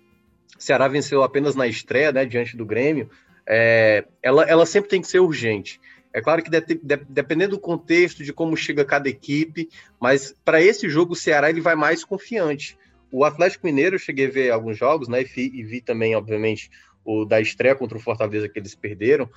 Ceará 0.58 0.88
venceu 0.88 1.24
apenas 1.24 1.56
na 1.56 1.68
estreia, 1.68 2.12
né, 2.12 2.26
diante 2.26 2.56
do 2.56 2.66
Grêmio, 2.66 3.10
é, 3.48 4.06
ela, 4.22 4.44
ela 4.44 4.66
sempre 4.66 4.90
tem 4.90 5.02
que 5.02 5.08
ser 5.08 5.20
urgente. 5.20 5.80
É 6.14 6.22
claro 6.22 6.42
que 6.42 6.50
de, 6.50 6.62
de, 6.62 6.98
dependendo 7.08 7.56
do 7.56 7.62
contexto, 7.62 8.24
de 8.24 8.34
como 8.34 8.58
chega 8.58 8.84
cada 8.84 9.10
equipe, 9.10 9.70
mas 10.00 10.34
para 10.44 10.62
esse 10.62 10.90
jogo 10.90 11.14
o 11.14 11.16
Ceará 11.16 11.50
ele 11.50 11.62
vai 11.62 11.76
mais 11.76 12.04
confiante. 12.04 12.78
O 13.12 13.26
Atlético 13.26 13.66
Mineiro, 13.66 13.96
eu 13.96 14.00
cheguei 14.00 14.28
a 14.28 14.32
ver 14.32 14.52
alguns 14.52 14.78
jogos, 14.78 15.08
né, 15.08 15.24
e, 15.24 15.60
e 15.60 15.64
vi 15.64 15.82
também, 15.82 16.16
obviamente, 16.16 16.70
o 17.10 17.26
da 17.26 17.42
estreia 17.42 17.76
contra 17.76 17.98
o 17.98 18.02
Fortaleza 18.02 18.48
que 18.48 18.60
eles 18.60 18.76
perderam, 18.76 19.28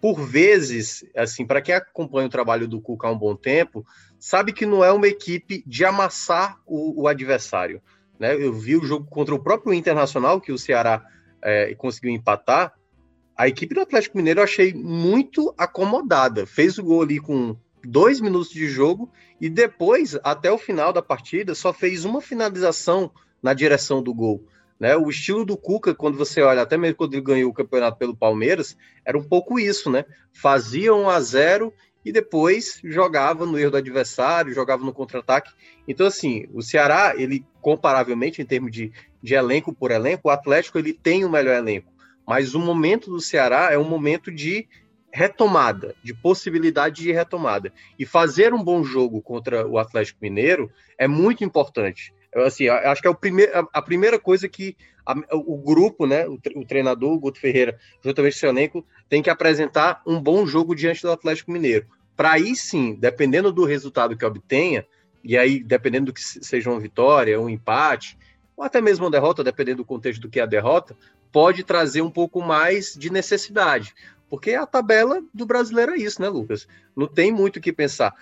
por 0.00 0.20
vezes, 0.20 1.04
assim, 1.14 1.46
para 1.46 1.60
quem 1.60 1.74
acompanha 1.74 2.26
o 2.26 2.30
trabalho 2.30 2.66
do 2.66 2.80
Cuca 2.80 3.06
há 3.06 3.12
um 3.12 3.18
bom 3.18 3.36
tempo, 3.36 3.86
sabe 4.18 4.52
que 4.52 4.66
não 4.66 4.82
é 4.82 4.90
uma 4.90 5.06
equipe 5.06 5.62
de 5.66 5.84
amassar 5.84 6.58
o, 6.66 7.02
o 7.02 7.06
adversário. 7.06 7.80
Né? 8.18 8.34
Eu 8.34 8.52
vi 8.52 8.76
o 8.76 8.84
jogo 8.84 9.06
contra 9.06 9.34
o 9.34 9.38
próprio 9.38 9.74
Internacional, 9.74 10.40
que 10.40 10.50
o 10.50 10.58
Ceará 10.58 11.04
é, 11.42 11.74
conseguiu 11.74 12.10
empatar. 12.10 12.72
A 13.36 13.46
equipe 13.46 13.74
do 13.74 13.80
Atlético 13.82 14.16
Mineiro 14.16 14.40
eu 14.40 14.44
achei 14.44 14.72
muito 14.72 15.54
acomodada. 15.56 16.46
Fez 16.46 16.78
o 16.78 16.82
gol 16.82 17.02
ali 17.02 17.20
com 17.20 17.56
dois 17.84 18.20
minutos 18.20 18.50
de 18.50 18.66
jogo 18.68 19.10
e 19.40 19.48
depois, 19.48 20.18
até 20.24 20.50
o 20.50 20.58
final 20.58 20.92
da 20.92 21.02
partida, 21.02 21.54
só 21.54 21.72
fez 21.72 22.04
uma 22.04 22.20
finalização 22.20 23.10
na 23.42 23.54
direção 23.54 24.02
do 24.02 24.12
gol. 24.12 24.44
Né? 24.80 24.96
O 24.96 25.10
estilo 25.10 25.44
do 25.44 25.58
Cuca, 25.58 25.94
quando 25.94 26.16
você 26.16 26.40
olha, 26.40 26.62
até 26.62 26.78
mesmo 26.78 26.96
quando 26.96 27.12
ele 27.12 27.20
ganhou 27.20 27.50
o 27.50 27.54
campeonato 27.54 27.98
pelo 27.98 28.16
Palmeiras, 28.16 28.78
era 29.04 29.18
um 29.18 29.22
pouco 29.22 29.60
isso, 29.60 29.90
né? 29.90 30.06
Fazia 30.32 30.94
1 30.94 31.10
a 31.10 31.20
0 31.20 31.74
e 32.02 32.10
depois 32.10 32.80
jogava 32.82 33.44
no 33.44 33.58
erro 33.58 33.72
do 33.72 33.76
adversário, 33.76 34.54
jogava 34.54 34.82
no 34.82 34.92
contra-ataque. 34.92 35.52
Então, 35.86 36.06
assim, 36.06 36.46
o 36.54 36.62
Ceará, 36.62 37.12
ele, 37.14 37.44
comparavelmente, 37.60 38.40
em 38.40 38.46
termos 38.46 38.72
de, 38.72 38.90
de 39.22 39.34
elenco 39.34 39.70
por 39.70 39.90
elenco, 39.90 40.28
o 40.28 40.30
Atlético 40.30 40.78
ele 40.78 40.94
tem 40.94 41.26
o 41.26 41.30
melhor 41.30 41.56
elenco. 41.56 41.92
Mas 42.26 42.54
o 42.54 42.58
momento 42.58 43.10
do 43.10 43.20
Ceará 43.20 43.68
é 43.70 43.76
um 43.76 43.88
momento 43.88 44.32
de 44.32 44.66
retomada, 45.12 45.94
de 46.02 46.14
possibilidade 46.14 47.02
de 47.02 47.12
retomada. 47.12 47.70
E 47.98 48.06
fazer 48.06 48.54
um 48.54 48.64
bom 48.64 48.82
jogo 48.82 49.20
contra 49.20 49.66
o 49.66 49.78
Atlético 49.78 50.20
Mineiro 50.22 50.70
é 50.96 51.06
muito 51.06 51.44
importante. 51.44 52.14
Assim, 52.34 52.68
acho 52.68 53.02
que 53.02 53.08
é 53.08 53.10
o 53.10 53.18
a, 53.54 53.78
a 53.78 53.82
primeira 53.82 54.18
coisa 54.18 54.48
que 54.48 54.76
a, 55.04 55.14
o 55.32 55.56
grupo, 55.56 56.06
né, 56.06 56.26
o, 56.28 56.64
treinador, 56.64 57.12
o 57.12 57.18
Guto 57.18 57.40
Ferreira, 57.40 57.78
juntamente 58.02 58.68
com 58.68 58.78
o 58.78 58.84
tem 59.08 59.22
que 59.22 59.30
apresentar 59.30 60.00
um 60.06 60.20
bom 60.20 60.46
jogo 60.46 60.74
diante 60.74 61.02
do 61.02 61.10
Atlético 61.10 61.50
Mineiro. 61.50 61.86
Para 62.16 62.32
aí 62.32 62.54
sim, 62.54 62.94
dependendo 62.94 63.52
do 63.52 63.64
resultado 63.64 64.16
que 64.16 64.24
obtenha, 64.24 64.86
e 65.24 65.36
aí 65.36 65.62
dependendo 65.62 66.06
do 66.06 66.12
que 66.12 66.20
seja 66.20 66.70
uma 66.70 66.78
vitória, 66.78 67.40
um 67.40 67.48
empate, 67.48 68.16
ou 68.56 68.64
até 68.64 68.80
mesmo 68.80 69.04
uma 69.04 69.10
derrota, 69.10 69.42
dependendo 69.42 69.78
do 69.78 69.86
contexto 69.86 70.20
do 70.20 70.28
que 70.28 70.38
é 70.38 70.42
a 70.42 70.46
derrota, 70.46 70.96
pode 71.32 71.64
trazer 71.64 72.02
um 72.02 72.10
pouco 72.10 72.40
mais 72.42 72.94
de 72.94 73.10
necessidade. 73.10 73.94
Porque 74.28 74.52
a 74.52 74.64
tabela 74.64 75.22
do 75.34 75.44
brasileiro 75.44 75.92
é 75.92 75.96
isso, 75.96 76.22
né, 76.22 76.28
Lucas? 76.28 76.68
Não 76.94 77.08
tem 77.08 77.32
muito 77.32 77.56
o 77.56 77.60
que 77.60 77.72
pensar. 77.72 78.14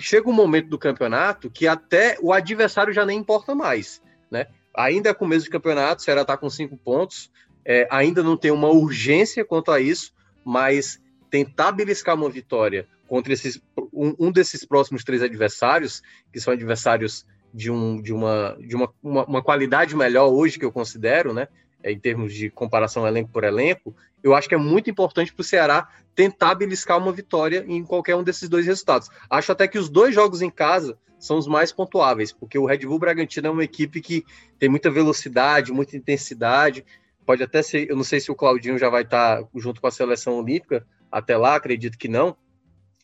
Chega 0.00 0.28
um 0.28 0.32
momento 0.32 0.68
do 0.68 0.78
campeonato 0.78 1.50
que 1.50 1.66
até 1.66 2.16
o 2.20 2.32
adversário 2.32 2.92
já 2.92 3.04
nem 3.04 3.18
importa 3.18 3.54
mais, 3.54 4.02
né? 4.30 4.46
Ainda 4.74 5.10
é 5.10 5.14
começo 5.14 5.44
de 5.44 5.50
campeonato, 5.50 6.00
o 6.00 6.04
Ceará 6.04 6.22
está 6.22 6.36
com 6.36 6.48
cinco 6.48 6.76
pontos, 6.76 7.30
é, 7.64 7.86
ainda 7.90 8.22
não 8.22 8.36
tem 8.36 8.50
uma 8.50 8.68
urgência 8.68 9.44
quanto 9.44 9.70
a 9.70 9.80
isso, 9.80 10.12
mas 10.44 11.00
tentar 11.30 11.72
beliscar 11.72 12.14
uma 12.14 12.30
vitória 12.30 12.88
contra 13.06 13.32
esses, 13.32 13.60
um, 13.92 14.14
um, 14.18 14.32
desses 14.32 14.64
próximos 14.64 15.04
três 15.04 15.22
adversários, 15.22 16.02
que 16.32 16.40
são 16.40 16.52
adversários 16.52 17.26
de, 17.52 17.70
um, 17.70 18.00
de, 18.00 18.12
uma, 18.12 18.56
de 18.60 18.76
uma, 18.76 18.92
uma, 19.02 19.24
uma 19.24 19.42
qualidade 19.42 19.96
melhor 19.96 20.28
hoje, 20.28 20.58
que 20.58 20.64
eu 20.64 20.72
considero, 20.72 21.32
né? 21.32 21.48
É, 21.88 21.92
em 21.92 21.98
termos 21.98 22.34
de 22.34 22.50
comparação 22.50 23.06
elenco 23.06 23.30
por 23.30 23.44
elenco, 23.44 23.96
eu 24.22 24.34
acho 24.34 24.46
que 24.46 24.54
é 24.54 24.58
muito 24.58 24.90
importante 24.90 25.32
para 25.32 25.40
o 25.40 25.44
Ceará 25.44 25.88
tentar 26.14 26.54
beliscar 26.54 26.98
uma 26.98 27.12
vitória 27.12 27.64
em 27.66 27.82
qualquer 27.82 28.14
um 28.14 28.22
desses 28.22 28.46
dois 28.46 28.66
resultados. 28.66 29.08
Acho 29.30 29.52
até 29.52 29.66
que 29.66 29.78
os 29.78 29.88
dois 29.88 30.14
jogos 30.14 30.42
em 30.42 30.50
casa 30.50 30.98
são 31.18 31.38
os 31.38 31.46
mais 31.46 31.72
pontuáveis, 31.72 32.30
porque 32.30 32.58
o 32.58 32.66
Red 32.66 32.80
Bull 32.80 32.98
Bragantino 32.98 33.46
é 33.46 33.50
uma 33.50 33.64
equipe 33.64 34.02
que 34.02 34.24
tem 34.58 34.68
muita 34.68 34.90
velocidade, 34.90 35.72
muita 35.72 35.96
intensidade. 35.96 36.84
Pode 37.24 37.42
até 37.42 37.62
ser, 37.62 37.88
eu 37.88 37.96
não 37.96 38.04
sei 38.04 38.20
se 38.20 38.30
o 38.30 38.34
Claudinho 38.34 38.76
já 38.76 38.90
vai 38.90 39.02
estar 39.02 39.42
junto 39.54 39.80
com 39.80 39.86
a 39.86 39.90
seleção 39.90 40.38
olímpica 40.38 40.86
até 41.10 41.38
lá, 41.38 41.54
acredito 41.54 41.96
que 41.96 42.08
não. 42.08 42.36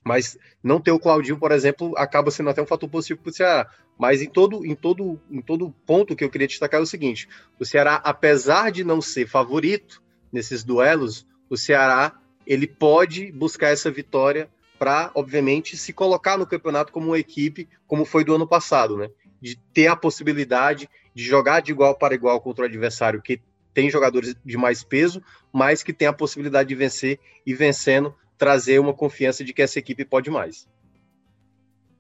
Mas 0.05 0.37
não 0.63 0.79
ter 0.79 0.93
o 0.93 0.99
Claudinho, 0.99 1.39
por 1.39 1.51
exemplo, 1.53 1.95
acaba 1.97 2.31
sendo 2.31 2.51
até 2.51 2.61
um 2.61 2.67
fator 2.67 2.89
positivo 2.91 3.23
para 3.23 3.31
o 3.31 3.33
Ceará. 3.33 3.71
Mas 3.99 4.21
em 4.21 4.29
todo, 4.29 4.65
em, 4.65 4.75
todo, 4.75 5.21
em 5.31 5.41
todo 5.41 5.75
ponto 5.87 6.17
que 6.17 6.25
eu 6.25 6.31
queria 6.31 6.49
destacar 6.49 6.81
é 6.81 6.83
o 6.83 6.87
seguinte: 6.87 7.29
o 7.59 7.65
Ceará, 7.65 7.97
apesar 8.05 8.71
de 8.71 8.83
não 8.85 9.01
ser 9.01 9.29
favorito 9.29 10.03
nesses 10.33 10.65
duelos, 10.65 11.27
o 11.49 11.57
Ceará 11.57 12.19
ele 12.47 12.67
pode 12.67 13.31
buscar 13.33 13.69
essa 13.69 13.91
vitória 13.91 14.51
para, 14.79 15.11
obviamente, 15.15 15.77
se 15.77 15.93
colocar 15.93 16.37
no 16.37 16.47
campeonato 16.47 16.93
como 16.93 17.07
uma 17.07 17.19
equipe, 17.19 17.69
como 17.87 18.05
foi 18.05 18.25
do 18.25 18.35
ano 18.35 18.47
passado, 18.47 18.97
né? 18.97 19.09
De 19.41 19.57
ter 19.73 19.87
a 19.87 19.97
possibilidade 19.97 20.89
de 21.15 21.25
jogar 21.25 21.61
de 21.61 21.71
igual 21.71 21.97
para 21.97 22.15
igual 22.15 22.41
contra 22.41 22.65
o 22.65 22.69
adversário 22.69 23.23
que 23.23 23.41
tem 23.73 23.91
jogadores 23.91 24.37
de 24.45 24.57
mais 24.57 24.85
peso, 24.85 25.23
mas 25.53 25.83
que 25.83 25.93
tem 25.93 26.07
a 26.07 26.13
possibilidade 26.13 26.69
de 26.69 26.75
vencer 26.75 27.19
e 27.47 27.55
vencendo 27.55 28.15
trazer 28.37 28.79
uma 28.79 28.95
confiança 28.95 29.45
de 29.45 29.53
que 29.53 29.63
essa 29.63 29.79
equipe 29.79 30.05
pode 30.05 30.31
mais. 30.31 30.69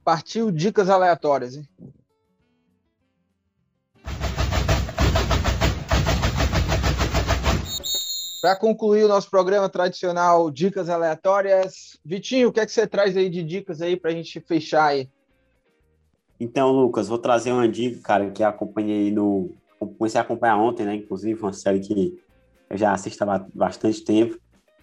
Partiu 0.04 0.50
dicas 0.50 0.90
aleatórias, 0.90 1.56
hein? 1.56 1.66
Para 8.42 8.56
concluir 8.56 9.04
o 9.04 9.08
nosso 9.08 9.30
programa 9.30 9.70
tradicional, 9.70 10.50
dicas 10.50 10.90
aleatórias. 10.90 11.98
Vitinho, 12.04 12.48
o 12.48 12.52
que 12.52 12.60
é 12.60 12.66
que 12.66 12.72
você 12.72 12.86
traz 12.86 13.16
aí 13.16 13.30
de 13.30 13.42
dicas 13.42 13.80
aí 13.80 13.96
para 13.96 14.10
a 14.10 14.14
gente 14.14 14.38
fechar 14.40 14.88
aí? 14.88 15.08
Então, 16.38 16.70
Lucas, 16.70 17.08
vou 17.08 17.16
trazer 17.16 17.52
uma 17.52 17.66
dica, 17.66 17.98
cara, 18.02 18.30
que 18.30 18.42
acompanhei 18.42 19.10
no. 19.10 19.50
Comecei 19.78 20.20
a 20.20 20.22
acompanhar 20.22 20.58
ontem, 20.58 20.84
né? 20.84 20.96
Inclusive, 20.96 21.40
uma 21.40 21.54
série 21.54 21.80
que 21.80 22.18
eu 22.68 22.76
já 22.76 22.92
assisto 22.92 23.24
há 23.24 23.46
bastante 23.54 24.04
tempo. 24.04 24.38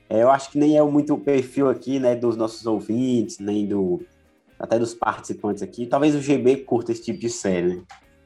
É, 0.09 0.23
eu 0.23 0.31
acho 0.31 0.49
que 0.49 0.57
nem 0.57 0.77
é 0.77 0.81
muito 0.81 1.13
o 1.13 1.19
perfil 1.19 1.69
aqui, 1.69 1.99
né, 1.99 2.15
dos 2.15 2.35
nossos 2.35 2.65
ouvintes, 2.65 3.37
nem 3.37 3.67
do 3.67 4.01
até 4.61 4.77
dos 4.77 4.93
participantes 4.93 5.63
aqui. 5.63 5.87
Talvez 5.87 6.13
o 6.13 6.21
GB 6.21 6.57
curta 6.57 6.91
esse 6.91 7.03
tipo 7.03 7.19
de 7.19 7.29
série. 7.29 7.75
Né? 7.75 7.81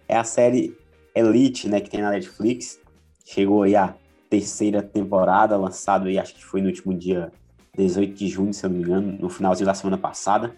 É 0.08 0.18
a 0.18 0.24
série 0.24 0.78
Elite, 1.16 1.70
né, 1.70 1.80
que 1.80 1.90
tem 1.90 2.02
na 2.02 2.12
Netflix. 2.12 2.78
Chegou 3.26 3.64
aí 3.64 3.76
a 3.76 3.96
terceira 4.30 4.84
temporada, 4.84 5.56
lançado 5.56 6.08
aí, 6.08 6.20
acho 6.20 6.36
que 6.36 6.44
foi 6.44 6.62
no 6.62 6.68
último 6.68 6.94
dia 6.94 7.32
18 7.78 8.14
de 8.14 8.28
junho, 8.28 8.54
se 8.54 8.66
eu 8.66 8.70
não 8.70 8.78
me 8.78 8.84
engano, 8.84 9.18
no 9.20 9.30
finalzinho 9.30 9.66
da 9.66 9.74
semana 9.74 9.98
passada. 9.98 10.54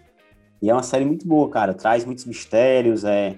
E 0.60 0.68
é 0.68 0.72
uma 0.72 0.82
série 0.82 1.04
muito 1.04 1.26
boa, 1.26 1.48
cara. 1.48 1.72
Traz 1.72 2.04
muitos 2.04 2.24
mistérios, 2.24 3.04
é 3.04 3.36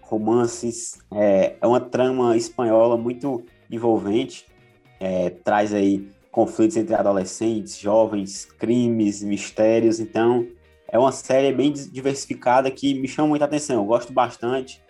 romances, 0.00 0.98
é, 1.12 1.56
é 1.60 1.66
uma 1.66 1.80
trama 1.80 2.36
espanhola 2.36 2.96
muito 2.96 3.44
envolvente. 3.68 4.46
É, 5.00 5.30
traz 5.30 5.74
aí 5.74 6.08
conflitos 6.30 6.76
entre 6.76 6.94
adolescentes, 6.94 7.78
jovens, 7.78 8.44
crimes, 8.44 9.22
mistérios. 9.22 9.98
Então, 9.98 10.46
é 10.90 10.98
uma 10.98 11.12
série 11.12 11.52
bem 11.52 11.72
diversificada 11.72 12.68
que 12.70 12.94
me 12.94 13.06
chama 13.06 13.28
muita 13.28 13.44
atenção. 13.44 13.76
Eu 13.76 13.84
gosto 13.84 14.12
bastante 14.12 14.82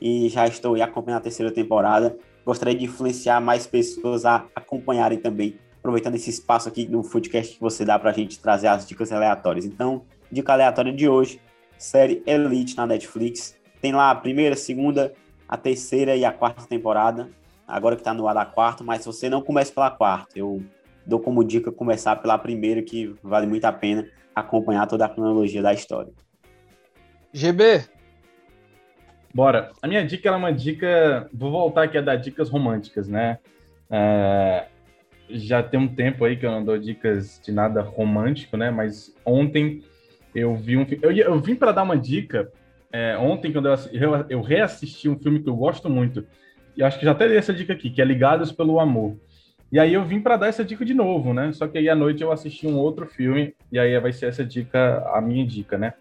e 0.00 0.28
já 0.28 0.46
estou 0.46 0.80
acompanhando 0.80 1.18
a 1.18 1.22
terceira 1.22 1.52
temporada. 1.52 2.16
Gostaria 2.46 2.76
de 2.76 2.84
influenciar 2.84 3.40
mais 3.40 3.66
pessoas 3.66 4.24
a 4.24 4.46
acompanharem 4.54 5.18
também, 5.18 5.58
aproveitando 5.80 6.14
esse 6.14 6.30
espaço 6.30 6.68
aqui 6.68 6.86
no 6.86 7.02
podcast 7.02 7.56
que 7.56 7.60
você 7.60 7.84
dá 7.84 7.98
para 7.98 8.10
a 8.10 8.12
gente 8.12 8.38
trazer 8.38 8.68
as 8.68 8.86
dicas 8.86 9.10
aleatórias. 9.10 9.64
Então, 9.64 10.02
dica 10.30 10.52
aleatória 10.52 10.92
de 10.92 11.08
hoje, 11.08 11.40
série 11.76 12.22
Elite 12.24 12.76
na 12.76 12.86
Netflix. 12.86 13.56
Tem 13.82 13.92
lá 13.92 14.12
a 14.12 14.14
primeira, 14.14 14.54
a 14.54 14.58
segunda, 14.58 15.12
a 15.48 15.56
terceira 15.56 16.14
e 16.14 16.24
a 16.24 16.30
quarta 16.30 16.64
temporada. 16.66 17.28
Agora 17.66 17.96
que 17.96 18.00
está 18.00 18.14
no 18.14 18.28
ar 18.28 18.34
da 18.34 18.46
quarta, 18.46 18.84
mas 18.84 19.00
se 19.00 19.06
você 19.06 19.28
não 19.28 19.42
começa 19.42 19.72
pela 19.72 19.90
quarta, 19.90 20.38
eu 20.38 20.62
dou 21.04 21.18
como 21.18 21.42
dica 21.42 21.72
começar 21.72 22.14
pela 22.16 22.38
primeira, 22.38 22.80
que 22.80 23.12
vale 23.22 23.46
muito 23.46 23.64
a 23.64 23.72
pena 23.72 24.08
acompanhar 24.38 24.86
toda 24.86 25.04
a 25.04 25.08
cronologia 25.08 25.62
da 25.62 25.72
história. 25.72 26.12
GB. 27.32 27.84
Bora. 29.34 29.70
A 29.82 29.86
minha 29.86 30.04
dica 30.04 30.28
é 30.28 30.32
uma 30.32 30.52
dica. 30.52 31.28
Vou 31.32 31.50
voltar 31.50 31.84
aqui 31.84 31.98
a 31.98 32.02
dar 32.02 32.16
dicas 32.16 32.48
românticas, 32.48 33.08
né? 33.08 33.38
É... 33.90 34.66
Já 35.30 35.62
tem 35.62 35.78
um 35.78 35.88
tempo 35.88 36.24
aí 36.24 36.36
que 36.36 36.46
eu 36.46 36.50
não 36.50 36.64
dou 36.64 36.78
dicas 36.78 37.40
de 37.44 37.52
nada 37.52 37.82
romântico, 37.82 38.56
né? 38.56 38.70
Mas 38.70 39.14
ontem 39.24 39.82
eu 40.34 40.56
vi 40.56 40.76
um 40.76 40.86
eu, 41.02 41.12
eu 41.12 41.38
vim 41.40 41.54
para 41.54 41.72
dar 41.72 41.82
uma 41.82 41.96
dica. 41.96 42.50
É, 42.90 43.18
ontem, 43.18 43.52
quando 43.52 43.68
eu, 43.68 44.26
eu 44.30 44.40
reassisti 44.40 45.08
um 45.08 45.18
filme 45.18 45.40
que 45.42 45.48
eu 45.48 45.56
gosto 45.56 45.90
muito, 45.90 46.26
e 46.74 46.82
acho 46.82 46.98
que 46.98 47.04
já 47.04 47.10
até 47.10 47.28
dei 47.28 47.36
essa 47.36 47.52
dica 47.52 47.72
aqui, 47.72 47.90
que 47.90 48.00
é 48.00 48.04
Ligados 48.04 48.50
pelo 48.50 48.80
Amor. 48.80 49.16
E 49.70 49.78
aí 49.78 49.92
eu 49.92 50.04
vim 50.04 50.20
para 50.20 50.36
dar 50.36 50.46
essa 50.48 50.64
dica 50.64 50.84
de 50.84 50.94
novo, 50.94 51.34
né? 51.34 51.52
Só 51.52 51.68
que 51.68 51.76
aí 51.76 51.88
à 51.88 51.94
noite 51.94 52.22
eu 52.22 52.32
assisti 52.32 52.66
um 52.66 52.76
outro 52.76 53.06
filme 53.06 53.54
e 53.70 53.78
aí 53.78 53.98
vai 54.00 54.12
ser 54.12 54.26
essa 54.26 54.44
dica, 54.44 55.04
a 55.12 55.20
minha 55.20 55.46
dica, 55.46 55.76
né? 55.76 55.92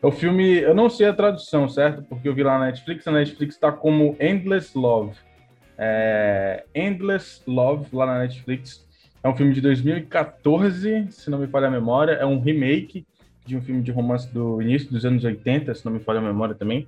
É 0.00 0.06
o 0.06 0.12
filme, 0.12 0.60
eu 0.60 0.74
não 0.74 0.88
sei 0.88 1.08
a 1.08 1.12
tradução, 1.12 1.68
certo? 1.68 2.02
Porque 2.04 2.28
eu 2.28 2.34
vi 2.34 2.44
lá 2.44 2.58
na 2.58 2.66
Netflix, 2.66 3.06
a 3.08 3.12
Netflix 3.12 3.56
está 3.56 3.72
como 3.72 4.16
Endless 4.20 4.78
Love. 4.78 5.16
É, 5.76 6.64
Endless 6.72 7.42
Love, 7.46 7.88
lá 7.92 8.06
na 8.06 8.18
Netflix. 8.20 8.86
É 9.22 9.28
um 9.28 9.36
filme 9.36 9.52
de 9.52 9.60
2014, 9.60 11.08
se 11.10 11.28
não 11.28 11.38
me 11.38 11.48
falha 11.48 11.66
a 11.66 11.70
memória. 11.70 12.12
É 12.12 12.24
um 12.24 12.38
remake 12.38 13.04
de 13.44 13.56
um 13.56 13.60
filme 13.60 13.82
de 13.82 13.90
romance 13.90 14.32
do 14.32 14.62
início 14.62 14.88
dos 14.90 15.04
anos 15.04 15.24
80, 15.24 15.74
se 15.74 15.84
não 15.84 15.92
me 15.92 15.98
falha 15.98 16.20
a 16.20 16.22
memória 16.22 16.54
também. 16.54 16.86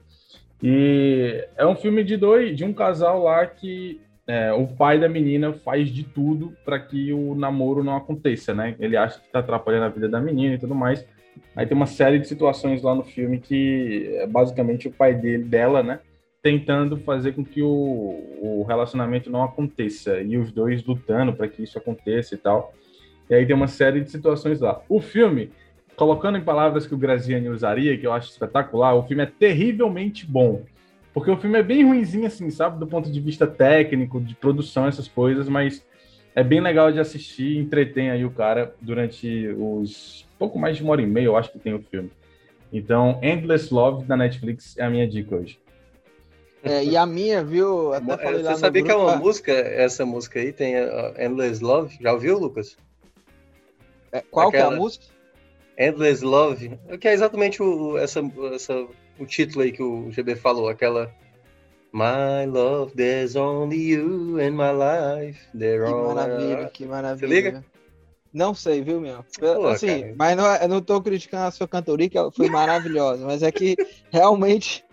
E 0.63 1.49
é 1.57 1.67
um 1.67 1.75
filme 1.75 2.05
de 2.05 2.17
dois, 2.17 2.57
de 2.57 2.65
um 2.65 2.73
casal 2.73 3.25
lá 3.25 3.45
que 3.45 4.01
é, 4.31 4.53
o 4.53 4.65
pai 4.65 4.97
da 4.97 5.09
menina 5.09 5.53
faz 5.53 5.89
de 5.89 6.05
tudo 6.05 6.53
para 6.65 6.79
que 6.79 7.13
o 7.13 7.35
namoro 7.35 7.83
não 7.83 7.97
aconteça, 7.97 8.55
né? 8.55 8.77
Ele 8.79 8.97
acha 8.97 9.19
que 9.19 9.27
está 9.27 9.41
atrapalhando 9.41 9.87
a 9.87 9.89
vida 9.89 10.09
da 10.09 10.21
menina 10.21 10.55
e 10.55 10.59
tudo 10.59 10.73
mais. 10.73 11.05
Aí 11.57 11.67
tem 11.67 11.77
uma 11.77 11.87
série 11.87 12.21
de 12.21 12.29
situações 12.29 12.81
lá 12.81 12.95
no 12.95 13.03
filme 13.03 13.41
que 13.41 14.09
é 14.21 14.29
basicamente 14.29 14.87
o 14.87 14.93
pai 14.93 15.15
dele, 15.15 15.43
dela, 15.43 15.83
né? 15.83 15.99
Tentando 16.41 16.97
fazer 16.99 17.33
com 17.33 17.45
que 17.45 17.61
o, 17.61 17.69
o 18.41 18.65
relacionamento 18.69 19.29
não 19.29 19.43
aconteça 19.43 20.21
e 20.21 20.39
os 20.39 20.53
dois 20.53 20.85
lutando 20.85 21.33
para 21.33 21.49
que 21.49 21.65
isso 21.65 21.77
aconteça 21.77 22.37
e 22.37 22.39
tal. 22.39 22.73
E 23.29 23.35
aí 23.35 23.45
tem 23.45 23.57
uma 23.57 23.67
série 23.67 24.01
de 24.01 24.13
situações 24.13 24.61
lá. 24.61 24.81
O 24.89 25.01
filme, 25.01 25.51
colocando 25.97 26.39
em 26.39 26.45
palavras 26.45 26.87
que 26.87 26.95
o 26.95 26.99
Graziani 26.99 27.49
usaria, 27.49 27.99
que 27.99 28.07
eu 28.07 28.13
acho 28.13 28.31
espetacular, 28.31 28.95
o 28.95 29.03
filme 29.03 29.25
é 29.25 29.27
terrivelmente 29.27 30.25
bom. 30.25 30.63
Porque 31.13 31.31
o 31.31 31.37
filme 31.37 31.59
é 31.59 31.63
bem 31.63 31.85
ruimzinho, 31.85 32.27
assim, 32.27 32.51
sabe? 32.51 32.79
Do 32.79 32.87
ponto 32.87 33.11
de 33.11 33.21
vista 33.21 33.47
técnico, 33.47 34.21
de 34.21 34.35
produção, 34.35 34.87
essas 34.87 35.09
coisas, 35.09 35.49
mas 35.49 35.85
é 36.35 36.45
bem 36.45 36.61
legal 36.61 36.93
de 36.93 37.01
assistir, 37.01 37.59
entretém 37.59 38.11
aí 38.11 38.25
o 38.25 38.31
cara 38.31 38.75
durante 38.81 39.49
os 39.59 40.25
pouco 40.39 40.59
mais 40.59 40.77
de 40.77 40.83
uma 40.83 40.93
hora 40.93 41.03
e 41.03 41.07
meia, 41.07 41.27
eu 41.27 41.37
acho 41.37 41.53
que 41.53 41.59
tem 41.59 41.75
o 41.75 41.83
filme. 41.83 42.11
Então, 42.73 43.19
Endless 43.23 43.73
Love 43.73 44.07
da 44.07 44.17
Netflix 44.17 44.79
é 44.79 44.85
a 44.85 44.91
minha 44.91 45.07
dica 45.07 45.37
hoje. 45.37 45.61
É, 46.63 46.83
e 46.83 46.97
a 46.97 47.05
minha, 47.05 47.45
viu? 47.45 47.93
Até 47.93 48.17
falei 48.17 48.43
Você 48.43 48.57
sabia 48.57 48.83
que 48.83 48.91
é 48.91 48.95
uma 48.95 49.17
música, 49.17 49.53
essa 49.53 50.07
música 50.07 50.41
aí 50.41 50.53
tem 50.53 50.77
uh, 50.77 51.15
Endless 51.19 51.63
Love? 51.63 51.99
Já 52.01 52.13
ouviu, 52.13 52.39
Lucas? 52.39 52.77
É, 54.13 54.23
qual 54.31 54.49
Aquela... 54.49 54.69
que 54.69 54.73
é 54.73 54.77
a 54.77 54.79
música? 54.79 55.05
Endless 55.79 56.25
Love, 56.25 56.79
que 57.01 57.09
é 57.09 57.13
exatamente 57.13 57.63
o, 57.63 57.97
essa, 57.97 58.21
essa, 58.55 58.87
o 59.21 59.27
título 59.27 59.63
aí 59.63 59.71
que 59.71 59.83
o 59.83 60.11
GB 60.11 60.35
falou, 60.37 60.69
aquela 60.69 61.15
My 61.93 62.47
love, 62.47 62.95
there's 62.95 63.35
only 63.35 63.77
you 63.77 64.41
in 64.41 64.53
my 64.53 64.71
life. 64.71 65.41
There 65.53 65.85
que 65.85 65.93
maravilha, 65.93 66.71
que 66.73 66.87
maravilha. 66.87 67.29
Você 67.29 67.35
liga? 67.35 67.65
Não 68.33 68.55
sei, 68.55 68.81
viu, 68.81 69.01
meu? 69.01 69.25
Pô, 69.41 69.67
assim, 69.67 70.03
cara. 70.03 70.15
mas 70.17 70.37
não, 70.37 70.47
é, 70.47 70.65
eu 70.65 70.69
não 70.69 70.81
tô 70.81 71.03
criticando 71.03 71.49
a 71.49 71.51
sua 71.51 71.67
cantoria, 71.67 72.09
que 72.09 72.17
ela 72.17 72.31
foi 72.31 72.49
maravilhosa, 72.49 73.27
mas 73.27 73.43
é 73.43 73.51
que 73.51 73.77
realmente, 74.09 74.85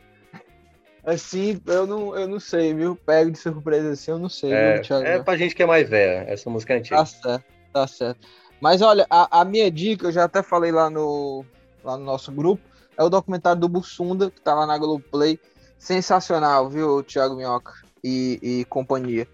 assim, 1.06 1.62
eu 1.68 1.86
não, 1.86 2.18
eu 2.18 2.28
não 2.28 2.40
sei, 2.40 2.74
viu? 2.74 2.96
Pego 2.96 3.30
de 3.30 3.38
surpresa 3.38 3.92
assim, 3.92 4.10
eu 4.10 4.18
não 4.18 4.28
sei, 4.28 4.52
é, 4.52 4.74
viu, 4.74 4.82
Thiago? 4.82 5.06
É 5.06 5.20
pra 5.22 5.38
gente 5.38 5.54
que 5.54 5.62
é 5.62 5.68
mais 5.68 5.88
velha, 5.88 6.26
essa 6.28 6.50
música 6.50 6.74
é 6.74 6.78
antiga. 6.78 6.98
Tá 6.98 7.06
certo, 7.06 7.46
tá 7.72 7.88
certo. 7.88 8.28
Mas 8.60 8.82
olha, 8.82 9.06
a, 9.08 9.42
a 9.42 9.46
minha 9.46 9.70
dica, 9.70 10.08
eu 10.08 10.12
já 10.12 10.24
até 10.24 10.42
falei 10.42 10.72
lá 10.72 10.90
no, 10.90 11.46
lá 11.84 11.96
no 11.96 12.04
nosso 12.04 12.32
grupo, 12.32 12.64
é 12.98 13.04
o 13.04 13.10
documentário 13.10 13.62
do 13.62 13.70
Bussunda, 13.70 14.32
que 14.32 14.42
tá 14.42 14.54
lá 14.54 14.66
na 14.66 14.78
Globoplay. 14.78 15.38
Play 15.38 15.58
Sensacional, 15.78 16.70
viu, 16.70 17.04
Thiago 17.04 17.36
Minhoca 17.36 17.74
e, 18.04 18.40
e 18.42 18.66
companhia. 18.66 19.28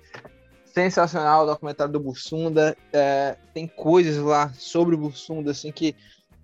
Sensacional 0.65 1.43
o 1.43 1.45
documentário 1.47 1.93
do 1.93 1.99
Bussunda. 1.99 2.75
É, 2.91 3.37
tem 3.53 3.67
coisas 3.67 4.17
lá 4.17 4.51
sobre 4.53 4.95
o 4.95 4.97
Bussunda, 4.97 5.51
assim, 5.51 5.71
que 5.71 5.95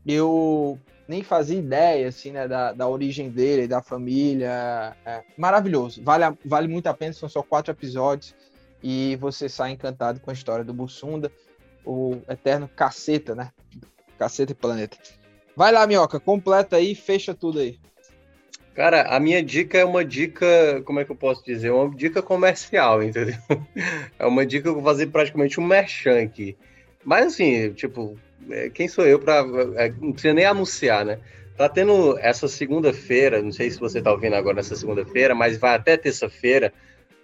eu 0.05 0.79
nem 1.07 1.23
fazia 1.23 1.59
ideia, 1.59 2.07
assim, 2.07 2.31
né, 2.31 2.47
da, 2.47 2.71
da 2.71 2.87
origem 2.87 3.29
dele, 3.29 3.67
da 3.67 3.81
família. 3.81 4.95
É, 5.05 5.23
maravilhoso. 5.37 6.01
Vale, 6.03 6.37
vale 6.45 6.67
muito 6.67 6.87
a 6.87 6.93
pena, 6.93 7.13
são 7.13 7.27
só 7.27 7.43
quatro 7.43 7.71
episódios 7.71 8.33
e 8.81 9.17
você 9.17 9.49
sai 9.49 9.71
encantado 9.71 10.21
com 10.21 10.29
a 10.29 10.33
história 10.33 10.63
do 10.63 10.73
Bussunda, 10.73 11.29
o 11.83 12.21
eterno 12.29 12.69
caceta, 12.69 13.35
né? 13.35 13.51
Caceta 14.17 14.53
e 14.53 14.55
planeta. 14.55 14.97
Vai 15.55 15.71
lá, 15.71 15.85
Minhoca, 15.85 16.19
completa 16.19 16.77
aí, 16.77 16.95
fecha 16.95 17.33
tudo 17.33 17.59
aí. 17.59 17.79
Cara, 18.79 19.01
a 19.13 19.19
minha 19.19 19.43
dica 19.43 19.77
é 19.77 19.83
uma 19.83 20.05
dica, 20.05 20.81
como 20.85 21.01
é 21.01 21.05
que 21.05 21.11
eu 21.11 21.15
posso 21.15 21.43
dizer? 21.43 21.69
Uma 21.69 21.93
dica 21.93 22.21
comercial, 22.21 23.03
entendeu? 23.03 23.35
É 24.17 24.25
uma 24.25 24.45
dica 24.45 24.63
que 24.63 24.69
eu 24.69 24.75
vou 24.75 24.83
fazer 24.83 25.07
praticamente 25.07 25.59
um 25.59 25.65
merchan 25.65 26.21
aqui. 26.21 26.57
Mas 27.03 27.27
assim, 27.27 27.73
tipo, 27.73 28.17
é, 28.49 28.69
quem 28.69 28.87
sou 28.87 29.05
eu 29.05 29.19
para 29.19 29.45
é, 29.75 29.89
Não 29.99 30.13
precisa 30.13 30.33
nem 30.33 30.45
anunciar, 30.45 31.03
né? 31.03 31.19
Tá 31.57 31.67
tendo 31.67 32.17
essa 32.19 32.47
segunda-feira, 32.47 33.41
não 33.41 33.51
sei 33.51 33.69
se 33.69 33.77
você 33.77 34.01
tá 34.01 34.13
ouvindo 34.13 34.35
agora 34.35 34.55
nessa 34.55 34.77
segunda-feira, 34.77 35.35
mas 35.35 35.57
vai 35.57 35.75
até 35.75 35.97
terça-feira, 35.97 36.71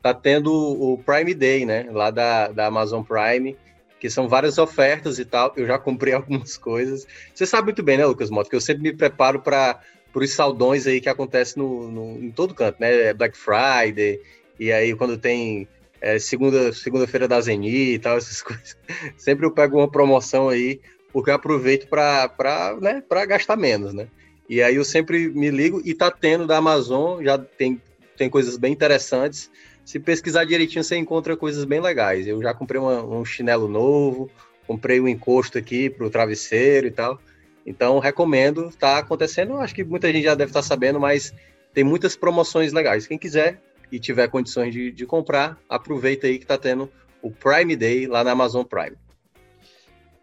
tá 0.02 0.14
tendo 0.14 0.52
o 0.52 0.98
Prime 0.98 1.34
Day, 1.34 1.66
né? 1.66 1.88
Lá 1.90 2.12
da, 2.12 2.50
da 2.50 2.66
Amazon 2.66 3.02
Prime, 3.02 3.56
que 4.00 4.10
são 4.10 4.28
várias 4.28 4.58
ofertas 4.58 5.20
e 5.20 5.26
tal. 5.26 5.54
Eu 5.56 5.66
já 5.66 5.78
comprei 5.78 6.14
algumas 6.16 6.58
coisas. 6.58 7.08
Você 7.34 7.46
sabe 7.46 7.66
muito 7.66 7.84
bem, 7.84 7.98
né, 7.98 8.06
Lucas 8.06 8.30
Moto, 8.30 8.50
que 8.50 8.56
eu 8.56 8.62
sempre 8.62 8.84
me 8.84 8.94
preparo 8.94 9.42
para 9.42 9.82
os 10.14 10.32
saldões 10.32 10.88
aí 10.88 11.02
que 11.02 11.10
acontece 11.10 11.58
no, 11.58 11.92
no, 11.92 12.24
em 12.24 12.32
todo 12.32 12.54
canto, 12.54 12.80
né? 12.80 13.08
É 13.08 13.14
Black 13.14 13.38
Friday, 13.38 14.20
e 14.60 14.72
aí 14.72 14.96
quando 14.96 15.18
tem 15.18 15.68
é, 16.02 16.20
segunda, 16.20 16.72
segunda-feira 16.72 17.28
da 17.28 17.42
Zeni 17.42 17.94
e 17.94 18.00
tal, 18.00 18.18
essas 18.18 18.42
coisas. 18.42 18.78
Sempre 19.18 19.46
eu 19.46 19.52
pego 19.52 19.78
uma 19.78 19.90
promoção 19.90 20.50
aí, 20.50 20.80
porque 21.12 21.30
eu 21.30 21.36
aproveito 21.36 21.88
para 21.88 22.78
né, 22.82 23.04
gastar 23.28 23.56
menos, 23.56 23.94
né? 23.94 24.08
E 24.48 24.62
aí 24.62 24.76
eu 24.76 24.86
sempre 24.86 25.30
me 25.30 25.50
ligo 25.50 25.82
e 25.84 25.94
tá 25.94 26.12
tendo 26.12 26.46
da 26.46 26.58
Amazon, 26.58 27.24
já 27.24 27.38
tem, 27.38 27.82
tem 28.16 28.30
coisas 28.30 28.58
bem 28.58 28.72
interessantes. 28.72 29.50
Se 29.86 30.00
pesquisar 30.00 30.46
direitinho, 30.46 30.84
você 30.84 30.98
encontra 30.98 31.38
coisas 31.38 31.64
bem 31.64 31.80
legais. 31.80 32.26
Eu 32.26 32.42
já 32.42 32.54
comprei 32.56 32.82
uma, 32.82 33.04
um 33.04 33.24
chinelo 33.24 33.68
novo, 33.68 34.30
comprei 34.66 35.00
um 35.00 35.08
encosto 35.08 35.60
aqui 35.60 35.92
para 35.92 36.08
o 36.08 36.10
travesseiro 36.10 36.88
e 36.88 36.92
tal. 36.92 37.20
Então, 37.64 38.00
recomendo, 38.00 38.68
está 38.68 38.98
acontecendo, 38.98 39.58
acho 39.58 39.76
que 39.76 39.84
muita 39.84 40.12
gente 40.12 40.24
já 40.24 40.34
deve 40.34 40.50
estar 40.50 40.62
tá 40.62 40.68
sabendo, 40.68 41.00
mas 41.00 41.32
tem 41.74 41.84
muitas 41.84 42.16
promoções 42.16 42.74
legais. 42.74 43.06
Quem 43.06 43.18
quiser 43.18 43.62
e 43.92 44.00
tiver 44.00 44.28
condições 44.28 44.74
de, 44.74 44.92
de 44.92 45.06
comprar, 45.06 45.58
aproveita 45.70 46.26
aí 46.26 46.40
que 46.40 46.46
está 46.46 46.58
tendo 46.58 46.92
o 47.22 47.30
Prime 47.30 47.76
Day 47.76 48.08
lá 48.08 48.24
na 48.24 48.32
Amazon 48.32 48.64
Prime. 48.64 48.98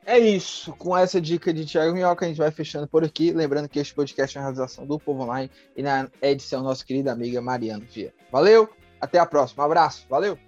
É 0.05 0.19
isso. 0.19 0.73
Com 0.73 0.97
essa 0.97 1.21
dica 1.21 1.53
de 1.53 1.65
Thiago 1.65 1.93
Minhoca, 1.95 2.25
a 2.25 2.29
gente 2.29 2.39
vai 2.39 2.51
fechando 2.51 2.89
por 2.89 3.05
aqui. 3.05 3.31
Lembrando 3.31 3.69
que 3.69 3.79
este 3.79 3.95
podcast 3.95 4.37
é 4.37 4.41
uma 4.41 4.47
realização 4.47 4.85
do 4.85 4.99
Povo 4.99 5.23
Online 5.23 5.49
e 5.77 5.83
na 5.83 6.09
edição 6.21 6.63
nossa 6.63 6.85
querida 6.85 7.13
amiga 7.13 7.41
Mariana 7.41 7.85
Vieira. 7.89 8.13
Valeu, 8.31 8.69
até 9.03 9.19
a 9.19 9.27
próxima. 9.27 9.65
Um 9.65 9.67
abraço, 9.67 10.07
valeu! 10.09 10.39